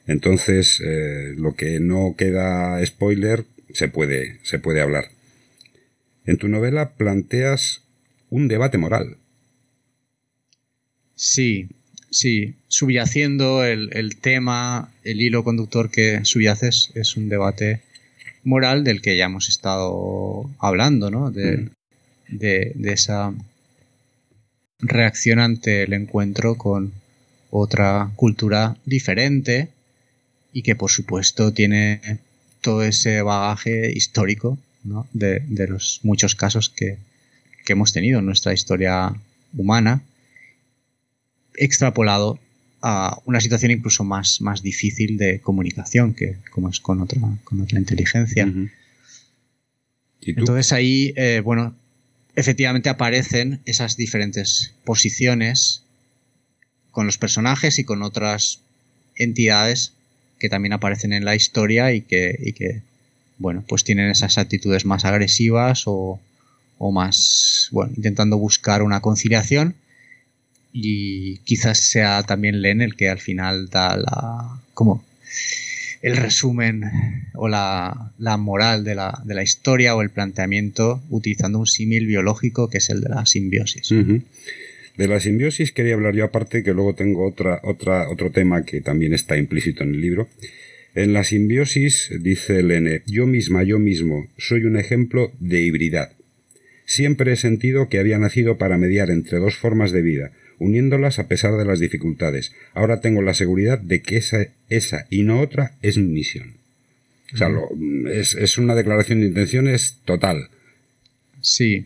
Entonces, 0.07 0.81
eh, 0.83 1.33
lo 1.37 1.55
que 1.55 1.79
no 1.79 2.15
queda 2.17 2.83
spoiler 2.85 3.45
se 3.73 3.89
puede, 3.89 4.39
se 4.43 4.57
puede 4.59 4.81
hablar. 4.81 5.09
En 6.25 6.37
tu 6.37 6.47
novela 6.47 6.93
planteas 6.93 7.83
un 8.29 8.47
debate 8.47 8.77
moral. 8.77 9.17
Sí, 11.15 11.67
sí. 12.09 12.55
Subyaciendo 12.67 13.63
el, 13.65 13.89
el 13.93 14.15
tema, 14.15 14.91
el 15.03 15.21
hilo 15.21 15.43
conductor 15.43 15.91
que 15.91 16.21
subyaces 16.23 16.91
es 16.95 17.17
un 17.17 17.29
debate 17.29 17.81
moral 18.43 18.83
del 18.83 19.01
que 19.01 19.17
ya 19.17 19.25
hemos 19.25 19.49
estado 19.49 20.49
hablando, 20.59 21.09
¿no? 21.11 21.31
De, 21.31 21.57
mm. 21.57 21.69
de, 22.29 22.71
de 22.75 22.93
esa 22.93 23.33
reacción 24.79 25.39
ante 25.39 25.83
el 25.83 25.93
encuentro 25.93 26.55
con 26.55 26.93
otra 27.51 28.11
cultura 28.15 28.77
diferente 28.85 29.69
y 30.53 30.61
que 30.61 30.75
por 30.75 30.91
supuesto 30.91 31.53
tiene 31.53 32.19
todo 32.61 32.83
ese 32.83 33.21
bagaje 33.21 33.91
histórico 33.91 34.57
de, 35.13 35.67
los 35.67 35.99
muchos 36.03 36.35
casos 36.35 36.69
que, 36.69 36.97
hemos 37.67 37.93
tenido 37.93 38.17
en 38.17 38.25
nuestra 38.25 38.51
historia 38.51 39.13
humana, 39.55 40.01
extrapolado 41.53 42.39
a 42.81 43.19
una 43.25 43.41
situación 43.41 43.71
incluso 43.71 44.03
más, 44.03 44.41
más 44.41 44.61
difícil 44.61 45.17
de 45.17 45.39
comunicación 45.39 46.13
que 46.13 46.37
como 46.51 46.69
es 46.69 46.79
con 46.79 47.01
otra, 47.01 47.19
con 47.43 47.61
otra 47.61 47.79
inteligencia. 47.79 48.51
Entonces 50.21 50.71
ahí, 50.73 51.13
eh, 51.15 51.41
bueno, 51.43 51.75
efectivamente 52.35 52.89
aparecen 52.89 53.59
esas 53.65 53.97
diferentes 53.97 54.73
posiciones 54.83 55.83
con 56.91 57.05
los 57.05 57.17
personajes 57.17 57.79
y 57.79 57.83
con 57.83 58.03
otras 58.03 58.59
entidades 59.15 59.93
que 60.39 60.49
también 60.49 60.73
aparecen 60.73 61.13
en 61.13 61.25
la 61.25 61.35
historia 61.35 61.93
y 61.93 62.01
que, 62.01 62.53
que 62.57 62.81
bueno, 63.37 63.63
pues 63.67 63.83
tienen 63.83 64.09
esas 64.09 64.37
actitudes 64.37 64.85
más 64.85 65.05
agresivas 65.05 65.83
o, 65.85 66.19
o 66.77 66.91
más, 66.91 67.67
bueno, 67.71 67.91
intentando 67.95 68.37
buscar 68.37 68.81
una 68.83 69.01
conciliación 69.01 69.75
y 70.71 71.37
quizás 71.39 71.79
sea 71.79 72.23
también 72.23 72.61
Len 72.61 72.81
el 72.81 72.95
que 72.95 73.09
al 73.09 73.19
final 73.19 73.69
da 73.69 73.97
la, 73.97 74.61
como 74.73 75.03
el 76.01 76.15
resumen 76.15 76.83
o 77.33 77.47
la, 77.47 78.11
la 78.17 78.37
moral 78.37 78.83
de 78.83 78.95
la, 78.95 79.21
de 79.25 79.33
la, 79.33 79.43
historia 79.43 79.95
o 79.95 80.01
el 80.01 80.09
planteamiento 80.09 81.01
utilizando 81.09 81.59
un 81.59 81.67
símil 81.67 82.07
biológico 82.07 82.69
que 82.69 82.77
es 82.77 82.89
el 82.89 83.01
de 83.01 83.09
la 83.09 83.25
simbiosis. 83.25 83.89
De 83.89 85.07
la 85.07 85.19
simbiosis 85.19 85.71
quería 85.71 85.93
hablar 85.93 86.15
yo 86.15 86.25
aparte, 86.25 86.63
que 86.63 86.73
luego 86.73 86.93
tengo 86.93 87.25
otra, 87.25 87.61
otra, 87.63 88.09
otro 88.09 88.31
tema 88.31 88.63
que 88.63 88.81
también 88.81 89.13
está 89.13 89.37
implícito 89.37 89.83
en 89.83 89.95
el 89.95 90.01
libro. 90.01 90.27
En 90.95 91.13
la 91.13 91.23
simbiosis, 91.23 92.09
dice 92.19 92.63
Lene, 92.63 93.03
yo 93.05 93.27
misma, 93.27 93.63
yo 93.63 93.79
mismo, 93.79 94.27
soy 94.37 94.63
un 94.63 94.77
ejemplo 94.77 95.31
de 95.39 95.61
hibridad. 95.61 96.11
Siempre 96.85 97.33
he 97.33 97.35
sentido 97.35 97.87
que 97.87 97.99
había 97.99 98.17
nacido 98.17 98.57
para 98.57 98.77
mediar 98.77 99.11
entre 99.11 99.37
dos 99.37 99.55
formas 99.55 99.91
de 99.91 100.01
vida, 100.01 100.31
uniéndolas 100.59 101.19
a 101.19 101.27
pesar 101.27 101.57
de 101.57 101.65
las 101.65 101.79
dificultades. 101.79 102.53
Ahora 102.73 103.01
tengo 103.01 103.21
la 103.21 103.33
seguridad 103.33 103.79
de 103.79 104.01
que 104.01 104.17
esa, 104.17 104.47
esa 104.69 105.07
y 105.09 105.23
no 105.23 105.41
otra 105.41 105.73
es 105.81 105.97
mi 105.97 106.07
misión. 106.07 106.57
O 107.33 107.37
sea, 107.37 107.49
es, 108.11 108.35
es 108.35 108.57
una 108.57 108.75
declaración 108.75 109.19
de 109.19 109.27
intenciones 109.27 109.97
total. 110.05 110.49
Sí, 111.41 111.85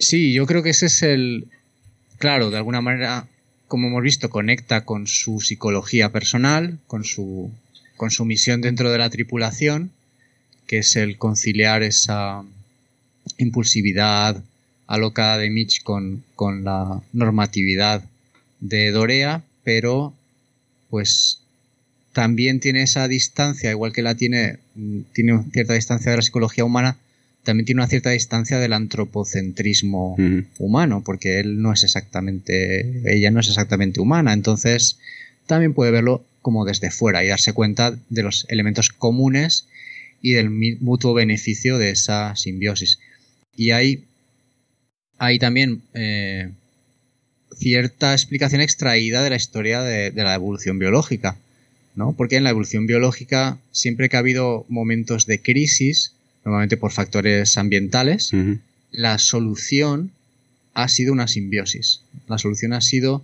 Sí, 0.00 0.32
yo 0.32 0.46
creo 0.46 0.62
que 0.62 0.70
ese 0.70 0.86
es 0.86 1.02
el. 1.02 1.46
Claro, 2.18 2.50
de 2.50 2.56
alguna 2.56 2.80
manera, 2.80 3.28
como 3.68 3.88
hemos 3.88 4.02
visto, 4.02 4.30
conecta 4.30 4.86
con 4.86 5.06
su 5.06 5.40
psicología 5.40 6.10
personal, 6.10 6.78
con 6.86 7.04
su, 7.04 7.52
con 7.98 8.10
su 8.10 8.24
misión 8.24 8.62
dentro 8.62 8.90
de 8.90 8.96
la 8.96 9.10
tripulación, 9.10 9.92
que 10.66 10.78
es 10.78 10.96
el 10.96 11.18
conciliar 11.18 11.82
esa 11.82 12.42
impulsividad 13.36 14.42
alocada 14.90 15.38
de 15.38 15.50
Mitch 15.50 15.82
con, 15.82 16.24
con 16.34 16.64
la 16.64 17.00
normatividad 17.12 18.02
de 18.58 18.90
Dorea, 18.90 19.42
pero 19.62 20.12
pues 20.90 21.40
también 22.12 22.58
tiene 22.58 22.82
esa 22.82 23.06
distancia, 23.06 23.70
igual 23.70 23.92
que 23.92 24.02
la 24.02 24.16
tiene, 24.16 24.58
tiene 25.12 25.44
cierta 25.52 25.74
distancia 25.74 26.10
de 26.10 26.16
la 26.16 26.22
psicología 26.22 26.64
humana, 26.64 26.98
también 27.44 27.66
tiene 27.66 27.80
una 27.80 27.88
cierta 27.88 28.10
distancia 28.10 28.58
del 28.58 28.72
antropocentrismo 28.72 30.16
humano, 30.58 31.02
porque 31.04 31.38
él 31.38 31.62
no 31.62 31.72
es 31.72 31.84
exactamente, 31.84 33.14
ella 33.14 33.30
no 33.30 33.38
es 33.38 33.48
exactamente 33.48 34.00
humana, 34.00 34.32
entonces 34.32 34.98
también 35.46 35.72
puede 35.72 35.92
verlo 35.92 36.24
como 36.42 36.64
desde 36.64 36.90
fuera 36.90 37.22
y 37.24 37.28
darse 37.28 37.52
cuenta 37.52 37.96
de 38.08 38.22
los 38.22 38.44
elementos 38.48 38.90
comunes 38.90 39.66
y 40.20 40.32
del 40.32 40.50
mutuo 40.50 41.14
beneficio 41.14 41.78
de 41.78 41.90
esa 41.90 42.34
simbiosis. 42.34 42.98
Y 43.56 43.70
hay, 43.70 44.04
hay 45.20 45.38
también 45.38 45.82
eh, 45.92 46.48
cierta 47.54 48.14
explicación 48.14 48.62
extraída 48.62 49.22
de 49.22 49.28
la 49.28 49.36
historia 49.36 49.82
de, 49.82 50.10
de 50.10 50.24
la 50.24 50.34
evolución 50.34 50.78
biológica, 50.78 51.36
¿no? 51.94 52.14
Porque 52.14 52.36
en 52.36 52.44
la 52.44 52.50
evolución 52.50 52.86
biológica, 52.86 53.58
siempre 53.70 54.08
que 54.08 54.16
ha 54.16 54.20
habido 54.20 54.64
momentos 54.70 55.26
de 55.26 55.42
crisis, 55.42 56.14
normalmente 56.42 56.78
por 56.78 56.90
factores 56.90 57.58
ambientales, 57.58 58.32
la 58.92 59.18
solución 59.18 60.10
ha 60.72 60.88
sido 60.88 61.12
una 61.12 61.28
simbiosis. 61.28 62.00
La 62.26 62.38
solución 62.38 62.72
ha 62.72 62.80
sido 62.80 63.22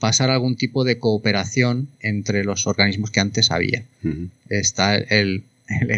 pasar 0.00 0.30
algún 0.30 0.56
tipo 0.56 0.84
de 0.84 0.98
cooperación 0.98 1.88
entre 2.00 2.44
los 2.44 2.66
organismos 2.66 3.10
que 3.10 3.20
antes 3.20 3.50
había. 3.50 3.84
Está 4.48 4.96
el, 4.96 5.44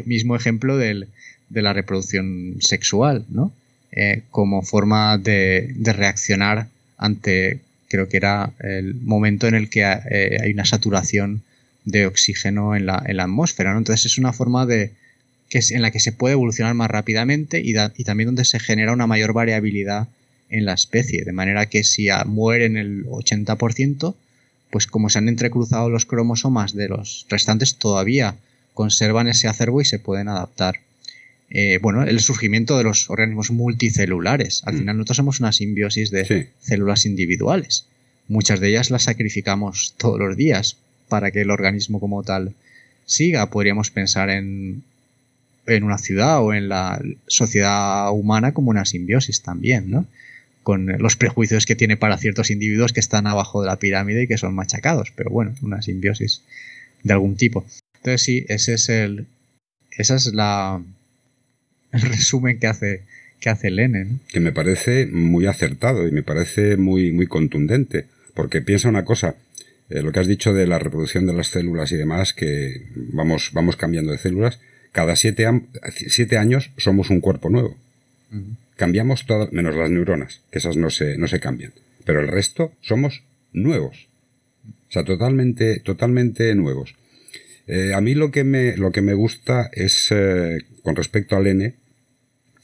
mismo 0.04 0.34
ejemplo 0.34 0.76
de 0.76 1.06
la 1.50 1.72
reproducción 1.72 2.56
sexual, 2.58 3.24
¿no? 3.28 3.52
Eh, 3.92 4.22
como 4.30 4.62
forma 4.62 5.16
de, 5.18 5.74
reaccionar 5.82 6.68
ante, 6.98 7.60
creo 7.88 8.08
que 8.08 8.18
era 8.18 8.52
el 8.60 8.94
momento 8.94 9.46
en 9.48 9.54
el 9.54 9.70
que 9.70 9.80
eh, 9.80 10.38
hay 10.42 10.52
una 10.52 10.66
saturación 10.66 11.42
de 11.84 12.06
oxígeno 12.06 12.76
en 12.76 12.86
la, 12.86 13.02
en 13.06 13.16
la 13.16 13.24
atmósfera. 13.24 13.76
Entonces 13.76 14.06
es 14.06 14.18
una 14.18 14.32
forma 14.32 14.66
de, 14.66 14.92
que 15.48 15.58
es 15.58 15.70
en 15.70 15.82
la 15.82 15.90
que 15.90 16.00
se 16.00 16.12
puede 16.12 16.34
evolucionar 16.34 16.74
más 16.74 16.90
rápidamente 16.90 17.60
y, 17.60 17.74
y, 17.96 18.04
también 18.04 18.28
donde 18.28 18.44
se 18.44 18.60
genera 18.60 18.92
una 18.92 19.06
mayor 19.06 19.32
variabilidad 19.32 20.08
en 20.50 20.64
la 20.66 20.74
especie. 20.74 21.24
De 21.24 21.32
manera 21.32 21.66
que 21.66 21.84
si 21.84 22.08
mueren 22.26 22.76
el 22.76 23.06
80%, 23.06 24.14
pues 24.70 24.86
como 24.86 25.08
se 25.08 25.18
han 25.18 25.28
entrecruzado 25.28 25.88
los 25.88 26.04
cromosomas 26.04 26.74
de 26.74 26.88
los 26.88 27.26
restantes, 27.30 27.76
todavía 27.76 28.36
conservan 28.74 29.28
ese 29.28 29.48
acervo 29.48 29.80
y 29.80 29.84
se 29.84 29.98
pueden 29.98 30.28
adaptar. 30.28 30.80
Eh, 31.50 31.78
bueno, 31.80 32.02
el 32.02 32.20
surgimiento 32.20 32.76
de 32.76 32.84
los 32.84 33.08
organismos 33.10 33.50
multicelulares. 33.50 34.62
Al 34.66 34.74
mm. 34.74 34.78
final 34.78 34.96
nosotros 34.96 35.16
somos 35.16 35.40
una 35.40 35.52
simbiosis 35.52 36.10
de 36.10 36.50
células 36.60 37.06
individuales. 37.06 37.86
Muchas 38.28 38.60
de 38.60 38.68
ellas 38.68 38.90
las 38.90 39.04
sacrificamos 39.04 39.94
todos 39.96 40.18
los 40.18 40.36
días 40.36 40.76
para 41.08 41.30
que 41.30 41.40
el 41.40 41.50
organismo 41.50 42.00
como 42.00 42.22
tal 42.22 42.54
siga. 43.06 43.48
Podríamos 43.48 43.90
pensar 43.90 44.28
en 44.28 44.82
en 45.68 45.84
una 45.84 45.98
ciudad 45.98 46.42
o 46.42 46.52
en 46.52 46.68
la 46.68 47.00
sociedad 47.26 48.10
humana 48.12 48.52
como 48.52 48.70
una 48.70 48.84
simbiosis 48.84 49.42
también, 49.42 49.90
¿no? 49.90 50.06
Con 50.62 50.86
los 50.98 51.16
prejuicios 51.16 51.66
que 51.66 51.76
tiene 51.76 51.96
para 51.96 52.18
ciertos 52.18 52.50
individuos 52.50 52.92
que 52.92 53.00
están 53.00 53.26
abajo 53.26 53.62
de 53.62 53.68
la 53.68 53.78
pirámide 53.78 54.22
y 54.22 54.26
que 54.26 54.38
son 54.38 54.54
machacados, 54.54 55.12
pero 55.14 55.30
bueno, 55.30 55.54
una 55.62 55.82
simbiosis 55.82 56.42
de 57.02 57.12
algún 57.12 57.36
tipo. 57.36 57.64
Entonces 57.96 58.22
sí, 58.22 58.44
ese 58.48 58.74
es 58.74 58.88
el, 58.88 59.26
esa 59.90 60.16
es 60.16 60.32
la, 60.34 60.82
el 61.92 62.02
resumen 62.02 62.58
que 62.58 62.66
hace, 62.66 63.02
que 63.40 63.50
hace 63.50 63.70
Lenin. 63.70 64.20
Que 64.28 64.40
me 64.40 64.52
parece 64.52 65.06
muy 65.06 65.46
acertado 65.46 66.06
y 66.06 66.12
me 66.12 66.22
parece 66.22 66.76
muy, 66.76 67.12
muy 67.12 67.26
contundente. 67.26 68.06
Porque 68.34 68.62
piensa 68.62 68.88
una 68.88 69.04
cosa, 69.04 69.36
eh, 69.90 70.02
lo 70.02 70.12
que 70.12 70.20
has 70.20 70.26
dicho 70.26 70.52
de 70.52 70.66
la 70.66 70.78
reproducción 70.78 71.26
de 71.26 71.32
las 71.32 71.48
células 71.48 71.90
y 71.92 71.96
demás, 71.96 72.32
que 72.32 72.82
vamos, 72.94 73.50
vamos 73.52 73.76
cambiando 73.76 74.12
de 74.12 74.18
células, 74.18 74.60
cada 74.92 75.16
siete, 75.16 75.46
siete 76.08 76.38
años 76.38 76.70
somos 76.76 77.10
un 77.10 77.20
cuerpo 77.20 77.50
nuevo. 77.50 77.76
Cambiamos 78.76 79.26
todas, 79.26 79.52
menos 79.52 79.74
las 79.74 79.90
neuronas, 79.90 80.40
que 80.50 80.58
esas 80.58 80.76
no 80.76 80.90
se, 80.90 81.16
no 81.18 81.28
se 81.28 81.40
cambian. 81.40 81.72
Pero 82.04 82.20
el 82.20 82.28
resto 82.28 82.72
somos 82.80 83.22
nuevos. 83.52 84.08
O 84.88 84.92
sea, 84.92 85.04
totalmente, 85.04 85.80
totalmente 85.80 86.54
nuevos. 86.54 86.94
Eh, 87.68 87.92
a 87.94 88.00
mí 88.00 88.14
lo 88.14 88.30
que 88.30 88.44
me, 88.44 88.76
lo 88.76 88.92
que 88.92 89.02
me 89.02 89.12
gusta 89.14 89.70
es, 89.72 90.08
eh, 90.10 90.58
con 90.82 90.96
respecto 90.96 91.36
al 91.36 91.46
N, 91.46 91.74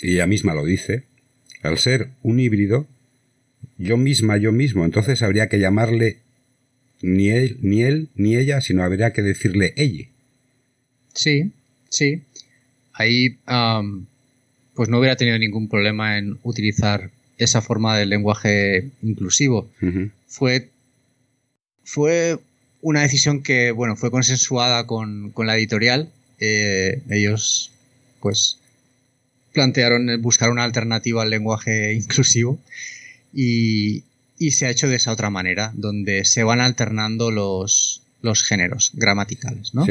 y 0.00 0.14
ella 0.14 0.26
misma 0.26 0.54
lo 0.54 0.64
dice, 0.64 1.04
al 1.62 1.78
ser 1.78 2.08
un 2.22 2.40
híbrido, 2.40 2.86
yo 3.76 3.96
misma, 3.96 4.38
yo 4.38 4.50
mismo, 4.50 4.84
entonces 4.84 5.22
habría 5.22 5.48
que 5.48 5.60
llamarle 5.60 6.18
ni 7.02 7.28
él, 7.28 7.58
ni 7.60 7.82
él, 7.82 8.08
ni 8.14 8.36
ella, 8.36 8.62
sino 8.62 8.82
habría 8.82 9.12
que 9.12 9.22
decirle 9.22 9.74
ella. 9.76 10.06
Sí, 11.12 11.52
sí. 11.90 12.22
Ahí, 12.94 13.38
pues 14.74 14.88
no 14.88 14.98
hubiera 14.98 15.16
tenido 15.16 15.38
ningún 15.38 15.68
problema 15.68 16.18
en 16.18 16.38
utilizar 16.42 17.10
esa 17.36 17.60
forma 17.60 17.98
de 17.98 18.06
lenguaje 18.06 18.90
inclusivo. 19.02 19.70
Fue 20.28 20.70
fue 21.84 22.38
una 22.84 23.00
decisión 23.00 23.42
que, 23.42 23.70
bueno, 23.70 23.96
fue 23.96 24.10
consensuada 24.10 24.86
con, 24.86 25.32
la 25.38 25.56
editorial. 25.56 26.10
Eh, 26.38 27.00
ellos, 27.08 27.70
pues, 28.20 28.58
plantearon 29.54 30.20
buscar 30.20 30.50
una 30.50 30.64
alternativa 30.64 31.22
al 31.22 31.30
lenguaje 31.30 31.94
inclusivo 31.94 32.58
y, 33.32 34.04
se 34.50 34.66
ha 34.66 34.70
hecho 34.70 34.86
de 34.88 34.96
esa 34.96 35.12
otra 35.12 35.30
manera, 35.30 35.72
donde 35.74 36.26
se 36.26 36.44
van 36.44 36.60
alternando 36.60 37.30
los, 37.30 38.02
los 38.20 38.42
géneros 38.42 38.90
gramaticales, 38.92 39.72
¿no? 39.72 39.86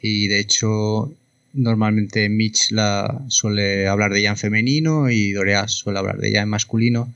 Y 0.00 0.28
de 0.28 0.38
hecho, 0.38 1.12
normalmente 1.52 2.28
Mitch 2.28 2.70
la 2.70 3.24
suele 3.26 3.88
hablar 3.88 4.12
de 4.12 4.20
ella 4.20 4.30
en 4.30 4.36
femenino 4.36 5.10
y 5.10 5.32
Dorea 5.32 5.66
suele 5.66 5.98
hablar 5.98 6.18
de 6.18 6.28
ella 6.28 6.42
en 6.42 6.48
masculino. 6.48 7.12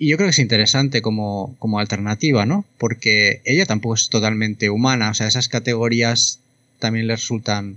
Y 0.00 0.08
yo 0.08 0.16
creo 0.16 0.28
que 0.28 0.30
es 0.30 0.38
interesante 0.38 1.02
como, 1.02 1.54
como 1.58 1.78
alternativa, 1.78 2.46
¿no? 2.46 2.64
Porque 2.78 3.42
ella 3.44 3.66
tampoco 3.66 3.96
es 3.96 4.08
totalmente 4.08 4.70
humana, 4.70 5.10
o 5.10 5.14
sea, 5.14 5.28
esas 5.28 5.50
categorías 5.50 6.38
también 6.78 7.06
le 7.06 7.16
resultan, 7.16 7.76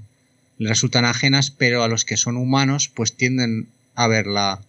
le 0.58 0.70
resultan 0.70 1.04
ajenas, 1.04 1.52
pero 1.52 1.84
a 1.84 1.90
los 1.90 2.06
que 2.06 2.16
son 2.16 2.38
humanos, 2.38 2.88
pues 2.88 3.18
tienden 3.18 3.68
a 3.96 4.08
verla 4.08 4.62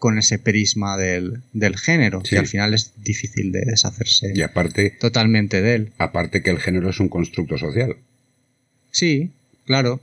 con 0.00 0.18
ese 0.18 0.40
prisma 0.40 0.96
del, 0.96 1.40
género, 1.76 2.20
que 2.20 2.36
al 2.36 2.48
final 2.48 2.74
es 2.74 2.90
difícil 2.96 3.52
de 3.52 3.60
deshacerse 3.60 4.32
y 4.34 4.42
aparte, 4.42 4.90
totalmente 4.90 5.62
de 5.62 5.76
él. 5.76 5.92
Aparte 5.98 6.42
que 6.42 6.50
el 6.50 6.58
género 6.58 6.90
es 6.90 6.98
un 6.98 7.08
constructo 7.08 7.58
social. 7.58 7.94
Sí, 8.90 9.30
claro. 9.66 10.00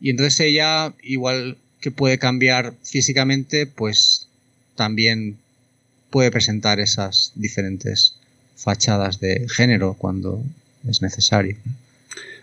Y 0.00 0.10
entonces 0.10 0.40
ella, 0.40 0.94
igual 1.00 1.58
que 1.80 1.92
puede 1.92 2.18
cambiar 2.18 2.74
físicamente, 2.82 3.68
pues 3.68 4.26
también 4.74 5.38
puede 6.14 6.30
presentar 6.30 6.78
esas 6.78 7.32
diferentes 7.34 8.14
fachadas 8.54 9.18
de 9.18 9.48
género 9.48 9.94
cuando 9.94 10.44
es 10.88 11.02
necesario. 11.02 11.56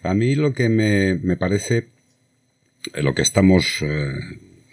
A 0.04 0.14
mí 0.14 0.36
lo 0.36 0.54
que 0.54 0.68
me, 0.68 1.38
parece, 1.38 1.88
eh, 2.94 3.02
lo 3.02 3.16
que 3.16 3.22
estamos 3.22 3.78
eh, 3.80 4.12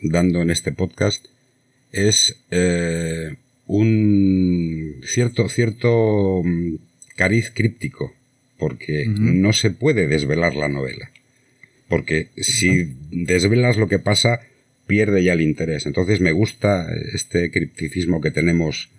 dando 0.02 0.42
en 0.42 0.50
este 0.50 0.72
podcast, 0.72 1.26
es 1.92 2.42
eh, 2.50 3.36
un 3.68 5.00
cierto, 5.06 5.48
cierto 5.48 6.42
mm, 6.42 6.74
cariz 7.14 7.52
críptico, 7.54 8.12
porque 8.58 9.06
no 9.06 9.52
se 9.52 9.70
puede 9.70 10.08
desvelar 10.08 10.56
la 10.56 10.68
novela. 10.68 11.08
Porque 11.88 12.30
si 12.36 12.96
desvelas 13.12 13.76
lo 13.76 13.86
que 13.86 14.00
pasa, 14.00 14.40
pierde 14.89 15.23
ya 15.23 15.35
el 15.35 15.40
interés. 15.40 15.86
Entonces 15.86 16.20
me 16.20 16.32
gusta 16.32 16.89
este 17.15 17.52
cripticismo 17.52 18.20
que 18.20 18.32
tenemos, 18.32 18.90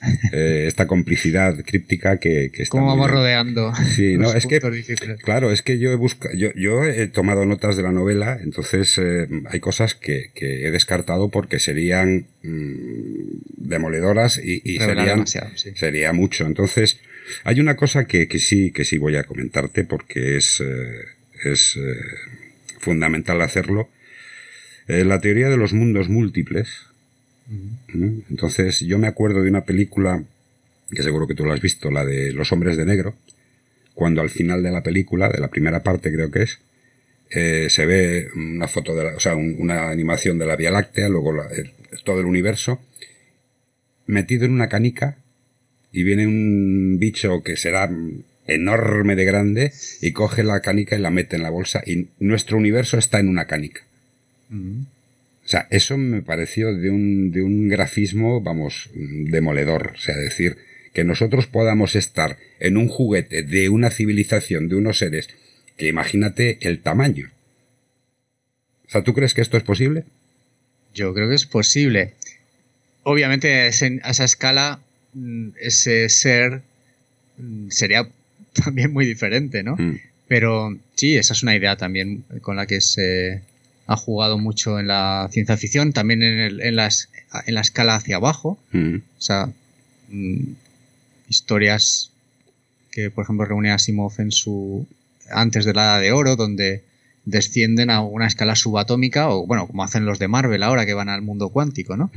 eh, 0.32 0.66
esta 0.68 0.86
complicidad 0.86 1.56
críptica 1.64 2.18
que, 2.18 2.52
que 2.52 2.62
está. 2.62 2.70
Como 2.70 2.86
vamos 2.86 3.10
rodeando. 3.10 3.72
Sí, 3.96 4.16
no, 4.18 4.32
es 4.32 4.46
que. 4.46 4.60
Claro, 5.24 5.50
es 5.50 5.62
que 5.62 5.80
yo 5.80 5.90
he 5.90 5.96
buscado, 5.96 6.34
yo, 6.36 6.52
yo, 6.54 6.84
he 6.84 7.08
tomado 7.08 7.44
notas 7.44 7.76
de 7.76 7.82
la 7.82 7.90
novela, 7.90 8.38
entonces 8.40 8.96
eh, 8.98 9.26
hay 9.46 9.58
cosas 9.58 9.94
que, 9.94 10.30
que, 10.34 10.66
he 10.66 10.70
descartado 10.70 11.30
porque 11.30 11.58
serían 11.58 12.26
mm, 12.44 13.40
demoledoras 13.56 14.38
y, 14.38 14.62
y 14.64 14.78
serían, 14.78 15.26
sería 15.26 16.12
mucho. 16.12 16.46
Entonces, 16.46 17.00
hay 17.44 17.60
una 17.60 17.76
cosa 17.76 18.04
que, 18.04 18.28
que, 18.28 18.38
sí, 18.38 18.70
que 18.70 18.84
sí 18.84 18.98
voy 18.98 19.16
a 19.16 19.24
comentarte 19.24 19.84
porque 19.84 20.36
es, 20.36 20.60
eh, 20.60 21.04
es 21.44 21.78
fundamental 22.78 23.40
hacerlo 23.40 23.88
eh, 24.90 25.04
la 25.04 25.20
teoría 25.20 25.48
de 25.48 25.56
los 25.56 25.72
mundos 25.72 26.08
múltiples. 26.08 26.68
Entonces, 27.92 28.80
yo 28.80 28.98
me 28.98 29.06
acuerdo 29.06 29.42
de 29.42 29.50
una 29.50 29.64
película, 29.64 30.22
que 30.90 31.02
seguro 31.02 31.26
que 31.26 31.34
tú 31.34 31.44
la 31.44 31.54
has 31.54 31.60
visto, 31.60 31.90
la 31.90 32.04
de 32.04 32.32
Los 32.32 32.52
hombres 32.52 32.76
de 32.76 32.84
negro, 32.84 33.14
cuando 33.94 34.20
al 34.20 34.30
final 34.30 34.62
de 34.62 34.70
la 34.70 34.82
película, 34.82 35.28
de 35.28 35.40
la 35.40 35.48
primera 35.48 35.82
parte 35.82 36.12
creo 36.12 36.30
que 36.30 36.42
es, 36.42 36.58
eh, 37.30 37.68
se 37.70 37.86
ve 37.86 38.28
una 38.34 38.66
foto 38.66 38.96
de 38.96 39.04
la, 39.04 39.16
o 39.16 39.20
sea, 39.20 39.36
una 39.36 39.90
animación 39.90 40.38
de 40.38 40.46
la 40.46 40.56
Vía 40.56 40.70
Láctea, 40.70 41.08
luego 41.08 41.34
todo 42.04 42.20
el 42.20 42.26
universo, 42.26 42.80
metido 44.06 44.44
en 44.44 44.52
una 44.52 44.68
canica, 44.68 45.18
y 45.92 46.02
viene 46.02 46.26
un 46.26 46.98
bicho 46.98 47.42
que 47.42 47.56
será 47.56 47.90
enorme 48.46 49.16
de 49.16 49.24
grande, 49.24 49.72
y 50.00 50.12
coge 50.12 50.42
la 50.42 50.60
canica 50.60 50.96
y 50.96 51.00
la 51.00 51.10
mete 51.10 51.36
en 51.36 51.42
la 51.42 51.50
bolsa, 51.50 51.82
y 51.86 52.08
nuestro 52.18 52.56
universo 52.56 52.98
está 52.98 53.20
en 53.20 53.28
una 53.28 53.46
canica. 53.46 53.82
O 54.50 55.48
sea, 55.48 55.66
eso 55.70 55.96
me 55.96 56.22
pareció 56.22 56.74
de 56.74 56.90
un, 56.90 57.30
de 57.32 57.42
un 57.42 57.68
grafismo, 57.68 58.40
vamos, 58.40 58.90
demoledor. 58.94 59.92
O 59.96 60.00
sea, 60.00 60.16
decir, 60.16 60.58
que 60.92 61.04
nosotros 61.04 61.46
podamos 61.46 61.94
estar 61.96 62.38
en 62.58 62.76
un 62.76 62.88
juguete 62.88 63.42
de 63.42 63.68
una 63.68 63.90
civilización, 63.90 64.68
de 64.68 64.76
unos 64.76 64.98
seres, 64.98 65.28
que 65.76 65.88
imagínate 65.88 66.58
el 66.62 66.80
tamaño. 66.80 67.30
O 68.86 68.90
sea, 68.90 69.02
¿tú 69.02 69.14
crees 69.14 69.34
que 69.34 69.40
esto 69.40 69.56
es 69.56 69.62
posible? 69.62 70.04
Yo 70.94 71.14
creo 71.14 71.28
que 71.28 71.36
es 71.36 71.46
posible. 71.46 72.14
Obviamente 73.04 73.52
a 73.54 73.66
esa 73.68 74.24
escala 74.24 74.80
mm, 75.14 75.50
ese 75.60 76.08
ser 76.08 76.62
mm, 77.38 77.70
sería 77.70 78.08
también 78.64 78.92
muy 78.92 79.06
diferente, 79.06 79.62
¿no? 79.62 79.76
Mm. 79.76 80.00
Pero 80.26 80.76
sí, 80.94 81.16
esa 81.16 81.32
es 81.32 81.42
una 81.42 81.56
idea 81.56 81.76
también 81.76 82.24
con 82.42 82.56
la 82.56 82.66
que 82.66 82.80
se, 82.80 83.42
ha 83.90 83.96
jugado 83.96 84.38
mucho 84.38 84.78
en 84.78 84.86
la 84.86 85.28
ciencia 85.32 85.56
ficción, 85.56 85.92
también 85.92 86.22
en, 86.22 86.38
el, 86.38 86.60
en, 86.60 86.76
las, 86.76 87.08
en 87.44 87.54
la 87.56 87.60
escala 87.60 87.96
hacia 87.96 88.16
abajo. 88.16 88.56
Mm. 88.70 88.98
O 89.18 89.20
sea, 89.20 89.52
mm, 90.10 90.52
historias 91.28 92.12
que, 92.92 93.10
por 93.10 93.24
ejemplo, 93.24 93.46
reúne 93.46 93.72
Asimov 93.72 94.12
en 94.18 94.30
su 94.30 94.86
antes 95.28 95.64
de 95.64 95.74
la 95.74 95.82
Edad 95.82 96.00
de 96.02 96.12
Oro, 96.12 96.36
donde 96.36 96.84
descienden 97.24 97.90
a 97.90 98.00
una 98.00 98.28
escala 98.28 98.54
subatómica, 98.54 99.28
o 99.28 99.44
bueno, 99.44 99.66
como 99.66 99.82
hacen 99.82 100.04
los 100.04 100.20
de 100.20 100.28
Marvel 100.28 100.62
ahora 100.62 100.86
que 100.86 100.94
van 100.94 101.08
al 101.08 101.22
mundo 101.22 101.48
cuántico, 101.48 101.96
¿no? 101.96 102.12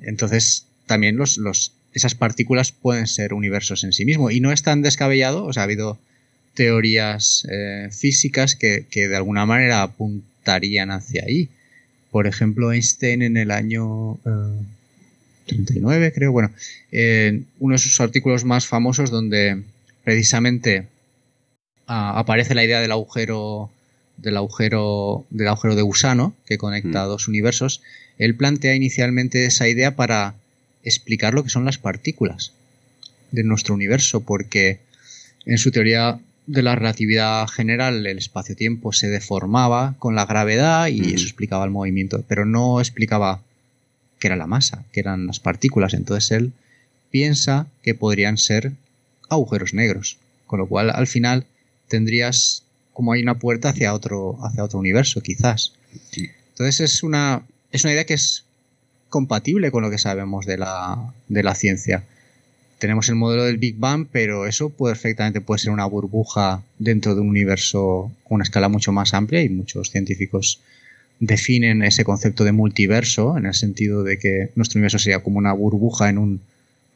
Entonces, 0.00 0.66
también 0.86 1.16
los, 1.16 1.36
los, 1.36 1.72
esas 1.94 2.14
partículas 2.14 2.70
pueden 2.70 3.08
ser 3.08 3.34
universos 3.34 3.82
en 3.82 3.92
sí 3.92 4.04
mismos. 4.04 4.32
Y 4.32 4.38
no 4.38 4.52
es 4.52 4.62
tan 4.62 4.82
descabellado, 4.82 5.46
o 5.46 5.52
sea, 5.52 5.62
ha 5.62 5.64
habido 5.64 5.98
teorías 6.54 7.44
eh, 7.50 7.88
físicas 7.90 8.54
que, 8.54 8.86
que, 8.88 9.08
de 9.08 9.16
alguna 9.16 9.46
manera 9.46 9.82
apuntan 9.82 10.28
hacia 10.48 11.24
ahí. 11.24 11.48
Por 12.10 12.26
ejemplo, 12.26 12.72
Einstein 12.72 13.22
en 13.22 13.36
el 13.36 13.50
año 13.50 14.18
39, 15.46 16.06
eh, 16.06 16.12
creo, 16.12 16.32
bueno, 16.32 16.50
en 16.90 17.46
uno 17.58 17.74
de 17.74 17.78
sus 17.78 18.00
artículos 18.00 18.44
más 18.44 18.66
famosos 18.66 19.10
donde 19.10 19.62
precisamente 20.04 20.86
ah, 21.86 22.18
aparece 22.18 22.54
la 22.54 22.64
idea 22.64 22.80
del 22.80 22.92
agujero 22.92 23.70
del 24.16 24.36
agujero 24.36 25.26
del 25.30 25.48
agujero 25.48 25.76
de 25.76 25.82
gusano 25.82 26.34
que 26.44 26.58
conecta 26.58 27.04
mm. 27.04 27.08
dos 27.08 27.28
universos, 27.28 27.82
él 28.18 28.34
plantea 28.34 28.74
inicialmente 28.74 29.46
esa 29.46 29.68
idea 29.68 29.94
para 29.94 30.34
explicar 30.82 31.34
lo 31.34 31.44
que 31.44 31.50
son 31.50 31.64
las 31.64 31.78
partículas 31.78 32.52
de 33.30 33.44
nuestro 33.44 33.74
universo, 33.74 34.20
porque 34.20 34.80
en 35.46 35.58
su 35.58 35.70
teoría 35.70 36.18
de 36.48 36.62
la 36.62 36.74
relatividad 36.74 37.46
general 37.46 38.06
el 38.06 38.16
espacio-tiempo 38.16 38.94
se 38.94 39.08
deformaba 39.08 39.96
con 39.98 40.14
la 40.14 40.24
gravedad 40.24 40.86
y 40.86 41.12
eso 41.12 41.26
explicaba 41.26 41.66
el 41.66 41.70
movimiento, 41.70 42.24
pero 42.26 42.46
no 42.46 42.80
explicaba 42.80 43.42
qué 44.18 44.28
era 44.28 44.36
la 44.36 44.46
masa, 44.46 44.84
qué 44.90 45.00
eran 45.00 45.26
las 45.26 45.40
partículas. 45.40 45.92
Entonces 45.92 46.30
él 46.30 46.52
piensa 47.10 47.66
que 47.82 47.94
podrían 47.94 48.38
ser 48.38 48.72
agujeros 49.28 49.74
negros, 49.74 50.16
con 50.46 50.58
lo 50.58 50.66
cual 50.66 50.88
al 50.88 51.06
final 51.06 51.44
tendrías 51.86 52.62
como 52.94 53.12
hay 53.12 53.22
una 53.22 53.38
puerta 53.38 53.68
hacia 53.68 53.92
otro, 53.92 54.38
hacia 54.42 54.64
otro 54.64 54.78
universo, 54.78 55.20
quizás. 55.20 55.74
Entonces 56.16 56.80
es 56.80 57.02
una, 57.02 57.42
es 57.72 57.84
una 57.84 57.92
idea 57.92 58.06
que 58.06 58.14
es 58.14 58.44
compatible 59.10 59.70
con 59.70 59.82
lo 59.82 59.90
que 59.90 59.98
sabemos 59.98 60.46
de 60.46 60.56
la, 60.56 61.12
de 61.28 61.42
la 61.42 61.54
ciencia. 61.54 62.04
Tenemos 62.78 63.08
el 63.08 63.16
modelo 63.16 63.44
del 63.44 63.58
Big 63.58 63.76
Bang, 63.76 64.06
pero 64.10 64.46
eso 64.46 64.70
perfectamente 64.70 65.40
puede 65.40 65.58
ser 65.58 65.72
una 65.72 65.86
burbuja 65.86 66.62
dentro 66.78 67.14
de 67.14 67.20
un 67.20 67.28
universo 67.28 68.12
con 68.22 68.36
una 68.36 68.44
escala 68.44 68.68
mucho 68.68 68.92
más 68.92 69.14
amplia 69.14 69.42
y 69.42 69.48
muchos 69.48 69.90
científicos 69.90 70.60
definen 71.18 71.82
ese 71.82 72.04
concepto 72.04 72.44
de 72.44 72.52
multiverso 72.52 73.36
en 73.36 73.46
el 73.46 73.54
sentido 73.54 74.04
de 74.04 74.18
que 74.18 74.50
nuestro 74.54 74.78
universo 74.78 75.00
sería 75.00 75.24
como 75.24 75.38
una 75.38 75.52
burbuja 75.52 76.08
en 76.08 76.18
un 76.18 76.40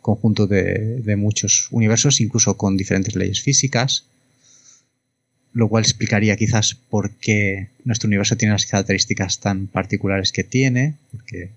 conjunto 0.00 0.46
de, 0.46 1.00
de 1.00 1.16
muchos 1.16 1.66
universos, 1.72 2.20
incluso 2.20 2.56
con 2.56 2.76
diferentes 2.76 3.16
leyes 3.16 3.40
físicas, 3.40 4.04
lo 5.52 5.68
cual 5.68 5.82
explicaría 5.82 6.36
quizás 6.36 6.74
por 6.74 7.10
qué 7.10 7.68
nuestro 7.84 8.06
universo 8.06 8.36
tiene 8.36 8.52
las 8.52 8.66
características 8.66 9.40
tan 9.40 9.66
particulares 9.66 10.30
que 10.30 10.44
tiene, 10.44 10.94
porque 11.10 11.50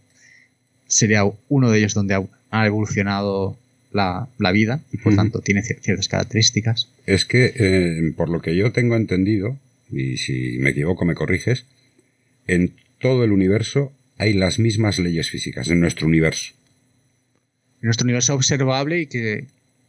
sería 0.88 1.24
uno 1.50 1.70
de 1.70 1.78
ellos 1.78 1.94
donde 1.94 2.28
ha 2.50 2.66
evolucionado 2.66 3.58
la, 3.96 4.52
vida 4.52 4.82
y 4.92 4.98
por 4.98 5.16
tanto 5.16 5.40
tiene 5.40 5.64
ciertas 5.64 6.08
características. 6.08 6.90
Es 7.06 7.26
que, 7.26 7.54
eh, 7.56 8.14
por 8.16 8.30
lo 8.30 8.42
que 8.42 8.56
yo 8.56 8.72
tengo 8.72 8.96
entendido, 8.96 9.58
y 9.90 10.18
si 10.18 10.58
me 10.60 10.72
equivoco 10.72 11.06
me 11.06 11.16
corriges, 11.16 11.66
en 12.48 12.74
todo 13.00 13.24
el 13.24 13.32
universo 13.32 13.94
hay 14.18 14.34
las 14.34 14.60
mismas 14.60 15.00
leyes 15.00 15.30
físicas, 15.30 15.70
en 15.70 15.80
nuestro 15.80 16.08
universo. 16.08 16.54
En 17.82 17.88
nuestro 17.88 18.06
universo 18.06 18.34
observable 18.34 19.02
y 19.02 19.08
que 19.08 19.46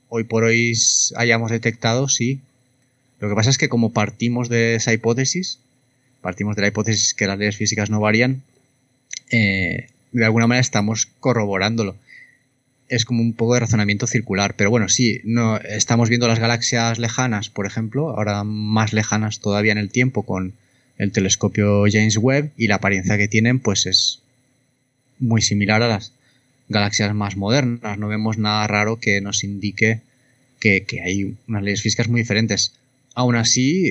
hoy 0.09 0.25
por 0.25 0.45
hoy 0.45 0.73
hayamos 1.17 1.51
detectado, 1.51 2.09
sí. 2.09 2.41
Lo 3.19 3.29
que 3.29 3.35
pasa 3.35 3.51
es 3.51 3.59
que 3.59 3.69
como 3.69 3.93
partimos 3.93 4.49
de 4.49 4.77
esa 4.77 4.93
hipótesis, 4.93 5.59
partimos 6.21 6.55
de 6.55 6.63
la 6.63 6.69
hipótesis 6.69 7.13
que 7.15 7.27
las 7.27 7.39
leyes 7.39 7.57
físicas 7.57 7.91
no 7.91 8.01
varían, 8.01 8.43
eh, 9.31 9.89
de 10.13 10.25
alguna 10.25 10.47
manera 10.47 10.61
estamos 10.61 11.07
corroborándolo. 11.19 11.97
Es 12.89 13.05
como 13.05 13.21
un 13.21 13.33
poco 13.33 13.55
de 13.55 13.61
razonamiento 13.61 14.07
circular, 14.07 14.55
pero 14.57 14.71
bueno, 14.71 14.89
sí, 14.89 15.21
no 15.25 15.59
estamos 15.59 16.09
viendo 16.09 16.29
las 16.29 16.39
galaxias 16.39 16.99
lejanas, 16.99 17.51
por 17.51 17.67
ejemplo, 17.67 18.11
ahora 18.11 18.45
más 18.45 18.93
lejanas 18.93 19.41
todavía 19.41 19.73
en 19.73 19.79
el 19.79 19.91
tiempo 19.91 20.23
con 20.23 20.55
el 20.99 21.13
telescopio 21.13 21.85
James 21.91 22.17
Webb 22.17 22.53
y 22.57 22.69
la 22.69 22.77
apariencia 22.77 23.19
que 23.19 23.29
tienen 23.29 23.59
pues 23.59 23.87
es 23.87 24.21
muy 25.19 25.43
similar 25.43 25.83
a 25.83 25.89
las 25.89 26.13
galaxias 26.69 27.15
más 27.15 27.37
modernas. 27.37 27.99
No 27.99 28.09
vemos 28.09 28.39
nada 28.39 28.67
raro 28.67 28.97
que 28.97 29.21
nos 29.21 29.45
indique 29.45 30.01
que, 30.61 30.85
hay 31.05 31.37
unas 31.47 31.63
leyes 31.63 31.83
físicas 31.83 32.09
muy 32.09 32.21
diferentes. 32.21 32.73
Aún 33.15 33.37
así, 33.37 33.89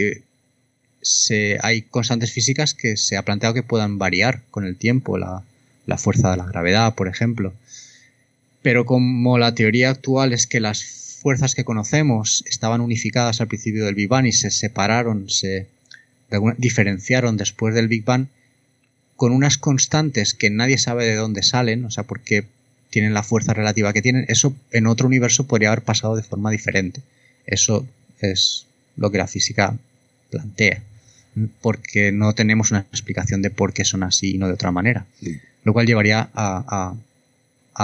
se, 1.02 1.58
hay 1.62 1.84
constantes 1.84 2.32
físicas 2.32 2.74
que 2.74 2.98
se 2.98 3.18
ha 3.18 3.24
planteado 3.24 3.54
que 3.54 3.64
puedan 3.64 3.98
variar 3.98 4.42
con 4.52 4.66
el 4.66 4.76
tiempo. 4.76 5.18
La, 5.18 5.44
la 5.86 5.98
fuerza 5.98 6.32
de 6.32 6.38
la 6.38 6.46
gravedad, 6.46 6.96
por 6.96 7.08
ejemplo. 7.08 7.54
Pero 8.66 8.84
como 8.84 9.38
la 9.38 9.54
teoría 9.54 9.92
actual 9.92 10.34
es 10.34 10.48
que 10.48 10.60
las 10.60 10.84
fuerzas 11.22 11.54
que 11.54 11.64
conocemos 11.64 12.44
estaban 12.48 12.82
unificadas 12.82 13.40
al 13.40 13.48
principio 13.48 13.86
del 13.86 13.94
Big 13.94 14.08
Bang 14.08 14.26
y 14.26 14.32
se 14.32 14.50
separaron, 14.50 15.30
se 15.30 15.68
diferenciaron 16.58 17.38
después 17.38 17.76
del 17.76 17.88
Big 17.88 18.04
Bang, 18.04 18.26
con 19.18 19.34
unas 19.34 19.60
constantes 19.60 20.34
que 20.34 20.50
nadie 20.50 20.80
sabe 20.80 21.06
de 21.06 21.14
dónde 21.14 21.44
salen, 21.44 21.86
o 21.86 21.92
sea, 21.92 22.06
porque 22.06 22.46
tienen 22.90 23.14
la 23.14 23.22
fuerza 23.22 23.54
relativa 23.54 23.94
que 23.94 24.02
tienen, 24.02 24.26
eso 24.30 24.56
en 24.72 24.88
otro 24.88 25.06
universo 25.06 25.46
podría 25.46 25.68
haber 25.68 25.84
pasado 25.84 26.16
de 26.16 26.24
forma 26.24 26.50
diferente. 26.50 27.04
Eso 27.46 27.86
es 28.20 28.66
lo 28.98 29.12
que 29.12 29.20
la 29.20 29.28
física 29.28 29.78
plantea, 30.32 30.82
porque 31.62 32.12
no 32.12 32.34
tenemos 32.34 32.72
una 32.72 32.80
explicación 32.80 33.44
de 33.44 33.52
por 33.52 33.74
qué 33.74 33.86
son 33.86 34.02
así 34.02 34.34
y 34.34 34.38
no 34.40 34.48
de 34.48 34.56
otra 34.56 34.72
manera 34.72 35.06
lo 35.66 35.74
cual 35.74 35.88
llevaría 35.88 36.30
a, 36.34 36.94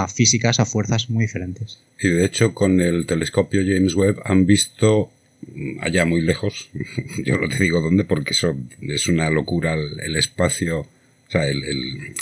físicas, 0.08 0.60
a 0.60 0.66
fuerzas 0.66 1.10
muy 1.10 1.26
diferentes. 1.26 1.80
Y 2.00 2.10
de 2.10 2.26
hecho, 2.26 2.54
con 2.54 2.80
el 2.80 3.06
telescopio 3.06 3.62
James 3.62 3.96
Webb 3.96 4.22
han 4.26 4.46
visto 4.46 5.12
mm, 5.54 5.80
allá 5.82 6.06
muy 6.06 6.22
lejos, 6.22 6.70
yo 7.26 7.38
no 7.38 7.50
te 7.50 7.64
digo 7.64 7.82
dónde 7.82 8.06
porque 8.06 8.32
eso 8.32 8.56
es 8.82 9.08
una 9.08 9.30
locura 9.30 9.74
el, 9.74 10.16
espacio, 10.16 10.80
o 10.82 10.88
sea, 11.32 11.48
el, 11.48 12.16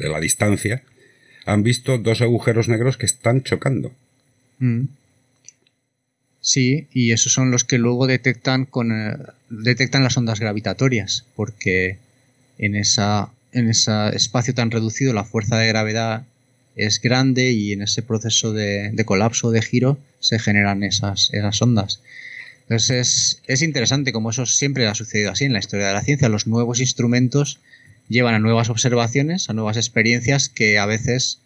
la 0.00 0.20
distancia, 0.20 0.82
han 1.46 1.62
visto 1.62 1.98
dos 1.98 2.20
agujeros 2.20 2.68
negros 2.68 2.96
que 2.96 3.06
están 3.06 3.42
chocando. 3.42 3.92
Mm. 4.58 4.84
Sí, 6.40 6.88
y 6.92 7.12
esos 7.12 7.32
son 7.32 7.50
los 7.50 7.64
que 7.64 7.78
luego 7.78 8.06
detectan 8.06 8.66
con 8.66 8.92
eh, 8.92 9.16
detectan 9.48 10.02
las 10.02 10.18
ondas 10.18 10.40
gravitatorias, 10.40 11.24
porque 11.36 11.96
en 12.58 12.74
esa 12.74 13.30
en 13.52 13.70
ese 13.70 14.14
espacio 14.14 14.52
tan 14.52 14.70
reducido 14.70 15.14
la 15.14 15.24
fuerza 15.24 15.56
de 15.56 15.68
gravedad 15.68 16.26
es 16.76 17.00
grande 17.00 17.52
y 17.52 17.72
en 17.72 17.82
ese 17.82 18.02
proceso 18.02 18.52
de, 18.52 18.92
colapso 19.04 19.50
de 19.50 19.62
giro 19.62 19.98
se 20.20 20.38
generan 20.38 20.82
esas, 20.82 21.30
esas 21.32 21.60
ondas. 21.62 22.00
Entonces 22.62 23.40
es, 23.46 23.62
interesante 23.62 24.12
como 24.12 24.30
eso 24.30 24.46
siempre 24.46 24.86
ha 24.86 24.94
sucedido 24.94 25.30
así 25.30 25.44
en 25.44 25.52
la 25.52 25.58
historia 25.58 25.88
de 25.88 25.92
la 25.92 26.02
ciencia. 26.02 26.28
Los 26.28 26.46
nuevos 26.46 26.80
instrumentos 26.80 27.60
llevan 28.08 28.34
a 28.34 28.38
nuevas 28.38 28.70
observaciones, 28.70 29.50
a 29.50 29.52
nuevas 29.52 29.76
experiencias 29.76 30.48
que 30.48 30.78
a 30.78 30.86
veces 30.86 31.38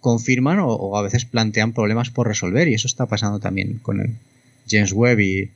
confirman 0.00 0.60
o, 0.60 0.68
o 0.68 0.96
a 0.96 1.02
veces 1.02 1.24
plantean 1.24 1.72
problemas 1.72 2.10
por 2.10 2.26
resolver 2.26 2.68
y 2.68 2.74
eso 2.74 2.86
está 2.86 3.06
pasando 3.06 3.38
también 3.40 3.78
con 3.78 4.00
el 4.00 4.14
James 4.68 4.92
Webb 4.92 5.20
y, 5.20 5.50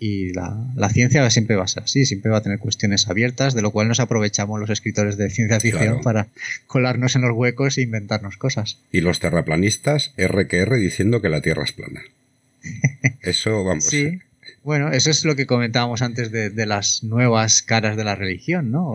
y 0.00 0.32
la, 0.32 0.88
ciencia 0.92 1.28
siempre 1.30 1.56
va 1.56 1.64
a 1.64 1.68
ser 1.68 1.82
así, 1.82 2.06
siempre 2.06 2.30
va 2.30 2.38
a 2.38 2.42
tener 2.42 2.58
cuestiones 2.58 3.08
abiertas, 3.08 3.54
de 3.54 3.62
lo 3.62 3.70
cual 3.70 3.88
nos 3.88 4.00
aprovechamos 4.00 4.60
los 4.60 4.70
escritores 4.70 5.16
de 5.16 5.30
ciencia 5.30 5.58
ficción 5.60 6.00
para 6.02 6.28
colarnos 6.66 7.16
en 7.16 7.22
los 7.22 7.32
huecos 7.36 7.78
e 7.78 7.82
inventarnos 7.82 8.36
cosas. 8.36 8.78
Y 8.92 9.00
los 9.00 9.18
terraplanistas, 9.18 10.12
R 10.16 10.46
que 10.46 10.58
R, 10.58 10.76
diciendo 10.76 11.20
que 11.20 11.28
la 11.28 11.40
Tierra 11.40 11.64
es 11.64 11.72
plana. 11.72 12.02
Eso, 13.22 13.64
vamos. 13.64 13.84
Sí. 13.84 14.20
Bueno, 14.64 14.92
eso 14.92 15.08
es 15.08 15.24
lo 15.24 15.34
que 15.34 15.46
comentábamos 15.46 16.02
antes 16.02 16.30
de, 16.30 16.66
las 16.66 17.02
nuevas 17.02 17.62
caras 17.62 17.96
de 17.96 18.04
la 18.04 18.16
religión, 18.16 18.70
¿no? 18.70 18.92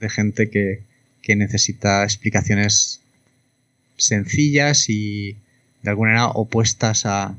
De 0.00 0.10
gente 0.10 0.50
que, 0.50 0.82
que 1.22 1.34
necesita 1.34 2.04
explicaciones 2.04 3.00
sencillas 3.96 4.90
y 4.90 5.36
de 5.82 5.90
alguna 5.90 6.10
manera 6.10 6.28
opuestas 6.28 7.06
a, 7.06 7.34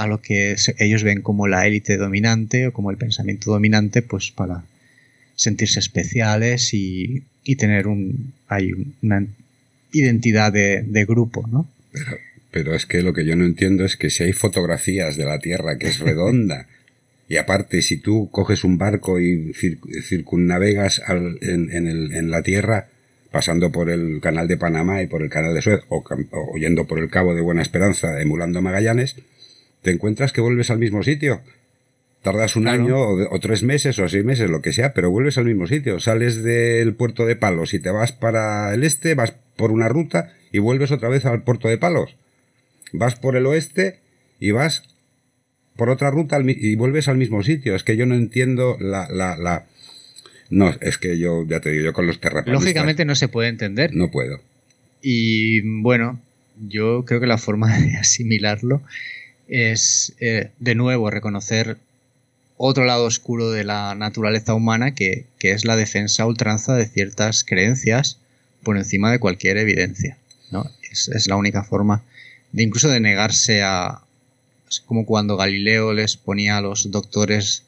a 0.00 0.06
lo 0.06 0.22
que 0.22 0.56
ellos 0.78 1.02
ven 1.04 1.20
como 1.20 1.46
la 1.46 1.66
élite 1.66 1.98
dominante 1.98 2.66
o 2.66 2.72
como 2.72 2.90
el 2.90 2.96
pensamiento 2.96 3.50
dominante, 3.50 4.00
pues 4.00 4.30
para 4.30 4.64
sentirse 5.36 5.78
especiales 5.78 6.72
y, 6.72 7.24
tener 7.58 7.86
un, 7.86 8.32
hay 8.48 8.70
una 9.02 9.26
identidad 9.92 10.52
de, 10.52 11.04
grupo, 11.04 11.46
¿no? 11.52 11.68
Pero, 12.50 12.74
es 12.74 12.86
que 12.86 13.02
lo 13.02 13.12
que 13.12 13.26
yo 13.26 13.36
no 13.36 13.44
entiendo 13.44 13.84
es 13.84 13.96
que 13.96 14.08
si 14.08 14.22
hay 14.22 14.32
fotografías 14.32 15.16
de 15.16 15.26
la 15.26 15.38
Tierra 15.38 15.76
que 15.76 15.88
es 15.88 15.98
redonda, 16.08 16.66
y 17.28 17.36
aparte 17.36 17.82
si 17.82 17.98
tú 17.98 18.30
coges 18.30 18.64
un 18.64 18.78
barco 18.78 19.20
y 19.20 19.52
circunnavegas 20.02 21.02
en, 21.42 22.30
la 22.30 22.42
Tierra, 22.42 22.88
pasando 23.30 23.70
por 23.70 23.90
el 23.90 24.20
canal 24.22 24.48
de 24.48 24.56
Panamá 24.56 25.02
y 25.02 25.08
por 25.08 25.22
el 25.22 25.28
canal 25.28 25.52
de 25.54 25.60
Suez, 25.60 25.80
o, 25.88 26.02
o 26.30 26.56
yendo 26.56 26.86
por 26.86 26.98
el 27.00 27.10
Cabo 27.10 27.34
de 27.34 27.42
Buena 27.42 27.60
Esperanza, 27.60 28.20
emulando 28.22 28.62
Magallanes, 28.62 29.16
te 29.82 29.90
encuentras 29.90 30.32
que 30.32 30.40
vuelves 30.40 30.70
al 30.70 30.78
mismo 30.78 31.02
sitio. 31.02 31.40
Tardas 32.22 32.54
un 32.56 32.68
año 32.68 32.98
o, 32.98 33.40
tres 33.40 33.62
meses 33.62 33.98
o 33.98 34.08
seis 34.08 34.24
meses, 34.24 34.50
lo 34.50 34.60
que 34.60 34.74
sea, 34.74 34.92
pero 34.92 35.10
vuelves 35.10 35.38
al 35.38 35.46
mismo 35.46 35.66
sitio. 35.66 36.00
Sales 36.00 36.42
del 36.42 36.94
puerto 36.94 37.24
de 37.24 37.34
Palos 37.34 37.72
y 37.72 37.80
te 37.80 37.90
vas 37.90 38.12
para 38.12 38.74
el 38.74 38.84
este, 38.84 39.14
vas 39.14 39.34
por 39.56 39.70
una 39.72 39.88
ruta 39.88 40.34
y 40.52 40.58
vuelves 40.58 40.90
otra 40.90 41.08
vez 41.08 41.24
al 41.24 41.42
puerto 41.42 41.68
de 41.68 41.78
Palos. 41.78 42.16
Vas 42.92 43.14
por 43.14 43.36
el 43.36 43.46
oeste 43.46 44.00
y 44.38 44.50
vas 44.50 44.82
por 45.76 45.88
otra 45.88 46.10
ruta 46.10 46.38
y 46.44 46.74
vuelves 46.74 47.08
al 47.08 47.16
mismo 47.16 47.42
sitio. 47.42 47.74
Es 47.74 47.84
que 47.84 47.96
yo 47.96 48.04
no 48.04 48.14
entiendo 48.14 48.76
la, 48.78 49.08
la, 49.10 49.38
la... 49.38 49.66
No, 50.50 50.74
es 50.82 50.98
que 50.98 51.18
yo, 51.18 51.46
ya 51.46 51.60
te 51.60 51.70
digo, 51.70 51.84
yo 51.84 51.92
con 51.94 52.06
los 52.06 52.20
terraplanistas... 52.20 52.62
Lógicamente 52.62 53.06
no 53.06 53.14
se 53.14 53.28
puede 53.28 53.48
entender. 53.48 53.94
No 53.94 54.10
puedo. 54.10 54.40
Y 55.00 55.62
bueno, 55.80 56.20
yo 56.68 57.04
creo 57.06 57.20
que 57.20 57.26
la 57.26 57.38
forma 57.38 57.78
de 57.78 57.96
asimilarlo 57.96 58.82
es 59.50 60.14
eh, 60.20 60.50
de 60.58 60.74
nuevo 60.74 61.10
reconocer 61.10 61.76
otro 62.56 62.84
lado 62.84 63.04
oscuro 63.04 63.50
de 63.50 63.64
la 63.64 63.94
naturaleza 63.94 64.54
humana 64.54 64.94
que, 64.94 65.26
es 65.40 65.64
la 65.64 65.76
defensa 65.76 66.24
ultranza 66.26 66.74
de 66.74 66.86
ciertas 66.86 67.44
creencias 67.44 68.18
por 68.62 68.76
encima 68.76 69.10
de 69.10 69.18
cualquier 69.18 69.58
evidencia. 69.58 70.16
¿no? 70.50 70.70
Es, 70.90 71.26
la 71.26 71.36
única 71.36 71.64
forma 71.64 72.02
de 72.52 72.62
incluso 72.62 72.88
de 72.88 73.00
negarse 73.00 73.62
a... 73.62 74.00
Es 74.68 74.80
como 74.80 75.04
cuando 75.04 75.36
Galileo 75.36 75.92
les 75.92 76.16
ponía 76.16 76.58
a 76.58 76.60
los 76.60 76.90
doctores 76.92 77.64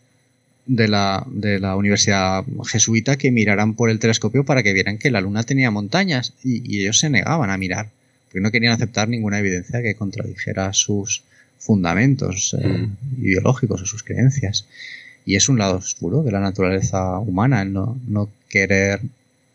de 0.66 0.86
la, 0.86 1.26
de 1.28 1.58
la 1.58 1.74
universidad 1.74 2.44
jesuita 2.64 3.16
que 3.16 3.32
miraran 3.32 3.74
por 3.74 3.90
el 3.90 3.98
telescopio 3.98 4.44
para 4.44 4.62
que 4.62 4.72
vieran 4.72 4.98
que 4.98 5.10
la 5.10 5.20
luna 5.20 5.42
tenía 5.42 5.72
montañas 5.72 6.34
y 6.44 6.80
ellos 6.80 7.00
se 7.00 7.10
negaban 7.10 7.50
a 7.50 7.58
mirar 7.58 7.90
porque 8.32 8.40
no 8.40 8.50
querían 8.50 8.72
aceptar 8.72 9.08
ninguna 9.08 9.40
evidencia 9.40 9.82
que 9.82 9.94
contradijera 9.94 10.72
sus, 10.72 11.22
fundamentos 11.62 12.56
eh, 12.58 12.66
mm. 12.66 13.24
ideológicos 13.24 13.82
o 13.82 13.86
sus 13.86 14.02
creencias. 14.02 14.66
y 15.24 15.36
es 15.36 15.48
un 15.48 15.58
lado 15.58 15.76
oscuro 15.76 16.22
de 16.24 16.32
la 16.32 16.40
naturaleza 16.40 17.18
humana, 17.20 17.62
el 17.62 17.72
no, 17.72 17.98
no 18.08 18.28
querer, 18.48 19.00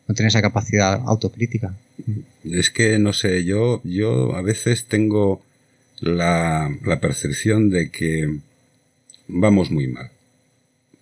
no 0.08 0.16
tener 0.16 0.30
esa 0.30 0.42
capacidad 0.42 1.02
autocrítica. 1.06 1.76
Es 2.46 2.70
que, 2.70 2.98
no 3.00 3.12
sé, 3.12 3.44
yo, 3.44 3.82
yo 3.84 4.36
a 4.36 4.42
veces 4.42 4.86
tengo 4.86 5.42
la, 6.00 6.74
la 6.86 7.02
percepción 7.02 7.70
de 7.70 7.90
que 7.92 8.40
vamos 9.28 9.72
muy 9.72 9.88
mal. 9.88 10.10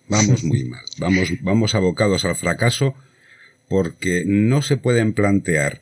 Vamos 0.08 0.42
muy 0.42 0.64
mal. 0.64 0.82
Vamos, 0.98 1.30
vamos 1.42 1.74
abocados 1.76 2.24
al 2.24 2.34
fracaso 2.34 2.94
porque 3.68 4.24
no 4.26 4.62
se 4.62 4.76
pueden 4.76 5.12
plantear 5.12 5.80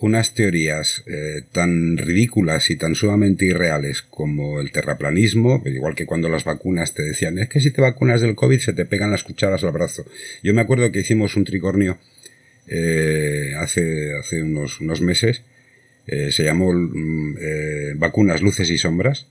unas 0.00 0.34
teorías 0.34 1.02
eh, 1.06 1.42
tan 1.50 1.96
ridículas 1.96 2.70
y 2.70 2.76
tan 2.76 2.94
sumamente 2.94 3.46
irreales 3.46 4.02
como 4.02 4.60
el 4.60 4.70
terraplanismo, 4.70 5.62
igual 5.66 5.96
que 5.96 6.06
cuando 6.06 6.28
las 6.28 6.44
vacunas 6.44 6.94
te 6.94 7.02
decían, 7.02 7.38
es 7.38 7.48
que 7.48 7.60
si 7.60 7.72
te 7.72 7.80
vacunas 7.80 8.20
del 8.20 8.36
COVID 8.36 8.60
se 8.60 8.72
te 8.72 8.84
pegan 8.84 9.10
las 9.10 9.24
cucharas 9.24 9.64
al 9.64 9.72
brazo. 9.72 10.04
Yo 10.42 10.54
me 10.54 10.60
acuerdo 10.60 10.92
que 10.92 11.00
hicimos 11.00 11.36
un 11.36 11.44
tricornio 11.44 11.98
eh, 12.68 13.54
hace, 13.58 14.14
hace 14.14 14.42
unos, 14.42 14.80
unos 14.80 15.00
meses, 15.00 15.42
eh, 16.06 16.30
se 16.30 16.44
llamó 16.44 16.72
mm, 16.72 17.98
Vacunas, 17.98 18.40
Luces 18.40 18.70
y 18.70 18.78
Sombras, 18.78 19.26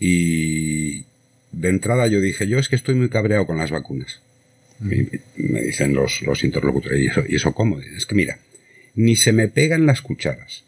y 0.00 1.04
de 1.52 1.68
entrada 1.68 2.06
yo 2.06 2.20
dije, 2.20 2.48
yo 2.48 2.58
es 2.58 2.68
que 2.68 2.76
estoy 2.76 2.94
muy 2.94 3.10
cabreado 3.10 3.46
con 3.46 3.58
las 3.58 3.70
vacunas. 3.70 4.20
Me, 4.80 5.06
me 5.36 5.62
dicen 5.62 5.94
los, 5.94 6.22
los 6.22 6.42
interlocutores, 6.42 7.00
¿y 7.00 7.06
eso, 7.06 7.22
¿y 7.28 7.36
eso 7.36 7.52
cómo? 7.52 7.80
Es 7.80 8.06
que 8.06 8.14
mira, 8.14 8.38
ni 8.94 9.16
se 9.16 9.32
me 9.32 9.48
pegan 9.48 9.86
las 9.86 10.00
cucharas, 10.02 10.64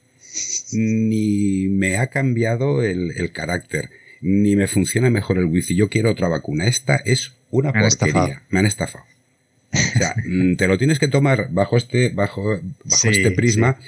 ni 0.73 1.69
me 1.69 1.97
ha 1.97 2.09
cambiado 2.09 2.82
el, 2.82 3.31
carácter, 3.32 3.90
ni 4.20 4.57
me 4.57 4.66
funciona 4.66 5.11
mejor 5.11 5.39
el 5.39 5.47
wifi. 5.47 5.74
Yo 5.74 5.89
quiero 5.89 6.11
otra 6.11 6.28
vacuna. 6.28 6.66
Esta 6.66 6.97
es 6.97 7.32
una 7.51 7.73
porquería. 7.73 8.43
Me 8.51 8.59
han 8.59 8.66
estafado. 8.66 9.05
O 9.73 9.98
sea, 9.98 10.15
mm, 10.24 10.57
te 10.57 10.69
lo 10.69 10.78
tienes 10.78 10.98
que 10.98 11.09
tomar 11.09 11.48
bajo 11.51 11.77
este, 11.77 12.11
bajo, 12.11 12.61
bajo 12.85 13.09
este 13.09 13.31
prisma. 13.31 13.78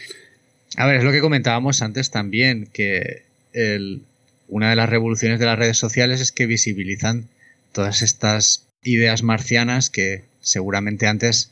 A 0.77 0.87
ver, 0.87 0.97
es 0.97 1.05
lo 1.05 1.13
que 1.13 1.21
comentábamos 1.21 1.83
antes 1.83 2.11
también, 2.11 2.69
que 2.73 3.23
el, 3.53 4.03
una 4.49 4.71
de 4.71 4.77
las 4.77 4.89
revoluciones 4.89 5.39
de 5.39 5.47
las 5.47 5.59
redes 5.59 5.79
sociales 5.79 6.21
es 6.21 6.33
que 6.33 6.47
visibilizan 6.47 7.29
todas 7.73 8.03
estas 8.03 8.67
ideas 8.83 9.23
marcianas 9.23 9.91
que 9.91 10.25
seguramente 10.41 11.07
antes 11.07 11.51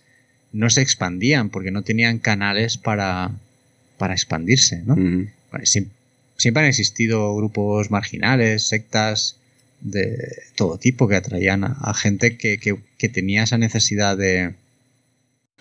no 0.57 0.70
se 0.70 0.81
expandían 0.81 1.51
porque 1.51 1.70
no 1.70 1.83
tenían 1.83 2.19
canales 2.19 2.78
para, 2.78 3.31
para 3.99 4.15
expandirse, 4.15 4.83
¿no? 4.87 4.97
siempre, 6.35 6.62
han 6.62 6.69
existido 6.69 7.37
grupos 7.37 7.91
marginales, 7.91 8.66
sectas 8.66 9.37
de 9.83 10.16
todo 10.55 10.78
tipo 10.78 11.09
que 11.09 11.16
atraían 11.16 11.62
a, 11.65 11.93
gente 11.93 12.39
que, 12.39 12.59
que, 12.59 13.09
tenía 13.11 13.43
esa 13.43 13.59
necesidad 13.59 14.16
de 14.16 14.55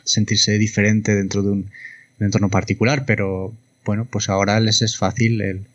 sentirse 0.05 0.57
diferente 0.57 1.13
dentro 1.13 1.43
de 1.43 1.51
un, 1.51 1.71
entorno 2.17 2.49
particular, 2.49 3.05
pero 3.05 3.53
bueno, 3.83 4.05
pues 4.05 4.29
ahora 4.29 4.61
les 4.61 4.81
es 4.81 4.95
fácil 4.95 5.41
el 5.41 5.65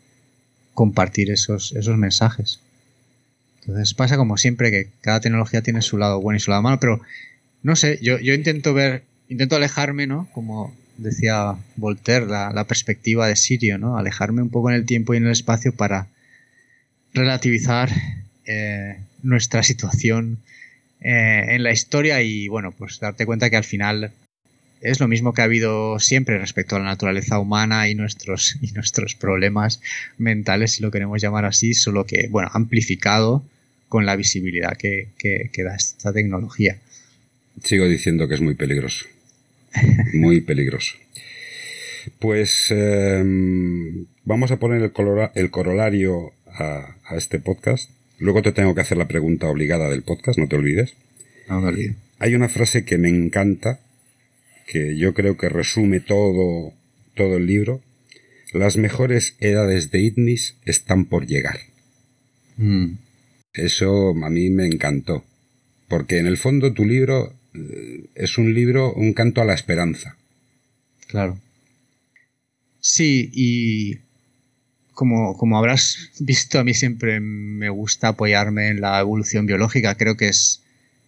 compartir 0.73 1.29
esos, 1.29 1.73
esos 1.73 1.95
mensajes. 1.97 2.59
Entonces 3.59 3.93
pasa 3.93 4.17
como 4.17 4.37
siempre 4.37 4.71
que 4.71 4.89
cada 5.01 5.19
tecnología 5.19 5.61
tiene 5.61 5.83
su 5.83 5.99
lado 5.99 6.19
bueno 6.19 6.37
y 6.37 6.39
su 6.39 6.49
lado 6.49 6.63
malo, 6.63 6.79
pero 6.79 7.01
no 7.61 7.75
sé, 7.75 7.99
yo, 8.01 8.17
yo 8.17 8.33
intento 8.33 8.73
ver 8.73 9.03
intento 9.31 9.55
alejarme, 9.55 10.07
¿no? 10.07 10.29
Como 10.33 10.75
decía 10.97 11.55
Voltaire, 11.77 12.25
la, 12.25 12.65
perspectiva 12.67 13.27
de 13.27 13.37
Sirio, 13.37 13.77
¿no? 13.77 13.97
Alejarme 13.97 14.41
un 14.41 14.49
poco 14.49 14.69
en 14.69 14.75
el 14.75 14.85
tiempo 14.85 15.13
y 15.13 15.17
en 15.17 15.25
el 15.25 15.31
espacio 15.31 15.73
para 15.73 16.09
relativizar 17.13 17.89
eh, 18.45 18.97
nuestra 19.23 19.63
situación 19.63 20.39
eh, 20.99 21.45
en 21.47 21.63
la 21.63 21.71
historia 21.71 22.21
y, 22.21 22.49
bueno, 22.49 22.73
pues 22.73 22.99
darte 22.99 23.25
cuenta 23.25 23.49
que 23.49 23.55
al 23.55 23.63
final 23.63 24.11
es 24.81 24.99
lo 24.99 25.07
mismo 25.07 25.33
que 25.33 25.41
ha 25.41 25.45
habido 25.45 25.97
siempre 25.99 26.37
respecto 26.37 26.75
a 26.75 26.79
la 26.79 26.85
naturaleza 26.85 27.39
humana 27.39 27.87
y 27.87 27.95
nuestros, 27.95 28.57
y 28.61 28.73
nuestros 28.73 29.15
problemas 29.15 29.79
mentales, 30.17 30.73
si 30.73 30.83
lo 30.83 30.91
queremos 30.91 31.21
llamar 31.21 31.45
así, 31.45 31.73
solo 31.73 32.05
que, 32.05 32.27
bueno, 32.29 32.49
amplificado 32.53 33.45
con 33.87 34.05
la 34.05 34.17
visibilidad 34.17 34.75
que, 34.75 35.07
que 35.17 35.63
da 35.63 35.75
esta 35.75 36.11
tecnología. 36.11 36.77
Sigo 37.63 37.87
diciendo 37.87 38.27
que 38.27 38.35
es 38.35 38.41
muy 38.41 38.55
peligroso 38.55 39.05
muy 40.13 40.41
peligroso. 40.41 40.95
Pues 42.19 42.67
em, 42.71 44.05
vamos 44.23 44.51
a 44.51 44.57
poner 44.57 44.81
el, 44.81 45.51
corolario 45.51 46.33
a, 46.47 46.95
este 47.15 47.39
podcast. 47.39 47.89
Luego 48.19 48.41
te 48.41 48.51
tengo 48.51 48.75
que 48.75 48.81
hacer 48.81 48.97
la 48.97 49.07
pregunta 49.07 49.47
obligada 49.47 49.89
del 49.89 50.03
podcast, 50.03 50.37
no 50.37 50.47
te 50.47 50.55
olvides. 50.55 50.95
Hay 52.19 52.35
una 52.35 52.49
frase 52.49 52.85
que 52.85 52.97
me 52.97 53.09
encanta, 53.09 53.79
que 54.67 54.95
yo 54.95 55.13
creo 55.13 55.37
que 55.37 55.49
resume 55.49 55.99
todo, 55.99 56.73
todo 57.15 57.37
el 57.37 57.47
libro. 57.47 57.81
Las 58.53 58.77
mejores 58.77 59.35
edades 59.39 59.91
de 59.91 60.01
Idnis 60.01 60.57
están 60.65 61.05
por 61.05 61.25
llegar. 61.25 61.59
Mm. 62.57 62.93
Eso 63.53 64.09
a 64.09 64.29
mí 64.29 64.49
me 64.49 64.65
encantó. 64.65 65.23
Porque 65.87 66.19
en 66.19 66.27
el 66.27 66.37
fondo 66.37 66.73
tu 66.73 66.85
libro 66.85 67.33
es 67.53 68.37
un 68.37 68.53
libro, 68.53 68.93
un 68.93 69.13
canto 69.13 69.41
a 69.41 69.45
la 69.45 69.53
esperanza. 69.53 70.15
Claro. 71.07 71.37
Sí, 72.79 73.29
y 73.33 73.99
como, 74.93 75.37
como 75.37 75.57
habrás 75.57 76.11
visto, 76.19 76.59
a 76.59 76.63
mí 76.63 76.73
siempre 76.73 77.19
me 77.19 77.69
gusta 77.69 78.09
apoyarme 78.09 78.69
en 78.69 78.81
la 78.81 78.99
evolución 78.99 79.45
biológica. 79.45 79.95
Creo 79.95 80.17
que 80.17 80.29
es 80.29 80.61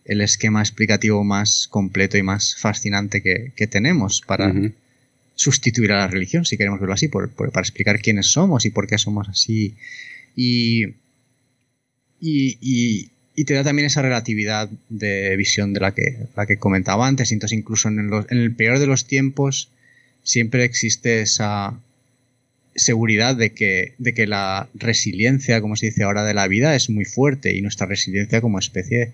el 0.05 0.21
esquema 0.21 0.61
explicativo 0.61 1.23
más 1.23 1.67
completo 1.69 2.17
y 2.17 2.23
más 2.23 2.55
fascinante 2.55 3.21
que, 3.21 3.67
tenemos 3.67 4.21
para 4.21 4.53
sustituir 5.35 5.93
a 5.93 5.99
la 5.99 6.07
religión, 6.07 6.45
si 6.45 6.57
queremos 6.57 6.79
verlo 6.79 6.93
así, 6.93 7.07
para 7.07 7.27
explicar 7.61 7.99
quiénes 7.99 8.27
somos 8.27 8.65
y 8.65 8.69
por 8.69 8.85
qué 8.85 8.97
somos 8.97 9.29
así. 9.29 9.75
y, 10.35 10.83
y, 12.19 12.57
y 12.61 13.12
te 13.35 13.53
da 13.53 13.63
también 13.63 13.87
esa 13.87 14.01
relatividad 14.01 14.69
de 14.89 15.35
visión 15.35 15.73
de 15.73 15.79
la 15.79 15.93
que, 15.93 16.17
la 16.35 16.45
que 16.45 16.57
comentaba 16.57 17.07
antes. 17.07 17.31
Entonces, 17.31 17.57
incluso 17.57 17.89
en, 17.89 18.11
el 18.29 18.55
peor 18.55 18.79
de 18.79 18.87
los 18.87 19.05
tiempos, 19.05 19.69
siempre 20.23 20.63
existe 20.63 21.21
esa 21.21 21.79
seguridad 22.75 23.35
de 23.35 23.51
que, 23.51 23.93
de 23.97 24.13
que 24.13 24.27
la 24.27 24.69
resiliencia, 24.75 25.61
como 25.61 25.75
se 25.75 25.87
dice 25.87 26.03
ahora, 26.03 26.23
de 26.23 26.33
la 26.33 26.47
vida 26.47 26.75
es 26.75 26.89
muy 26.89 27.05
fuerte 27.05 27.55
y 27.55 27.61
nuestra 27.61 27.87
resiliencia 27.87 28.41
como 28.41 28.59
especie 28.59 29.13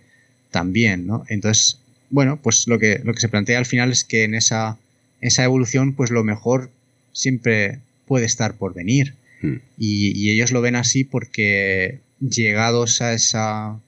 también, 0.52 1.08
¿no? 1.08 1.26
Entonces, 1.30 1.80
bueno, 2.10 2.40
pues 2.42 2.68
lo 2.68 2.80
que, 2.80 3.00
lo 3.04 3.14
que 3.14 3.22
se 3.22 3.30
plantea 3.30 3.58
al 3.58 3.66
final 3.66 3.92
es 3.92 4.04
que 4.04 4.24
en 4.24 4.34
esa, 4.36 4.78
esa 5.22 5.44
evolución, 5.44 5.94
pues 5.94 6.10
lo 6.12 6.24
mejor 6.24 6.72
siempre 7.14 7.80
puede 8.06 8.26
estar 8.26 8.56
por 8.56 8.74
venir. 8.74 9.16
Hmm. 9.42 9.62
y 9.78 10.32
ellos 10.32 10.52
lo 10.52 10.60
ven 10.60 10.76
así 10.76 11.06
porque 11.06 12.00
llegados 12.20 13.02
a 13.02 13.14
esa 13.14 13.80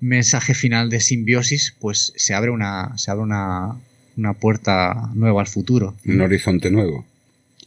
mensaje 0.00 0.54
final 0.54 0.90
de 0.90 1.00
simbiosis, 1.00 1.74
pues 1.78 2.12
se 2.16 2.34
abre 2.34 2.50
una, 2.50 2.96
se 2.98 3.10
abre 3.10 3.22
una, 3.22 3.78
una 4.16 4.32
puerta 4.34 5.10
nueva 5.14 5.40
al 5.40 5.46
futuro. 5.46 5.96
Un 6.04 6.20
horizonte 6.20 6.70
nuevo. 6.70 7.04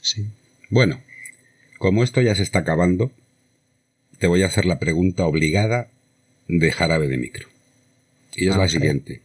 Sí. 0.02 0.28
Bueno, 0.70 1.00
como 1.78 2.04
esto 2.04 2.22
ya 2.22 2.36
se 2.36 2.44
está 2.44 2.60
acabando, 2.60 3.12
te 4.20 4.28
voy 4.28 4.44
a 4.44 4.48
hacer 4.48 4.66
la 4.66 4.80
pregunta 4.80 5.26
obligada 5.26 5.88
de 6.48 6.72
jarabe 6.72 7.08
de 7.08 7.18
micro. 7.18 7.48
Y 8.36 8.48
es 8.48 8.56
la 8.56 8.64
ah, 8.64 8.70
siguiente. 8.70 9.22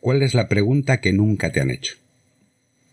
¿Cuál 0.00 0.22
es 0.22 0.34
la 0.34 0.48
pregunta 0.48 1.00
que 1.00 1.12
nunca 1.12 1.52
te 1.52 1.60
han 1.60 1.70
hecho? 1.70 1.96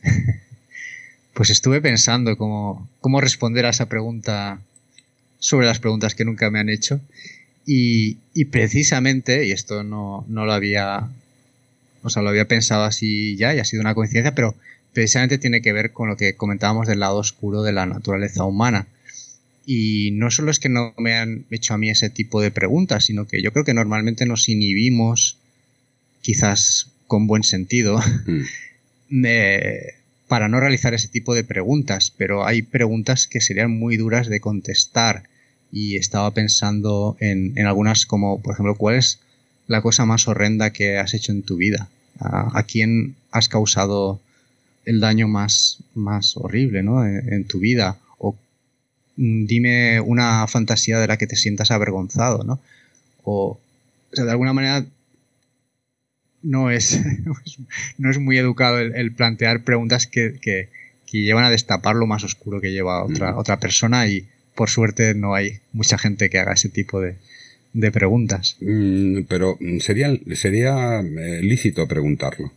pues 1.33 1.49
estuve 1.49 1.81
pensando 1.81 2.37
cómo, 2.37 2.89
cómo 3.01 3.21
responder 3.21 3.65
a 3.65 3.69
esa 3.69 3.87
pregunta 3.87 4.61
sobre 5.39 5.65
las 5.65 5.79
preguntas 5.79 6.13
que 6.13 6.25
nunca 6.25 6.49
me 6.51 6.59
han 6.59 6.69
hecho. 6.69 7.01
Y, 7.71 8.45
precisamente, 8.45 9.45
y 9.45 9.51
esto 9.51 9.83
no, 9.83 10.25
lo 10.27 10.51
había, 10.51 11.07
o 12.01 12.09
sea, 12.09 12.23
lo 12.23 12.29
había 12.29 12.47
pensado 12.47 12.83
así 12.83 13.35
ya 13.35 13.53
y 13.53 13.59
ha 13.59 13.63
sido 13.65 13.81
una 13.81 13.93
coincidencia, 13.93 14.33
pero 14.33 14.55
precisamente 14.91 15.37
tiene 15.37 15.61
que 15.61 15.71
ver 15.71 15.91
con 15.91 16.09
lo 16.09 16.17
que 16.17 16.33
comentábamos 16.33 16.87
del 16.87 17.01
lado 17.01 17.17
oscuro 17.17 17.61
de 17.61 17.71
la 17.71 17.85
naturaleza 17.85 18.43
humana. 18.43 18.87
Y 19.67 20.09
no 20.13 20.31
solo 20.31 20.49
es 20.49 20.57
que 20.57 20.67
no 20.67 20.95
me 20.97 21.13
han 21.13 21.45
hecho 21.51 21.75
a 21.75 21.77
mí 21.77 21.91
ese 21.91 22.09
tipo 22.09 22.41
de 22.41 22.49
preguntas, 22.49 23.05
sino 23.05 23.27
que 23.27 23.43
yo 23.43 23.53
creo 23.53 23.65
que 23.65 23.75
normalmente 23.75 24.25
nos 24.25 24.49
inhibimos, 24.49 25.37
quizás 26.23 26.87
con 27.05 27.27
buen 27.27 27.43
sentido, 27.43 27.99
mm. 29.09 29.21
para 30.27 30.47
no 30.47 30.59
realizar 30.59 30.95
ese 30.95 31.07
tipo 31.07 31.35
de 31.35 31.43
preguntas, 31.43 32.11
pero 32.17 32.47
hay 32.47 32.63
preguntas 32.63 33.27
que 33.27 33.41
serían 33.41 33.77
muy 33.77 33.95
duras 33.95 34.27
de 34.27 34.39
contestar 34.39 35.28
y 35.71 35.97
estaba 35.97 36.31
pensando 36.31 37.15
en, 37.19 37.57
algunas 37.65 38.05
como, 38.05 38.41
por 38.41 38.53
ejemplo, 38.53 38.75
¿cuál 38.75 38.95
es 38.95 39.19
la 39.67 39.81
cosa 39.81 40.05
más 40.05 40.27
horrenda 40.27 40.71
que 40.71 40.97
has 40.97 41.13
hecho 41.13 41.31
en 41.31 41.43
tu 41.43 41.57
vida? 41.57 41.89
¿A, 42.19 42.63
quién 42.63 43.15
has 43.31 43.47
causado 43.47 44.19
el 44.83 44.99
daño 44.99 45.27
más, 45.27 45.77
más 45.95 46.35
horrible 46.35 46.83
¿no? 46.83 47.05
en, 47.05 47.45
tu 47.45 47.59
vida? 47.59 47.97
O 48.17 48.35
mm, 49.15 49.45
dime 49.45 50.01
una 50.01 50.45
fantasía 50.47 50.99
de 50.99 51.07
la 51.07 51.17
que 51.17 51.27
te 51.27 51.35
sientas 51.35 51.71
avergonzado, 51.71 52.43
¿no? 52.43 52.59
O 53.23 53.59
o 54.11 54.15
sea, 54.15 54.25
de 54.25 54.31
alguna 54.31 54.53
manera 54.53 54.85
no 56.41 56.71
es, 56.71 56.99
no 57.97 58.09
es 58.09 58.19
muy 58.19 58.37
educado 58.37 58.79
el, 58.79 59.13
plantear 59.13 59.63
preguntas 59.63 60.07
que, 60.07 60.39
que, 60.41 60.69
llevan 61.11 61.43
a 61.43 61.49
destapar 61.49 61.95
lo 61.95 62.05
más 62.05 62.23
oscuro 62.23 62.61
que 62.61 62.71
lleva 62.71 63.03
otra, 63.03 63.35
otra 63.35 63.59
persona 63.59 64.05
y 64.07 64.27
por 64.59 64.69
suerte 64.69 65.15
no 65.15 65.35
hay 65.35 65.59
mucha 65.71 65.97
gente 65.97 66.29
que 66.29 66.37
haga 66.37 66.51
ese 66.51 66.67
tipo 66.67 66.99
de, 66.99 67.15
de 67.71 67.91
preguntas. 67.93 68.57
Mm, 68.59 69.21
pero 69.29 69.57
sería, 69.79 70.13
sería 70.35 70.99
eh, 70.99 71.39
lícito 71.41 71.87
preguntarlo. 71.87 72.51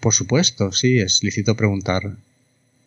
Por 0.00 0.12
supuesto, 0.12 0.72
sí, 0.72 0.98
es 0.98 1.22
lícito 1.22 1.56
preguntar, 1.56 2.18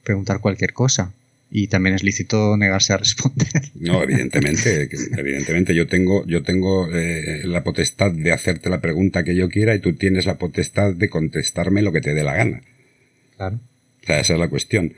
preguntar 0.04 0.40
cualquier 0.40 0.72
cosa. 0.72 1.14
Y 1.50 1.66
también 1.66 1.96
es 1.96 2.04
lícito 2.04 2.56
negarse 2.58 2.94
a 2.94 2.98
responder. 2.98 3.50
No, 3.74 4.04
evidentemente, 4.04 4.88
evidentemente 5.18 5.74
yo 5.74 5.88
tengo, 5.88 6.24
yo 6.28 6.44
tengo 6.44 6.88
eh, 6.94 7.42
la 7.46 7.64
potestad 7.64 8.12
de 8.12 8.32
hacerte 8.32 8.70
la 8.70 8.82
pregunta 8.82 9.24
que 9.24 9.34
yo 9.34 9.50
quiera 9.50 9.74
y 9.74 9.80
tú 9.80 9.94
tienes 9.94 10.28
la 10.28 10.38
potestad 10.38 10.94
de 10.94 11.10
contestarme 11.10 11.82
lo 11.82 11.92
que 11.92 12.02
te 12.02 12.14
dé 12.14 12.24
la 12.24 12.36
gana. 12.36 12.62
Claro. 13.36 13.60
O 14.04 14.06
sea, 14.06 14.20
esa 14.20 14.34
es 14.34 14.40
la 14.40 14.48
cuestión. 14.48 14.94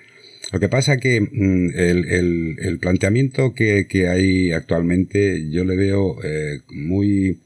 Lo 0.52 0.60
que 0.60 0.68
pasa 0.68 0.98
que 0.98 1.22
mm, 1.22 1.70
el, 1.76 2.78
planteamiento 2.80 3.54
que, 3.54 3.88
hay 4.10 4.52
actualmente 4.52 5.50
yo 5.50 5.64
le 5.64 5.76
veo 5.76 6.18
eh, 6.24 6.60
muy 6.70 7.40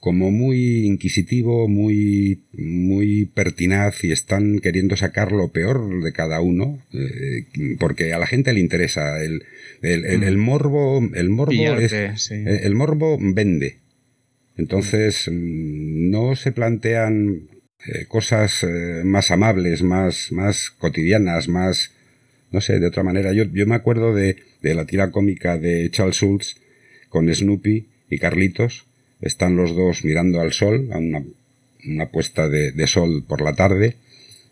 como 0.00 0.30
muy 0.30 0.84
inquisitivo, 0.84 1.66
muy, 1.66 2.42
muy 2.52 3.24
pertinaz 3.24 4.04
y 4.04 4.12
están 4.12 4.58
queriendo 4.58 4.96
sacar 4.96 5.32
lo 5.32 5.48
peor 5.48 6.02
de 6.02 6.12
cada 6.12 6.42
uno, 6.42 6.78
eh, 6.92 7.46
porque 7.78 8.12
a 8.12 8.18
la 8.18 8.26
gente 8.26 8.52
le 8.52 8.60
interesa. 8.60 9.22
El, 9.24 9.44
el, 9.80 10.36
mm. 10.36 10.40
morbo, 10.40 11.00
el 11.14 11.30
morbo 11.30 11.78
es, 11.78 11.92
eh, 11.94 12.60
el 12.64 12.74
morbo 12.74 13.16
vende. 13.18 13.78
Entonces, 14.58 15.26
mm, 15.26 16.10
no 16.10 16.36
se 16.36 16.52
plantean 16.52 17.48
cosas 18.08 18.66
más 19.04 19.30
amables, 19.30 19.82
más, 19.82 20.32
más 20.32 20.70
cotidianas, 20.70 21.48
más, 21.48 21.93
no 22.50 22.60
sé, 22.60 22.78
de 22.78 22.86
otra 22.86 23.02
manera. 23.02 23.32
Yo, 23.32 23.44
yo 23.44 23.66
me 23.66 23.74
acuerdo 23.74 24.14
de, 24.14 24.36
de 24.62 24.74
la 24.74 24.86
tira 24.86 25.10
cómica 25.10 25.58
de 25.58 25.90
Charles 25.90 26.16
Schultz 26.16 26.56
con 27.08 27.32
Snoopy 27.32 27.86
y 28.10 28.18
Carlitos. 28.18 28.86
Están 29.20 29.56
los 29.56 29.74
dos 29.74 30.04
mirando 30.04 30.40
al 30.40 30.52
sol, 30.52 30.88
a 30.92 30.98
una, 30.98 31.22
una 31.86 32.06
puesta 32.10 32.48
de, 32.48 32.72
de, 32.72 32.86
sol 32.86 33.24
por 33.26 33.40
la 33.40 33.54
tarde. 33.54 33.96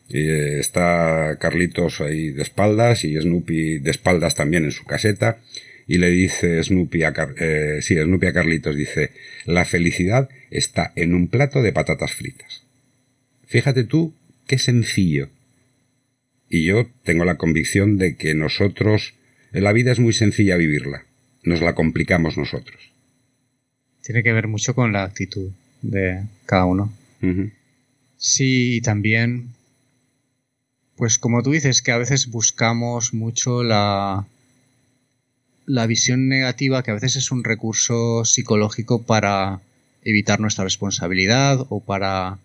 Y 0.09 0.29
eh, 0.29 0.61
está 0.61 1.37
Carlitos 1.41 2.01
ahí 2.01 2.31
de 2.31 2.43
espaldas 2.43 3.05
y 3.05 3.19
Snoopy 3.19 3.79
de 3.79 3.91
espaldas 3.91 4.35
también 4.35 4.65
en 4.65 4.73
su 4.73 4.85
caseta. 4.85 5.39
Y 5.87 5.99
le 5.99 6.11
dice 6.11 6.63
Snoopy 6.63 7.03
a, 7.03 7.13
eh, 7.39 7.79
sí, 7.83 7.97
Snoopy 7.97 8.27
a 8.27 8.33
Carlitos, 8.33 8.77
dice, 8.77 9.11
la 9.47 9.65
felicidad 9.65 10.29
está 10.51 10.93
en 10.97 11.15
un 11.15 11.29
plato 11.29 11.63
de 11.63 11.73
patatas 11.73 12.13
fritas. 12.13 12.63
Fíjate 13.47 13.85
tú 13.85 14.15
qué 14.47 14.59
sencillo 14.59 15.29
y 16.53 16.65
yo 16.65 16.87
tengo 17.03 17.25
la 17.25 17.39
convicción 17.39 17.97
de 17.97 18.15
que 18.15 18.35
nosotros, 18.35 19.15
la 19.53 19.73
vida 19.73 19.91
es 19.91 19.99
muy 19.99 20.13
sencilla 20.13 20.59
vivirla, 20.59 21.07
nos 21.45 21.63
la 21.63 21.75
complicamos 21.75 22.37
nosotros. 22.37 22.93
Tiene 24.03 24.23
que 24.23 24.35
ver 24.35 24.49
mucho 24.49 24.75
con 24.75 24.93
la 24.93 25.05
actitud 25.05 25.51
de 25.81 26.25
cada 26.45 26.67
uno. 26.67 26.93
Sí, 28.19 28.77
y 28.77 28.81
también, 28.83 29.55
pues 30.97 31.19
como 31.19 31.43
tú 31.43 31.53
dices, 31.53 31.81
que 31.81 31.91
a 31.91 31.97
veces 31.97 32.27
buscamos 32.27 33.15
mucho 33.15 33.63
la, 33.63 34.27
la 35.65 35.87
visión 35.87 36.29
negativa, 36.29 36.83
que 36.83 36.91
a 36.91 36.95
veces 36.95 37.17
es 37.17 37.33
un 37.33 37.45
recurso 37.45 38.27
psicológico 38.27 39.03
para 39.05 39.63
evitar 40.05 40.39
nuestra 40.39 40.65
responsabilidad 40.65 41.65
o 41.71 41.81
para 41.81 42.39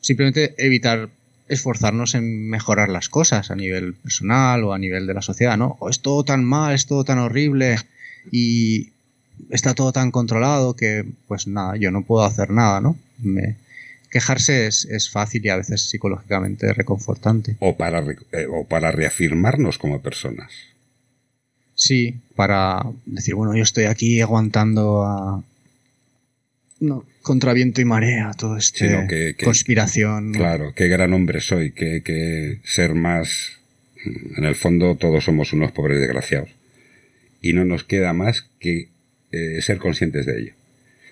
simplemente 0.00 0.54
evitar 0.58 1.10
esforzarnos 1.48 2.14
en 2.14 2.48
mejorar 2.48 2.88
las 2.88 3.08
cosas 3.08 3.50
a 3.50 3.56
nivel 3.56 3.94
personal 3.94 4.64
o 4.64 4.72
a 4.72 4.78
nivel 4.78 5.06
de 5.06 5.14
la 5.14 5.22
sociedad, 5.22 5.56
¿no? 5.56 5.76
O 5.80 5.88
es 5.88 6.00
todo 6.00 6.24
tan 6.24 6.44
mal, 6.44 6.74
es 6.74 6.86
todo 6.86 7.04
tan 7.04 7.18
horrible 7.18 7.76
y 8.30 8.90
está 9.50 9.74
todo 9.74 9.92
tan 9.92 10.10
controlado 10.10 10.74
que, 10.74 11.04
pues 11.26 11.46
nada, 11.46 11.76
yo 11.76 11.90
no 11.90 12.02
puedo 12.02 12.24
hacer 12.24 12.50
nada, 12.50 12.80
¿no? 12.80 12.96
Me, 13.18 13.56
quejarse 14.10 14.66
es, 14.66 15.10
fácil 15.10 15.44
y 15.44 15.48
a 15.48 15.56
veces 15.56 15.88
psicológicamente 15.88 16.72
reconfortante. 16.72 17.56
O 17.60 17.76
para, 17.76 18.00
eh, 18.32 18.46
o 18.50 18.64
para 18.64 18.90
reafirmarnos 18.90 19.78
como 19.78 20.00
personas. 20.00 20.52
Sí, 21.74 22.20
para 22.34 22.84
decir, 23.06 23.34
bueno, 23.34 23.54
yo 23.54 23.62
estoy 23.62 23.84
aquí 23.84 24.20
aguantando 24.20 25.04
a, 25.04 25.42
no, 26.80 27.04
contra 27.28 27.52
viento 27.52 27.82
y 27.82 27.84
marea, 27.84 28.32
todo 28.32 28.56
este 28.56 29.36
conspiración. 29.44 30.32
Claro, 30.32 30.72
qué 30.74 30.88
gran 30.88 31.12
hombre 31.12 31.42
soy, 31.42 31.72
que, 31.72 32.60
ser 32.64 32.94
más. 32.94 33.58
En 34.38 34.44
el 34.44 34.54
fondo, 34.54 34.96
todos 34.96 35.24
somos 35.24 35.52
unos 35.52 35.70
pobres 35.72 36.00
desgraciados. 36.00 36.48
Y 37.42 37.52
no 37.52 37.66
nos 37.66 37.84
queda 37.84 38.14
más 38.14 38.48
que 38.60 38.88
eh, 39.30 39.60
ser 39.60 39.76
conscientes 39.76 40.24
de 40.24 40.40
ello. 40.40 40.52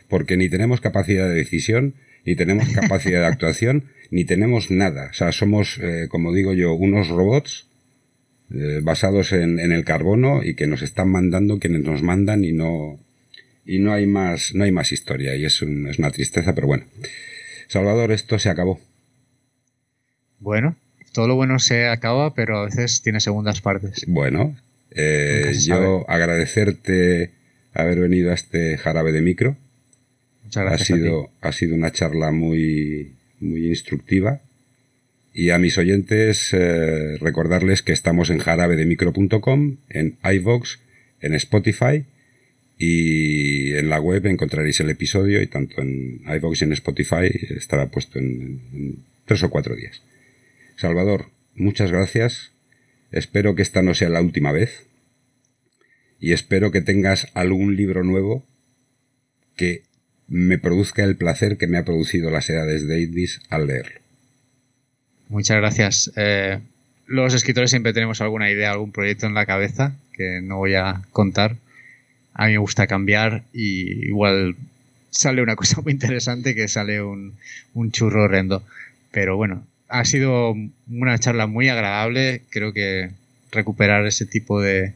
Porque 0.09 0.39
ni 0.39 0.49
tenemos 0.49 0.81
capacidad 0.81 1.29
de 1.29 1.35
decisión, 1.35 1.93
ni 2.25 2.35
tenemos 2.35 2.67
capacidad 2.81 3.21
de 3.21 3.27
actuación, 3.27 3.85
ni 4.11 4.25
tenemos 4.25 4.71
nada. 4.71 5.09
O 5.11 5.15
sea, 5.15 5.33
somos, 5.33 5.79
eh, 5.83 6.07
como 6.09 6.33
digo 6.33 6.55
yo, 6.55 6.73
unos 6.73 7.09
robots 7.09 7.67
eh, 8.55 8.81
basados 8.83 9.33
en, 9.33 9.59
en 9.59 9.71
el 9.71 9.85
carbono 9.85 10.43
y 10.43 10.55
que 10.55 10.67
nos 10.67 10.81
están 10.81 11.11
mandando 11.11 11.59
quienes 11.59 11.83
nos 11.83 12.03
mandan 12.03 12.43
y 12.43 12.53
no, 12.53 12.99
y 13.67 13.81
no 13.81 13.93
hay 13.93 14.07
más, 14.07 14.55
no 14.55 14.65
hay 14.65 14.73
más 14.73 14.93
historia 14.93 15.35
y 15.35 15.45
es, 15.45 15.61
es 15.61 15.99
una 15.99 16.11
tristeza, 16.11 16.55
pero 16.55 16.69
bueno. 16.69 16.85
Salvador, 17.67 18.13
esto 18.13 18.39
se 18.39 18.49
acabó. 18.49 18.81
Bueno, 20.39 20.77
todo 21.13 21.27
lo 21.27 21.35
bueno 21.35 21.59
se 21.59 21.89
acaba, 21.89 22.35
pero 22.35 22.59
a 22.59 22.65
veces 22.67 23.03
tiene 23.03 23.21
segundas 23.21 23.61
partes. 23.61 24.05
Bueno, 24.07 24.57
eh, 24.93 25.53
yo 25.59 26.09
agradecerte 26.09 27.33
haber 27.75 27.99
venido 27.99 28.31
a 28.31 28.35
este 28.35 28.79
jarabe 28.79 29.11
de 29.11 29.21
micro. 29.21 29.57
Muchas 30.45 30.65
gracias. 30.65 30.91
Ha 30.91 30.95
sido, 30.95 31.31
ha 31.41 31.53
sido 31.53 31.75
una 31.75 31.91
charla 31.91 32.31
muy, 32.31 33.15
muy 33.41 33.67
instructiva. 33.67 34.41
Y 35.35 35.51
a 35.51 35.59
mis 35.59 35.77
oyentes 35.77 36.51
eh, 36.53 37.19
recordarles 37.19 37.83
que 37.83 37.93
estamos 37.93 38.31
en 38.31 38.39
jarabedemicro.com, 38.39 39.77
en 39.91 40.17
iVox, 40.23 40.79
en 41.21 41.35
Spotify 41.35 42.05
y 42.79 43.75
en 43.75 43.89
la 43.89 44.01
web 44.01 44.27
encontraréis 44.27 44.81
el 44.81 44.91
episodio 44.91 45.41
y 45.41 45.47
tanto 45.47 45.81
en 45.81 46.21
iVoox 46.27 46.61
y 46.61 46.65
en 46.65 46.73
Spotify 46.73 47.31
estará 47.57 47.87
puesto 47.87 48.19
en, 48.19 49.05
tres 49.25 49.43
o 49.43 49.51
cuatro 49.51 49.75
días. 49.75 50.03
Salvador, 50.77 51.27
muchas 51.55 51.91
gracias. 51.91 52.51
Espero 53.13 53.55
que 53.55 53.63
esta 53.63 53.83
no 53.83 53.95
sea 53.95 54.09
la 54.11 54.21
última 54.21 54.53
vez. 54.53 54.87
Y 56.21 56.33
espero 56.33 56.71
que 56.71 56.81
tengas 56.81 57.29
algún 57.35 57.77
libro 57.77 58.03
nuevo 58.03 58.45
que 59.55 59.83
me 60.29 60.59
produzca 60.59 61.05
el 61.05 61.17
placer 61.17 61.57
que 61.57 61.67
me 61.67 61.79
ha 61.79 61.85
producido 61.85 62.31
las 62.31 62.49
edades 62.51 62.87
de 62.87 63.01
Idis 63.01 63.41
al 63.49 63.67
leerlo. 63.67 64.01
Muchas 65.29 65.57
gracias. 65.57 66.13
Eh, 66.17 66.61
los 67.07 67.35
escritores 67.35 67.71
siempre 67.71 67.93
tenemos 67.93 68.21
alguna 68.21 68.51
idea, 68.51 68.73
algún 68.73 68.93
proyecto 68.93 69.27
en 69.27 69.35
la 69.35 69.47
cabeza 69.47 69.97
que 70.13 70.41
no 70.43 70.57
voy 70.59 70.75
a 70.75 71.03
contar, 71.11 71.57
a 72.37 72.47
mí 72.47 72.53
me 72.53 72.59
gusta 72.59 72.87
cambiar 72.87 73.45
y 73.53 74.07
igual 74.09 74.57
sale 75.11 75.43
una 75.43 75.57
cosa 75.61 75.81
muy 75.81 75.93
interesante 75.93 76.55
que 76.55 76.69
sale 76.69 77.03
un, 77.03 77.35
churro 77.91 78.25
horrendo. 78.25 78.63
Pero 79.11 79.37
bueno, 79.37 79.67
ha 79.89 80.05
sido 80.05 80.55
una 80.91 81.19
charla 81.19 81.47
muy 81.47 81.69
agradable. 81.69 82.43
Creo 82.51 82.73
que 82.73 83.11
recuperar 83.51 84.07
ese 84.07 84.27
tipo 84.27 84.61
de 84.61 84.93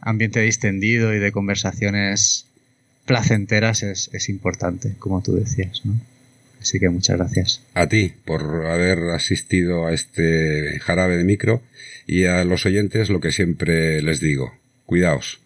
ambiente 0.00 0.40
distendido 0.40 1.12
y 1.12 1.18
de 1.18 1.32
conversaciones 1.32 2.46
placenteras 3.04 3.82
es, 3.82 4.10
es 4.12 4.28
importante, 4.28 4.94
como 4.98 5.22
tú 5.22 5.34
decías. 5.34 5.82
Así 6.60 6.78
que 6.78 6.88
muchas 6.88 7.16
gracias. 7.16 7.62
A 7.74 7.88
ti 7.88 8.12
por 8.24 8.66
haber 8.66 9.10
asistido 9.10 9.86
a 9.86 9.92
este 9.92 10.78
jarabe 10.80 11.16
de 11.16 11.24
micro 11.24 11.62
y 12.06 12.24
a 12.26 12.44
los 12.44 12.64
oyentes 12.66 13.10
lo 13.10 13.20
que 13.20 13.32
siempre 13.32 14.00
les 14.02 14.20
digo, 14.20 14.54
cuidaos. 14.84 15.40